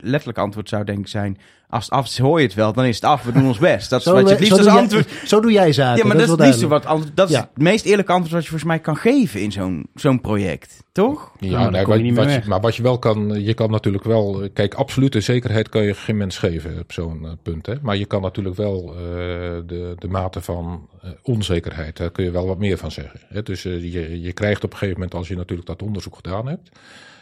letterlijk 0.00 0.38
antwoord 0.38 0.68
zou 0.68 0.84
denk 0.84 0.98
ik 0.98 1.06
zijn, 1.08 1.38
als 1.68 1.84
het 1.84 1.92
af 1.92 2.06
is, 2.06 2.18
hoor 2.18 2.38
je 2.40 2.46
het 2.46 2.54
wel, 2.54 2.72
dan 2.72 2.84
is 2.84 2.94
het 2.94 3.04
af. 3.04 3.22
We 3.24 3.32
doen 3.32 3.46
ons 3.46 3.58
best. 3.58 3.90
Dat 3.90 4.00
is 4.00 4.06
wat 4.06 4.22
je 4.24 4.28
het 4.28 4.38
liefst 4.40 4.54
zo, 4.56 4.62
als 4.62 4.66
doe 4.72 4.78
antwoord... 4.80 5.10
jij, 5.10 5.26
zo 5.26 5.40
doe 5.40 5.52
jij 5.52 5.72
zaken. 5.72 5.98
Ja, 5.98 6.04
maar 6.06 6.16
dat, 6.16 6.24
is 6.24 6.30
het 6.30 6.40
liefste 6.40 6.68
duidelijk. 6.68 6.98
wat. 7.04 7.16
Dat 7.16 7.28
is 7.28 7.34
Ja. 7.34 7.40
het 7.54 7.62
meest 7.62 7.84
eerlijke 7.84 8.12
antwoord 8.12 8.32
wat 8.34 8.42
je 8.42 8.48
volgens 8.48 8.70
mij 8.70 8.78
kan 8.80 8.96
geven 8.96 9.40
in 9.40 9.52
zo'n 9.52 9.86
zo'n 9.94 10.20
project. 10.20 10.76
Toch? 10.92 11.32
Ja, 11.38 11.62
dan 11.62 11.72
nee, 11.72 11.84
wat, 11.86 11.96
niet 12.00 12.14
meer 12.14 12.24
wat 12.24 12.32
je- 12.34 12.48
maar 12.48 12.60
wat 12.60 12.76
je 12.76 12.82
wel 12.82 12.98
kan, 12.98 13.42
je 13.44 13.54
kan 13.54 13.70
natuurlijk 13.70 14.04
wel, 14.04 14.48
kijk, 14.52 14.74
absolute 14.74 15.20
zekerheid 15.20 15.68
kan 15.68 15.82
je 15.82 15.94
geen 15.94 16.16
mens 16.16 16.38
geven 16.38 16.78
op 16.78 16.92
zo'n 16.92 17.24
eh, 17.24 17.30
punt. 17.42 17.66
Hè? 17.66 17.74
Maar 17.82 17.96
je 17.96 18.06
kan 18.06 18.22
natuurlijk 18.22 18.56
wel 18.56 18.94
eh, 18.94 19.00
de, 19.66 19.94
de 19.98 20.08
mate 20.08 20.40
van 20.40 20.88
eh, 21.02 21.10
onzekerheid, 21.22 21.96
daar 21.96 22.10
kun 22.10 22.24
je 22.24 22.30
wel 22.30 22.46
wat 22.46 22.58
meer 22.58 22.78
van 22.78 22.90
zeggen. 22.90 23.20
Hè? 23.28 23.42
Dus 23.42 23.62
je, 23.62 24.20
je 24.20 24.32
krijgt 24.32 24.64
op 24.64 24.70
een 24.72 24.76
gegeven 24.78 24.98
moment, 25.00 25.14
als 25.18 25.28
je 25.28 25.36
natuurlijk 25.36 25.68
dat 25.68 25.82
onderzoek 25.82 26.16
gedaan 26.16 26.48
hebt, 26.48 26.68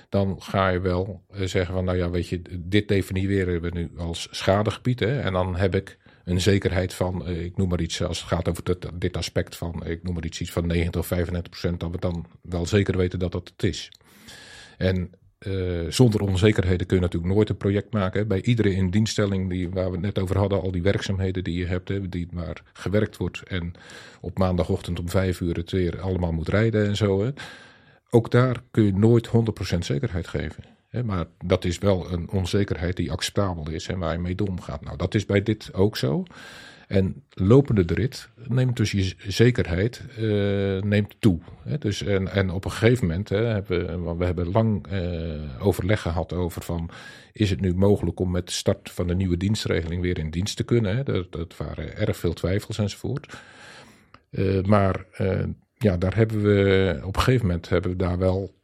dan 0.09 0.43
ga 0.43 0.69
je 0.69 0.81
wel 0.81 1.23
eh, 1.31 1.47
zeggen 1.47 1.75
van, 1.75 1.85
nou 1.85 1.97
ja, 1.97 2.11
weet 2.11 2.29
je, 2.29 2.43
dit 2.59 2.89
definiëren 2.89 3.61
we 3.61 3.71
nu 3.73 3.91
als 3.97 4.29
schadegebied. 4.31 5.01
Hè? 5.01 5.21
En 5.21 5.33
dan 5.33 5.57
heb 5.57 5.75
ik 5.75 5.99
een 6.25 6.41
zekerheid 6.41 6.95
van, 6.95 7.27
eh, 7.27 7.45
ik 7.45 7.57
noem 7.57 7.69
maar 7.69 7.81
iets, 7.81 8.03
als 8.03 8.19
het 8.19 8.29
gaat 8.29 8.49
over 8.49 8.65
dit, 8.65 8.89
dit 8.95 9.17
aspect 9.17 9.57
van, 9.57 9.87
ik 9.87 10.03
noem 10.03 10.15
maar 10.15 10.25
iets, 10.25 10.41
iets 10.41 10.53
van 10.53 10.67
90 10.67 11.01
of 11.01 11.07
35 11.07 11.51
procent, 11.51 11.81
dat 11.81 11.91
we 11.91 11.99
dan 11.99 12.27
wel 12.43 12.67
zeker 12.67 12.97
weten 12.97 13.19
dat 13.19 13.33
dat 13.33 13.49
het 13.49 13.63
is. 13.63 13.89
En 14.79 15.11
eh, 15.39 15.87
zonder 15.89 16.21
onzekerheden 16.21 16.87
kun 16.87 16.97
je 16.97 17.03
natuurlijk 17.03 17.35
nooit 17.35 17.49
een 17.49 17.57
project 17.57 17.93
maken. 17.93 18.29
Bij 18.29 18.43
iedere 18.43 18.73
indienstelling 18.73 19.51
die, 19.51 19.71
waar 19.71 19.87
we 19.87 19.93
het 19.93 20.01
net 20.01 20.19
over 20.19 20.39
hadden, 20.39 20.61
al 20.61 20.71
die 20.71 20.83
werkzaamheden 20.83 21.45
die 21.45 21.59
je 21.59 21.67
hebt, 21.67 21.89
hè, 21.89 22.09
die, 22.09 22.29
waar 22.33 22.63
gewerkt 22.73 23.17
wordt 23.17 23.43
en 23.43 23.73
op 24.21 24.39
maandagochtend 24.39 24.99
om 24.99 25.09
vijf 25.09 25.41
uur 25.41 25.57
het 25.57 25.71
weer 25.71 26.01
allemaal 26.01 26.33
moet 26.33 26.49
rijden 26.49 26.87
en 26.87 26.97
zo. 26.97 27.25
Hè. 27.25 27.31
Ook 28.11 28.31
daar 28.31 28.63
kun 28.71 28.85
je 28.85 28.93
nooit 28.93 29.29
100% 29.75 29.79
zekerheid 29.79 30.29
geven. 30.29 30.65
Hè. 30.89 31.05
Maar 31.05 31.27
dat 31.45 31.65
is 31.65 31.79
wel 31.79 32.13
een 32.13 32.31
onzekerheid 32.31 32.97
die 32.97 33.13
acceptabel 33.13 33.71
is 33.71 33.89
en 33.89 33.99
waar 33.99 34.13
je 34.13 34.19
mee 34.19 34.47
omgaat. 34.49 34.85
Nou, 34.85 34.97
dat 34.97 35.15
is 35.15 35.27
bij 35.27 35.43
dit 35.43 35.75
ook 35.75 35.97
zo. 35.97 36.25
En 36.87 37.23
lopende 37.31 37.85
de 37.85 37.95
rit 37.95 38.29
neemt 38.49 38.77
dus 38.77 38.91
je 38.91 39.15
zekerheid 39.27 40.03
eh, 40.17 40.83
neemt 40.83 41.17
toe. 41.19 41.39
Hè? 41.63 41.79
Dus, 41.79 42.03
en, 42.03 42.29
en 42.29 42.51
op 42.51 42.65
een 42.65 42.71
gegeven 42.71 43.07
moment 43.07 43.29
hè, 43.29 43.45
hebben 43.45 44.05
we, 44.05 44.15
we 44.17 44.25
hebben 44.25 44.51
lang 44.51 44.87
eh, 44.87 45.67
overleg 45.67 46.01
gehad 46.01 46.33
over 46.33 46.63
van 46.63 46.91
is 47.33 47.51
het 47.51 47.61
nu 47.61 47.75
mogelijk 47.75 48.21
om 48.21 48.31
met 48.31 48.47
de 48.47 48.53
start 48.53 48.91
van 48.91 49.07
de 49.07 49.15
nieuwe 49.15 49.37
dienstregeling 49.37 50.03
weer 50.03 50.19
in 50.19 50.31
dienst 50.31 50.57
te 50.57 50.65
kunnen. 50.65 50.97
Hè? 50.97 51.03
Dat, 51.03 51.33
dat 51.33 51.57
waren 51.57 51.97
erg 51.97 52.17
veel 52.17 52.33
twijfels 52.33 52.79
enzovoort. 52.79 53.39
Eh, 54.31 54.63
maar 54.63 55.05
ja, 55.79 55.97
daar 55.97 56.16
hebben 56.16 56.43
we 56.43 57.01
op 57.05 57.16
een 57.16 57.22
gegeven 57.22 57.47
moment 57.47 57.68
hebben 57.68 57.91
we 57.91 57.97
daar 57.97 58.18
wel 58.18 58.55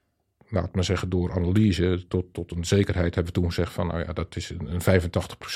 laat 0.53 0.75
maar 0.75 0.85
zeggen, 0.85 1.09
door 1.09 1.33
analyse 1.33 2.05
tot, 2.09 2.25
tot 2.33 2.51
een 2.51 2.65
zekerheid 2.65 3.15
hebben 3.15 3.33
we 3.33 3.41
toen 3.41 3.49
gezegd 3.49 3.73
van, 3.73 3.87
nou 3.87 3.99
ja, 3.99 4.13
dat 4.13 4.37
is 4.37 4.51
een, 4.51 4.75
een 4.75 5.03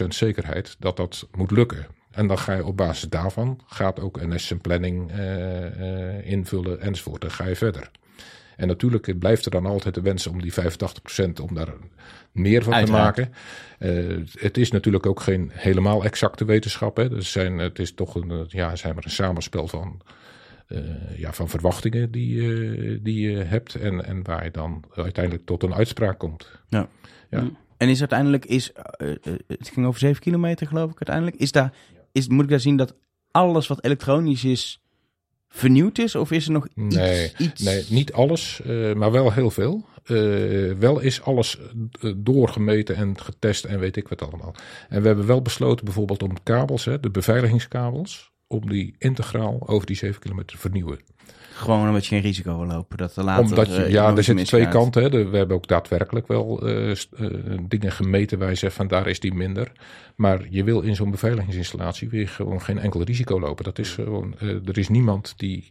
85% 0.04 0.06
zekerheid 0.08 0.76
dat 0.78 0.96
dat 0.96 1.28
moet 1.36 1.50
lukken. 1.50 1.86
En 2.10 2.26
dan 2.26 2.38
ga 2.38 2.52
je 2.52 2.64
op 2.64 2.76
basis 2.76 3.08
daarvan, 3.08 3.60
gaat 3.66 4.00
ook 4.00 4.20
NS 4.20 4.46
zijn 4.46 4.60
planning 4.60 5.10
eh, 5.10 6.16
eh, 6.16 6.26
invullen 6.26 6.80
enzovoort. 6.80 7.20
Dan 7.20 7.30
ga 7.30 7.46
je 7.46 7.56
verder. 7.56 7.90
En 8.56 8.66
natuurlijk 8.66 9.18
blijft 9.18 9.44
er 9.44 9.50
dan 9.50 9.66
altijd 9.66 9.94
de 9.94 10.00
wens 10.00 10.26
om 10.26 10.42
die 10.42 10.52
85% 10.52 10.56
om 11.42 11.54
daar 11.54 11.74
meer 12.32 12.62
van 12.62 12.74
Uiteraard. 12.74 13.14
te 13.14 13.22
maken. 13.22 13.34
Eh, 13.78 14.42
het 14.42 14.56
is 14.56 14.70
natuurlijk 14.70 15.06
ook 15.06 15.20
geen 15.20 15.50
helemaal 15.52 16.04
exacte 16.04 16.44
wetenschap. 16.44 16.96
Hè. 16.96 17.20
Zijn, 17.22 17.58
het 17.58 17.78
is 17.78 17.94
toch 17.94 18.14
een, 18.14 18.44
ja, 18.48 18.76
zijn 18.76 18.94
maar 18.94 19.04
een 19.04 19.10
samenspel 19.10 19.68
van, 19.68 20.00
eh, 20.66 21.18
ja, 21.18 21.32
van 21.32 21.48
verwachtingen 21.48 22.10
die, 22.10 22.40
eh, 22.40 22.98
die 23.02 23.30
je 23.30 23.36
hebt. 23.36 23.74
En, 23.74 24.04
en 24.04 24.24
waar 24.24 24.44
je 24.44 24.50
dan 24.50 24.84
uiteindelijk 24.94 25.46
tot 25.46 25.62
een 25.62 25.74
uitspraak 25.74 26.18
komt. 26.18 26.50
En 27.76 27.88
is 27.88 28.00
uiteindelijk, 28.00 28.44
is, 28.44 28.72
eh, 28.72 29.08
het 29.46 29.68
ging 29.72 29.86
over 29.86 30.00
7 30.00 30.22
kilometer 30.22 30.66
geloof 30.66 30.90
ik 30.90 30.96
uiteindelijk. 30.96 31.36
Is 31.36 31.52
daar, 31.52 31.72
is, 32.12 32.28
moet 32.28 32.44
ik 32.44 32.50
daar 32.50 32.60
zien 32.60 32.76
dat 32.76 32.94
alles 33.30 33.66
wat 33.66 33.84
elektronisch 33.84 34.44
is 34.44 34.82
vernieuwd 35.48 35.98
is? 35.98 36.14
Of 36.14 36.30
is 36.30 36.46
er 36.46 36.52
nog 36.52 36.66
iets? 36.74 36.96
Nee, 36.96 37.32
iets... 37.38 37.62
nee 37.62 37.84
niet 37.88 38.12
alles, 38.12 38.60
uh, 38.66 38.94
maar 38.94 39.12
wel 39.12 39.32
heel 39.32 39.50
veel. 39.50 39.84
Uh, 40.06 40.72
wel 40.72 41.00
is 41.00 41.22
alles 41.22 41.58
doorgemeten 42.16 42.96
en 42.96 43.20
getest 43.20 43.64
en 43.64 43.78
weet 43.78 43.96
ik 43.96 44.08
wat 44.08 44.22
allemaal. 44.22 44.54
En 44.88 45.00
we 45.00 45.06
hebben 45.06 45.26
wel 45.26 45.42
besloten 45.42 45.84
bijvoorbeeld 45.84 46.22
om 46.22 46.42
kabels, 46.42 46.84
hè, 46.84 47.00
de 47.00 47.10
beveiligingskabels, 47.10 48.32
om 48.46 48.68
die 48.68 48.94
integraal 48.98 49.68
over 49.68 49.86
die 49.86 49.96
7 49.96 50.20
kilometer 50.20 50.50
te 50.50 50.58
vernieuwen. 50.58 51.00
Gewoon 51.56 51.86
omdat 51.86 52.06
je 52.06 52.14
geen 52.14 52.24
risico 52.24 52.58
wil 52.58 52.66
lopen. 52.66 52.96
Dat 52.96 53.16
er 53.16 53.24
later, 53.24 53.44
Omdat 53.44 53.66
je, 53.66 53.84
uh, 53.84 53.90
ja, 53.90 54.16
er 54.16 54.24
zitten 54.24 54.44
twee 54.44 54.68
kanten. 54.68 55.02
Hè. 55.02 55.10
De, 55.10 55.28
we 55.28 55.36
hebben 55.36 55.56
ook 55.56 55.68
daadwerkelijk 55.68 56.26
wel 56.26 56.68
uh, 56.68 56.88
uh, 56.88 57.58
dingen 57.68 57.92
gemeten 57.92 58.38
waar 58.38 58.48
je 58.48 58.54
zegt 58.54 58.74
van 58.74 58.88
daar 58.88 59.06
is 59.06 59.20
die 59.20 59.34
minder. 59.34 59.72
Maar 60.16 60.46
je 60.50 60.64
wil 60.64 60.80
in 60.80 60.96
zo'n 60.96 61.10
beveiligingsinstallatie 61.10 62.08
weer 62.08 62.28
gewoon 62.28 62.62
geen 62.62 62.78
enkel 62.78 63.02
risico 63.02 63.40
lopen. 63.40 63.64
Dat 63.64 63.78
is 63.78 63.90
gewoon, 63.90 64.34
er 64.40 64.78
is 64.78 64.88
niemand 64.88 65.34
die 65.36 65.68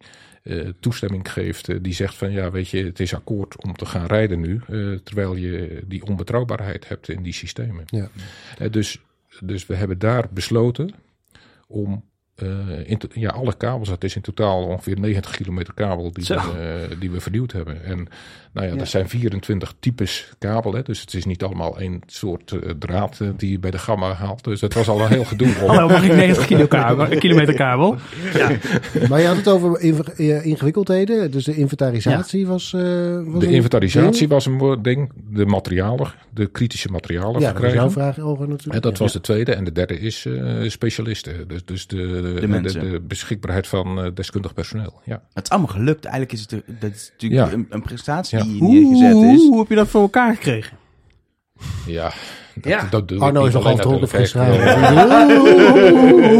toestemming 0.79 1.31
geeft 1.31 1.83
die 1.83 1.93
zegt 1.93 2.15
van 2.15 2.31
ja 2.31 2.51
weet 2.51 2.69
je 2.69 2.83
het 2.83 2.99
is 2.99 3.13
akkoord 3.13 3.63
om 3.63 3.75
te 3.75 3.85
gaan 3.85 4.05
rijden 4.05 4.39
nu. 4.39 4.61
terwijl 5.03 5.35
je 5.35 5.83
die 5.87 6.05
onbetrouwbaarheid 6.05 6.87
hebt 6.87 7.09
in 7.09 7.23
die 7.23 7.33
systemen. 7.33 7.83
Ja. 7.85 8.09
dus, 8.69 9.01
dus 9.39 9.65
we 9.65 9.75
hebben 9.75 9.99
daar 9.99 10.27
besloten 10.31 10.93
om 11.67 12.03
uh, 12.43 12.89
in 12.89 12.99
ja, 13.13 13.29
alle 13.29 13.53
kabels, 13.57 13.89
dat 13.89 14.03
is 14.03 14.15
in 14.15 14.21
totaal 14.21 14.63
ongeveer 14.63 14.99
90 14.99 15.35
kilometer 15.35 15.73
kabel 15.73 16.11
die, 16.11 16.25
we, 16.27 16.33
uh, 16.33 16.99
die 16.99 17.11
we 17.11 17.21
vernieuwd 17.21 17.51
hebben. 17.51 17.83
En 17.83 18.07
nou 18.51 18.67
ja, 18.67 18.73
ja. 18.73 18.79
er 18.79 18.87
zijn 18.87 19.09
24 19.09 19.73
types 19.79 20.33
kabel, 20.39 20.73
hè, 20.73 20.81
dus 20.81 21.01
het 21.01 21.13
is 21.13 21.25
niet 21.25 21.43
allemaal 21.43 21.79
één 21.79 22.01
soort 22.05 22.51
uh, 22.51 22.59
draad 22.79 23.19
die 23.37 23.51
je 23.51 23.59
bij 23.59 23.71
de 23.71 23.77
gamma 23.77 24.13
haalt. 24.13 24.43
Dus 24.43 24.61
het 24.61 24.73
was 24.73 24.87
al 24.87 25.01
een 25.01 25.07
heel 25.07 25.25
gedoe. 25.25 25.47
Om... 25.61 25.69
Hallo, 25.69 25.87
mag 25.87 26.03
ik 26.03 26.15
90 26.15 26.45
kilo 26.55 26.67
kabel, 26.67 27.17
kilometer 27.17 27.53
kabel? 27.53 27.95
Ja. 28.33 28.51
maar 29.09 29.21
je 29.21 29.27
had 29.27 29.35
het 29.35 29.47
over 29.47 29.79
ingewikkeldheden, 30.43 31.31
dus 31.31 31.43
de 31.43 31.55
inventarisatie 31.55 32.39
ja. 32.39 32.47
was, 32.47 32.71
was, 32.71 33.39
De 33.39 33.51
inventarisatie 33.51 34.19
ding. 34.19 34.31
was 34.31 34.45
een 34.45 34.81
ding, 34.81 35.11
de 35.29 35.45
materialen, 35.45 36.13
de 36.33 36.45
kritische 36.45 36.91
materialen 36.91 37.41
ja, 37.41 37.49
verkrijgen. 37.49 37.79
dat 37.79 37.89
is 37.89 37.95
jouw 37.95 38.03
vraag 38.03 38.25
over 38.25 38.47
natuurlijk. 38.47 38.75
En 38.75 38.89
dat 38.89 38.97
was 38.97 39.13
de 39.13 39.21
tweede. 39.21 39.53
En 39.53 39.63
de 39.63 39.71
derde 39.71 39.99
is 39.99 40.27
specialisten, 40.67 41.47
dus, 41.47 41.65
dus 41.65 41.87
de 41.87 42.24
de, 42.33 42.61
de, 42.61 42.79
de, 42.79 43.01
beschikbaarheid 43.01 43.67
van 43.67 44.05
uh, 44.05 44.11
deskundig 44.13 44.53
personeel. 44.53 45.01
Ja. 45.05 45.21
Het 45.33 45.43
is 45.43 45.49
allemaal 45.49 45.71
gelukt. 45.71 46.05
Eigenlijk 46.05 46.33
is 46.33 46.39
het, 46.41 46.49
dat 46.81 46.91
is 46.91 47.09
natuurlijk 47.11 47.49
Ja. 47.51 47.57
een, 47.57 47.65
een 47.69 47.81
prestatie 47.81 48.37
Ja. 48.37 48.43
die 48.43 48.63
neergezet 48.63 49.23
is. 49.35 49.47
Hoe 49.47 49.59
heb 49.59 49.69
je 49.69 49.75
dat 49.75 49.87
voor 49.87 50.01
elkaar 50.01 50.35
gekregen? 50.35 50.77
Ja, 51.85 52.13
dat, 52.55 52.71
Ja. 52.71 52.87
dat 52.89 53.07
doe 53.07 53.17
ik 53.17 53.23
Arno 53.23 53.45
is 53.45 53.53
nog 53.53 53.63
alleen 53.65 53.77
half 53.79 53.87
dronken 53.87 54.07
gisteravond. 54.19 54.61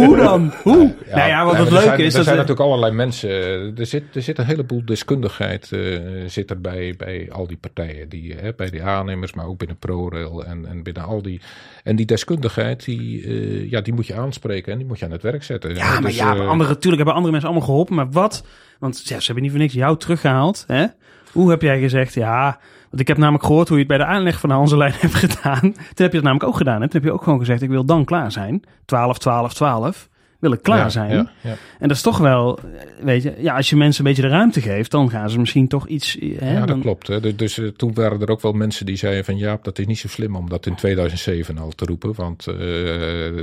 Hoe 0.06 0.16
dan? 0.18 0.54
Hoe? 0.64 0.94
nou 1.12 1.28
ja, 1.30 1.44
wat 1.46 1.54
nee, 1.54 1.62
het 1.62 1.72
er 1.72 1.74
leuke 1.74 1.88
zijn, 1.88 2.00
is... 2.00 2.06
Er 2.06 2.14
dat 2.14 2.24
zijn 2.24 2.26
we- 2.26 2.32
natuurlijk 2.42 2.60
allerlei 2.60 2.92
mensen. 2.94 3.30
Er 3.78 3.86
zit, 3.86 4.04
er 4.14 4.22
zit 4.22 4.38
een 4.38 4.46
heleboel 4.46 4.82
deskundigheid 4.86 5.72
eh, 5.72 6.00
zit 6.28 6.50
er 6.50 6.62
bij, 6.62 6.94
bij 6.98 7.28
al 7.32 7.48
die 7.48 7.58
partijen. 7.58 8.10
Die, 8.10 8.36
hè, 8.36 8.54
bij 8.54 8.70
de 8.70 8.82
aannemers, 8.82 9.34
maar 9.34 9.46
ook 9.46 9.58
binnen 9.58 9.78
ProRail 9.78 10.46
en, 10.46 10.66
en 10.66 10.84
binnen 10.84 11.04
al 11.04 11.22
die. 11.22 11.42
En 11.84 11.96
die 11.96 12.06
deskundigheid, 12.06 12.86
die, 12.86 13.24
eh, 13.24 13.70
ja, 13.72 13.82
die 13.82 13.94
moet 13.94 14.08
je 14.08 14.16
aanspreken 14.16 14.72
en 14.72 14.78
die 14.78 14.88
moet 14.88 15.00
je 15.00 15.06
aan 15.06 15.12
het 15.12 15.22
werk 15.22 15.44
zetten. 15.44 15.76
Ja, 15.76 15.92
maar 15.94 16.02
Dus, 16.02 16.16
ja, 16.16 16.36
eh, 16.36 16.48
andere, 16.48 16.70
natuurlijk 16.70 16.96
hebben 16.96 17.14
andere 17.14 17.32
mensen 17.32 17.50
allemaal 17.50 17.68
geholpen. 17.68 17.96
Maar 17.96 18.12
wat? 18.12 18.46
Want 18.80 19.02
ja, 19.08 19.20
ze 19.20 19.26
hebben 19.26 19.44
niet 19.44 19.52
voor 19.52 19.62
niks 19.62 19.74
jou 19.74 19.98
teruggehaald. 19.98 20.64
Hè? 20.68 20.86
Hoe 21.32 21.50
heb 21.50 21.62
jij 21.62 21.80
gezegd, 21.80 22.14
ja... 22.14 22.60
Want 22.96 23.08
ik 23.08 23.16
heb 23.16 23.24
namelijk 23.24 23.46
gehoord 23.46 23.68
hoe 23.68 23.78
je 23.78 23.84
het 23.84 23.98
bij 23.98 24.06
de 24.06 24.14
aanleg 24.14 24.40
van 24.40 24.50
de 24.50 24.56
Hanselijn 24.56 24.94
hebt 25.00 25.14
gedaan. 25.14 25.60
Toen 25.62 25.74
heb 25.96 26.12
je 26.12 26.18
het 26.18 26.24
namelijk 26.24 26.44
ook 26.44 26.58
gedaan. 26.58 26.82
Hè? 26.82 26.88
Toen 26.88 27.02
heb 27.02 27.04
je 27.04 27.12
ook 27.12 27.24
gewoon 27.24 27.40
gezegd, 27.40 27.62
ik 27.62 27.70
wil 27.70 27.86
dan 27.86 28.06
klaar 28.06 28.32
zijn. 28.32 28.64
12, 28.86 29.18
12, 29.18 29.54
12. 29.54 30.10
Wil 30.46 30.54
ik 30.54 30.62
klaar 30.64 30.78
ja, 30.78 30.90
zijn. 30.90 31.12
Ja, 31.12 31.32
ja. 31.42 31.56
En 31.80 31.88
dat 31.88 31.98
is 31.98 32.02
toch 32.02 32.18
wel, 32.18 32.60
eh, 32.60 32.64
weet 33.06 33.24
je... 33.24 33.34
Ja, 33.38 33.56
als 33.56 33.70
je 33.70 33.76
mensen 33.76 34.06
een 34.06 34.12
beetje 34.12 34.28
de 34.28 34.34
ruimte 34.34 34.62
geeft... 34.62 34.92
dan 34.92 35.10
gaan 35.10 35.30
ze 35.30 35.40
misschien 35.40 35.68
toch 35.68 35.88
iets... 35.88 36.18
Hè, 36.38 36.52
ja, 36.52 36.60
dat 36.60 36.68
dan- 36.68 36.82
klopt. 36.82 37.08
Hè. 37.08 37.20
Dus, 37.20 37.36
dus, 37.36 37.58
eh, 37.58 37.68
toen 37.68 37.94
waren 37.94 38.22
er 38.22 38.30
ook 38.30 38.42
wel 38.42 38.52
mensen 38.52 38.86
die 38.86 38.96
zeiden 38.96 39.26
van 39.26 39.38
ja, 39.38 39.60
dat 39.62 39.80
is 39.80 39.86
niet 39.86 40.00
zo 40.00 40.08
slim 40.08 40.36
om 40.36 40.50
dat 40.50 40.66
in 40.66 40.76
2007 40.76 41.58
al 41.58 41.70
te 41.70 41.86
roepen. 41.86 42.14
Want 42.16 42.48
eh, 42.48 42.56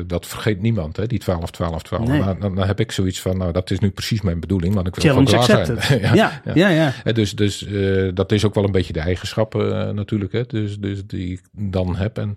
dat 0.07 0.26
vergeet 0.26 0.61
niemand, 0.61 0.96
hè, 0.96 1.07
die 1.07 1.18
12, 1.18 1.50
12, 1.50 1.82
12. 1.82 2.09
Nee. 2.09 2.20
Maar 2.20 2.38
dan, 2.38 2.55
dan 2.55 2.66
heb 2.66 2.80
ik 2.80 2.92
zoiets 2.92 3.20
van, 3.20 3.36
nou 3.36 3.53
dat 3.53 3.70
is 3.70 3.78
nu 3.78 3.90
precies 3.90 4.20
mijn 4.20 4.40
bedoeling, 4.40 4.74
want 4.74 4.86
ik 4.86 4.94
wil 4.94 5.05
Challenge 5.05 5.30
klaar 5.30 5.40
accepted. 5.40 5.84
zijn. 5.84 6.00
ja, 6.14 6.42
ja, 6.55 6.68
ja. 6.68 6.92
Hè, 7.03 7.12
dus 7.12 7.34
dus 7.34 7.66
eh, 7.66 8.09
dat 8.14 8.32
is 8.32 8.44
ook 8.44 8.55
wel 8.55 8.64
een 8.64 8.72
beetje 8.72 8.92
de 8.92 9.00
eigenschappen 9.00 9.88
eh, 9.88 9.94
natuurlijk, 9.94 10.32
hè, 10.32 10.42
dus, 10.46 10.78
dus 10.78 11.07
die 11.07 11.32
ik 11.32 11.40
dan 11.53 11.96
heb. 11.96 12.18
En 12.18 12.36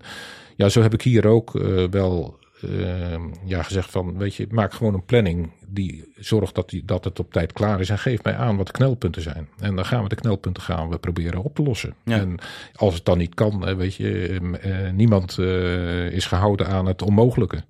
ja, 0.56 0.68
zo 0.68 0.82
heb 0.82 0.94
ik 0.94 1.02
hier 1.02 1.26
ook 1.26 1.54
eh, 1.54 1.84
wel 1.90 2.38
eh, 2.68 3.20
ja, 3.44 3.62
gezegd 3.62 3.90
van, 3.90 4.18
weet 4.18 4.34
je, 4.34 4.46
maak 4.50 4.72
gewoon 4.72 4.94
een 4.94 5.04
planning 5.04 5.50
die 5.68 6.12
zorgt 6.16 6.54
dat, 6.54 6.68
die, 6.70 6.82
dat 6.84 7.04
het 7.04 7.18
op 7.18 7.32
tijd 7.32 7.52
klaar 7.52 7.80
is 7.80 7.90
en 7.90 7.98
geef 7.98 8.22
mij 8.22 8.36
aan 8.36 8.56
wat 8.56 8.66
de 8.66 8.72
knelpunten 8.72 9.22
zijn. 9.22 9.48
En 9.58 9.76
dan 9.76 9.84
gaan 9.86 10.02
we 10.02 10.08
de 10.08 10.14
knelpunten 10.14 10.62
gaan 10.62 10.88
we 10.88 10.98
proberen 10.98 11.42
op 11.42 11.54
te 11.54 11.62
lossen. 11.62 11.94
Ja. 12.04 12.18
En 12.18 12.38
als 12.74 12.94
het 12.94 13.04
dan 13.04 13.18
niet 13.18 13.34
kan, 13.34 13.76
weet 13.76 13.94
je, 13.94 14.40
eh, 14.60 14.90
niemand 14.92 15.38
eh, 15.38 16.10
is 16.12 16.26
gehouden 16.26 16.66
aan 16.66 16.86
het 16.86 17.02
onmogelijke. 17.02 17.62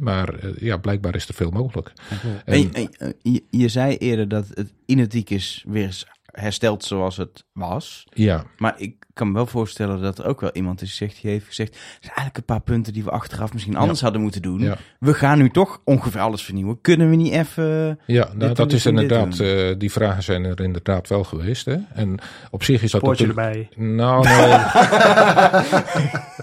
Maar 0.00 0.34
eh, 0.34 0.50
ja, 0.60 0.76
blijkbaar 0.76 1.14
is 1.14 1.28
er 1.28 1.34
veel 1.34 1.50
mogelijk. 1.50 1.92
En- 2.44 2.74
En, 2.74 2.90
en, 2.98 3.14
je, 3.22 3.42
je 3.50 3.68
zei 3.68 3.96
eerder 3.96 4.28
dat 4.28 4.46
het 4.54 4.72
innertiek 4.86 5.30
is 5.30 5.64
weer 5.68 5.84
eens 5.84 6.06
hersteld 6.32 6.84
zoals 6.84 7.16
het 7.16 7.44
was. 7.52 8.06
ja, 8.12 8.44
Maar 8.56 8.74
ik 8.76 8.94
kan 9.12 9.26
me 9.26 9.34
wel 9.34 9.46
voorstellen 9.46 10.00
dat 10.00 10.18
er 10.18 10.26
ook 10.26 10.40
wel 10.40 10.50
iemand 10.52 10.82
is 10.82 10.88
die 10.88 11.08
zegt, 11.08 11.22
die 11.22 11.30
heeft 11.30 11.46
gezegd... 11.46 11.74
er 11.74 11.80
zijn 12.00 12.14
eigenlijk 12.14 12.36
een 12.36 12.44
paar 12.44 12.60
punten 12.60 12.92
die 12.92 13.04
we 13.04 13.10
achteraf 13.10 13.52
misschien 13.52 13.76
anders 13.76 14.00
hadden 14.00 14.20
moeten 14.20 14.42
doen. 14.42 14.60
Ja. 14.60 14.76
We 14.98 15.14
gaan 15.14 15.38
nu 15.38 15.50
toch 15.50 15.80
ongeveer 15.84 16.20
alles 16.20 16.42
vernieuwen. 16.42 16.80
Kunnen 16.80 17.10
we 17.10 17.16
niet 17.16 17.32
even... 17.32 17.98
Ja, 18.06 18.28
nou, 18.34 18.54
dat 18.54 18.56
dit 18.56 18.72
is 18.72 18.86
inderdaad, 18.86 19.38
eh, 19.38 19.74
die 19.78 19.92
vragen 19.92 20.22
zijn 20.22 20.44
er 20.44 20.60
inderdaad 20.60 21.08
wel 21.08 21.24
geweest. 21.24 21.64
Hè? 21.64 21.76
En 21.94 22.18
op 22.50 22.62
zich 22.62 22.82
is 22.82 22.90
dat 22.90 23.00
Poortje 23.02 23.26
natuurlijk... 23.26 23.68
erbij. 23.76 23.86
Nou, 23.86 24.24
nee. 24.26 24.58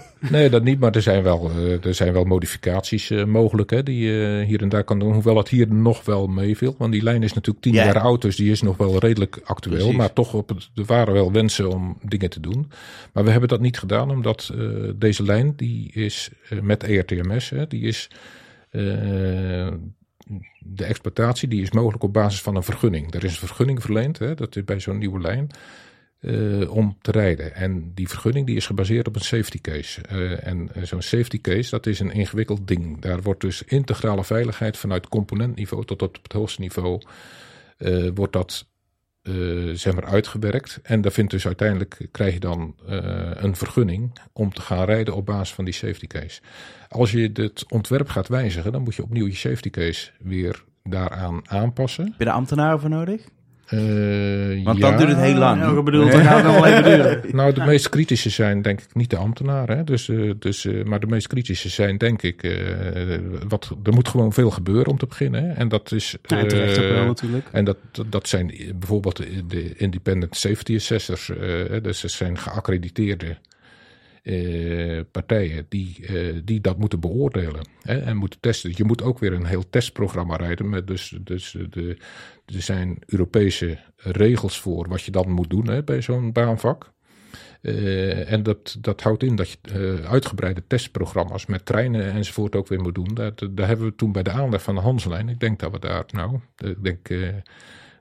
nee, 0.20 0.50
dat 0.50 0.62
niet, 0.62 0.80
maar 0.80 0.94
er 0.94 1.02
zijn 1.02 1.22
wel, 1.22 1.50
eh, 1.50 1.84
er 1.84 1.94
zijn 1.94 2.12
wel 2.12 2.24
modificaties 2.24 3.10
eh, 3.10 3.24
mogelijk 3.24 3.70
hè, 3.70 3.82
die 3.82 4.04
je 4.08 4.44
hier 4.46 4.62
en 4.62 4.68
daar 4.68 4.84
kan 4.84 4.98
doen. 4.98 5.12
Hoewel 5.12 5.36
het 5.36 5.48
hier 5.48 5.74
nog 5.74 6.04
wel 6.04 6.26
meeviel, 6.26 6.74
want 6.78 6.92
die 6.92 7.02
lijn 7.02 7.22
is 7.22 7.32
natuurlijk 7.32 7.64
tien 7.64 7.74
Ja. 7.74 7.84
jaar 7.84 7.98
oud, 8.00 8.22
dus 8.22 8.36
die 8.36 8.50
is 8.50 8.62
nog 8.62 8.76
wel 8.76 8.98
redelijk 8.98 9.40
actueel. 9.44 9.76
Precies. 9.78 9.96
Maar 9.96 10.12
toch, 10.12 10.34
op 10.34 10.48
het, 10.48 10.70
er 10.74 10.84
waren 10.84 11.12
wel 11.14 11.32
wensen 11.32 11.68
om 11.70 11.96
dingen 12.02 12.30
te 12.30 12.40
doen. 12.40 12.70
Maar 13.12 13.24
we 13.24 13.30
hebben 13.30 13.48
dat 13.48 13.60
niet 13.60 13.78
gedaan, 13.78 14.10
omdat 14.10 14.50
eh, 14.58 14.66
deze 14.96 15.22
lijn, 15.22 15.52
die 15.56 15.90
is 15.92 16.30
eh, 16.48 16.60
met 16.60 16.82
ERTMS, 16.84 17.50
hè, 17.50 17.66
die 17.66 17.82
is... 17.82 18.10
eh, 18.70 18.80
de 20.58 20.84
exploitatie 20.84 21.48
die 21.48 21.62
is 21.62 21.70
mogelijk 21.70 22.02
op 22.02 22.12
basis 22.12 22.42
van 22.42 22.56
een 22.56 22.62
vergunning. 22.62 23.14
Er 23.14 23.24
is 23.24 23.30
een 23.32 23.46
vergunning 23.46 23.82
verleend, 23.82 24.18
hè, 24.18 24.34
dat 24.34 24.56
is 24.56 24.64
bij 24.64 24.80
zo'n 24.80 24.98
nieuwe 24.98 25.20
lijn, 25.20 25.46
eh, 26.20 26.70
om 26.70 26.96
te 27.00 27.10
rijden. 27.10 27.54
En 27.54 27.94
die 27.94 28.08
vergunning 28.08 28.46
die 28.46 28.56
is 28.56 28.66
gebaseerd 28.66 29.08
op 29.08 29.14
een 29.14 29.20
safety 29.20 29.60
case. 29.60 30.02
Eh, 30.02 30.46
en 30.46 30.74
eh, 30.74 30.82
zo'n 30.82 31.02
safety 31.02 31.40
case, 31.40 31.70
dat 31.70 31.86
is 31.86 32.00
een 32.00 32.10
ingewikkeld 32.10 32.68
ding. 32.68 33.00
Daar 33.00 33.22
wordt 33.22 33.40
dus 33.40 33.62
integrale 33.62 34.24
veiligheid 34.24 34.76
vanuit 34.76 35.08
componentniveau 35.08 35.84
tot 35.84 36.02
op 36.02 36.18
het 36.22 36.32
hoogste 36.32 36.60
niveau, 36.60 37.00
wordt 38.14 38.32
dat 38.32 38.68
zeg 39.72 39.94
maar 39.94 40.04
uitgewerkt. 40.04 40.80
En 40.82 41.00
daar 41.00 41.12
vindt 41.12 41.30
dus 41.30 41.46
uiteindelijk, 41.46 42.08
krijg 42.10 42.34
je 42.34 42.40
dan 42.40 42.74
een 43.34 43.56
vergunning 43.56 44.18
om 44.32 44.52
te 44.52 44.60
gaan 44.60 44.84
rijden 44.84 45.14
op 45.14 45.26
basis 45.26 45.54
van 45.54 45.64
die 45.64 45.74
safety 45.74 46.06
case. 46.06 46.40
Als 46.88 47.10
je 47.10 47.30
het 47.32 47.64
ontwerp 47.68 48.08
gaat 48.08 48.28
wijzigen, 48.28 48.72
dan 48.72 48.82
moet 48.82 48.94
je 48.94 49.02
opnieuw 49.02 49.26
je 49.26 49.34
safety 49.34 49.70
case 49.70 50.10
weer 50.18 50.64
daaraan 50.82 51.50
aanpassen. 51.50 52.04
Heb 52.04 52.26
je 52.26 52.30
ambtenaren 52.30 52.80
voor 52.80 52.90
nodig? 52.90 53.22
Eh, 53.70 54.64
Want 54.64 54.78
ja. 54.78 54.88
dan 54.88 54.96
duurt 54.96 55.08
het 55.08 55.18
heel 55.20 55.34
lang. 55.34 55.60
Ja, 55.60 55.78
ik 55.78 55.84
bedoel, 55.84 56.10
dan 56.10 56.20
gaat 56.22 56.36
het 56.36 56.44
nog 56.44 56.54
wel 56.54 56.66
even 56.66 56.82
duren. 56.84 57.20
Nou, 57.36 57.52
de 57.52 57.64
meest 57.64 57.88
kritische 57.88 58.30
zijn 58.30 58.62
denk 58.62 58.80
ik 58.80 58.94
niet 58.94 59.10
de 59.10 59.16
ambtenaren. 59.16 59.76
Hè? 59.76 59.84
Dus, 59.84 60.08
eh, 60.08 60.30
dus, 60.38 60.64
eh, 60.64 60.84
maar 60.84 61.00
de 61.00 61.06
meest 61.06 61.26
kritische 61.26 61.68
zijn 61.68 61.98
denk 61.98 62.22
ik... 62.22 62.42
eh, 62.42 63.18
wat, 63.48 63.76
er 63.82 63.92
moet 63.92 64.08
gewoon 64.08 64.32
veel 64.32 64.50
gebeuren 64.50 64.86
om 64.86 64.98
te 64.98 65.06
beginnen. 65.06 65.44
Hè? 65.44 65.52
En 65.52 65.68
dat 65.68 65.92
is... 65.92 66.16
Ja, 66.22 66.44
terecht 66.46 66.78
ook 66.78 66.88
wel 66.90 67.04
natuurlijk. 67.06 67.48
en 67.52 67.64
dat, 67.64 67.76
dat 68.06 68.28
zijn 68.28 68.54
bijvoorbeeld 68.74 69.22
de 69.48 69.74
independent 69.76 70.36
safety 70.36 70.74
assessors. 70.74 71.30
eh, 71.30 71.36
dus 71.82 72.00
dat 72.00 72.10
zijn 72.10 72.38
geaccrediteerde 72.38 73.36
eh, 74.22 75.00
partijen 75.10 75.66
die, 75.68 76.06
eh, 76.06 76.40
die 76.44 76.60
dat 76.60 76.78
moeten 76.78 77.00
beoordelen 77.00 77.66
hè, 77.82 77.98
en 77.98 78.16
moeten 78.16 78.40
testen. 78.40 78.72
Je 78.74 78.84
moet 78.84 79.02
ook 79.02 79.18
weer 79.18 79.32
een 79.32 79.44
heel 79.44 79.70
testprogramma 79.70 80.36
rijden. 80.36 80.68
Met 80.68 80.86
dus, 80.86 81.18
dus 81.20 81.56
de, 81.70 81.96
er 82.46 82.62
zijn 82.62 82.98
Europese 83.06 83.78
regels 83.96 84.60
voor 84.60 84.88
wat 84.88 85.02
je 85.02 85.10
dan 85.10 85.30
moet 85.30 85.50
doen 85.50 85.68
hè, 85.68 85.82
bij 85.82 86.02
zo'n 86.02 86.32
baanvak. 86.32 86.92
Eh, 87.62 88.32
en 88.32 88.42
dat, 88.42 88.76
dat 88.80 89.02
houdt 89.02 89.22
in 89.22 89.36
dat 89.36 89.50
je 89.50 90.00
uitgebreide 90.08 90.62
testprogramma's 90.66 91.46
met 91.46 91.66
treinen 91.66 92.12
enzovoort 92.12 92.56
ook 92.56 92.68
weer 92.68 92.80
moet 92.80 92.94
doen. 92.94 93.14
Daar 93.14 93.66
hebben 93.68 93.86
we 93.86 93.94
toen 93.94 94.12
bij 94.12 94.22
de 94.22 94.30
aanleg 94.30 94.62
van 94.62 94.74
de 94.74 94.80
Hanselijn, 94.80 95.28
ik 95.28 95.40
denk 95.40 95.58
dat 95.58 95.72
we 95.72 95.78
daar, 95.78 96.04
nou, 96.10 96.38
ik 96.56 96.84
denk, 96.84 97.08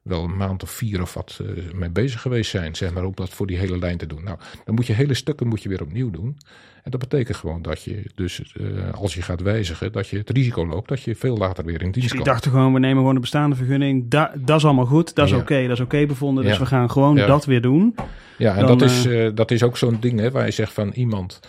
wel 0.10 0.24
een 0.24 0.38
maand 0.38 0.64
of 0.64 0.70
vier 0.72 1.01
of 1.01 1.14
wat 1.14 1.39
eh, 1.41 1.74
mee 1.74 1.89
bezig 1.89 2.22
geweest 2.22 2.49
zijn, 2.51 2.76
zeg 2.76 2.93
maar, 2.93 3.03
om 3.05 3.12
dat 3.16 3.30
voor 3.30 3.47
die 3.47 3.57
hele 3.57 3.78
lijn 3.80 3.97
te 3.97 4.07
doen. 4.07 4.24
Nou, 4.24 4.38
dan 4.66 4.76
moet 4.76 4.88
je 4.88 4.93
hele 4.93 5.14
stukken 5.14 5.47
moet 5.47 5.64
je 5.64 5.70
weer 5.70 5.82
opnieuw 5.82 6.10
doen. 6.10 6.38
En 6.84 6.91
dat 6.91 6.99
betekent 6.99 7.38
gewoon 7.38 7.62
dat 7.62 7.84
je 7.84 8.03
dus, 8.16 8.41
eh, 8.60 8.93
als 8.93 9.14
je 9.14 9.22
gaat 9.22 9.41
wijzigen, 9.41 9.91
dat 9.91 10.07
je 10.07 10.18
het 10.18 10.30
risico 10.30 10.66
loopt 10.68 10.89
dat 10.89 11.01
je 11.01 11.16
veel 11.16 11.38
later 11.38 11.66
weer 11.66 11.82
in 11.82 11.91
dienst 11.91 11.93
Dus 11.93 12.03
die 12.07 12.12
komt. 12.16 12.26
dachten 12.26 12.51
gewoon, 12.51 12.74
we 12.74 12.80
nemen 12.80 12.97
gewoon 12.97 13.14
de 13.14 13.20
bestaande 13.20 13.55
vergunning. 13.55 14.05
Da 14.10 14.32
dat 14.38 14.57
is 14.57 14.66
allemaal 14.66 14.86
goed, 14.86 15.16
dat 15.16 15.26
is 15.26 15.32
Ja. 15.32 15.38
oké, 15.38 15.62
dat 15.62 15.72
is 15.78 15.80
oké 15.84 16.05
bevonden. 16.05 16.43
Dus 16.43 16.53
Ja. 16.53 16.60
we 16.60 16.66
gaan 16.66 16.91
gewoon 16.91 17.16
Ja. 17.16 17.26
dat 17.26 17.45
weer 17.45 17.62
doen. 17.62 17.95
Ja, 18.38 18.55
en 18.55 18.66
Dan, 18.66 18.78
dat, 18.78 18.89
is, 18.89 19.05
eh, 19.05 19.30
dat 19.34 19.51
is 19.51 19.64
ook 19.64 19.78
zo'n 19.78 19.97
ding 19.99 20.20
hè, 20.20 20.32
waar 20.32 20.45
je 20.45 20.51
zegt 20.51 20.74
van 20.74 20.89
iemand. 20.93 21.39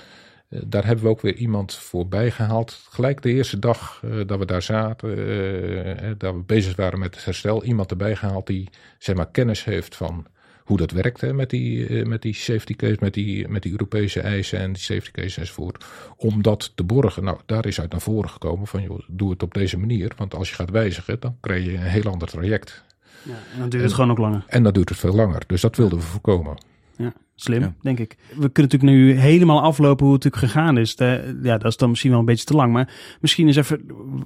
Eh, 0.50 0.60
daar 0.66 0.86
hebben 0.86 1.04
we 1.04 1.10
ook 1.10 1.20
weer 1.20 1.34
iemand 1.34 1.74
voorbij 1.74 2.30
gehaald. 2.30 2.86
Gelijk 2.90 3.22
de 3.22 3.32
eerste 3.32 3.58
dag 3.58 4.02
eh, 4.04 4.10
dat 4.26 4.38
we 4.38 4.44
daar 4.44 4.62
zaten, 4.62 5.10
eh, 5.10 6.10
dat 6.18 6.34
we 6.34 6.40
bezig 6.40 6.76
waren 6.76 6.98
met 6.98 7.14
het 7.14 7.24
herstel, 7.24 7.64
iemand 7.64 7.90
erbij 7.90 8.16
gehaald 8.16 8.46
die 8.46 8.68
zeg 8.98 9.16
maar 9.16 9.30
kennis 9.30 9.64
heeft 9.64 9.96
van 9.96 10.26
hoe 10.64 10.76
dat 10.78 10.90
werkt 10.90 11.20
hè, 11.20 11.32
met, 11.32 11.50
die, 11.50 12.04
met 12.04 12.22
die 12.22 12.34
safety 12.34 12.76
case, 12.76 12.96
met 13.00 13.14
die, 13.14 13.48
met 13.48 13.62
die 13.62 13.72
Europese 13.72 14.20
eisen 14.20 14.58
en 14.58 14.72
die 14.72 14.82
safety 14.82 15.10
case 15.10 15.40
enzovoort. 15.40 15.84
Om 16.16 16.42
dat 16.42 16.72
te 16.74 16.84
borgen. 16.84 17.24
Nou, 17.24 17.38
daar 17.46 17.66
is 17.66 17.80
uit 17.80 17.90
naar 17.90 18.00
voren 18.00 18.30
gekomen 18.30 18.66
van 18.66 18.82
joh, 18.82 19.00
doe 19.08 19.30
het 19.30 19.42
op 19.42 19.54
deze 19.54 19.78
manier. 19.78 20.12
Want 20.16 20.34
als 20.34 20.48
je 20.48 20.54
gaat 20.54 20.70
wijzigen, 20.70 21.20
dan 21.20 21.36
krijg 21.40 21.64
je 21.64 21.72
een 21.72 21.82
heel 21.82 22.10
ander 22.10 22.28
traject. 22.28 22.84
Ja, 23.22 23.32
en 23.52 23.58
dan 23.58 23.68
duurt 23.68 23.82
het 23.82 23.92
gewoon 23.92 24.10
ook 24.10 24.18
langer. 24.18 24.44
En 24.46 24.62
dan 24.62 24.72
duurt 24.72 24.88
het 24.88 24.98
veel 24.98 25.14
langer. 25.14 25.42
Dus 25.46 25.60
dat 25.60 25.76
wilden 25.76 25.98
we 25.98 26.04
voorkomen. 26.04 26.56
Ja, 26.96 27.12
slim, 27.42 27.60
Ja. 27.60 27.74
denk 27.82 27.98
ik. 27.98 28.16
We 28.28 28.48
kunnen 28.50 28.72
natuurlijk 28.72 28.92
nu 28.92 29.12
helemaal 29.18 29.62
aflopen 29.62 30.04
hoe 30.06 30.14
het 30.14 30.24
natuurlijk 30.24 30.52
gegaan 30.52 30.78
is. 30.78 30.96
De- 30.96 31.38
ja, 31.42 31.58
dat 31.58 31.70
is 31.70 31.76
dan 31.76 31.88
misschien 31.88 32.10
wel 32.10 32.18
een 32.20 32.24
beetje 32.24 32.44
te 32.44 32.54
lang. 32.54 32.72
Maar 32.72 32.92
misschien 33.20 33.46
eens 33.46 33.56
even, 33.56 33.80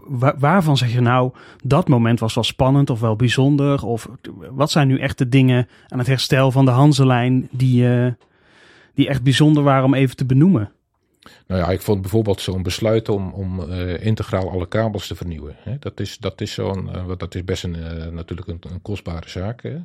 wa- 0.09 0.35
waarvan 0.39 0.77
zeg 0.77 0.93
je 0.93 1.01
nou, 1.01 1.33
dat 1.65 1.89
moment 1.89 2.21
was 2.21 2.35
wel 2.35 2.45
spannend 2.45 2.91
of 2.91 3.01
wel 3.01 3.17
bijzonder? 3.17 3.85
Of 3.85 4.09
wat 4.51 4.71
zijn 4.71 4.89
nu 4.89 4.99
echt 4.99 5.19
de 5.19 5.29
dingen 5.29 5.69
aan 5.89 5.99
het 5.99 6.07
herstel 6.07 6.51
van 6.51 6.65
de 6.65 6.71
Hanselijn 6.71 7.49
die, 7.51 7.89
eh, 7.97 8.13
die 8.95 9.09
echt 9.09 9.23
bijzonder 9.23 9.63
waren 9.63 9.85
om 9.85 9.95
even 9.95 10.17
te 10.17 10.25
benoemen? 10.27 10.71
Nou 11.47 11.61
ja, 11.61 11.69
ik 11.71 11.81
vond 11.81 12.01
bijvoorbeeld 12.01 12.41
zo'n 12.41 12.63
besluit 12.63 13.09
om, 13.09 13.33
om 13.33 13.61
eh, 13.61 14.07
integraal 14.07 14.51
alle 14.51 14.69
kabels 14.69 15.07
te 15.07 15.15
vernieuwen. 15.15 15.55
Hè. 15.59 15.77
Dat, 15.79 16.01
is, 16.01 16.19
dat 16.19 16.41
is 16.41 16.53
zo'n, 16.53 16.95
eh, 16.95 17.07
want 17.07 17.21
dat 17.21 17.35
is 17.35 17.45
best 17.45 17.65
een, 17.65 17.77
natuurlijk 18.15 18.49
een, 18.49 18.59
een 18.73 18.83
kostbare 18.83 19.29
zaak. 19.29 19.63
Hè. 19.63 19.77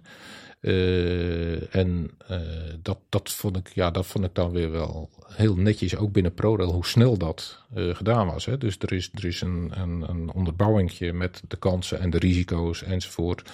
Eh, 0.59 1.75
en 1.75 2.11
eh, 2.27 2.39
dat, 2.81 2.99
dat, 3.09 3.31
vond 3.31 3.57
ik, 3.57 3.71
ja, 3.73 3.91
dat 3.91 4.05
vond 4.05 4.25
ik 4.25 4.35
dan 4.35 4.51
weer 4.51 4.71
wel 4.71 5.09
heel 5.27 5.55
netjes, 5.55 5.95
ook 5.95 6.11
binnen 6.11 6.33
ProRail, 6.33 6.71
hoe 6.71 6.85
snel 6.85 7.17
dat 7.17 7.63
eh, 7.73 7.95
gedaan 7.95 8.27
was. 8.27 8.45
Hè. 8.45 8.57
Dus 8.57 8.77
er 8.79 8.93
is, 8.93 9.09
er 9.13 9.25
is 9.25 9.41
een, 9.41 9.71
een, 9.73 10.09
een 10.09 10.31
onderbouwingje 10.31 11.13
met 11.13 11.41
de 11.47 11.57
kansen 11.57 11.99
en 11.99 12.09
de 12.09 12.17
risico's 12.17 12.83
enzovoort. 12.83 13.51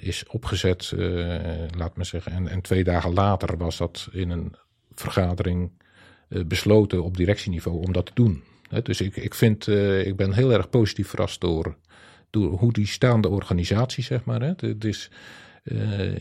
is 0.00 0.26
opgezet, 0.26 0.92
laat 1.76 1.96
me 1.96 2.04
zeggen. 2.04 2.32
En, 2.32 2.48
en 2.48 2.60
twee 2.60 2.84
dagen 2.84 3.12
later 3.12 3.56
was 3.56 3.76
dat 3.76 4.08
in 4.12 4.30
een 4.30 4.54
vergadering 4.94 5.70
besloten 6.46 7.04
op 7.04 7.16
directieniveau 7.16 7.78
om 7.78 7.92
dat 7.92 8.06
te 8.06 8.12
doen. 8.14 8.42
Hè, 8.68 8.82
dus 8.82 9.00
ik, 9.00 9.16
ik, 9.16 9.34
vind, 9.34 9.66
ik 10.06 10.16
ben 10.16 10.32
heel 10.32 10.52
erg 10.52 10.70
positief 10.70 11.08
verrast 11.08 11.40
door, 11.40 11.76
door 12.30 12.58
hoe 12.58 12.72
die 12.72 12.86
staande 12.86 13.28
organisatie, 13.28 14.04
zeg 14.04 14.24
maar, 14.24 14.40
hè, 14.40 14.52
het 14.56 14.84
is, 14.84 15.10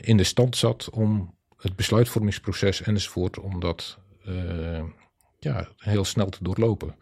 in 0.01 0.17
de 0.17 0.23
stand 0.23 0.57
zat 0.57 0.89
om 0.89 1.35
het 1.57 1.75
besluitvormingsproces 1.75 2.81
enzovoort, 2.81 3.39
om 3.39 3.59
dat 3.59 3.97
eh, 4.25 4.83
ja, 5.39 5.67
heel 5.77 6.05
snel 6.05 6.29
te 6.29 6.37
doorlopen. 6.41 6.95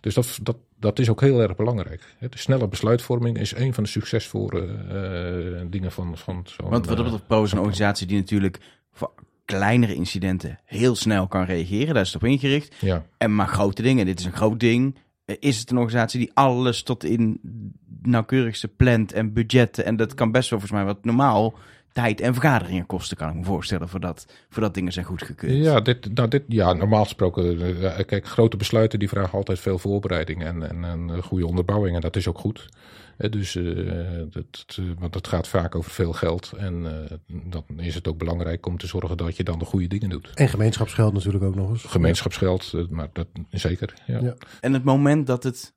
Dus 0.00 0.14
dat, 0.14 0.38
dat, 0.42 0.56
dat 0.78 0.98
is 0.98 1.08
ook 1.10 1.20
heel 1.20 1.40
erg 1.40 1.56
belangrijk. 1.56 2.16
De 2.20 2.38
snelle 2.38 2.68
besluitvorming 2.68 3.38
is 3.38 3.54
een 3.54 3.74
van 3.74 3.82
de 3.82 3.88
succesvolle 3.88 4.66
eh, 4.66 5.66
dingen 5.70 5.92
van, 5.92 6.16
van 6.18 6.44
zo'n... 6.46 6.70
Want 6.70 6.86
wat 6.86 6.96
dat 6.96 6.98
eh, 6.98 7.12
betreft, 7.12 7.26
Pro 7.26 7.42
is 7.42 7.52
een 7.52 7.58
organisatie 7.58 8.06
die 8.06 8.16
natuurlijk 8.16 8.58
voor 8.92 9.14
kleinere 9.44 9.94
incidenten 9.94 10.58
heel 10.64 10.94
snel 10.94 11.26
kan 11.26 11.44
reageren. 11.44 11.94
Daar 11.94 12.02
is 12.02 12.12
het 12.12 12.22
op 12.22 12.28
ingericht. 12.28 12.74
ja. 12.80 13.06
En 13.18 13.34
maar 13.34 13.48
grote 13.48 13.82
dingen, 13.82 14.06
dit 14.06 14.18
is 14.18 14.24
een 14.24 14.36
groot 14.36 14.60
ding. 14.60 14.98
Eh, 15.24 15.36
Is 15.38 15.58
het 15.58 15.70
een 15.70 15.76
organisatie 15.78 16.20
die 16.20 16.30
alles 16.34 16.82
tot 16.82 17.04
in 17.04 17.40
nauwkeurigste 18.02 18.68
plant 18.68 19.12
en 19.12 19.32
budgetten. 19.32 19.84
En 19.84 19.96
dat 19.96 20.14
kan 20.14 20.32
best 20.32 20.50
wel 20.50 20.58
volgens 20.58 20.80
mij 20.80 20.92
wat 20.94 21.04
normaal 21.04 21.58
tijd 21.96 22.20
en 22.20 22.32
vergaderingen 22.32 22.86
kosten, 22.86 23.16
kan 23.16 23.28
ik 23.28 23.34
me 23.34 23.44
voorstellen, 23.44 23.88
voordat, 23.88 24.26
voordat 24.48 24.74
dingen 24.74 24.92
zijn 24.92 25.04
goedgekeurd. 25.04 25.52
Ja, 25.52 25.80
dit, 25.80 26.14
nou 26.14 26.28
dit, 26.28 26.42
ja, 26.48 26.72
normaal 26.72 27.02
gesproken, 27.02 27.60
eh, 27.82 28.04
kijk, 28.06 28.26
grote 28.26 28.56
besluiten 28.56 28.98
die 28.98 29.08
vragen 29.08 29.38
altijd 29.38 29.58
veel 29.58 29.78
voorbereiding 29.78 30.44
en, 30.44 30.68
en, 30.68 30.84
en 30.84 31.08
een 31.08 31.22
goede 31.22 31.46
onderbouwing. 31.46 31.94
En 31.94 32.00
dat 32.00 32.16
is 32.16 32.28
ook 32.28 32.38
goed. 32.38 32.68
Eh, 33.16 33.30
dus 33.30 33.56
eh, 33.56 33.64
dat, 34.30 34.64
eh, 34.66 34.84
want 34.98 35.12
dat 35.12 35.28
gaat 35.28 35.48
vaak 35.48 35.74
over 35.74 35.90
veel 35.90 36.12
geld. 36.12 36.52
En 36.56 36.86
eh, 36.86 37.16
dan 37.26 37.64
is 37.76 37.94
het 37.94 38.08
ook 38.08 38.18
belangrijk 38.18 38.66
om 38.66 38.78
te 38.78 38.86
zorgen 38.86 39.16
dat 39.16 39.36
je 39.36 39.44
dan 39.44 39.58
de 39.58 39.64
goede 39.64 39.86
dingen 39.86 40.08
doet. 40.08 40.30
En 40.34 40.48
gemeenschapsgeld 40.48 41.12
natuurlijk 41.12 41.44
ook 41.44 41.54
nog 41.54 41.70
eens. 41.70 41.82
Gemeenschapsgeld, 41.82 42.72
eh, 42.74 42.86
maar 42.88 43.08
dat 43.12 43.26
zeker. 43.50 43.94
Ja. 44.06 44.20
Ja. 44.20 44.34
En 44.60 44.72
het 44.72 44.84
moment 44.84 45.26
dat 45.26 45.42
het 45.42 45.74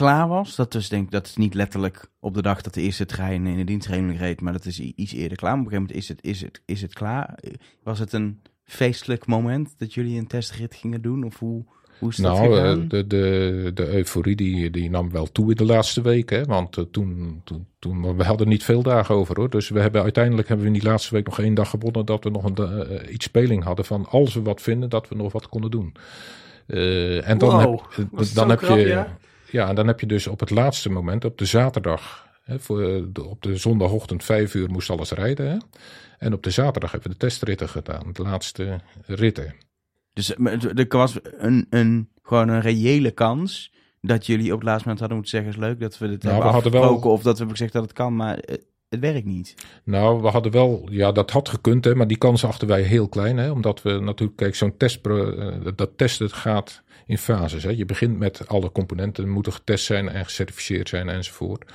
klaar 0.00 0.28
was, 0.28 0.56
dat 0.56 0.72
dus 0.72 0.88
denk 0.88 1.04
ik, 1.04 1.10
dat 1.10 1.26
is 1.26 1.36
niet 1.36 1.54
letterlijk 1.54 2.06
op 2.20 2.34
de 2.34 2.42
dag 2.42 2.60
dat 2.60 2.74
de 2.74 2.80
eerste 2.82 3.06
trein 3.06 3.46
in 3.46 3.56
de 3.56 3.64
dienstregeling 3.64 4.18
reed, 4.18 4.40
maar 4.40 4.52
dat 4.52 4.64
is 4.64 4.80
iets 4.80 5.12
eerder 5.12 5.36
klaar. 5.36 5.56
Maar 5.56 5.66
op 5.66 5.72
een 5.72 5.78
gegeven 5.78 5.94
moment 5.96 5.96
is 5.96 6.08
het, 6.08 6.24
is 6.24 6.40
het, 6.40 6.62
is 6.64 6.82
het 6.82 6.92
klaar. 6.94 7.38
Was 7.82 7.98
het 7.98 8.12
een 8.12 8.40
feestelijk 8.64 9.26
moment 9.26 9.74
dat 9.78 9.94
jullie 9.94 10.18
een 10.18 10.26
testrit 10.26 10.74
gingen 10.74 11.02
doen? 11.02 11.24
Of 11.24 11.38
hoe, 11.38 11.64
hoe 11.98 12.08
is 12.08 12.16
dat 12.16 12.32
Nou, 12.36 12.52
gegaan? 12.52 12.82
eh, 12.82 12.88
de, 12.88 13.06
de, 13.06 13.70
de 13.74 13.88
euforie 13.94 14.36
die, 14.36 14.70
die 14.70 14.90
nam 14.90 15.10
wel 15.10 15.32
toe 15.32 15.50
in 15.50 15.56
de 15.56 15.64
laatste 15.64 16.02
weken. 16.02 16.38
Hè? 16.38 16.44
Want 16.44 16.76
eh, 16.76 16.84
toen, 16.90 17.40
toen, 17.44 17.66
toen, 17.78 18.16
we 18.16 18.24
hadden 18.24 18.48
niet 18.48 18.64
veel 18.64 18.82
dagen 18.82 19.14
over 19.14 19.36
hoor. 19.36 19.50
Dus 19.50 19.68
we 19.68 19.80
hebben 19.80 20.02
uiteindelijk 20.02 20.48
hebben 20.48 20.66
we 20.66 20.72
in 20.72 20.78
die 20.80 20.88
laatste 20.88 21.14
week 21.14 21.26
nog 21.26 21.38
één 21.40 21.54
dag 21.54 21.70
gewonnen. 21.70 22.06
Dat 22.06 22.24
we 22.24 22.30
nog 22.30 22.44
een, 22.44 22.56
eh, 22.56 23.12
iets 23.12 23.24
speling 23.24 23.64
hadden 23.64 23.84
van 23.84 24.06
als 24.06 24.34
we 24.34 24.42
wat 24.42 24.60
vinden, 24.62 24.88
dat 24.88 25.08
we 25.08 25.14
nog 25.14 25.32
wat 25.32 25.48
konden 25.48 25.70
doen. 25.70 25.94
Eh, 26.66 27.28
en 27.28 27.38
dan 27.38 27.50
Wow, 27.50 27.80
heb, 27.90 28.26
dan 28.34 28.50
heb 28.50 28.58
krap, 28.58 28.76
je, 28.78 28.86
ja? 28.86 29.18
Ja? 29.50 29.68
en 29.68 29.74
dan 29.74 29.86
heb 29.86 30.00
je 30.00 30.06
dus 30.06 30.26
op 30.26 30.40
het 30.40 30.50
laatste 30.50 30.90
moment, 30.90 31.24
op 31.24 31.38
de 31.38 31.44
zaterdag, 31.44 32.26
hè, 32.42 32.58
voor 32.58 32.82
eh, 32.82 33.02
de, 33.12 33.24
op 33.24 33.42
de 33.42 33.56
zondagochtend 33.56 34.24
vijf 34.24 34.54
uur 34.54 34.70
moest 34.70 34.90
alles 34.90 35.10
rijden. 35.10 35.50
Hè? 35.50 35.56
En 36.18 36.32
op 36.32 36.42
de 36.42 36.50
zaterdag 36.50 36.90
hebben 36.90 37.10
we 37.10 37.16
de 37.18 37.26
testritten 37.26 37.68
gedaan, 37.68 38.12
de 38.12 38.22
laatste 38.22 38.80
ritten. 39.06 39.54
Dus 40.12 40.34
eh, 40.34 40.78
er 40.78 40.86
was 40.88 41.18
een, 41.22 41.66
een, 41.70 42.08
gewoon 42.22 42.48
een 42.48 42.60
reële 42.60 43.10
kans 43.10 43.72
dat 44.00 44.26
jullie 44.26 44.52
op 44.52 44.58
het 44.58 44.68
laatste 44.68 44.82
moment 44.88 44.98
hadden 45.00 45.18
moeten 45.18 45.36
zeggen, 45.38 45.50
is 45.50 45.68
leuk 45.68 45.80
dat 45.80 45.98
we 45.98 46.08
dit 46.08 46.22
Nou, 46.22 46.42
hebben 46.52 46.62
we 46.72 46.78
wel- 46.78 46.94
of 46.94 47.22
dat 47.22 47.32
we 47.32 47.38
hebben 47.38 47.56
gezegd 47.56 47.72
dat 47.72 47.82
het 47.82 47.92
kan, 47.92 48.16
maar 48.16 48.38
eh, 48.38 48.56
het 48.88 49.00
werkt 49.00 49.26
niet. 49.26 49.54
Nou, 49.84 50.22
we 50.22 50.28
hadden 50.28 50.52
wel, 50.52 50.86
ja, 50.90 51.12
dat 51.12 51.30
had 51.30 51.48
gekund, 51.48 51.84
hè, 51.84 51.94
maar 51.94 52.06
die 52.06 52.16
kans 52.18 52.44
achten 52.44 52.68
wij 52.68 52.82
heel 52.82 53.08
klein. 53.08 53.36
Hè, 53.36 53.50
omdat 53.50 53.82
we 53.82 53.90
natuurlijk, 54.00 54.36
kijk, 54.36 54.54
zo'n 54.54 54.76
test, 54.76 55.04
dat 55.76 55.90
testen 55.96 56.30
gaat 56.30 56.82
in 57.06 57.18
fases. 57.18 57.62
Hè. 57.62 57.70
Je 57.70 57.84
begint 57.84 58.18
met 58.18 58.48
alle 58.48 58.72
componenten, 58.72 59.28
moeten 59.28 59.52
getest 59.52 59.84
zijn 59.84 60.08
en 60.08 60.24
gecertificeerd 60.24 60.88
zijn 60.88 61.08
enzovoort. 61.08 61.72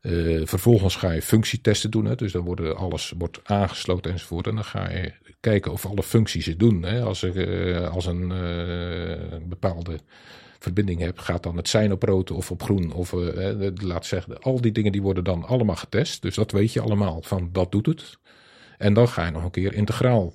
Eh, 0.00 0.40
vervolgens 0.44 0.96
ga 0.96 1.10
je 1.10 1.22
functietesten 1.22 1.90
doen, 1.90 2.04
hè, 2.04 2.14
dus 2.14 2.32
dan 2.32 2.44
worden 2.44 2.76
alles 2.76 3.12
wordt 3.18 3.40
aangesloten 3.44 4.12
enzovoort. 4.12 4.46
En 4.46 4.54
dan 4.54 4.64
ga 4.64 4.90
je 4.90 5.12
kijken 5.40 5.72
of 5.72 5.86
alle 5.86 6.02
functies 6.02 6.46
het 6.46 6.58
doen. 6.58 6.82
Hè. 6.82 7.02
Als, 7.02 7.22
er, 7.22 7.74
eh, 7.74 7.90
als 7.90 8.06
een 8.06 8.32
eh, 8.32 9.38
bepaalde 9.48 9.98
verbinding 10.58 11.00
hebt, 11.00 11.20
gaat 11.20 11.42
dan 11.42 11.56
het 11.56 11.68
zijn 11.68 11.92
op 11.92 12.02
rood 12.02 12.30
of 12.30 12.50
op 12.50 12.62
groen. 12.62 12.92
Of 12.92 13.12
laat 13.74 14.06
zeggen, 14.06 14.38
al 14.40 14.60
die 14.60 14.72
dingen 14.72 14.92
die 14.92 15.02
worden 15.02 15.24
dan 15.24 15.44
allemaal 15.44 15.76
getest. 15.76 16.22
Dus 16.22 16.34
dat 16.34 16.52
weet 16.52 16.72
je 16.72 16.80
allemaal 16.80 17.22
van 17.22 17.48
dat 17.52 17.72
doet 17.72 17.86
het. 17.86 18.18
En 18.78 18.94
dan 18.94 19.08
ga 19.08 19.24
je 19.24 19.30
nog 19.30 19.44
een 19.44 19.50
keer 19.50 19.74
integraal 19.74 20.32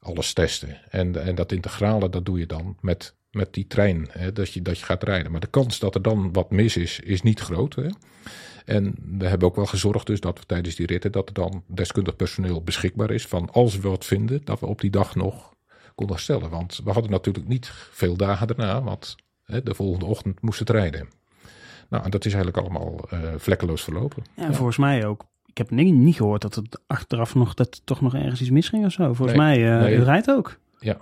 alles 0.00 0.32
testen. 0.32 0.80
En, 0.90 1.22
en 1.22 1.34
dat 1.34 1.52
integrale, 1.52 2.08
dat 2.08 2.24
doe 2.24 2.38
je 2.38 2.46
dan 2.46 2.76
met, 2.80 3.16
met 3.30 3.54
die 3.54 3.66
trein, 3.66 4.08
hè, 4.10 4.32
dat, 4.32 4.52
je, 4.52 4.62
dat 4.62 4.78
je 4.78 4.84
gaat 4.84 5.02
rijden. 5.02 5.30
Maar 5.32 5.40
de 5.40 5.46
kans 5.46 5.78
dat 5.78 5.94
er 5.94 6.02
dan 6.02 6.32
wat 6.32 6.50
mis 6.50 6.76
is, 6.76 7.00
is 7.00 7.22
niet 7.22 7.40
groot. 7.40 7.74
Hè. 7.74 7.86
En 8.64 8.94
we 9.18 9.26
hebben 9.26 9.48
ook 9.48 9.56
wel 9.56 9.66
gezorgd 9.66 10.06
dus 10.06 10.20
dat 10.20 10.38
we 10.38 10.46
tijdens 10.46 10.74
die 10.74 10.86
ritten, 10.86 11.12
dat 11.12 11.28
er 11.28 11.34
dan 11.34 11.62
deskundig 11.66 12.16
personeel 12.16 12.62
beschikbaar 12.62 13.10
is. 13.10 13.26
Van 13.26 13.50
als 13.50 13.78
we 13.78 13.88
wat 13.88 14.04
vinden, 14.04 14.40
dat 14.44 14.60
we 14.60 14.66
op 14.66 14.80
die 14.80 14.90
dag 14.90 15.14
nog 15.14 15.54
konden 15.94 16.18
stellen. 16.18 16.50
Want 16.50 16.80
we 16.84 16.90
hadden 16.90 17.10
natuurlijk 17.10 17.48
niet 17.48 17.70
veel 17.72 18.16
dagen 18.16 18.46
daarna, 18.46 18.82
want 18.82 19.16
hè, 19.44 19.62
de 19.62 19.74
volgende 19.74 20.04
ochtend 20.04 20.42
moest 20.42 20.58
het 20.58 20.70
rijden. 20.70 21.08
Nou, 21.88 22.04
en 22.04 22.10
dat 22.10 22.24
is 22.24 22.34
eigenlijk 22.34 22.64
allemaal 22.66 23.08
eh, 23.10 23.18
vlekkeloos 23.36 23.82
verlopen. 23.82 24.22
Ja, 24.36 24.44
en 24.44 24.54
volgens 24.54 24.76
mij 24.76 25.06
ook. 25.06 25.24
Ik 25.46 25.58
heb 25.58 25.70
niet, 25.70 25.94
niet 25.94 26.16
gehoord 26.16 26.42
dat 26.42 26.54
het 26.54 26.80
achteraf 26.86 27.34
nog, 27.34 27.54
dat 27.54 27.80
toch 27.84 28.00
nog 28.00 28.14
ergens 28.14 28.40
iets 28.40 28.50
misging 28.50 28.84
of 28.84 28.92
zo. 28.92 29.14
Volgens 29.14 29.38
Nee, 29.38 29.58
mij, 29.58 29.78
nee. 29.80 29.94
het 29.94 30.04
rijdt 30.04 30.30
ook. 30.30 30.58
Ja, 30.78 30.96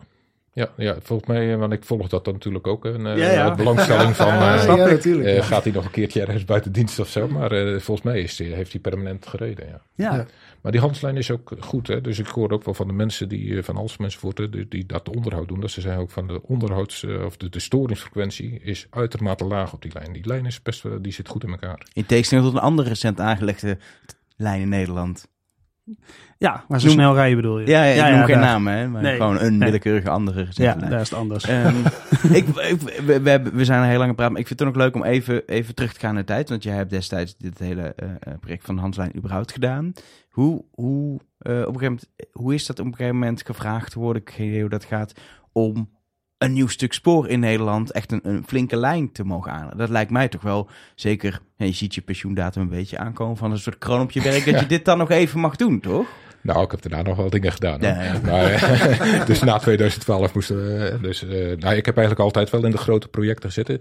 ja, 0.77 0.97
volgens 1.03 1.29
mij, 1.29 1.53
eh, 1.53 1.59
want 1.59 1.73
ik 1.73 1.85
volg 1.85 2.09
dat 2.09 2.25
dan 2.25 2.35
natuurlijk 2.35 2.67
ook. 2.67 2.85
Een 2.85 3.07
eh, 3.07 3.17
Ja, 3.19 3.31
ja. 3.31 3.55
belangstelling 3.55 4.17
van. 4.23 4.27
Ja, 4.27 4.57
eh, 4.59 4.65
ja, 4.67 4.77
natuurlijk. 4.77 5.27
eh, 5.29 5.37
ja. 5.37 5.43
Gaat 5.43 5.65
hij 5.65 5.73
nog 5.73 5.85
een 5.85 5.91
keertje 5.91 6.21
ergens 6.21 6.45
buiten 6.45 6.73
dienst 6.73 6.99
of 6.99 7.09
zo? 7.09 7.29
Maar 7.29 7.53
eh, 7.53 7.81
volgens 7.81 8.07
mij 8.07 8.21
is 8.21 8.37
die, 8.37 8.53
heeft 8.55 8.73
hij 8.73 8.81
permanent 8.81 9.27
gereden. 9.27 9.67
Ja. 9.67 9.81
Ja. 9.95 10.15
Ja. 10.17 10.27
Maar 10.61 10.73
die 10.73 10.81
handslijn 10.81 11.17
is 11.17 11.31
ook 11.31 11.53
goed. 11.61 11.87
Hè? 11.87 12.01
Dus 12.01 12.19
ik 12.19 12.27
hoor 12.27 12.51
ook 12.51 12.65
wel 12.65 12.75
van 12.75 12.87
de 12.87 12.93
mensen 12.93 13.29
die 13.29 13.63
van 13.63 13.77
Alstom 13.77 14.05
enzovoort, 14.05 14.39
hè, 14.39 14.49
die, 14.51 14.69
die 14.69 14.87
dat 14.87 15.09
onderhoud 15.17 15.49
doen. 15.49 15.61
Dat 15.61 15.71
ze 15.71 15.81
zeggen 15.81 16.01
ook 16.03 16.11
van 16.11 16.27
de 16.27 16.43
onderhouds, 16.43 17.05
of 17.25 17.37
de, 17.37 17.49
de 17.49 17.61
storingsfrequentie 17.61 18.61
is 18.63 18.87
uitermate 18.91 19.45
laag 19.45 19.73
op 19.73 19.83
die 19.83 19.93
lijn. 19.95 20.13
Die 20.13 20.27
lijn 20.27 20.47
is 20.47 20.63
best, 20.63 20.83
wel- 20.83 21.03
die 21.03 21.13
zit 21.13 21.29
goed 21.29 21.45
in 21.45 21.51
elkaar. 21.51 21.87
In 21.93 22.07
tegenstelling 22.07 22.47
tot 22.47 22.57
een 22.57 22.63
andere 22.63 22.89
recent 22.89 23.21
aangelegde 23.21 23.79
lijn 24.37 24.61
in 24.61 24.69
Nederland. 24.69 25.29
Ja, 26.39 26.65
maar 26.69 26.81
zo 26.81 26.87
Noem- 26.87 26.95
snel 26.97 27.15
rijden 27.15 27.37
bedoel 27.37 27.59
je? 27.61 27.67
Ja, 27.67 27.85
ja, 27.85 28.07
ik 28.07 28.15
noem 28.17 28.25
geen 28.25 28.39
namen, 28.39 28.73
hè, 28.73 28.89
maar 28.89 29.03
Nee. 29.03 29.17
gewoon 29.17 29.41
een 29.41 29.51
Nee. 29.59 29.69
willekeurige 29.69 30.11
andere 30.11 30.41
Ja, 30.41 30.47
gezette 30.47 30.79
lijn. 30.79 30.91
daar 30.91 31.01
is 31.01 31.11
het 31.11 31.19
anders. 31.19 31.45
Ehm, 31.45 31.77
ik, 32.39 32.47
ik- 32.49 32.81
we, 33.07 33.41
we, 33.53 33.65
zijn 33.65 33.83
er 33.83 33.89
heel 33.89 33.99
lang 33.99 34.15
praten, 34.15 34.33
maar 34.33 34.41
ik 34.41 34.47
vind 34.47 34.59
het 34.59 34.59
toch 34.59 34.69
ook 34.69 34.77
leuk 34.77 34.95
om 34.95 35.05
even, 35.05 35.47
even 35.47 35.75
terug 35.75 35.93
te 35.93 36.01
gaan 36.01 36.15
naar 36.15 36.23
de 36.25 36.33
tijd. 36.33 36.49
Want 36.49 36.63
jij 36.63 36.75
hebt 36.75 36.91
destijds 36.91 37.37
dit 37.37 37.59
hele 37.59 37.83
eh, 37.97 38.09
eh, 38.21 38.35
project 38.41 38.65
van 38.65 38.79
Hanslijn 38.79 39.17
überhaupt 39.17 39.53
gedaan. 39.53 39.93
Hoe, 40.31 40.65
hoe, 40.71 41.21
eh, 41.39 41.53
op 41.53 41.59
een 41.59 41.65
gegeven 41.81 41.83
moment, 41.85 42.07
hoe 42.33 42.55
is 42.55 42.67
dat 42.67 42.79
op 42.79 42.87
een 42.87 42.95
gegeven 42.95 43.19
moment 43.19 43.43
gevraagd 43.47 43.93
geworden? 43.93 44.23
Ik 44.23 44.31
geen 44.31 44.47
idee 44.49 44.61
hoe 44.61 44.71
dat 44.71 44.85
gaat. 44.85 45.13
Om 45.53 45.91
een 46.39 46.53
nieuw 46.53 46.67
stuk 46.69 46.93
spoor 46.93 47.29
in 47.29 47.41
Nederland, 47.41 47.91
echt 47.93 48.13
een, 48.13 48.21
een 48.23 48.43
flinke 48.47 48.77
lijn 48.77 49.13
te 49.13 49.25
mogen 49.25 49.53
aan. 49.53 49.71
Dat 49.77 49.89
lijkt 49.89 50.11
mij 50.11 50.29
toch 50.29 50.43
wel 50.43 50.69
zeker. 50.95 51.41
ja, 51.57 51.67
je 51.67 51.73
ziet 51.73 51.95
je 51.95 52.01
pensioendatum 52.01 52.63
een 52.63 52.69
beetje 52.69 52.99
aankomen 52.99 53.37
van 53.37 53.51
een 53.51 53.59
soort 53.59 53.79
kroon 53.79 54.01
op 54.01 54.11
je 54.11 54.23
werk. 54.23 54.45
dat 54.51 54.61
je 54.61 54.67
dit 54.67 54.85
dan 54.85 54.99
nog 54.99 55.11
even 55.11 55.41
mag 55.41 55.57
doen, 55.57 55.81
toch? 55.81 56.07
Nou, 56.41 56.63
ik 56.63 56.71
heb 56.71 56.83
daarna 56.83 57.09
nog 57.09 57.17
wel 57.17 57.31
dingen 57.31 57.53
gedaan. 57.53 57.81
hoor. 57.81 57.89
Ja, 57.89 58.03
ja. 58.03 58.21
Maar, 58.25 58.51
eh, 58.51 59.27
dus 59.31 59.41
na 59.41 59.59
2012 59.59 60.35
moesten 60.35 60.57
we... 60.57 60.99
Dus, 61.01 61.23
eh, 61.23 61.31
nou, 61.59 61.75
ik 61.75 61.87
heb 61.87 61.97
eigenlijk 61.97 62.19
altijd 62.21 62.51
wel 62.51 62.65
in 62.65 62.71
de 62.71 62.79
grote 62.79 63.09
projecten 63.09 63.49
gezeten. 63.49 63.81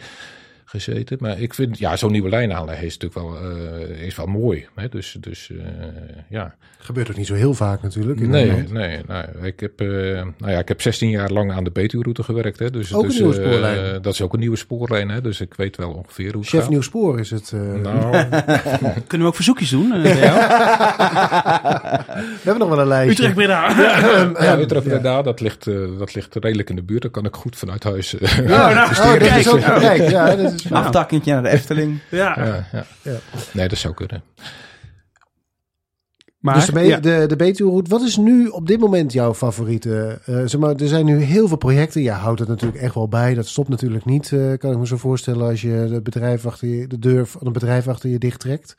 Gezeten 0.69 1.17
maar 1.19 1.39
ik 1.39 1.53
vind, 1.53 1.77
ja, 1.79 1.95
zo'n 1.95 2.11
nieuwe 2.11 2.29
lijn 2.29 2.53
aanleggen 2.53 2.85
is 2.85 2.97
natuurlijk 2.97 3.21
wel, 3.41 3.51
eh, 3.51 4.01
is 4.05 4.15
wel 4.15 4.25
mooi. 4.25 4.67
Hè? 4.75 4.89
Dus, 4.89 5.17
dus 5.19 5.49
eh, 5.51 5.57
ja. 6.29 6.55
Gebeurt 6.79 7.09
ook 7.09 7.17
niet 7.17 7.27
zo 7.27 7.33
heel 7.33 7.53
vaak 7.53 7.81
natuurlijk. 7.81 8.19
in 8.19 8.29
Nee, 8.29 8.45
Nederland. 8.45 8.73
nee, 8.73 8.99
nou, 9.07 9.25
ik, 9.41 9.59
heb, 9.59 9.81
eh, 9.81 9.87
nou 10.37 10.51
ja, 10.51 10.59
ik 10.59 10.67
heb 10.67 10.81
16 10.81 11.09
jaar 11.09 11.29
lang 11.31 11.51
aan 11.51 11.63
de 11.63 11.71
Betuwe-route 11.71 12.23
gewerkt. 12.23 12.59
Hè? 12.59 12.69
Dus, 12.69 12.93
Ook 12.93 13.01
een 13.01 13.07
dus, 13.07 13.17
nieuwe 13.19 13.35
eh, 13.35 13.41
spoorlijn. 13.47 14.01
dat 14.01 14.13
is 14.13 14.21
ook 14.21 14.33
een 14.33 14.39
nieuwe 14.39 14.55
spoorlijn. 14.55 15.09
Hè? 15.09 15.21
Dus 15.21 15.41
ik 15.41 15.53
weet 15.53 15.77
wel 15.77 15.91
ongeveer 15.91 16.31
hoe 16.31 16.39
het 16.41 16.49
Chef 16.49 16.59
gaat. 16.61 16.69
Nieuw 16.69 16.81
Spoor 16.81 17.19
is 17.19 17.29
het. 17.31 17.51
eh. 17.51 17.59
Nou, 17.81 18.11
Kunnen 19.07 19.19
we 19.19 19.25
ook 19.27 19.35
verzoekjes 19.35 19.69
doen? 19.69 19.91
we 20.01 20.07
hebben 22.43 22.57
nog 22.59 22.69
wel 22.69 22.79
een 22.79 22.87
lijstje. 22.87 23.11
Utrecht 23.11 23.33
Breda. 23.35 23.69
ja, 24.43 24.57
Utrecht 24.59 24.83
Breda, 24.87 25.21
dat 25.21 25.39
ligt, 25.39 25.67
eh, 25.67 25.75
dat 25.97 26.13
ligt 26.15 26.35
redelijk 26.35 26.69
in 26.69 26.75
de 26.75 26.83
buurt. 26.83 27.01
Dat 27.01 27.11
kan 27.11 27.25
ik 27.25 27.35
goed 27.35 27.55
vanuit 27.55 27.83
huis 27.83 28.15
Oh, 28.15 28.21
nou, 28.47 28.89
besturen. 28.89 29.13
oh, 29.13 29.19
dat 29.29 29.37
is 29.37 29.47
ook, 29.47 29.59
kijk, 29.59 30.09
ja, 30.09 30.35
dat 30.35 30.53
is 30.53 30.56
Aftakkentje 30.71 31.33
naar 31.33 31.43
de 31.43 31.49
Efteling. 31.49 31.99
ja. 32.11 32.45
ja, 32.45 32.67
ja. 32.71 32.85
Ja. 33.01 33.17
Nee, 33.53 33.67
dat 33.67 33.77
zou 33.77 33.93
kunnen. 33.93 34.23
Maar, 36.39 36.55
dus 36.55 36.65
de, 36.65 36.71
be- 36.71 36.81
ja. 36.81 36.99
de, 36.99 37.25
de 37.27 37.35
Betuwe-route, 37.35 37.89
wat 37.89 38.01
is 38.01 38.17
nu 38.17 38.47
op 38.47 38.67
dit 38.67 38.79
moment 38.79 39.13
jouw 39.13 39.33
favoriete? 39.33 40.21
Eh, 40.25 40.35
zeg 40.45 40.57
maar, 40.57 40.75
er 40.75 40.87
zijn 40.87 41.05
nu 41.05 41.17
heel 41.21 41.47
veel 41.47 41.57
projecten. 41.57 42.01
Ja, 42.01 42.17
houdt 42.17 42.39
het 42.39 42.49
natuurlijk 42.49 42.81
echt 42.81 42.93
wel 42.95 43.07
bij. 43.07 43.33
Dat 43.33 43.47
stopt 43.47 43.69
natuurlijk 43.69 44.05
niet, 44.05 44.31
eh, 44.31 44.53
kan 44.57 44.71
ik 44.71 44.77
me 44.77 44.87
zo 44.87 44.97
voorstellen, 44.97 45.47
als 45.47 45.61
je 45.61 45.69
het 45.69 46.03
bedrijf 46.03 46.45
achter 46.45 46.67
je, 46.67 46.87
de 46.87 46.99
deur 46.99 47.25
van 47.25 47.47
een 47.47 47.53
bedrijf 47.53 47.87
achter 47.87 48.09
je 48.09 48.17
dicht 48.17 48.39
trekt. 48.39 48.75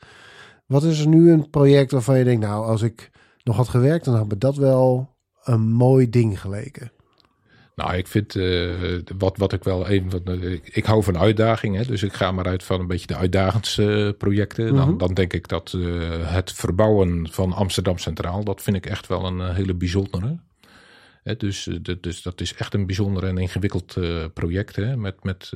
Wat 0.65 0.83
is 0.83 0.99
er 0.99 1.07
nu 1.07 1.31
een 1.31 1.49
project 1.49 1.91
waarvan 1.91 2.17
je 2.17 2.23
denkt, 2.23 2.41
nou, 2.45 2.65
als 2.65 2.81
ik 2.81 3.09
nog 3.43 3.55
had 3.55 3.67
gewerkt, 3.67 4.05
dan 4.05 4.15
had 4.15 4.27
me 4.27 4.37
dat 4.37 4.55
wel 4.55 5.15
een 5.43 5.61
mooi 5.71 6.09
ding 6.09 6.41
geleken. 6.41 6.91
Nou, 7.79 7.95
ik 7.95 8.07
vind 8.07 8.35
eh, 8.35 8.69
wat, 9.17 9.37
wat 9.37 9.53
ik 9.53 9.63
wel 9.63 9.89
een 9.89 10.09
van 10.11 10.21
de. 10.23 10.33
Ik, 10.53 10.69
ik 10.75 10.85
hou 10.85 11.03
van 11.03 11.17
uitdagingen, 11.17 11.87
dus 11.87 12.03
ik 12.03 12.13
ga 12.13 12.31
maar 12.31 12.45
uit 12.45 12.63
van 12.63 12.79
een 12.79 12.87
beetje 12.87 13.07
de 13.07 13.15
uitdagendste 13.15 14.05
eh, 14.05 14.17
projecten. 14.17 14.75
dan, 14.75 14.87
Mhm. 14.89 14.97
dan 14.97 15.13
denk 15.13 15.33
ik 15.33 15.47
dat 15.47 15.73
eh, 15.73 15.81
het 16.33 16.51
verbouwen 16.53 17.29
van 17.31 17.53
Amsterdam 17.53 17.97
Centraal, 17.97 18.43
dat 18.43 18.61
vind 18.61 18.75
ik 18.75 18.85
echt 18.85 19.07
wel 19.07 19.25
een 19.25 19.53
hele 19.53 19.73
bijzondere. 19.75 20.39
Hè, 21.23 21.35
dus, 21.35 21.69
de- 21.81 21.99
dus 21.99 22.21
dat 22.21 22.41
is 22.41 22.53
echt 22.55 22.73
een 22.73 22.85
bijzonder 22.85 23.23
en 23.23 23.37
ingewikkeld 23.37 23.95
eh, 23.97 24.25
project. 24.33 24.75
Hè, 24.75 24.97
met, 24.97 25.23
met, 25.23 25.51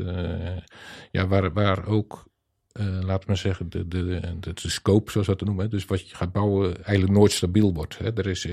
ja, 1.11 1.27
waar, 1.27 1.53
waar 1.53 1.85
ook, 1.87 2.25
eh 2.73 2.85
laten 3.01 3.29
we 3.29 3.35
zeggen, 3.35 3.69
de, 3.69 3.87
de, 3.87 4.19
de, 4.39 4.53
de 4.53 4.69
scope, 4.69 5.11
zoals 5.11 5.27
we 5.27 5.35
dat 5.35 5.47
noemen. 5.47 5.69
Dus 5.69 5.85
wat 5.85 6.09
je 6.09 6.15
gaat 6.15 6.31
bouwen, 6.31 6.83
eigenlijk 6.83 7.17
nooit 7.17 7.31
stabiel 7.31 7.73
wordt. 7.73 7.97
Hè. 7.97 8.13
Er, 8.13 8.27
is, 8.27 8.45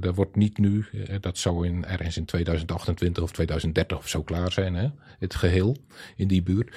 er 0.00 0.14
wordt 0.14 0.36
niet 0.36 0.58
nu, 0.58 0.86
eh, 0.92 1.16
dat 1.20 1.38
zou 1.38 1.66
in, 1.66 1.84
ergens 1.84 2.16
in 2.16 2.24
2028 2.24 3.22
of 3.22 3.32
2030 3.32 3.98
of 3.98 4.08
zo 4.08 4.22
klaar 4.22 4.52
zijn, 4.52 4.74
hè, 4.74 4.88
het 5.18 5.34
geheel 5.34 5.76
in 6.16 6.28
die 6.28 6.42
buurt. 6.42 6.76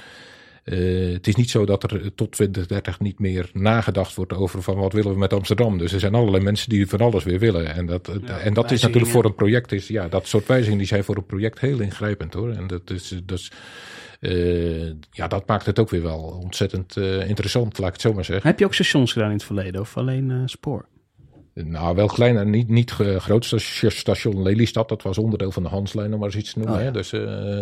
Het 0.63 1.27
is 1.27 1.35
niet 1.35 1.49
zo 1.49 1.65
dat 1.65 1.83
er 1.83 2.15
tot 2.15 2.31
2030 2.31 2.99
niet 2.99 3.19
meer 3.19 3.49
nagedacht 3.53 4.15
wordt 4.15 4.33
over 4.33 4.61
van 4.61 4.75
wat 4.75 4.93
willen 4.93 5.11
we 5.11 5.17
met 5.17 5.33
Amsterdam. 5.33 5.77
Dus 5.77 5.93
er 5.93 5.99
zijn 5.99 6.15
allerlei 6.15 6.43
mensen 6.43 6.69
die 6.69 6.87
van 6.87 6.99
alles 6.99 7.23
weer 7.23 7.39
willen. 7.39 7.75
En 7.75 7.85
dat, 7.85 8.07
en 8.07 8.53
dat 8.53 8.71
is 8.71 8.81
natuurlijk 8.81 9.11
voor 9.11 9.25
een 9.25 9.35
project, 9.35 9.71
is, 9.71 9.87
ja, 9.87 10.07
dat 10.07 10.27
soort 10.27 10.47
wijzigingen 10.47 10.77
die 10.77 10.87
zijn 10.87 11.03
voor 11.03 11.15
een 11.15 11.25
project 11.25 11.59
heel 11.59 11.79
ingrijpend 11.79 12.33
hoor. 12.33 12.51
En 12.51 12.67
dat 12.67 12.89
is, 12.89 13.19
dat 13.25 13.37
is, 13.37 13.51
eh, 14.19 14.87
ja, 15.11 15.27
dat 15.27 15.47
maakt 15.47 15.65
het 15.65 15.79
ook 15.79 15.89
weer 15.89 16.01
wel 16.01 16.39
ontzettend 16.43 16.97
eh, 16.97 17.29
interessant, 17.29 17.77
laat 17.77 17.87
ik 17.87 17.93
het 17.93 18.01
zo 18.01 18.13
maar 18.13 18.25
zeggen. 18.25 18.47
Heb 18.47 18.59
je 18.59 18.65
ook 18.65 18.73
stations 18.73 19.13
gedaan 19.13 19.29
in 19.29 19.35
het 19.35 19.43
verleden 19.43 19.81
of 19.81 19.97
alleen 19.97 20.31
eh, 20.31 20.37
spoor? 20.45 20.85
Nou, 21.53 21.95
wel 21.95 22.07
klein 22.07 22.37
en 22.37 22.49
niet, 22.49 22.69
niet 22.69 22.91
groot 22.91 23.45
station, 23.45 23.91
station 23.91 24.41
Lelystad. 24.41 24.89
Dat 24.89 25.01
was 25.01 25.17
onderdeel 25.17 25.51
van 25.51 25.63
de 25.63 25.69
Hanslijn, 25.69 26.13
om 26.13 26.19
maar 26.19 26.27
eens 26.27 26.37
iets 26.37 26.53
te 26.53 26.59
noemen. 26.59 26.77
Oh, 26.77 26.81
ja. 26.81 26.87
hè? 26.87 26.91
Dus 26.91 27.09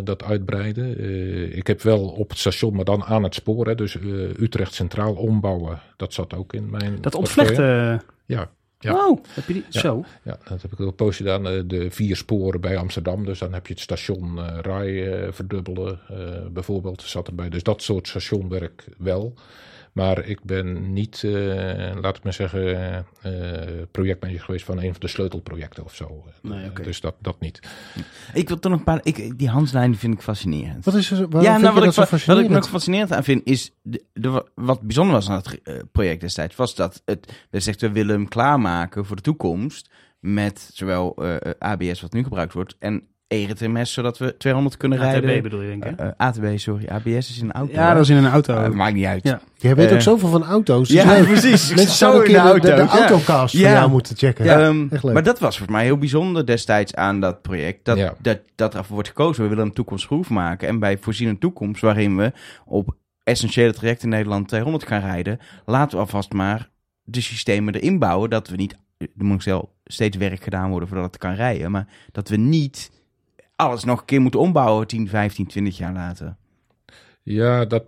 dat 0.03 0.23
uitbreiden. 0.23 1.55
Ik 1.55 1.67
heb 1.67 1.81
wel 1.81 2.05
op 2.05 2.30
het 2.30 2.39
station, 2.39 2.75
maar 2.75 2.85
dan 2.85 3.03
aan 3.03 3.23
het 3.23 3.35
spoor. 3.35 3.67
Hè? 3.67 3.75
Dus 3.75 3.97
Utrecht 4.39 4.73
Centraal 4.73 5.13
ombouwen. 5.13 5.80
Dat 5.97 6.13
zat 6.13 6.34
ook 6.34 6.53
in 6.53 6.69
mijn 6.69 6.97
Dat 7.01 7.15
ontvlechten. 7.15 8.01
Ja, 8.25 8.49
Ja. 8.84 9.07
Oh, 9.07 9.23
heb 9.30 9.47
je 9.47 9.53
die? 9.53 9.65
Ja. 9.69 9.80
Zo. 9.80 10.03
ja, 10.23 10.38
dat 10.49 10.61
heb 10.61 10.72
ik 10.72 10.80
ook 10.80 10.88
een 10.88 10.95
poosje 10.95 11.23
gedaan. 11.23 11.47
eh, 11.47 11.61
de 11.65 11.91
vier 11.91 12.15
sporen 12.15 12.61
bij 12.61 12.77
Amsterdam. 12.77 13.26
Dus 13.26 13.39
dan 13.39 13.53
heb 13.53 13.68
je 13.68 13.73
het 13.73 13.81
station 13.81 14.39
Rai 14.61 15.03
eh, 15.03 15.31
verdubbelen 15.31 15.99
eh, 16.10 16.47
bijvoorbeeld. 16.51 17.01
Zat 17.01 17.27
erbij. 17.27 17.49
Dus 17.49 17.64
dat 17.64 17.81
soort 17.81 18.07
stationwerk 18.07 18.85
wel. 18.97 19.34
Maar 19.94 20.26
ik 20.26 20.44
ben 20.44 20.94
niet, 20.94 21.24
eh 21.24 21.91
laat 22.02 22.18
ik 22.18 22.24
maar 22.24 22.34
zeggen, 22.34 22.78
eh 23.22 23.82
projectmanager 23.91 24.44
geweest 24.44 24.65
van 24.65 24.78
een 24.78 24.91
van 24.91 24.99
de 24.99 25.07
sleutelprojecten 25.07 25.84
of 25.84 25.95
zo. 25.95 26.24
Nee, 26.41 26.70
oké. 26.70 26.84
Dus 26.84 27.02
dat, 27.02 27.15
dat 27.20 27.40
niet. 27.40 27.60
Ik 28.34 28.48
wil 28.48 28.60
toch 28.60 28.72
nog 28.72 28.80
een 28.80 28.86
paar... 28.86 28.99
Ik, 29.03 29.38
die 29.38 29.49
Hanslijn 29.49 29.95
vind 29.98 30.14
ik 30.14 30.22
fascinerend. 30.22 30.86
Wat 30.86 30.94
is 30.94 31.11
er, 31.11 31.18
ja, 31.18 31.26
vind 31.28 31.41
nou, 31.44 31.60
je 31.60 31.64
wat, 31.64 31.74
dat 31.74 31.86
ik, 31.86 31.94
zo 31.94 31.99
wat 31.99 32.03
ik 32.03 32.10
fascinerend? 32.10 32.49
nog 32.49 32.70
fascinerend 32.70 33.11
aan 33.11 33.24
vind 33.24 33.41
is... 33.44 33.72
De, 33.82 34.03
de- 34.14 34.45
wat 34.56 34.82
bijzonder 34.82 35.14
was 35.14 35.30
aan 35.30 35.38
het 35.38 35.61
eh, 35.61 35.76
project 35.91 36.22
destijds... 36.22 36.56
was 36.56 36.76
dat 36.76 37.02
het... 37.06 37.45
Zegt, 37.52 37.82
we 37.82 37.91
willen 37.91 38.15
hem 38.15 38.28
klaarmaken 38.28 39.06
voor 39.06 39.15
de 39.15 39.22
toekomst... 39.22 39.90
met 40.20 40.70
zowel 40.74 41.15
eh, 41.15 41.36
eh, 41.36 41.52
ABS 41.60 42.02
wat 42.02 42.14
nu 42.14 42.24
gebruikt 42.24 42.53
wordt... 42.53 42.76
en 42.80 43.07
ERTMS, 43.28 43.94
zodat 43.94 44.18
we 44.18 44.38
200 44.38 44.78
kunnen 44.78 45.00
ATB 45.00 45.24
rijden. 45.24 45.41
bedoel 45.44 45.62
je, 45.62 45.68
denk 45.70 45.86
ik. 45.86 45.90
hè? 45.98 46.04
Eh, 46.04 46.08
eh, 46.08 46.14
ATB, 46.18 46.58
sorry. 46.58 46.88
ABS 46.88 47.08
is 47.30 47.40
in 47.40 47.45
een 47.45 47.52
auto. 47.52 47.74
ja, 47.74 47.94
dat 47.94 48.04
is 48.04 48.10
in 48.10 48.18
een 48.18 48.28
auto. 48.32 48.56
Eh, 48.64 48.70
maakt 48.70 48.94
niet 48.94 49.06
uit. 49.06 49.24
Ja. 49.24 49.41
Jij 49.58 49.76
weet 49.76 49.90
ook 49.90 49.95
Eh, 49.98 50.00
zoveel 50.02 50.30
van 50.30 50.44
auto's. 50.44 50.88
dus 50.88 51.04
ja, 51.04 51.24
precies. 51.24 51.70
Mensen 51.76 51.95
zouden 51.95 52.22
een 52.22 52.28
keer 52.28 52.56
in 52.56 52.62
de, 52.62 52.68
de 52.70 52.76
de, 52.76 52.82
autocast 52.82 53.54
Ja. 53.56 53.62
van 53.62 53.72
jou 53.72 53.90
moeten 53.90 54.18
checken. 54.18 54.45
Ehm, 54.45 54.88
echt 54.90 55.04
leuk. 55.04 55.14
maar 55.14 55.24
dat 55.24 55.40
was 55.40 55.58
voor 55.58 55.72
mij 55.72 55.84
heel 55.84 55.98
bijzonder 55.98 56.45
destijds 56.45 56.95
aan 56.95 57.20
dat 57.20 57.41
project. 57.41 57.86
Dat, 57.86 57.98
Ja. 57.98 58.14
dat, 58.22 58.40
dat 58.56 58.76
ervoor 58.76 58.94
wordt 58.94 59.08
gekozen. 59.08 59.44
We 59.44 59.50
willen 59.50 59.66
een 59.66 59.74
toekomstproef 59.74 60.30
maken. 60.30 60.68
En 60.68 60.80
bij 60.80 60.98
voorzien 60.98 61.28
een 61.30 61.40
toekomst 61.40 61.82
waarin 61.82 62.18
we 62.18 62.32
op 62.66 62.95
essentiële 63.24 63.74
trajecten 63.74 64.04
in 64.10 64.16
Nederland 64.16 64.48
200 64.48 64.88
gaan 64.88 65.02
rijden. 65.02 65.40
Laten 65.66 65.98
we 65.98 66.04
alvast 66.04 66.34
maar 66.34 66.70
de 67.04 67.22
systemen 67.22 67.76
erin 67.76 68.00
bouwen. 68.00 68.30
Dat 68.30 68.48
we 68.48 68.56
niet, 68.56 68.76
er 68.98 69.08
moet 69.26 69.44
wel 69.44 69.74
steeds 69.86 70.18
werk 70.18 70.44
gedaan 70.44 70.70
worden 70.70 70.88
voordat 70.88 71.08
het 71.08 71.18
kan 71.18 71.34
rijden. 71.34 71.72
Maar 71.72 71.88
dat 72.12 72.30
we 72.30 72.36
niet 72.38 72.91
alles 73.64 73.84
nog 73.84 73.99
een 73.99 74.06
keer 74.06 74.22
moeten 74.22 74.40
ombouwen 74.40 74.88
10, 74.88 75.07
15, 75.07 75.48
20 75.48 75.77
jaar 75.77 75.94
later. 75.94 76.35
Ja, 77.26 77.65
dat, 77.65 77.84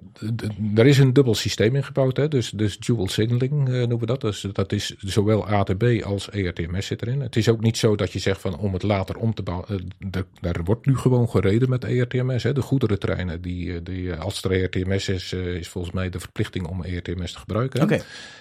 er 0.75 0.85
is 0.85 0.97
een 0.97 1.13
dubbel 1.13 1.35
systeem 1.35 1.75
ingebouwd. 1.75 2.17
Hè? 2.17 2.27
Dus, 2.27 2.49
dus 2.49 2.77
dual 2.77 3.07
signaling 3.07 3.67
eh, 3.67 3.73
noemen 3.73 3.99
we 3.99 4.05
dat. 4.05 4.21
Dus 4.21 4.41
dat 4.41 4.71
is 4.71 4.95
zowel 4.97 5.47
ATB 5.47 6.01
als 6.03 6.29
ERTMS 6.29 6.85
zit 6.87 7.01
erin. 7.01 7.21
Het 7.21 7.35
is 7.35 7.49
ook 7.49 7.61
niet 7.61 7.77
zo 7.77 7.95
dat 7.95 8.11
je 8.11 8.19
zegt 8.19 8.41
van 8.41 8.57
om 8.57 8.73
het 8.73 8.83
later 8.83 9.17
om 9.17 9.33
te 9.33 9.43
bouwen. 9.43 9.87
eh, 10.11 10.21
daar 10.41 10.63
wordt 10.63 10.85
nu 10.85 10.97
gewoon 10.97 11.29
gereden 11.29 11.69
met 11.69 11.83
ERTMS. 11.83 12.43
Hè? 12.43 12.53
De 12.53 12.61
goederentreinen, 12.61 13.41
die, 13.41 13.73
eh, 13.73 13.79
die, 13.83 14.13
als 14.13 14.43
er 14.43 14.51
ERTMS 14.51 15.09
is, 15.09 15.33
is 15.33 15.67
volgens 15.67 15.93
mij 15.93 16.09
de 16.09 16.19
verplichting 16.19 16.67
om 16.67 16.83
ERTMS 16.83 17.31
te 17.31 17.39
gebruiken. 17.39 17.89
hè. 17.89 17.97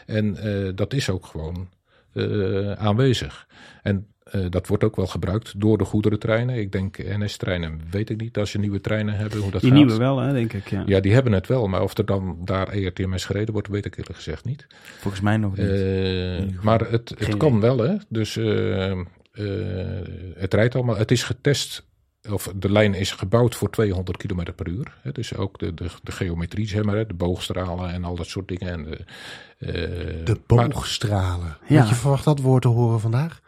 En 0.06 0.36
eh, 0.36 0.73
dat 0.74 0.93
is 0.93 1.11
ook 1.11 1.27
gewoon 1.27 1.69
eh, 2.15 2.73
aanwezig. 2.73 3.47
En 3.82 4.07
eh, 4.24 4.41
dat 4.49 4.66
wordt 4.66 4.85
ook 4.85 4.97
wel 4.97 5.07
gebruikt 5.07 5.61
door 5.61 5.78
de 5.78 5.85
goederentreinen. 5.85 6.57
Ik 6.57 6.73
denk 6.73 6.99
NS-treinen, 6.99 7.81
weet 7.91 8.11
ik 8.11 8.20
niet. 8.20 8.39
Als 8.39 8.53
je 8.53 8.59
nieuwe 8.59 8.81
treinen 8.81 9.16
hebben, 9.16 9.39
hoe 9.39 9.51
dat 9.51 9.61
Die 9.61 9.70
gaat. 9.70 9.78
nieuwe 9.78 9.97
wel, 9.97 10.19
hè, 10.19 10.32
denk 10.32 10.53
ik. 10.53 10.69
Ja. 10.69 10.82
Ja, 10.86 11.01
die 11.01 11.12
hebben 11.12 11.32
het 11.32 11.47
wel, 11.47 11.66
maar 11.66 11.82
of 11.82 11.99
er 11.99 12.07
dan 12.07 12.39
daar 12.45 12.69
ERTMS 12.69 13.24
gereden 13.24 13.53
wordt, 13.53 13.69
weet 13.69 13.85
ik 13.86 13.97
eerlijk 13.97 14.16
gezegd 14.16 14.45
niet. 14.45 14.66
Volgens 14.99 15.23
mij 15.23 15.36
nog 15.36 15.57
niet. 15.57 15.69
Eh, 15.69 16.62
maar 16.62 16.81
het, 16.81 17.09
het 17.09 17.24
Geen 17.24 17.36
kan 17.36 17.61
wel, 17.61 17.78
hè. 17.78 17.95
Dus 18.09 18.35
het 20.35 20.55
rijdt 20.55 20.74
allemaal. 20.74 20.97
Het 20.97 21.11
is 21.11 21.23
getest, 21.23 21.86
of 22.30 22.52
de 22.56 22.72
lijn 22.72 22.94
is 22.94 23.12
gebouwd 23.12 23.55
voor 23.55 23.70
200 23.70 24.16
km 24.16 24.52
per 24.56 24.68
uur. 24.68 24.94
Hè. 25.02 25.12
Dus 25.12 25.36
ook 25.36 25.59
de, 25.59 25.74
de, 25.74 25.86
de 26.02 26.12
geometrie, 26.12 26.68
zeg 26.68 26.82
maar, 26.82 26.96
hè, 26.96 27.06
de 27.06 27.14
boogstralen 27.14 27.90
en 27.92 28.05
al 28.05 28.16
dat 28.16 28.26
soort 28.26 28.48
dingen. 28.48 28.68
En 28.72 28.84
de, 28.84 28.96
eh, 29.59 30.24
De 30.24 30.40
maar- 30.46 30.68
boogstralen. 30.68 31.56
Ja. 31.68 31.78
Had 31.80 31.88
je 31.88 31.94
verwacht 31.94 32.24
dat 32.24 32.40
woord 32.40 32.62
te 32.62 32.68
horen 32.68 33.01
vandaag? 33.01 33.40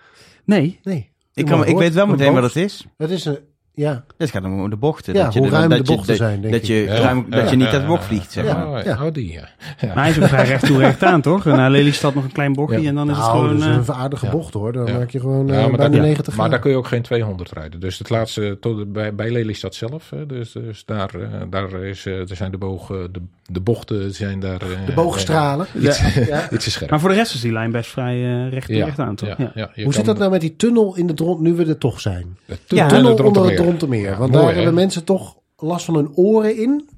Nee, 0.45 0.81
Nee. 0.83 1.11
ik, 1.35 1.45
kan, 1.47 1.65
ik 1.67 1.77
weet 1.77 1.95
wel 1.95 2.05
een 2.05 2.11
meteen 2.11 2.33
wat 2.33 2.43
het 2.43 2.57
is. 2.57 2.87
Het 2.97 3.11
is 3.11 3.25
een, 3.25 3.39
Ja, 3.77 4.05
Het 4.19 4.31
gaat 4.31 4.45
om 4.45 4.71
de 4.71 4.77
bochten. 4.77 5.15
Ja, 5.15 5.25
dat 5.25 5.33
je 5.33 5.39
hoe 5.39 5.49
ruim 5.49 5.69
dat 5.69 5.79
de 5.79 5.85
je- 5.85 5.97
bochten 5.97 6.07
dat- 6.07 6.17
zijn, 6.17 6.41
denk 6.41 6.53
dat 6.53 6.63
ik. 6.63 6.69
Je, 6.69 6.75
Ja. 6.75 6.95
ruim, 6.95 7.27
dat 7.31 7.41
Ja, 7.45 7.51
je 7.51 7.57
niet 7.57 7.67
ja, 7.67 7.73
uit 7.73 7.81
de 7.81 7.87
bocht 7.87 8.01
ja. 8.03 8.07
vliegt, 8.09 8.33
zeg 8.33 8.45
Ja. 8.45 8.65
maar. 8.67 8.85
Oh, 8.87 9.03
oh, 9.03 9.13
die, 9.13 9.33
ja. 9.33 9.49
ja. 9.81 9.87
Maar 9.95 9.97
hij 10.05 10.11
is 10.11 10.19
ook 10.21 10.29
vrij 10.29 10.45
recht 10.45 10.67
toe 10.67 10.79
recht 10.79 11.03
aan, 11.05 11.21
toch? 11.21 11.45
Naar 11.45 11.71
Lelystad 11.71 12.15
nog 12.15 12.25
een 12.25 12.33
klein 12.33 12.53
bochtje 12.53 12.81
Ja. 12.81 12.89
en 12.89 12.95
dan 12.95 13.11
is 13.11 13.17
het 13.17 13.25
nou, 13.27 13.39
gewoon... 13.39 13.59
dat 13.59 13.69
is 13.69 13.89
eh, 13.89 13.95
een 13.95 14.01
aardige 14.01 14.25
ja. 14.27 14.31
bocht 14.33 14.55
hoor. 14.55 14.73
Dan 14.73 14.87
Ja. 14.87 14.99
maak 14.99 15.11
je 15.11 15.21
gewoon 15.21 15.47
Ja, 15.47 15.53
eh, 15.53 15.59
maar 15.61 15.71
bijna 15.71 15.93
dat- 15.93 16.01
90 16.01 16.27
Maar 16.27 16.33
graden. 16.35 16.51
daar 16.51 16.61
kun 16.61 16.71
je 16.71 16.77
ook 16.77 16.87
geen 16.87 17.03
200 17.03 17.53
rijden. 17.53 17.81
Dus 17.81 17.99
het 17.99 18.11
laatste, 18.11 18.57
tot, 18.61 18.93
bij, 18.93 19.15
bij 19.15 19.31
Lelystad 19.31 19.75
zelf, 19.75 20.11
hè, 20.11 20.27
dus, 20.27 20.53
dus 20.53 20.85
daar, 20.85 21.11
eh, 21.15 21.29
daar 21.51 21.73
is, 21.85 22.07
er 22.07 22.27
zijn 22.37 22.51
de, 22.51 22.59
bogen, 22.59 23.13
de, 23.13 23.21
de 23.47 23.61
bochten 23.61 24.15
zijn 24.15 24.41
daar... 24.41 24.61
eh, 24.63 24.87
De 24.87 24.93
boogstralen. 24.93 25.67
iets, 25.81 26.15
Ja. 26.15 26.51
iets 26.53 26.73
scherp. 26.73 26.91
Maar 26.91 27.01
voor 27.01 27.09
de 27.09 27.15
rest 27.15 27.35
is 27.35 27.41
die 27.41 27.53
lijn 27.53 27.71
best 27.71 27.91
vrij 27.91 28.49
recht 28.49 28.67
toe 28.67 28.77
Ja, 28.77 28.85
recht 28.85 28.99
aan, 28.99 29.15
toch? 29.15 29.29
ja, 29.29 29.37
Ja. 29.55 29.71
ja, 29.75 29.83
Hoe 29.85 29.95
zit 29.95 30.05
dat 30.05 30.19
nou 30.19 30.31
met 30.31 30.41
die 30.41 30.57
tunnel 30.57 30.97
in 30.97 31.07
de 31.07 31.15
Dront, 31.15 31.41
nu 31.41 31.55
we 31.55 31.65
er 31.65 31.79
toch 31.79 32.01
zijn? 32.01 32.37
de 32.47 32.55
Ja. 32.69 32.87
tunnel 32.87 33.15
Tunnel 33.15 33.19
in 33.19 33.25
onder 33.25 33.43
het 33.45 33.61
Want 34.19 34.33
mooi, 34.33 34.45
daar 34.45 34.49
hè? 34.49 34.57
hebben 34.57 34.75
mensen 34.75 35.05
toch 35.05 35.37
last 35.57 35.85
van 35.85 35.95
hun 35.95 36.13
oren 36.15 36.57
in. 36.57 36.89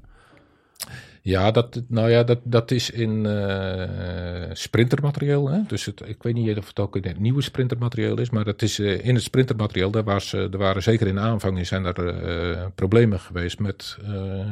Ja, 1.21 1.51
dat, 1.51 1.81
nou 1.87 2.09
ja, 2.09 2.23
dat, 2.23 2.39
dat 2.43 2.71
is 2.71 2.89
in 2.89 3.25
eh, 3.25 4.49
sprintermateriaal. 4.53 5.49
Hè? 5.49 5.59
Dus 5.67 5.85
het, 5.85 6.01
ik 6.05 6.23
weet 6.23 6.33
niet 6.33 6.57
of 6.57 6.67
het 6.67 6.79
ook 6.79 6.95
in 6.95 7.03
het 7.03 7.19
nieuwe 7.19 7.41
sprintermateriaal 7.41 8.19
is, 8.19 8.29
maar 8.29 8.43
dat 8.43 8.61
is 8.61 8.79
eh, 8.79 9.05
in 9.05 9.15
het 9.15 9.23
sprintermateriaal. 9.23 9.91
Daar, 9.91 10.03
was, 10.03 10.33
eh, 10.33 10.41
er 10.41 10.57
waren 10.57 10.83
zeker 10.83 11.07
in 11.07 11.15
de 11.15 11.21
aanvang 11.21 11.67
zijn 11.67 11.85
er 11.85 12.07
eh, 12.07 12.65
problemen 12.75 13.19
geweest 13.19 13.59
met, 13.59 13.97
eh, 14.03 14.45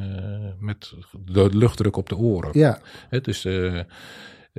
met 0.60 0.94
de 1.26 1.49
luchtdruk 1.52 1.98
op 1.98 2.10
de 2.10 2.18
oren. 2.18 2.49
Ja, 2.53 2.80
Hè, 3.10 3.22
dus, 3.22 3.45
eh, 3.45 3.80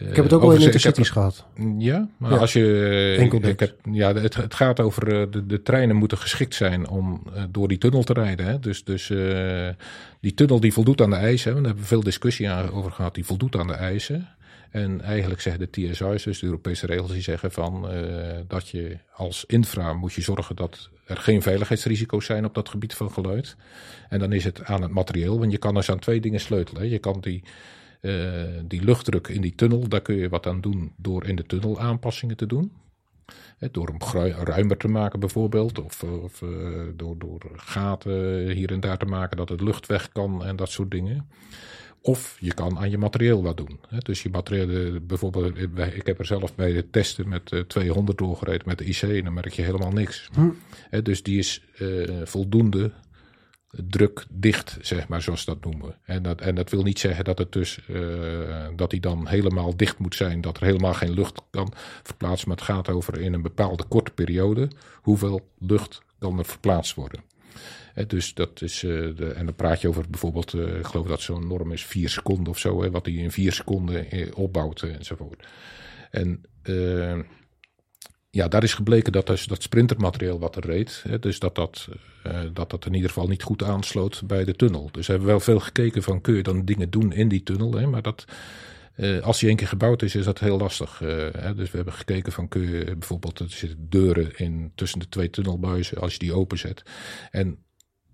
ik 0.00 0.16
heb 0.16 0.24
het 0.24 0.32
ook 0.32 0.42
al 0.42 0.52
in 0.52 0.60
intercities 0.60 1.10
gehad. 1.10 1.44
Ja, 1.78 2.08
maar 2.16 2.30
Ja. 2.32 2.36
als 2.36 2.52
je. 2.52 3.16
Enkel 3.18 3.42
ik, 3.42 3.60
heb, 3.60 3.74
ja, 3.92 4.14
het, 4.14 4.34
het 4.34 4.54
gaat 4.54 4.80
over. 4.80 5.20
eh, 5.20 5.26
De, 5.30 5.46
de 5.46 5.62
treinen 5.62 5.96
moeten 5.96 6.18
geschikt 6.18 6.54
zijn 6.54 6.88
om 6.88 7.22
eh, 7.34 7.42
door 7.50 7.68
die 7.68 7.78
tunnel 7.78 8.02
te 8.02 8.12
rijden. 8.12 8.46
Hè? 8.46 8.58
Dus, 8.58 8.84
dus 8.84 9.10
eh, 9.10 9.68
die 10.20 10.34
tunnel 10.34 10.60
die 10.60 10.72
voldoet 10.72 11.00
aan 11.00 11.10
de 11.10 11.16
eisen. 11.16 11.54
Daar 11.54 11.62
hebben 11.64 11.82
we 11.82 11.88
veel 11.88 12.02
discussie 12.02 12.70
over 12.72 12.90
gehad. 12.92 13.14
Die 13.14 13.24
voldoet 13.24 13.56
aan 13.56 13.66
de 13.66 13.72
eisen. 13.72 14.28
En 14.70 15.00
eigenlijk 15.00 15.40
zeggen 15.40 15.68
de 15.72 15.90
TSI's, 15.90 16.22
dus 16.22 16.38
de 16.38 16.46
Europese 16.46 16.86
regels, 16.86 17.12
die 17.12 17.22
zeggen 17.22 17.52
van 17.52 17.90
eh, 17.90 18.02
dat 18.48 18.68
je 18.68 18.96
als 19.14 19.44
infra 19.46 19.92
moet 19.92 20.12
je 20.12 20.20
zorgen 20.22 20.56
dat 20.56 20.88
er 21.06 21.16
geen 21.16 21.42
veiligheidsrisico's 21.42 22.24
zijn 22.26 22.44
op 22.44 22.54
dat 22.54 22.68
gebied 22.68 22.94
van 22.94 23.10
geluid. 23.10 23.56
En 24.08 24.18
dan 24.18 24.32
is 24.32 24.44
het 24.44 24.64
aan 24.64 24.82
het 24.82 24.90
materieel, 24.90 25.38
want 25.38 25.52
je 25.52 25.58
kan 25.58 25.74
dus 25.74 25.90
aan 25.90 25.98
twee 25.98 26.20
dingen 26.20 26.40
sleutelen. 26.40 26.82
hè. 26.82 26.88
Je 26.88 26.98
kan 26.98 27.18
die, 27.20 27.42
eh, 28.00 28.44
die 28.64 28.84
luchtdruk 28.84 29.28
in 29.28 29.40
die 29.40 29.54
tunnel, 29.54 29.88
daar 29.88 30.02
kun 30.02 30.14
je 30.14 30.28
wat 30.28 30.46
aan 30.46 30.60
doen 30.60 30.92
door 30.96 31.26
in 31.26 31.36
de 31.36 31.46
tunnel 31.46 31.80
aanpassingen 31.80 32.36
te 32.36 32.46
doen. 32.46 32.72
Hè, 33.58 33.68
door 33.70 33.86
hem 33.86 34.24
ruimer 34.44 34.76
te 34.76 34.88
maken 34.88 35.20
bijvoorbeeld, 35.20 35.78
of, 35.78 36.02
of 36.02 36.42
eh, 36.42 36.48
door, 36.96 37.18
door 37.18 37.40
gaten 37.56 38.48
hier 38.50 38.72
en 38.72 38.80
daar 38.80 38.98
te 38.98 39.04
maken 39.04 39.36
dat 39.36 39.48
het 39.48 39.60
lucht 39.60 39.86
weg 39.86 40.08
kan 40.08 40.44
en 40.44 40.56
dat 40.56 40.70
soort 40.70 40.90
dingen. 40.90 41.28
Of 42.00 42.36
je 42.40 42.54
kan 42.54 42.78
aan 42.78 42.90
je 42.90 42.98
materieel 42.98 43.42
wat 43.42 43.56
doen. 43.56 43.80
Dus 43.98 44.22
je 44.22 44.30
materieel, 44.30 45.00
bijvoorbeeld, 45.00 45.56
eh, 45.56 45.96
ik 45.96 46.06
heb 46.06 46.18
er 46.18 46.26
zelf 46.26 46.54
bij 46.54 46.72
het 46.72 46.92
testen 46.92 47.28
met 47.28 47.52
eh, 47.52 47.60
200 47.60 48.18
doorgereden 48.18 48.68
met 48.68 48.78
de 48.78 48.84
IC 48.84 49.02
en 49.02 49.24
dan 49.24 49.34
merk 49.34 49.52
je 49.52 49.62
helemaal 49.62 49.92
niks. 49.92 50.30
Hè, 50.90 51.02
dus 51.02 51.22
die 51.22 51.38
is 51.38 51.64
voldoende 52.24 52.92
drukdicht, 53.70 54.78
zeg 54.80 55.08
maar, 55.08 55.22
zoals 55.22 55.40
ze 55.40 55.46
dat 55.46 55.64
noemen. 55.64 55.96
En 56.04 56.22
dat, 56.22 56.40
en 56.40 56.54
dat 56.54 56.70
wil 56.70 56.82
niet 56.82 56.98
zeggen 56.98 57.24
dat 57.24 57.38
het 57.38 57.52
dus 57.52 57.78
eh, 57.86 58.66
dat 58.76 58.90
die 58.90 59.00
dan 59.00 59.26
helemaal 59.26 59.76
dicht 59.76 59.98
moet 59.98 60.14
zijn, 60.14 60.40
dat 60.40 60.56
er 60.56 60.62
helemaal 60.62 60.94
geen 60.94 61.12
lucht 61.12 61.42
kan 61.50 61.72
verplaatsen. 62.02 62.48
Maar 62.48 62.56
het 62.56 62.66
gaat 62.66 62.88
over 62.88 63.20
in 63.20 63.32
een 63.32 63.42
bepaalde 63.42 63.84
korte 63.84 64.10
periode 64.10 64.70
hoeveel 64.94 65.48
lucht 65.58 66.02
kan 66.18 66.38
er 66.38 66.44
verplaatst 66.44 66.94
worden. 66.94 67.20
Dus 68.06 68.34
dat 68.34 68.62
is, 68.62 68.82
eh, 68.82 68.90
de, 68.90 69.32
en 69.36 69.44
dan 69.44 69.54
praat 69.54 69.80
je 69.80 69.88
over 69.88 70.04
bijvoorbeeld, 70.10 70.54
eh, 70.54 70.78
ik 70.78 70.86
geloof 70.86 71.06
dat 71.06 71.20
zo'n 71.20 71.46
norm 71.46 71.72
is 71.72 71.84
vier 71.84 72.08
seconden 72.08 72.48
of 72.48 72.58
zo, 72.58 72.82
hè, 72.82 72.90
wat 72.90 73.06
hij 73.06 73.14
in 73.14 73.30
vier 73.30 73.52
seconden 73.52 74.06
opbouwt 74.34 74.82
enzovoort. 74.82 75.46
En 76.10 76.44
ja, 78.30 78.48
daar 78.48 78.62
is 78.62 78.74
gebleken 78.74 79.12
dat 79.12 79.26
dus 79.26 79.46
dat 79.46 79.62
sprintermateriaal 79.62 80.38
wat 80.38 80.56
er 80.56 80.66
reed, 80.66 81.04
hè, 81.08 81.18
dus 81.18 81.38
dat 81.38 81.54
dat, 81.54 81.88
eh, 82.22 82.40
dat 82.52 82.70
dat 82.70 82.86
in 82.86 82.94
ieder 82.94 83.08
geval 83.08 83.28
niet 83.28 83.42
goed 83.42 83.62
aansloot 83.62 84.22
bij 84.26 84.44
de 84.44 84.54
tunnel. 84.54 84.88
Dus 84.92 85.06
we 85.06 85.12
hebben 85.12 85.30
wel 85.30 85.40
veel 85.40 85.60
gekeken 85.60 86.02
van 86.02 86.20
kun 86.20 86.34
je 86.34 86.42
dan 86.42 86.64
dingen 86.64 86.90
doen 86.90 87.12
in 87.12 87.28
die 87.28 87.42
tunnel, 87.42 87.72
hè, 87.72 87.86
maar 87.86 88.02
dat, 88.02 88.24
eh, 88.94 89.20
als 89.20 89.38
die 89.38 89.48
één 89.48 89.56
keer 89.56 89.68
gebouwd 89.68 90.02
is, 90.02 90.14
is 90.14 90.24
dat 90.24 90.38
heel 90.38 90.58
lastig. 90.58 91.02
eh, 91.02 91.08
hè. 91.32 91.54
Dus 91.54 91.70
we 91.70 91.76
hebben 91.76 91.94
gekeken 91.94 92.32
van 92.32 92.48
kun 92.48 92.70
je 92.70 92.84
bijvoorbeeld, 92.84 93.38
er 93.38 93.50
zitten 93.50 93.88
deuren 93.88 94.36
in 94.36 94.72
tussen 94.74 94.98
de 94.98 95.08
twee 95.08 95.30
tunnelbuizen, 95.30 95.98
als 95.98 96.12
je 96.12 96.18
die 96.18 96.34
openzet. 96.34 96.82
En 97.30 97.58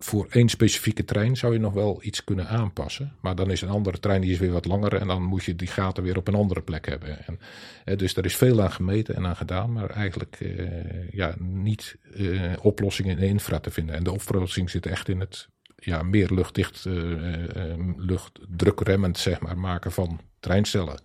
voor 0.05 0.27
één 0.31 0.49
specifieke 0.49 1.05
trein 1.05 1.37
zou 1.37 1.53
je 1.53 1.59
nog 1.59 1.73
wel 1.73 1.99
iets 2.03 2.25
kunnen 2.25 2.49
aanpassen. 2.49 3.13
Maar 3.21 3.35
dan 3.35 3.51
is 3.51 3.63
een 3.63 3.69
andere 3.69 3.99
trein 3.99 4.21
die 4.21 4.33
is 4.33 4.39
weer 4.39 4.53
wat 4.53 4.65
langer 4.65 4.95
en 4.95 5.07
dan 5.07 5.23
moet 5.23 5.45
je 5.45 5.57
die 5.57 5.69
gaten 5.69 6.03
weer 6.03 6.17
op 6.17 6.29
een 6.29 6.35
andere 6.35 6.61
plek 6.63 6.87
hebben. 6.87 7.27
En, 7.27 7.39
eh, 7.85 7.97
dus 7.97 8.17
er 8.17 8.25
is 8.25 8.37
veel 8.37 8.63
aan 8.63 8.73
gemeten 8.73 9.15
en 9.15 9.27
aan 9.27 9.37
gedaan, 9.37 9.73
maar 9.73 9.91
eigenlijk 9.91 10.37
eh, 10.41 11.13
ja, 11.13 11.35
niet 11.39 11.97
eh, 12.15 12.53
oplossingen 12.63 13.19
in 13.19 13.29
infra 13.29 13.61
te 13.61 13.71
vinden. 13.71 13.95
En 13.95 14.05
de 14.05 14.13
oplossing 14.13 14.71
zit 14.71 14.87
echt 14.87 15.09
in 15.09 15.21
het 15.21 15.49
ja, 15.77 16.03
meer 16.03 16.31
luchtdicht, 16.31 16.87
eh, 16.87 17.73
eh, 17.73 17.79
luchtdrukremmend 17.97 19.19
zeg 19.19 19.41
maar, 19.41 19.59
maken 19.59 19.93
van 19.93 20.21
treinstellen. 20.45 21.01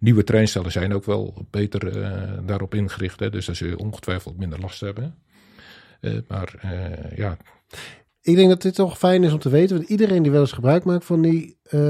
Nieuwe 0.00 0.24
treinstellen 0.24 0.72
zijn 0.72 0.94
ook 0.94 1.04
wel 1.04 1.46
beter 1.50 2.02
eh, 2.02 2.38
daarop 2.46 2.74
ingericht, 2.74 3.20
hè, 3.20 3.30
dus 3.30 3.46
daar 3.46 3.56
zul 3.56 3.68
je 3.68 3.78
ongetwijfeld 3.78 4.38
minder 4.38 4.60
last 4.60 4.80
hebben. 4.80 5.18
Eh, 6.00 6.12
maar 6.28 6.54
eh, 6.60 7.16
ja, 7.16 7.36
Ik 8.24 8.36
denk 8.36 8.48
dat 8.48 8.62
dit 8.62 8.74
toch 8.74 8.98
fijn 8.98 9.24
is 9.24 9.32
om 9.32 9.38
te 9.38 9.48
weten. 9.48 9.76
Want 9.76 9.88
iedereen 9.88 10.22
die 10.22 10.32
wel 10.32 10.40
eens 10.40 10.52
gebruik 10.52 10.84
maakt 10.84 11.04
van 11.04 11.22
die 11.22 11.56
eh, 11.62 11.80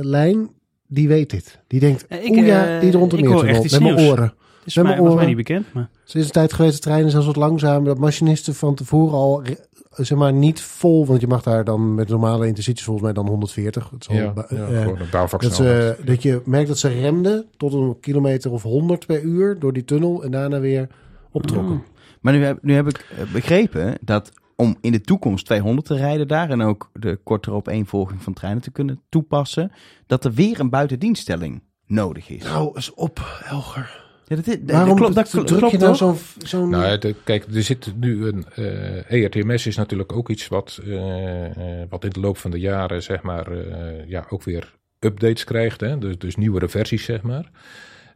lijn, 0.00 0.50
die 0.86 1.08
weet 1.08 1.30
dit. 1.30 1.58
Die 1.66 1.80
denkt, 1.80 2.06
ik, 2.08 2.30
oeh 2.30 2.46
ja, 2.46 2.74
eh, 2.74 2.80
die 2.80 2.92
rond 2.92 3.10
de 3.10 3.16
ik 3.16 3.26
hoor 3.26 3.44
meer 3.44 3.54
echt 3.54 3.62
met 3.62 3.80
mijn 3.80 3.94
nieuws. 3.94 4.10
oren. 4.10 4.32
Is 4.64 4.74
Met 4.74 4.84
mij, 4.84 4.92
mijn 4.92 5.04
was 5.04 5.14
mij 5.14 5.24
oren. 5.24 5.26
niet 5.26 5.36
bekend, 5.36 5.72
maar... 5.72 5.88
Sinds 6.04 6.26
een 6.26 6.32
tijd 6.32 6.52
geweest 6.52 6.74
de 6.74 6.80
treinen 6.80 7.10
zelfs 7.10 7.26
wat 7.26 7.36
langzamer. 7.36 7.84
Dat 7.84 7.98
machinisten 7.98 8.54
van 8.54 8.74
tevoren 8.74 9.14
al, 9.14 9.42
zeg 9.90 10.18
maar, 10.18 10.32
niet 10.32 10.60
vol. 10.60 11.06
Want 11.06 11.20
je 11.20 11.26
mag 11.26 11.42
daar 11.42 11.64
dan 11.64 11.94
met 11.94 12.08
normale 12.08 12.46
intercities 12.46 12.84
volgens 12.84 13.04
mij 13.04 13.14
dan 13.14 13.28
140. 13.28 13.90
Het 13.90 14.00
is 14.00 14.08
al, 14.08 14.14
ja, 14.14 14.32
ja, 14.34 14.44
eh, 14.44 14.80
gewoon 14.80 14.98
een 14.98 15.28
dat, 15.38 15.54
ze, 15.54 15.96
dat 16.04 16.22
je 16.22 16.42
merkt 16.44 16.68
dat 16.68 16.78
ze 16.78 16.88
remden 16.88 17.46
tot 17.56 17.72
een 17.72 17.96
kilometer 18.00 18.50
of 18.50 18.62
100 18.62 19.06
per 19.06 19.22
uur 19.22 19.58
door 19.58 19.72
die 19.72 19.84
tunnel. 19.84 20.24
En 20.24 20.30
daarna 20.30 20.60
weer 20.60 20.88
optrokken. 21.32 21.74
Oh. 21.74 21.80
Maar 22.20 22.32
nu 22.32 22.44
heb, 22.44 22.58
nu 22.62 22.74
heb 22.74 22.88
ik 22.88 23.04
begrepen 23.32 23.98
dat 24.00 24.32
om 24.60 24.76
in 24.80 24.92
de 24.92 25.00
toekomst 25.00 25.44
200 25.46 25.86
te 25.86 25.96
rijden 25.96 26.28
daar 26.28 26.50
en 26.50 26.62
ook 26.62 26.90
de 26.92 27.18
kortere 27.24 27.56
opeenvolging 27.56 28.22
van 28.22 28.32
treinen 28.32 28.62
te 28.62 28.70
kunnen 28.70 29.00
toepassen, 29.08 29.72
dat 30.06 30.24
er 30.24 30.32
weer 30.32 30.60
een 30.60 30.70
buitendienststelling 30.70 31.62
nodig 31.86 32.28
is. 32.28 32.42
Nou, 32.44 32.70
eens 32.74 32.94
op, 32.94 33.42
Elger. 33.44 34.06
Ja, 34.26 34.36
dat, 34.36 34.46
is- 34.46 34.58
dat 34.60 34.70
Waarom 34.76 34.96
klopt, 34.96 35.14
dat 35.14 35.30
druk 35.30 35.46
klopt 35.46 35.70
je 35.70 35.78
nou 35.78 35.96
toch? 35.96 35.96
zo'n... 35.96 36.16
zo'n 36.46 36.70
Nou, 36.70 37.14
kijk, 37.24 37.44
er 37.54 37.62
zit 37.62 37.92
nu 38.00 38.26
een 38.26 38.44
eh 38.54 39.22
ERTMS 39.24 39.66
is 39.66 39.76
natuurlijk 39.76 40.12
ook 40.12 40.28
iets 40.28 40.48
wat, 40.48 40.80
eh, 40.84 41.80
eh, 41.80 41.88
wat 41.88 42.04
in 42.04 42.10
de 42.10 42.20
loop 42.20 42.36
van 42.36 42.50
de 42.50 42.58
jaren, 42.60 43.02
zeg 43.02 43.22
maar, 43.22 43.50
eh, 43.52 44.08
ja, 44.08 44.26
ook 44.28 44.42
weer 44.42 44.76
updates 44.98 45.44
krijgt. 45.44 45.80
Hè? 45.80 45.98
Dus, 45.98 46.18
dus 46.18 46.36
nieuwere 46.36 46.68
versies, 46.68 47.04
zeg 47.04 47.22
maar. 47.22 47.50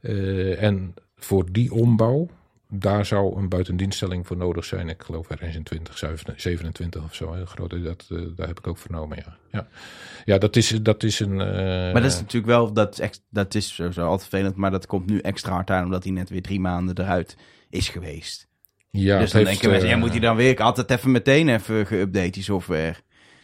Eh, 0.01 0.63
en 0.63 0.95
voor 1.17 1.53
die 1.53 1.73
ombouw, 1.73 2.29
daar 2.75 3.07
zou 3.07 3.37
een 3.39 3.49
buitendienststelling 3.49 4.27
voor 4.27 4.37
nodig 4.37 4.65
zijn. 4.65 4.89
Ik 4.89 5.03
geloof 5.03 5.29
ergens 5.31 5.57
in 5.57 5.63
2027 5.63 7.03
of 7.05 7.15
zo. 7.15 7.35
Hè? 7.35 7.47
Grote, 7.47 7.83
dat, 7.83 8.07
eh, 8.11 8.19
daar 8.37 8.47
heb 8.47 8.59
ik 8.59 8.67
ook 8.67 8.79
vernomen, 8.79 9.19
ja. 9.27 9.37
Ja, 9.51 9.67
ja 10.25 10.39
dat, 10.39 10.57
is, 10.57 10.79
dat 10.83 11.03
is 11.03 11.21
een... 11.21 11.41
eh, 11.41 11.93
Maar 11.93 12.03
dat 12.03 12.11
is 12.13 12.17
natuurlijk 12.19 12.47
wel, 12.53 12.73
dat 12.73 13.01
is, 13.01 13.23
dat 13.31 13.55
is 13.55 13.75
sowieso 13.75 14.07
altijd 14.07 14.29
vervelend, 14.29 14.57
maar 14.57 14.71
dat 14.71 14.87
komt 14.87 15.07
nu 15.07 15.19
extra 15.19 15.53
hard 15.53 15.71
aan 15.71 15.85
omdat 15.85 16.05
hij 16.05 16.13
net 16.13 16.29
weer 16.31 16.43
drie 16.43 16.61
maanden 16.61 16.99
eruit 16.99 17.37
is 17.71 17.89
geweest. 17.89 18.49
ja, 18.91 19.19
dus 19.19 19.31
dan 19.31 19.41
heeft, 19.41 19.51
denken 19.51 19.71
mensen, 19.71 19.89
ja, 19.89 19.95
eh, 19.95 20.01
moet 20.01 20.11
hij 20.11 20.21
dan 20.21 20.37
weer 20.37 20.63
altijd 20.63 20.91
even 20.91 21.11
meteen 21.11 21.49
even 21.49 21.87
geüpdate 21.87 22.31
die 22.31 22.43
software. 22.43 22.95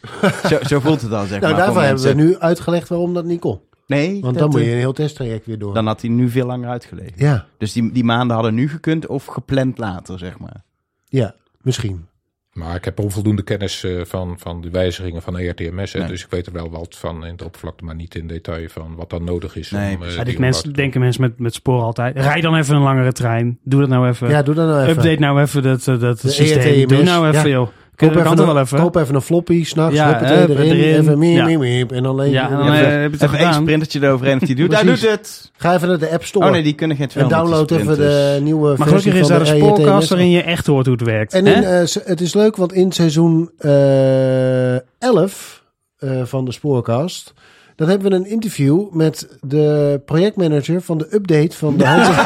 zo, 0.49 0.57
zo 0.63 0.79
voelt 0.79 1.01
het 1.01 1.09
dan, 1.09 1.27
zeg 1.27 1.39
Nou, 1.39 1.53
maar. 1.53 1.65
voor 1.65 1.73
daarvoor 1.73 1.81
hebben 1.81 2.03
we 2.03 2.23
nu 2.23 2.37
uitgelegd 2.37 2.87
waarom 2.89 3.13
dat 3.13 3.25
niet 3.25 3.39
kon. 3.39 3.61
Nee, 3.89 4.21
Want 4.21 4.37
dan 4.37 4.49
moet 4.49 4.59
je 4.59 4.65
eh, 4.65 4.71
een 4.71 4.77
heel 4.77 4.93
testtraject 4.93 5.45
weer 5.45 5.59
door. 5.59 5.73
dan 5.73 5.85
had 5.87 6.01
hij 6.01 6.09
nu 6.09 6.29
veel 6.29 6.45
langer 6.45 6.69
uitgelegen. 6.69 7.13
Ja, 7.15 7.45
Dus 7.57 7.73
die, 7.73 7.91
die 7.91 8.03
maanden 8.03 8.35
hadden 8.35 8.53
nu 8.53 8.69
gekund 8.69 9.07
of 9.07 9.25
gepland 9.25 9.77
later, 9.77 10.19
zeg 10.19 10.39
maar. 10.39 10.63
ja, 11.07 11.35
misschien. 11.61 12.07
Maar 12.53 12.75
ik 12.75 12.85
heb 12.85 12.99
onvoldoende 12.99 13.41
kennis 13.41 13.83
eh, 13.83 14.01
van, 14.05 14.39
van 14.39 14.61
de 14.61 14.69
wijzigingen 14.69 15.21
van 15.21 15.37
ERTMS. 15.37 15.93
Nee. 15.93 16.07
Dus 16.07 16.23
ik 16.23 16.29
weet 16.29 16.45
er 16.45 16.53
wel 16.53 16.69
wat 16.69 16.95
van 16.97 17.25
in 17.25 17.35
de 17.35 17.45
oppervlakte, 17.45 17.83
maar 17.83 17.95
niet 17.95 18.15
in 18.15 18.27
detail 18.27 18.69
van 18.69 18.95
wat 18.95 19.09
dan 19.09 19.23
nodig 19.23 19.55
is. 19.55 19.71
Nee, 19.71 19.95
om, 19.95 20.03
eh. 20.03 20.15
Ja, 20.15 20.23
dit 20.23 20.39
mensen, 20.39 20.73
denken 20.73 20.99
mensen 20.99 21.21
met, 21.21 21.39
met 21.39 21.53
sporen 21.53 21.83
altijd. 21.83 22.15
Rij 22.17 22.41
dan 22.41 22.55
even 22.55 22.75
een 22.75 22.81
langere 22.81 23.11
trein. 23.11 23.59
Doe 23.63 23.79
dat 23.79 23.89
nou 23.89 24.07
even. 24.07 24.29
Ja, 24.29 24.41
doe 24.41 24.55
dat 24.55 24.67
nou 24.67 24.81
even. 24.81 24.97
Update 24.97 25.19
nou 25.19 25.41
even 25.41 25.63
dat, 25.63 25.83
dat 25.83 26.21
De 26.21 26.29
systeem. 26.29 26.73
ERTMS, 26.73 26.95
Doe 26.95 27.03
nou 27.03 27.27
even, 27.27 27.49
ja. 27.49 27.55
joh. 27.55 27.69
Je 27.99 28.09
even, 28.19 28.39
een, 28.39 28.45
wel 28.45 28.59
even. 28.59 28.79
koop 28.79 28.95
even 28.95 29.15
een 29.15 29.21
floppy, 29.21 29.63
s'nachts, 29.65 29.95
Ja, 29.95 30.19
hup, 30.19 30.49
erin, 30.49 30.71
erin. 30.71 30.99
even 30.99 31.17
miep, 31.17 31.35
Ja. 31.35 31.45
miep, 31.45 31.59
miep, 31.59 31.91
en 31.91 32.03
dan 32.03 32.15
leen 32.15 32.31
Ja, 32.31 32.49
en 32.49 32.57
dan 32.57 32.65
je- 32.65 32.71
eh, 32.71 32.79
even- 32.87 33.01
heb 33.01 33.13
je 33.19 33.25
het 33.25 33.35
één 33.35 33.53
sprintertje 33.53 33.99
eroverheen 34.01 34.35
of 34.41 34.47
die 34.47 34.55
doet. 34.55 34.73
Hij 34.73 34.83
doet 34.83 35.09
het! 35.09 35.51
Ga 35.57 35.73
even 35.75 35.87
naar 35.87 35.99
de 35.99 36.09
App 36.11 36.23
Store 36.25 36.45
Oh 36.45 36.51
nee, 36.51 36.63
die 36.63 36.73
kunnen 36.73 36.97
geen 36.97 37.05
en 37.05 37.11
200 37.11 37.43
download 37.49 37.71
even 37.71 37.97
de 37.97 38.39
nieuwe 38.41 38.67
Maar 38.77 38.87
versie 38.87 39.11
gelukkig 39.11 39.13
is 39.21 39.27
van 39.27 39.37
daar 39.37 39.45
de 39.45 39.51
een 39.51 39.57
spoorkast 39.57 39.89
ERTMS. 39.93 40.09
waarin 40.09 40.29
je 40.29 40.41
echt 40.41 40.67
hoort 40.67 40.85
hoe 40.85 40.95
het 40.95 41.05
werkt. 41.05 41.33
En 41.33 41.45
hè? 41.45 41.53
in, 41.53 41.63
eh, 41.63 42.03
het 42.05 42.21
is 42.21 42.33
leuk, 42.33 42.55
want 42.55 42.73
in 42.73 42.91
seizoen 42.91 43.51
eh 43.57 44.75
11 44.99 45.63
eh, 45.97 46.09
van 46.23 46.45
de 46.45 46.51
Spoorkast... 46.51 47.33
dan 47.79 47.89
hebben 47.89 48.09
we 48.09 48.15
een 48.15 48.25
interview 48.25 48.91
met 48.91 49.37
de 49.41 50.01
projectmanager 50.05 50.81
van 50.81 50.97
de 50.97 51.07
update 51.11 51.57
van 51.57 51.77
de 51.77 51.85
Hanse... 51.85 52.11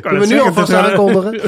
Kunnen 0.00 0.20
we 0.20 0.26
nu 0.26 0.40
alvast 0.40 0.72
aankondigen. 0.72 1.32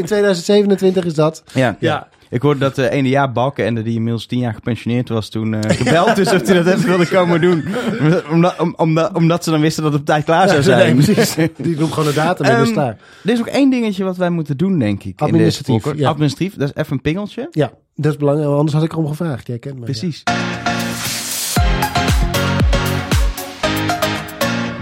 In 0.00 0.04
2027 0.04 1.04
is 1.04 1.14
dat. 1.14 1.42
Ja. 1.52 1.76
Ja. 1.80 2.08
Ik 2.30 2.42
hoorde 2.42 2.60
dat 2.60 2.74
de 2.74 2.90
ene 2.90 3.08
jaar 3.08 3.32
Balkenende, 3.32 3.82
die 3.82 3.94
inmiddels 3.94 4.26
tien 4.26 4.38
jaar 4.38 4.54
gepensioneerd 4.54 5.08
was, 5.08 5.28
toen 5.28 5.54
eh, 5.54 5.76
gebeld 5.76 6.18
is 6.18 6.32
of 6.32 6.46
hij 6.46 6.62
dat 6.62 6.66
even 6.66 6.88
wilde 6.88 7.06
komen 7.06 7.40
doen. 7.40 7.64
Omdat, 8.32 8.58
om, 8.58 8.74
omdat, 8.76 9.14
omdat 9.14 9.44
ze 9.44 9.50
dan 9.50 9.60
wisten 9.60 9.82
dat 9.82 9.92
het 9.92 10.00
op 10.00 10.06
tijd 10.06 10.24
klaar 10.24 10.48
zou 10.48 10.62
zijn. 10.62 10.96
Nee, 10.96 11.04
precies. 11.04 11.34
Die 11.56 11.76
noemt 11.76 11.92
gewoon 11.92 12.08
een 12.08 12.14
datum 12.14 12.46
en 12.46 12.62
is 12.62 12.72
klaar. 12.72 12.98
Er 13.24 13.30
is 13.30 13.38
ook 13.38 13.46
één 13.46 13.70
dingetje 13.70 14.04
wat 14.04 14.16
wij 14.16 14.30
moeten 14.30 14.56
doen, 14.56 14.78
denk 14.78 15.04
ik. 15.04 15.04
in 15.04 15.14
deze 15.14 15.24
Administratief, 15.24 15.98
ja. 15.98 16.08
Administratief, 16.08 16.56
dat 16.56 16.68
is 16.68 16.82
even 16.82 16.92
een 16.92 17.00
pingeltje. 17.00 17.48
Ja, 17.50 17.72
dat 17.94 18.12
is 18.12 18.18
belangrijk. 18.18 18.50
Anders 18.50 18.72
had 18.72 18.82
ik 18.82 18.92
erom 18.92 19.06
gevraagd. 19.06 19.46
Jij 19.46 19.58
kent 19.58 19.78
me. 19.78 19.84
Precies. 19.84 20.22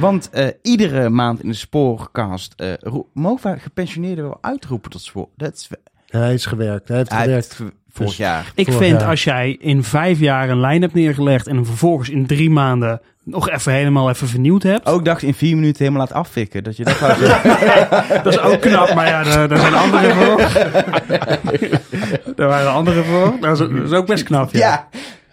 Want 0.00 0.30
eh, 0.30 0.46
iedere 0.62 1.08
maand 1.08 1.42
in 1.42 1.48
de 1.48 1.54
spoorcast 1.54 2.52
eh 2.56 2.72
ro- 2.80 3.08
mogen 3.12 3.60
gepensioneerden 3.60 4.24
wel 4.24 4.38
uitroepen 4.40 4.90
tot 4.90 5.02
spoor. 5.02 5.28
Dat 5.36 5.52
is 5.54 5.68
Ja. 6.06 6.18
Hij 6.20 6.34
is 6.34 6.46
gewerkt. 6.46 6.88
Hij 6.88 6.96
heeft 6.96 7.10
hij 7.10 7.22
gewerkt. 7.22 7.58
heeft 7.58 7.72
vorig 7.92 8.08
Dus- 8.10 8.16
jaar. 8.16 8.52
Ik 8.54 8.64
Vorig 8.66 8.80
vind 8.80 9.00
jaar. 9.00 9.08
als 9.08 9.24
jij 9.24 9.56
in 9.60 9.82
vijf 9.82 10.18
jaar 10.18 10.48
een 10.48 10.60
lijn 10.60 10.80
hebt 10.82 10.94
neergelegd 10.94 11.46
en 11.46 11.54
hem 11.54 11.66
vervolgens 11.66 12.08
in 12.08 12.26
drie 12.26 12.50
maanden 12.50 13.00
nog 13.24 13.50
even 13.50 13.72
helemaal 13.72 14.08
even 14.10 14.28
vernieuwd 14.28 14.62
hebt. 14.62 14.86
Ook 14.86 15.04
dacht 15.04 15.22
in 15.22 15.34
vier 15.34 15.54
minuten 15.56 15.84
helemaal 15.84 16.06
laat 16.06 16.16
afvikken. 16.16 16.64
Dat 16.64 16.76
je 16.76 16.84
dat 16.84 16.96
zeggen. 16.96 17.52
Dat 18.24 18.26
is 18.32 18.38
ook 18.40 18.60
knap, 18.60 18.94
maar 18.94 19.06
ja, 19.06 19.22
daar, 19.24 19.48
daar 19.48 19.58
zijn 19.58 19.74
anderen 19.74 20.14
voor. 20.14 20.36
daar 22.36 22.48
waren 22.48 22.70
anderen 22.72 23.04
voor. 23.04 23.36
Dat 23.40 23.52
is, 23.52 23.58
dat 23.58 23.70
is 23.84 23.90
ook 23.92 24.06
best 24.06 24.24
knap, 24.24 24.52
ja. 24.52 24.58
ja. 24.58 24.88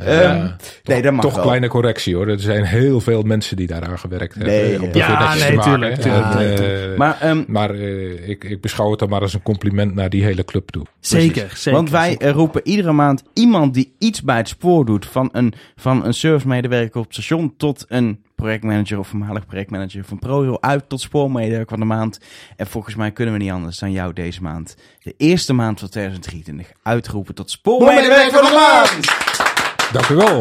Ehm, 0.06 0.48
nee, 0.84 1.02
dat 1.02 1.14
mag 1.14 1.22
Toch 1.26 1.34
wel. 1.36 1.44
kleine 1.44 1.68
correctie 1.68 2.16
hoor. 2.16 2.28
Er 2.28 2.40
zijn 2.40 2.64
heel 2.64 3.02
veel 3.02 3.22
mensen 3.22 3.56
die 3.56 3.68
daaraan 3.68 4.00
gewerkt 4.00 4.36
hebben. 4.36 4.82
Om 4.82 4.90
ja. 4.94 5.08
Ja, 5.08 5.34
netjes 5.34 5.50
nee, 5.50 5.60
tuurlijk, 5.60 5.96
hè. 5.96 6.02
tuurlijk, 6.02 6.26
En, 6.26 6.56
tuurlijk. 6.56 6.92
eh, 6.92 6.98
Maar, 6.98 7.18
ehm, 7.22 7.44
maar 7.48 7.70
eh, 7.70 8.30
ik, 8.30 8.44
ik 8.44 8.62
beschouw 8.62 8.90
het 8.90 9.00
dan 9.00 9.10
maar 9.10 9.22
als 9.22 9.34
een 9.34 9.42
compliment 9.44 9.96
naar 9.96 10.10
die 10.10 10.24
hele 10.24 10.46
club 10.46 10.70
toe. 10.70 10.86
Zeker, 11.00 11.52
zeker. 11.56 11.72
want 11.72 11.90
wij 11.90 12.18
roepen 12.20 12.62
iedere 12.64 12.92
maand 12.92 13.24
iemand 13.34 13.74
die 13.74 13.94
iets 14.00 14.22
bij 14.22 14.38
het 14.38 14.48
spoor 14.48 14.86
doet. 14.86 15.06
Van 15.06 15.30
een, 15.32 15.54
van 15.76 16.06
een 16.06 16.14
servicemedewerker 16.14 17.00
op 17.00 17.06
het 17.06 17.14
station 17.14 17.54
tot 17.58 17.86
een 17.88 18.24
projectmanager 18.36 19.00
of 19.00 19.08
voormalig 19.08 19.46
projectmanager 19.46 20.04
van 20.06 20.20
ProRail 20.20 20.62
uit 20.62 20.90
tot 20.90 21.02
spoormedewerker 21.02 21.70
van 21.70 21.80
de 21.80 21.86
maand. 21.86 22.20
En 22.56 22.68
volgens 22.68 22.96
mij 22.96 23.12
kunnen 23.12 23.34
we 23.34 23.40
niet 23.40 23.52
anders 23.52 23.78
dan 23.80 23.92
jou 23.92 24.14
deze 24.14 24.42
maand, 24.42 24.76
de 25.04 25.14
eerste 25.18 25.54
maand 25.54 25.80
van 25.80 25.90
2023, 25.90 26.72
uitroepen 26.84 27.36
tot 27.36 27.52
spoormedewerker 27.52 28.32
van 28.32 28.46
de 28.46 28.52
maand. 28.52 29.41
Dank 29.92 30.08
u 30.10 30.16
wel. 30.16 30.40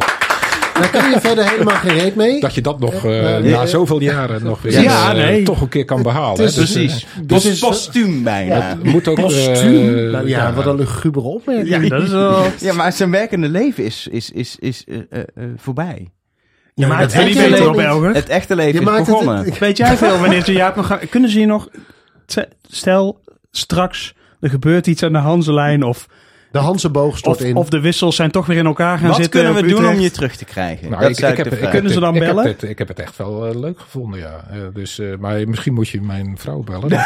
Daar 0.74 0.90
kun 0.90 1.10
je 1.10 1.20
verder 1.20 1.48
helemaal 1.51 1.74
geen 1.77 1.98
reet 1.98 2.14
mee. 2.14 2.40
Dat 2.40 2.55
je 2.55 2.60
dat 2.60 2.81
nog 2.81 2.94
eh, 3.05 3.10
nee. 3.10 3.52
na 3.52 3.66
zoveel 3.66 4.01
jaren 4.01 4.44
nog 4.44 4.62
weer 4.62 4.82
Ja, 4.82 5.12
nee. 5.12 5.43
toch 5.43 5.60
een 5.60 5.68
keer 5.68 5.85
kan 5.85 6.02
behalen. 6.02 6.44
Het 6.44 6.56
is- 6.56 6.56
hè. 6.56 6.60
Dus, 6.62 6.72
Precies. 6.72 7.06
Dus 7.22 7.44
is- 7.44 7.59
postuum 7.59 8.22
bijna. 8.22 8.56
Ja. 8.56 8.78
moet 8.82 9.09
ook, 9.09 9.20
Postuum. 9.20 9.98
eh, 10.06 10.12
Nou 10.12 10.28
ja, 10.28 10.52
wat 10.52 10.66
een 10.66 10.77
lugubere 10.77 11.27
opmerking. 11.27 11.82
Ja, 11.82 11.89
dat 11.89 12.02
is 12.02 12.10
wel... 12.10 12.44
Ja, 12.60 12.72
maar 12.74 12.93
zijn 12.93 13.10
werkende 13.10 13.48
leven 13.48 13.85
is, 13.85 14.06
is, 14.10 14.31
is, 14.31 14.56
is 14.59 14.85
eh, 14.89 14.97
eh, 15.10 15.20
eh, 15.35 15.44
voorbij. 15.56 16.09
Maakt 16.74 17.01
dat 17.01 17.12
het 17.12 17.32
je 17.32 17.48
beter 17.51 17.94
op. 17.94 18.14
Het 18.14 18.28
echte 18.28 18.55
leven 18.56 18.72
Je 18.72 18.78
is 18.81 18.85
maakt 18.93 19.06
begonnen. 19.06 19.44
het... 19.44 19.59
Weet 19.59 19.77
jij 19.77 19.97
veel 19.97 20.18
wanneer 20.18 20.44
ze 20.44 20.52
Jaap 20.52 20.77
nog 20.77 20.86
gaan... 20.86 20.98
Kunnen 21.10 21.31
ze 21.31 21.39
hier 21.39 21.47
nog... 21.47 21.68
Stel, 22.68 23.20
straks 23.51 24.14
er 24.40 24.51
gebeurt 24.51 24.86
iets 24.86 25.02
aan 25.02 25.12
de 25.12 25.18
Hanselijn 25.18 25.82
of, 25.82 26.06
De 26.52 26.59
Hanseboog 26.59 27.18
stort 27.18 27.36
of, 27.40 27.43
in. 27.47 27.56
of 27.56 27.68
de 27.68 27.81
wissels 27.81 28.16
zijn 28.16 28.31
toch 28.31 28.47
weer 28.47 28.56
in 28.56 28.66
elkaar 28.66 28.98
gaan 28.98 29.06
Wat 29.09 29.16
zitten. 29.16 29.40
kunnen 29.44 29.62
we 29.62 29.68
doen 29.68 29.86
om 29.89 30.01
je 30.01 30.10
terug 30.10 30.36
te 30.36 30.44
krijgen? 30.44 30.90
Nou, 30.90 31.02
dat 31.02 31.10
ik, 31.31 31.36
heb, 31.36 31.47
ik. 31.52 31.70
Kunnen 31.70 31.93
ze 31.93 32.01
dan 32.01 32.14
ik 32.14 32.20
bellen? 32.20 32.44
heb 32.47 32.60
het, 32.60 32.70
ik 32.70 32.78
heb 32.78 32.89
het 32.89 32.98
echt 32.98 33.16
wel 33.16 33.47
eh, 33.47 33.55
leuk 33.60 33.81
gevonden, 33.81 34.20
ja. 34.20 34.44
Eh, 34.51 34.59
dus, 34.74 34.98
eh, 34.98 35.06
maar 35.18 35.48
misschien 35.48 35.74
moet 35.74 35.89
je 35.89 36.01
mijn 36.01 36.35
vrouw 36.39 36.62
bellen. 36.62 36.90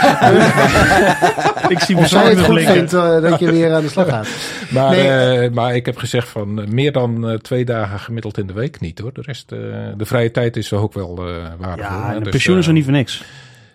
Ik 1.69 1.81
zie 1.81 1.97
of 1.97 2.09
zij 2.09 2.21
bezorgd 2.21 2.29
het 2.29 2.39
goed 2.41 2.55
blikken. 2.55 2.75
vindt 2.75 2.91
dat 3.23 3.39
je 3.41 3.51
weer 3.53 3.73
aan 3.75 3.83
de 3.83 3.89
slag 3.89 4.09
gaat. 4.09 4.29
maar, 4.69 4.91
Nee. 4.91 5.09
eh, 5.09 5.51
maar 5.53 5.75
ik 5.77 5.87
heb 5.87 5.97
gezegd 5.97 6.29
van 6.29 6.75
meer 6.75 6.93
dan 6.93 7.39
twee 7.43 7.65
dagen 7.65 7.99
gemiddeld 7.99 8.39
in 8.39 8.47
de 8.47 8.53
week 8.53 8.81
niet 8.81 8.99
hoor. 8.99 9.13
De 9.13 9.23
rest, 9.25 9.53
eh, 9.53 9.59
de 9.97 10.05
vrije 10.07 10.31
tijd 10.31 10.57
is 10.57 10.73
ook 10.73 10.93
wel 10.95 11.17
eh 11.19 11.35
waardevol. 11.59 11.97
Ja, 11.97 12.07
hè. 12.09 12.15
de 12.15 12.21
Dus, 12.21 12.31
pensioen 12.31 12.59
is 12.59 12.67
er 12.67 12.73
niet 12.73 12.85
voor 12.85 12.93
niks. 12.93 13.23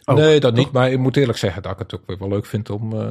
Oh, 0.10 0.16
nee, 0.16 0.40
dat 0.40 0.54
niet. 0.54 0.72
Maar 0.72 0.92
ik 0.92 1.00
moet 1.00 1.18
eerlijk 1.18 1.38
zeggen 1.38 1.62
dat 1.62 1.72
ik 1.72 1.80
het 1.80 1.94
ook 1.96 2.02
weer 2.06 2.18
wel 2.18 2.30
leuk 2.30 2.46
vind 2.46 2.70
om, 2.70 2.94
eh, 3.02 3.08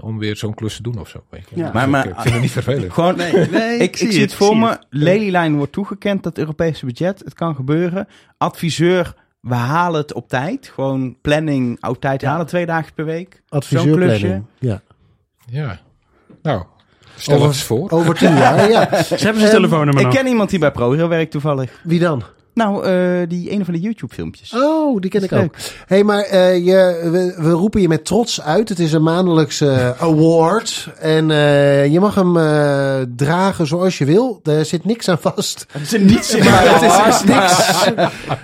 om 0.00 0.18
weer 0.18 0.36
zo'n 0.36 0.54
klus 0.54 0.76
te 0.76 0.82
doen 0.82 0.98
of 0.98 1.08
zo. 1.08 1.24
Weet 1.30 1.46
je. 1.50 1.56
Ja. 1.56 1.62
Dus 1.64 1.72
Maar- 1.72 1.84
ik, 1.84 1.90
maar- 1.90 2.06
ik 2.08 2.14
vind 2.20 2.32
het 2.32 2.42
niet 2.42 2.50
vervelend. 2.50 2.92
Gewoon, 2.94 3.16
nee, 3.16 3.32
ik, 3.78 3.96
ik 4.00 4.12
zie 4.12 4.20
het 4.20 4.34
voor 4.34 4.56
me. 4.56 4.78
Lelylijn 4.90 5.56
wordt 5.56 5.72
toegekend, 5.72 6.22
dat 6.22 6.38
Europese 6.38 6.86
budget. 6.86 7.22
Het 7.24 7.34
kan 7.34 7.54
gebeuren. 7.54 8.08
Adviseur, 8.38 9.14
we 9.40 9.54
halen 9.54 10.00
het 10.00 10.12
op 10.12 10.28
tijd. 10.28 10.70
Gewoon 10.74 11.16
planning, 11.20 11.76
oud 11.80 12.00
tijd 12.00 12.20
Ja. 12.20 12.30
halen 12.30 12.46
twee 12.46 12.66
dagen 12.66 12.94
per 12.94 13.04
week. 13.04 13.32
Zo'n 13.48 13.58
Adviseurplanning. 13.58 14.18
klusje. 14.20 14.42
Ja. 14.58 14.80
Ja. 15.46 15.80
Nou, 16.42 16.62
stel 17.16 17.34
Over- 17.34 17.46
het 17.46 17.56
eens 17.56 17.64
voor. 17.64 17.90
Over 17.90 18.14
tien 18.14 18.34
jaar, 18.36 18.70
ja. 18.70 18.88
Ze 19.02 19.14
hebben 19.14 19.40
zijn 19.40 19.52
telefoonnummer 19.54 20.00
Ik 20.02 20.06
nog. 20.06 20.16
ken 20.16 20.26
iemand 20.26 20.50
die 20.50 20.58
bij 20.58 20.70
ProRail 20.72 21.08
werkt 21.08 21.30
toevallig. 21.30 21.80
Wie 21.82 22.00
dan? 22.00 22.22
Nou, 22.54 22.84
eh, 22.84 23.28
die 23.28 23.50
ene 23.50 23.64
van 23.64 23.74
de 23.74 23.80
YouTube-filmpjes. 23.80 24.52
Oh, 24.56 25.00
die 25.00 25.10
ken 25.10 25.22
ik 25.22 25.32
ook. 25.32 25.54
hey, 25.86 26.04
maar 26.04 26.20
eh, 26.22 26.56
je, 26.66 27.08
we, 27.10 27.42
we 27.42 27.50
roepen 27.50 27.80
je 27.80 27.88
met 27.88 28.04
trots 28.04 28.40
uit. 28.42 28.68
Het 28.68 28.78
is 28.78 28.92
een 28.92 29.02
maandelijkse 29.02 29.94
award. 29.98 30.88
En 30.98 31.30
eh, 31.30 31.86
je 31.86 32.00
mag 32.00 32.14
hem 32.14 32.36
eh, 32.36 32.96
dragen 33.16 33.66
zoals 33.66 33.98
je 33.98 34.04
wil. 34.04 34.40
Er 34.42 34.64
zit 34.64 34.84
niks 34.84 35.08
aan 35.08 35.18
vast. 35.18 35.66
Het 35.72 35.82
is 35.82 36.00
niets 36.00 36.34
in 36.34 36.44
Maar 36.50 36.80
het 36.80 37.14
is 37.14 37.24
niks. 37.24 37.90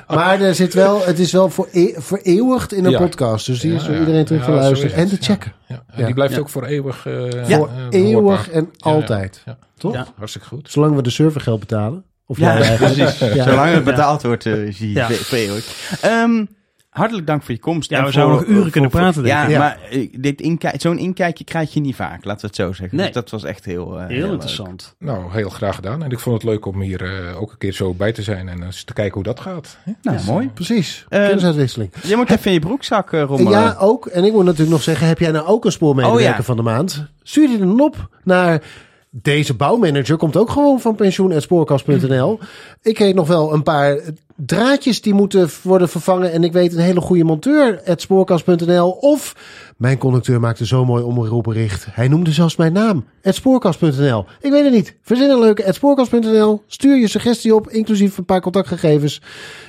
Maar 0.09 0.41
er 0.41 0.55
zit 0.55 0.75
wel, 0.75 1.05
het 1.05 1.19
is 1.19 1.33
wel 1.33 1.51
voor 1.51 1.69
e- 1.73 1.93
vereeuwigd 1.97 2.73
in 2.73 2.85
een 2.85 2.91
Ja. 2.91 2.99
podcast. 2.99 3.47
Dus 3.47 3.61
die 3.61 3.73
is 3.75 3.79
Ja, 3.81 3.85
voor 3.87 3.95
ja. 3.95 4.01
iedereen 4.01 4.25
terug 4.25 4.45
te 4.45 4.51
luisteren 4.51 4.95
is 4.97 5.03
en 5.03 5.09
te 5.09 5.17
checken. 5.21 5.53
Ja. 5.69 5.75
En 5.75 5.99
Ja. 6.01 6.05
die 6.05 6.15
blijft 6.15 6.35
Ja. 6.35 6.41
ook 6.41 6.49
voor 6.49 6.65
eeuwig. 6.65 7.07
eh, 7.07 7.49
Ja. 7.49 7.57
Voor 7.57 7.69
eh, 7.91 8.01
eeuwig 8.01 8.51
en 8.51 8.61
Ja, 8.73 8.91
ja. 8.91 8.97
altijd. 8.97 9.43
Ja. 9.45 9.59
Toch? 9.79 9.95
Ja. 9.95 10.07
Hartstikke 10.17 10.47
goed. 10.49 10.71
Zolang 10.71 10.97
we 10.97 11.03
de 11.03 11.11
servergeld 11.11 11.61
betalen. 11.61 12.05
Of 12.31 12.39
Ja, 12.39 12.57
jij 12.59 12.63
eigenlijk. 12.67 12.95
precies. 12.95 13.19
Ja. 13.35 13.45
Zolang 13.45 13.75
het 13.75 13.85
betaald 13.85 14.23
wordt, 14.23 14.47
eh 14.47 14.67
is 14.67 14.79
die 14.79 14.93
Ja. 14.95 15.07
ve- 15.07 15.15
vereeuwigd. 15.25 15.99
Ehm, 16.03 16.45
hartelijk 16.91 17.27
dank 17.27 17.43
voor 17.43 17.55
je 17.55 17.61
komst. 17.61 17.91
Ja, 17.91 17.99
En 17.99 18.05
we 18.05 18.11
zouden 18.13 18.37
nog 18.37 18.47
uren 18.47 18.63
voor- 18.63 18.71
kunnen 18.71 18.91
voor- 18.91 19.01
praten, 19.01 19.23
denk 19.23 19.35
Ja, 19.35 19.45
ik. 19.45 19.51
Ja. 19.51 19.59
maar 19.59 19.79
eh, 19.91 20.09
dit 20.19 20.41
inkijk- 20.41 20.81
zo'n 20.81 20.99
inkijkje 20.99 21.45
krijg 21.45 21.73
je 21.75 21.81
niet 21.81 21.95
vaak, 21.95 22.25
laten 22.25 22.41
we 22.41 22.47
het 22.47 22.57
zo 22.57 22.73
zeggen. 22.73 22.97
Nee. 22.97 23.07
Dus 23.07 23.15
dat 23.15 23.31
was 23.31 23.45
echt 23.45 23.65
heel, 23.65 24.01
eh, 24.01 24.07
Heel 24.07 24.33
interessant. 24.33 24.95
Nou, 24.99 25.33
heel 25.33 25.49
graag 25.49 25.75
gedaan. 25.75 26.03
En 26.05 26.11
ik 26.11 26.19
vond 26.19 26.43
het 26.43 26.51
leuk 26.51 26.67
om 26.67 26.81
hier 26.81 27.03
eh, 27.05 27.41
ook 27.43 27.51
een 27.53 27.59
keer 27.59 27.73
zo 27.73 27.95
bij 27.95 28.13
te 28.13 28.23
zijn 28.23 28.49
en 28.49 28.63
eens 28.63 28.85
te 28.85 28.93
kijken 28.93 29.15
hoe 29.15 29.23
dat 29.23 29.41
gaat. 29.41 29.77
hè? 29.83 29.93
Nou, 30.03 30.19
mooi. 30.27 30.49
Precies. 30.55 31.05
Eh, 31.09 31.27
Kennis-uitwisseling. 31.27 31.91
Je 32.03 32.17
moet 32.17 32.31
even 32.31 32.47
in 32.47 32.53
je 32.53 32.59
broekzak 32.61 33.13
eh, 33.13 33.23
rommelen. 33.23 33.61
Ja, 33.61 33.77
ook. 33.79 34.07
En 34.07 34.25
ik 34.25 34.33
moet 34.33 34.45
natuurlijk 34.45 34.71
nog 34.71 34.83
zeggen, 34.83 35.07
heb 35.07 35.19
jij 35.19 35.31
nou 35.31 35.47
ook 35.47 35.65
een 35.65 35.73
spoormedewerker 35.73 36.31
Oh, 36.31 36.37
ja. 36.37 36.43
van 36.43 36.57
de 36.57 36.63
maand? 36.63 37.05
Stuur 37.23 37.47
die 37.49 37.59
dan 37.59 37.81
op 37.81 38.09
naar 38.25 38.63
deze 39.11 39.55
bouwmanager. 39.55 40.17
Komt 40.17 40.37
ook 40.37 40.51
gewoon 40.51 40.81
van 40.81 40.95
pensioen.spoorkast.nl. 40.95 42.39
Ik 42.83 42.99
weet 42.99 43.15
nog 43.15 43.29
wel 43.29 43.53
een 43.53 43.63
paar 43.63 44.01
draadjes 44.37 45.01
die 45.01 45.15
moeten 45.15 45.49
worden 45.63 45.89
vervangen. 45.89 46.33
En 46.33 46.45
ik 46.45 46.53
weet 46.53 46.73
een 46.73 46.81
hele 46.81 47.01
goede 47.01 47.25
monteur 47.25 47.83
at 47.87 48.01
spoorkast.nl. 48.01 48.91
Of 48.91 49.37
mijn 49.77 49.99
conducteur 49.99 50.41
maakte 50.41 50.67
zo 50.67 50.85
mooi 50.85 51.03
omroepbericht. 51.03 51.87
Hij 51.91 52.09
noemde 52.09 52.33
zelfs 52.33 52.57
mijn 52.57 52.73
naam. 52.73 53.05
at 53.23 53.35
spoorkast.nl. 53.35 54.25
Ik 54.41 54.51
weet 54.51 54.65
het 54.65 54.73
niet. 54.73 54.97
Verzin 55.03 55.31
een 55.31 55.41
leuke 55.41 55.73
spoorkast.nl. 55.73 56.63
Stuur 56.67 56.97
je 56.97 57.09
suggestie 57.09 57.55
op, 57.55 57.71
inclusief 57.71 58.19
een 58.19 58.25
paar 58.25 58.41
contactgegevens. 58.41 59.23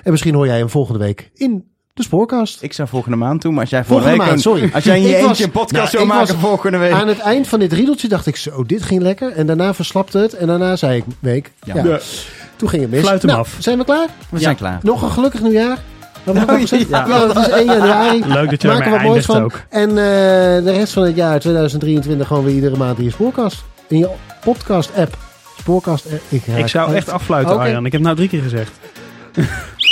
En 0.03 0.11
misschien 0.11 0.33
hoor 0.33 0.45
jij 0.45 0.57
hem 0.57 0.69
volgende 0.69 0.99
week 0.99 1.31
in 1.33 1.69
de 2.01 2.07
spoorkast. 2.07 2.61
Ik 2.61 2.73
zou 2.73 2.87
volgende 2.87 3.17
maand 3.17 3.41
doen, 3.41 3.51
maar 3.51 3.61
als 3.61 3.69
jij 3.69 3.83
volgende, 3.83 4.09
Volgende 4.09 4.31
week 4.33 4.43
maand, 4.43 4.45
een- 4.45 4.59
sorry. 4.61 4.73
Als 4.75 4.83
jij 4.83 4.97
in 5.01 5.07
je 5.07 5.19
was- 5.19 5.27
eentje 5.27 5.43
een 5.43 5.51
podcast 5.51 5.73
nou, 5.73 5.87
zou 5.89 6.05
maken 6.05 6.33
was- 6.33 6.43
volgende 6.49 6.77
week. 6.77 6.91
Aan 6.91 7.07
het 7.07 7.19
eind 7.19 7.47
van 7.47 7.59
dit 7.59 7.73
riedeltje 7.73 8.07
dacht 8.07 8.25
ik 8.27 8.35
zo, 8.35 8.63
dit 8.65 8.83
ging 8.83 9.01
lekker. 9.01 9.31
En 9.31 9.45
daarna 9.45 9.73
verslapte 9.73 10.17
het. 10.17 10.33
En 10.33 10.47
daarna 10.47 10.75
zei 10.75 10.97
ik, 10.97 11.03
week. 11.19 11.51
Ja. 11.63 11.83
Ja. 11.83 11.99
Toen 12.55 12.69
ging 12.69 12.81
het 12.81 12.91
mis. 12.91 12.99
Fluit 13.01 13.21
hem 13.21 13.31
Nou, 13.31 13.43
af. 13.43 13.55
Zijn 13.59 13.77
we 13.77 13.83
klaar? 13.83 14.07
We 14.29 14.39
zijn 14.39 14.55
klaar. 14.55 14.79
Nog 14.81 15.01
een 15.01 15.11
gelukkig 15.11 15.41
nieuwjaar. 15.41 15.77
Ja. 16.23 16.33
Ja, 16.33 16.45
het 17.27 17.37
is 17.37 17.49
1 17.49 17.65
januari. 17.65 18.23
Leuk 18.25 18.49
dat 18.49 18.61
je 18.61 18.67
Maak 18.67 18.85
er 18.85 19.01
moois 19.01 19.25
van. 19.25 19.43
ook. 19.43 19.61
En 19.69 19.89
eh, 19.89 19.95
de 20.63 20.71
rest 20.71 20.93
van 20.93 21.03
het 21.03 21.15
jaar 21.15 21.39
2023 21.39 22.27
gewoon 22.27 22.43
weer 22.43 22.53
iedere 22.55 22.77
maand 22.77 22.97
in 22.97 23.03
je 23.03 23.11
spoorkast. 23.11 23.63
In 23.87 23.97
je 23.97 24.09
podcast 24.43 24.89
app. 24.95 25.17
Spoorkast 25.59 26.05
app. 26.11 26.21
Ik, 26.29 26.45
Ik 26.47 26.67
zou 26.67 26.95
echt 26.95 27.09
afluiten, 27.09 27.53
Oké. 27.53 27.63
Arjan. 27.63 27.85
Ik 27.85 27.91
heb 27.91 28.01
het 28.01 28.01
nou 28.03 28.15
drie 28.15 28.29
keer 28.29 28.41
gezegd. 28.41 28.71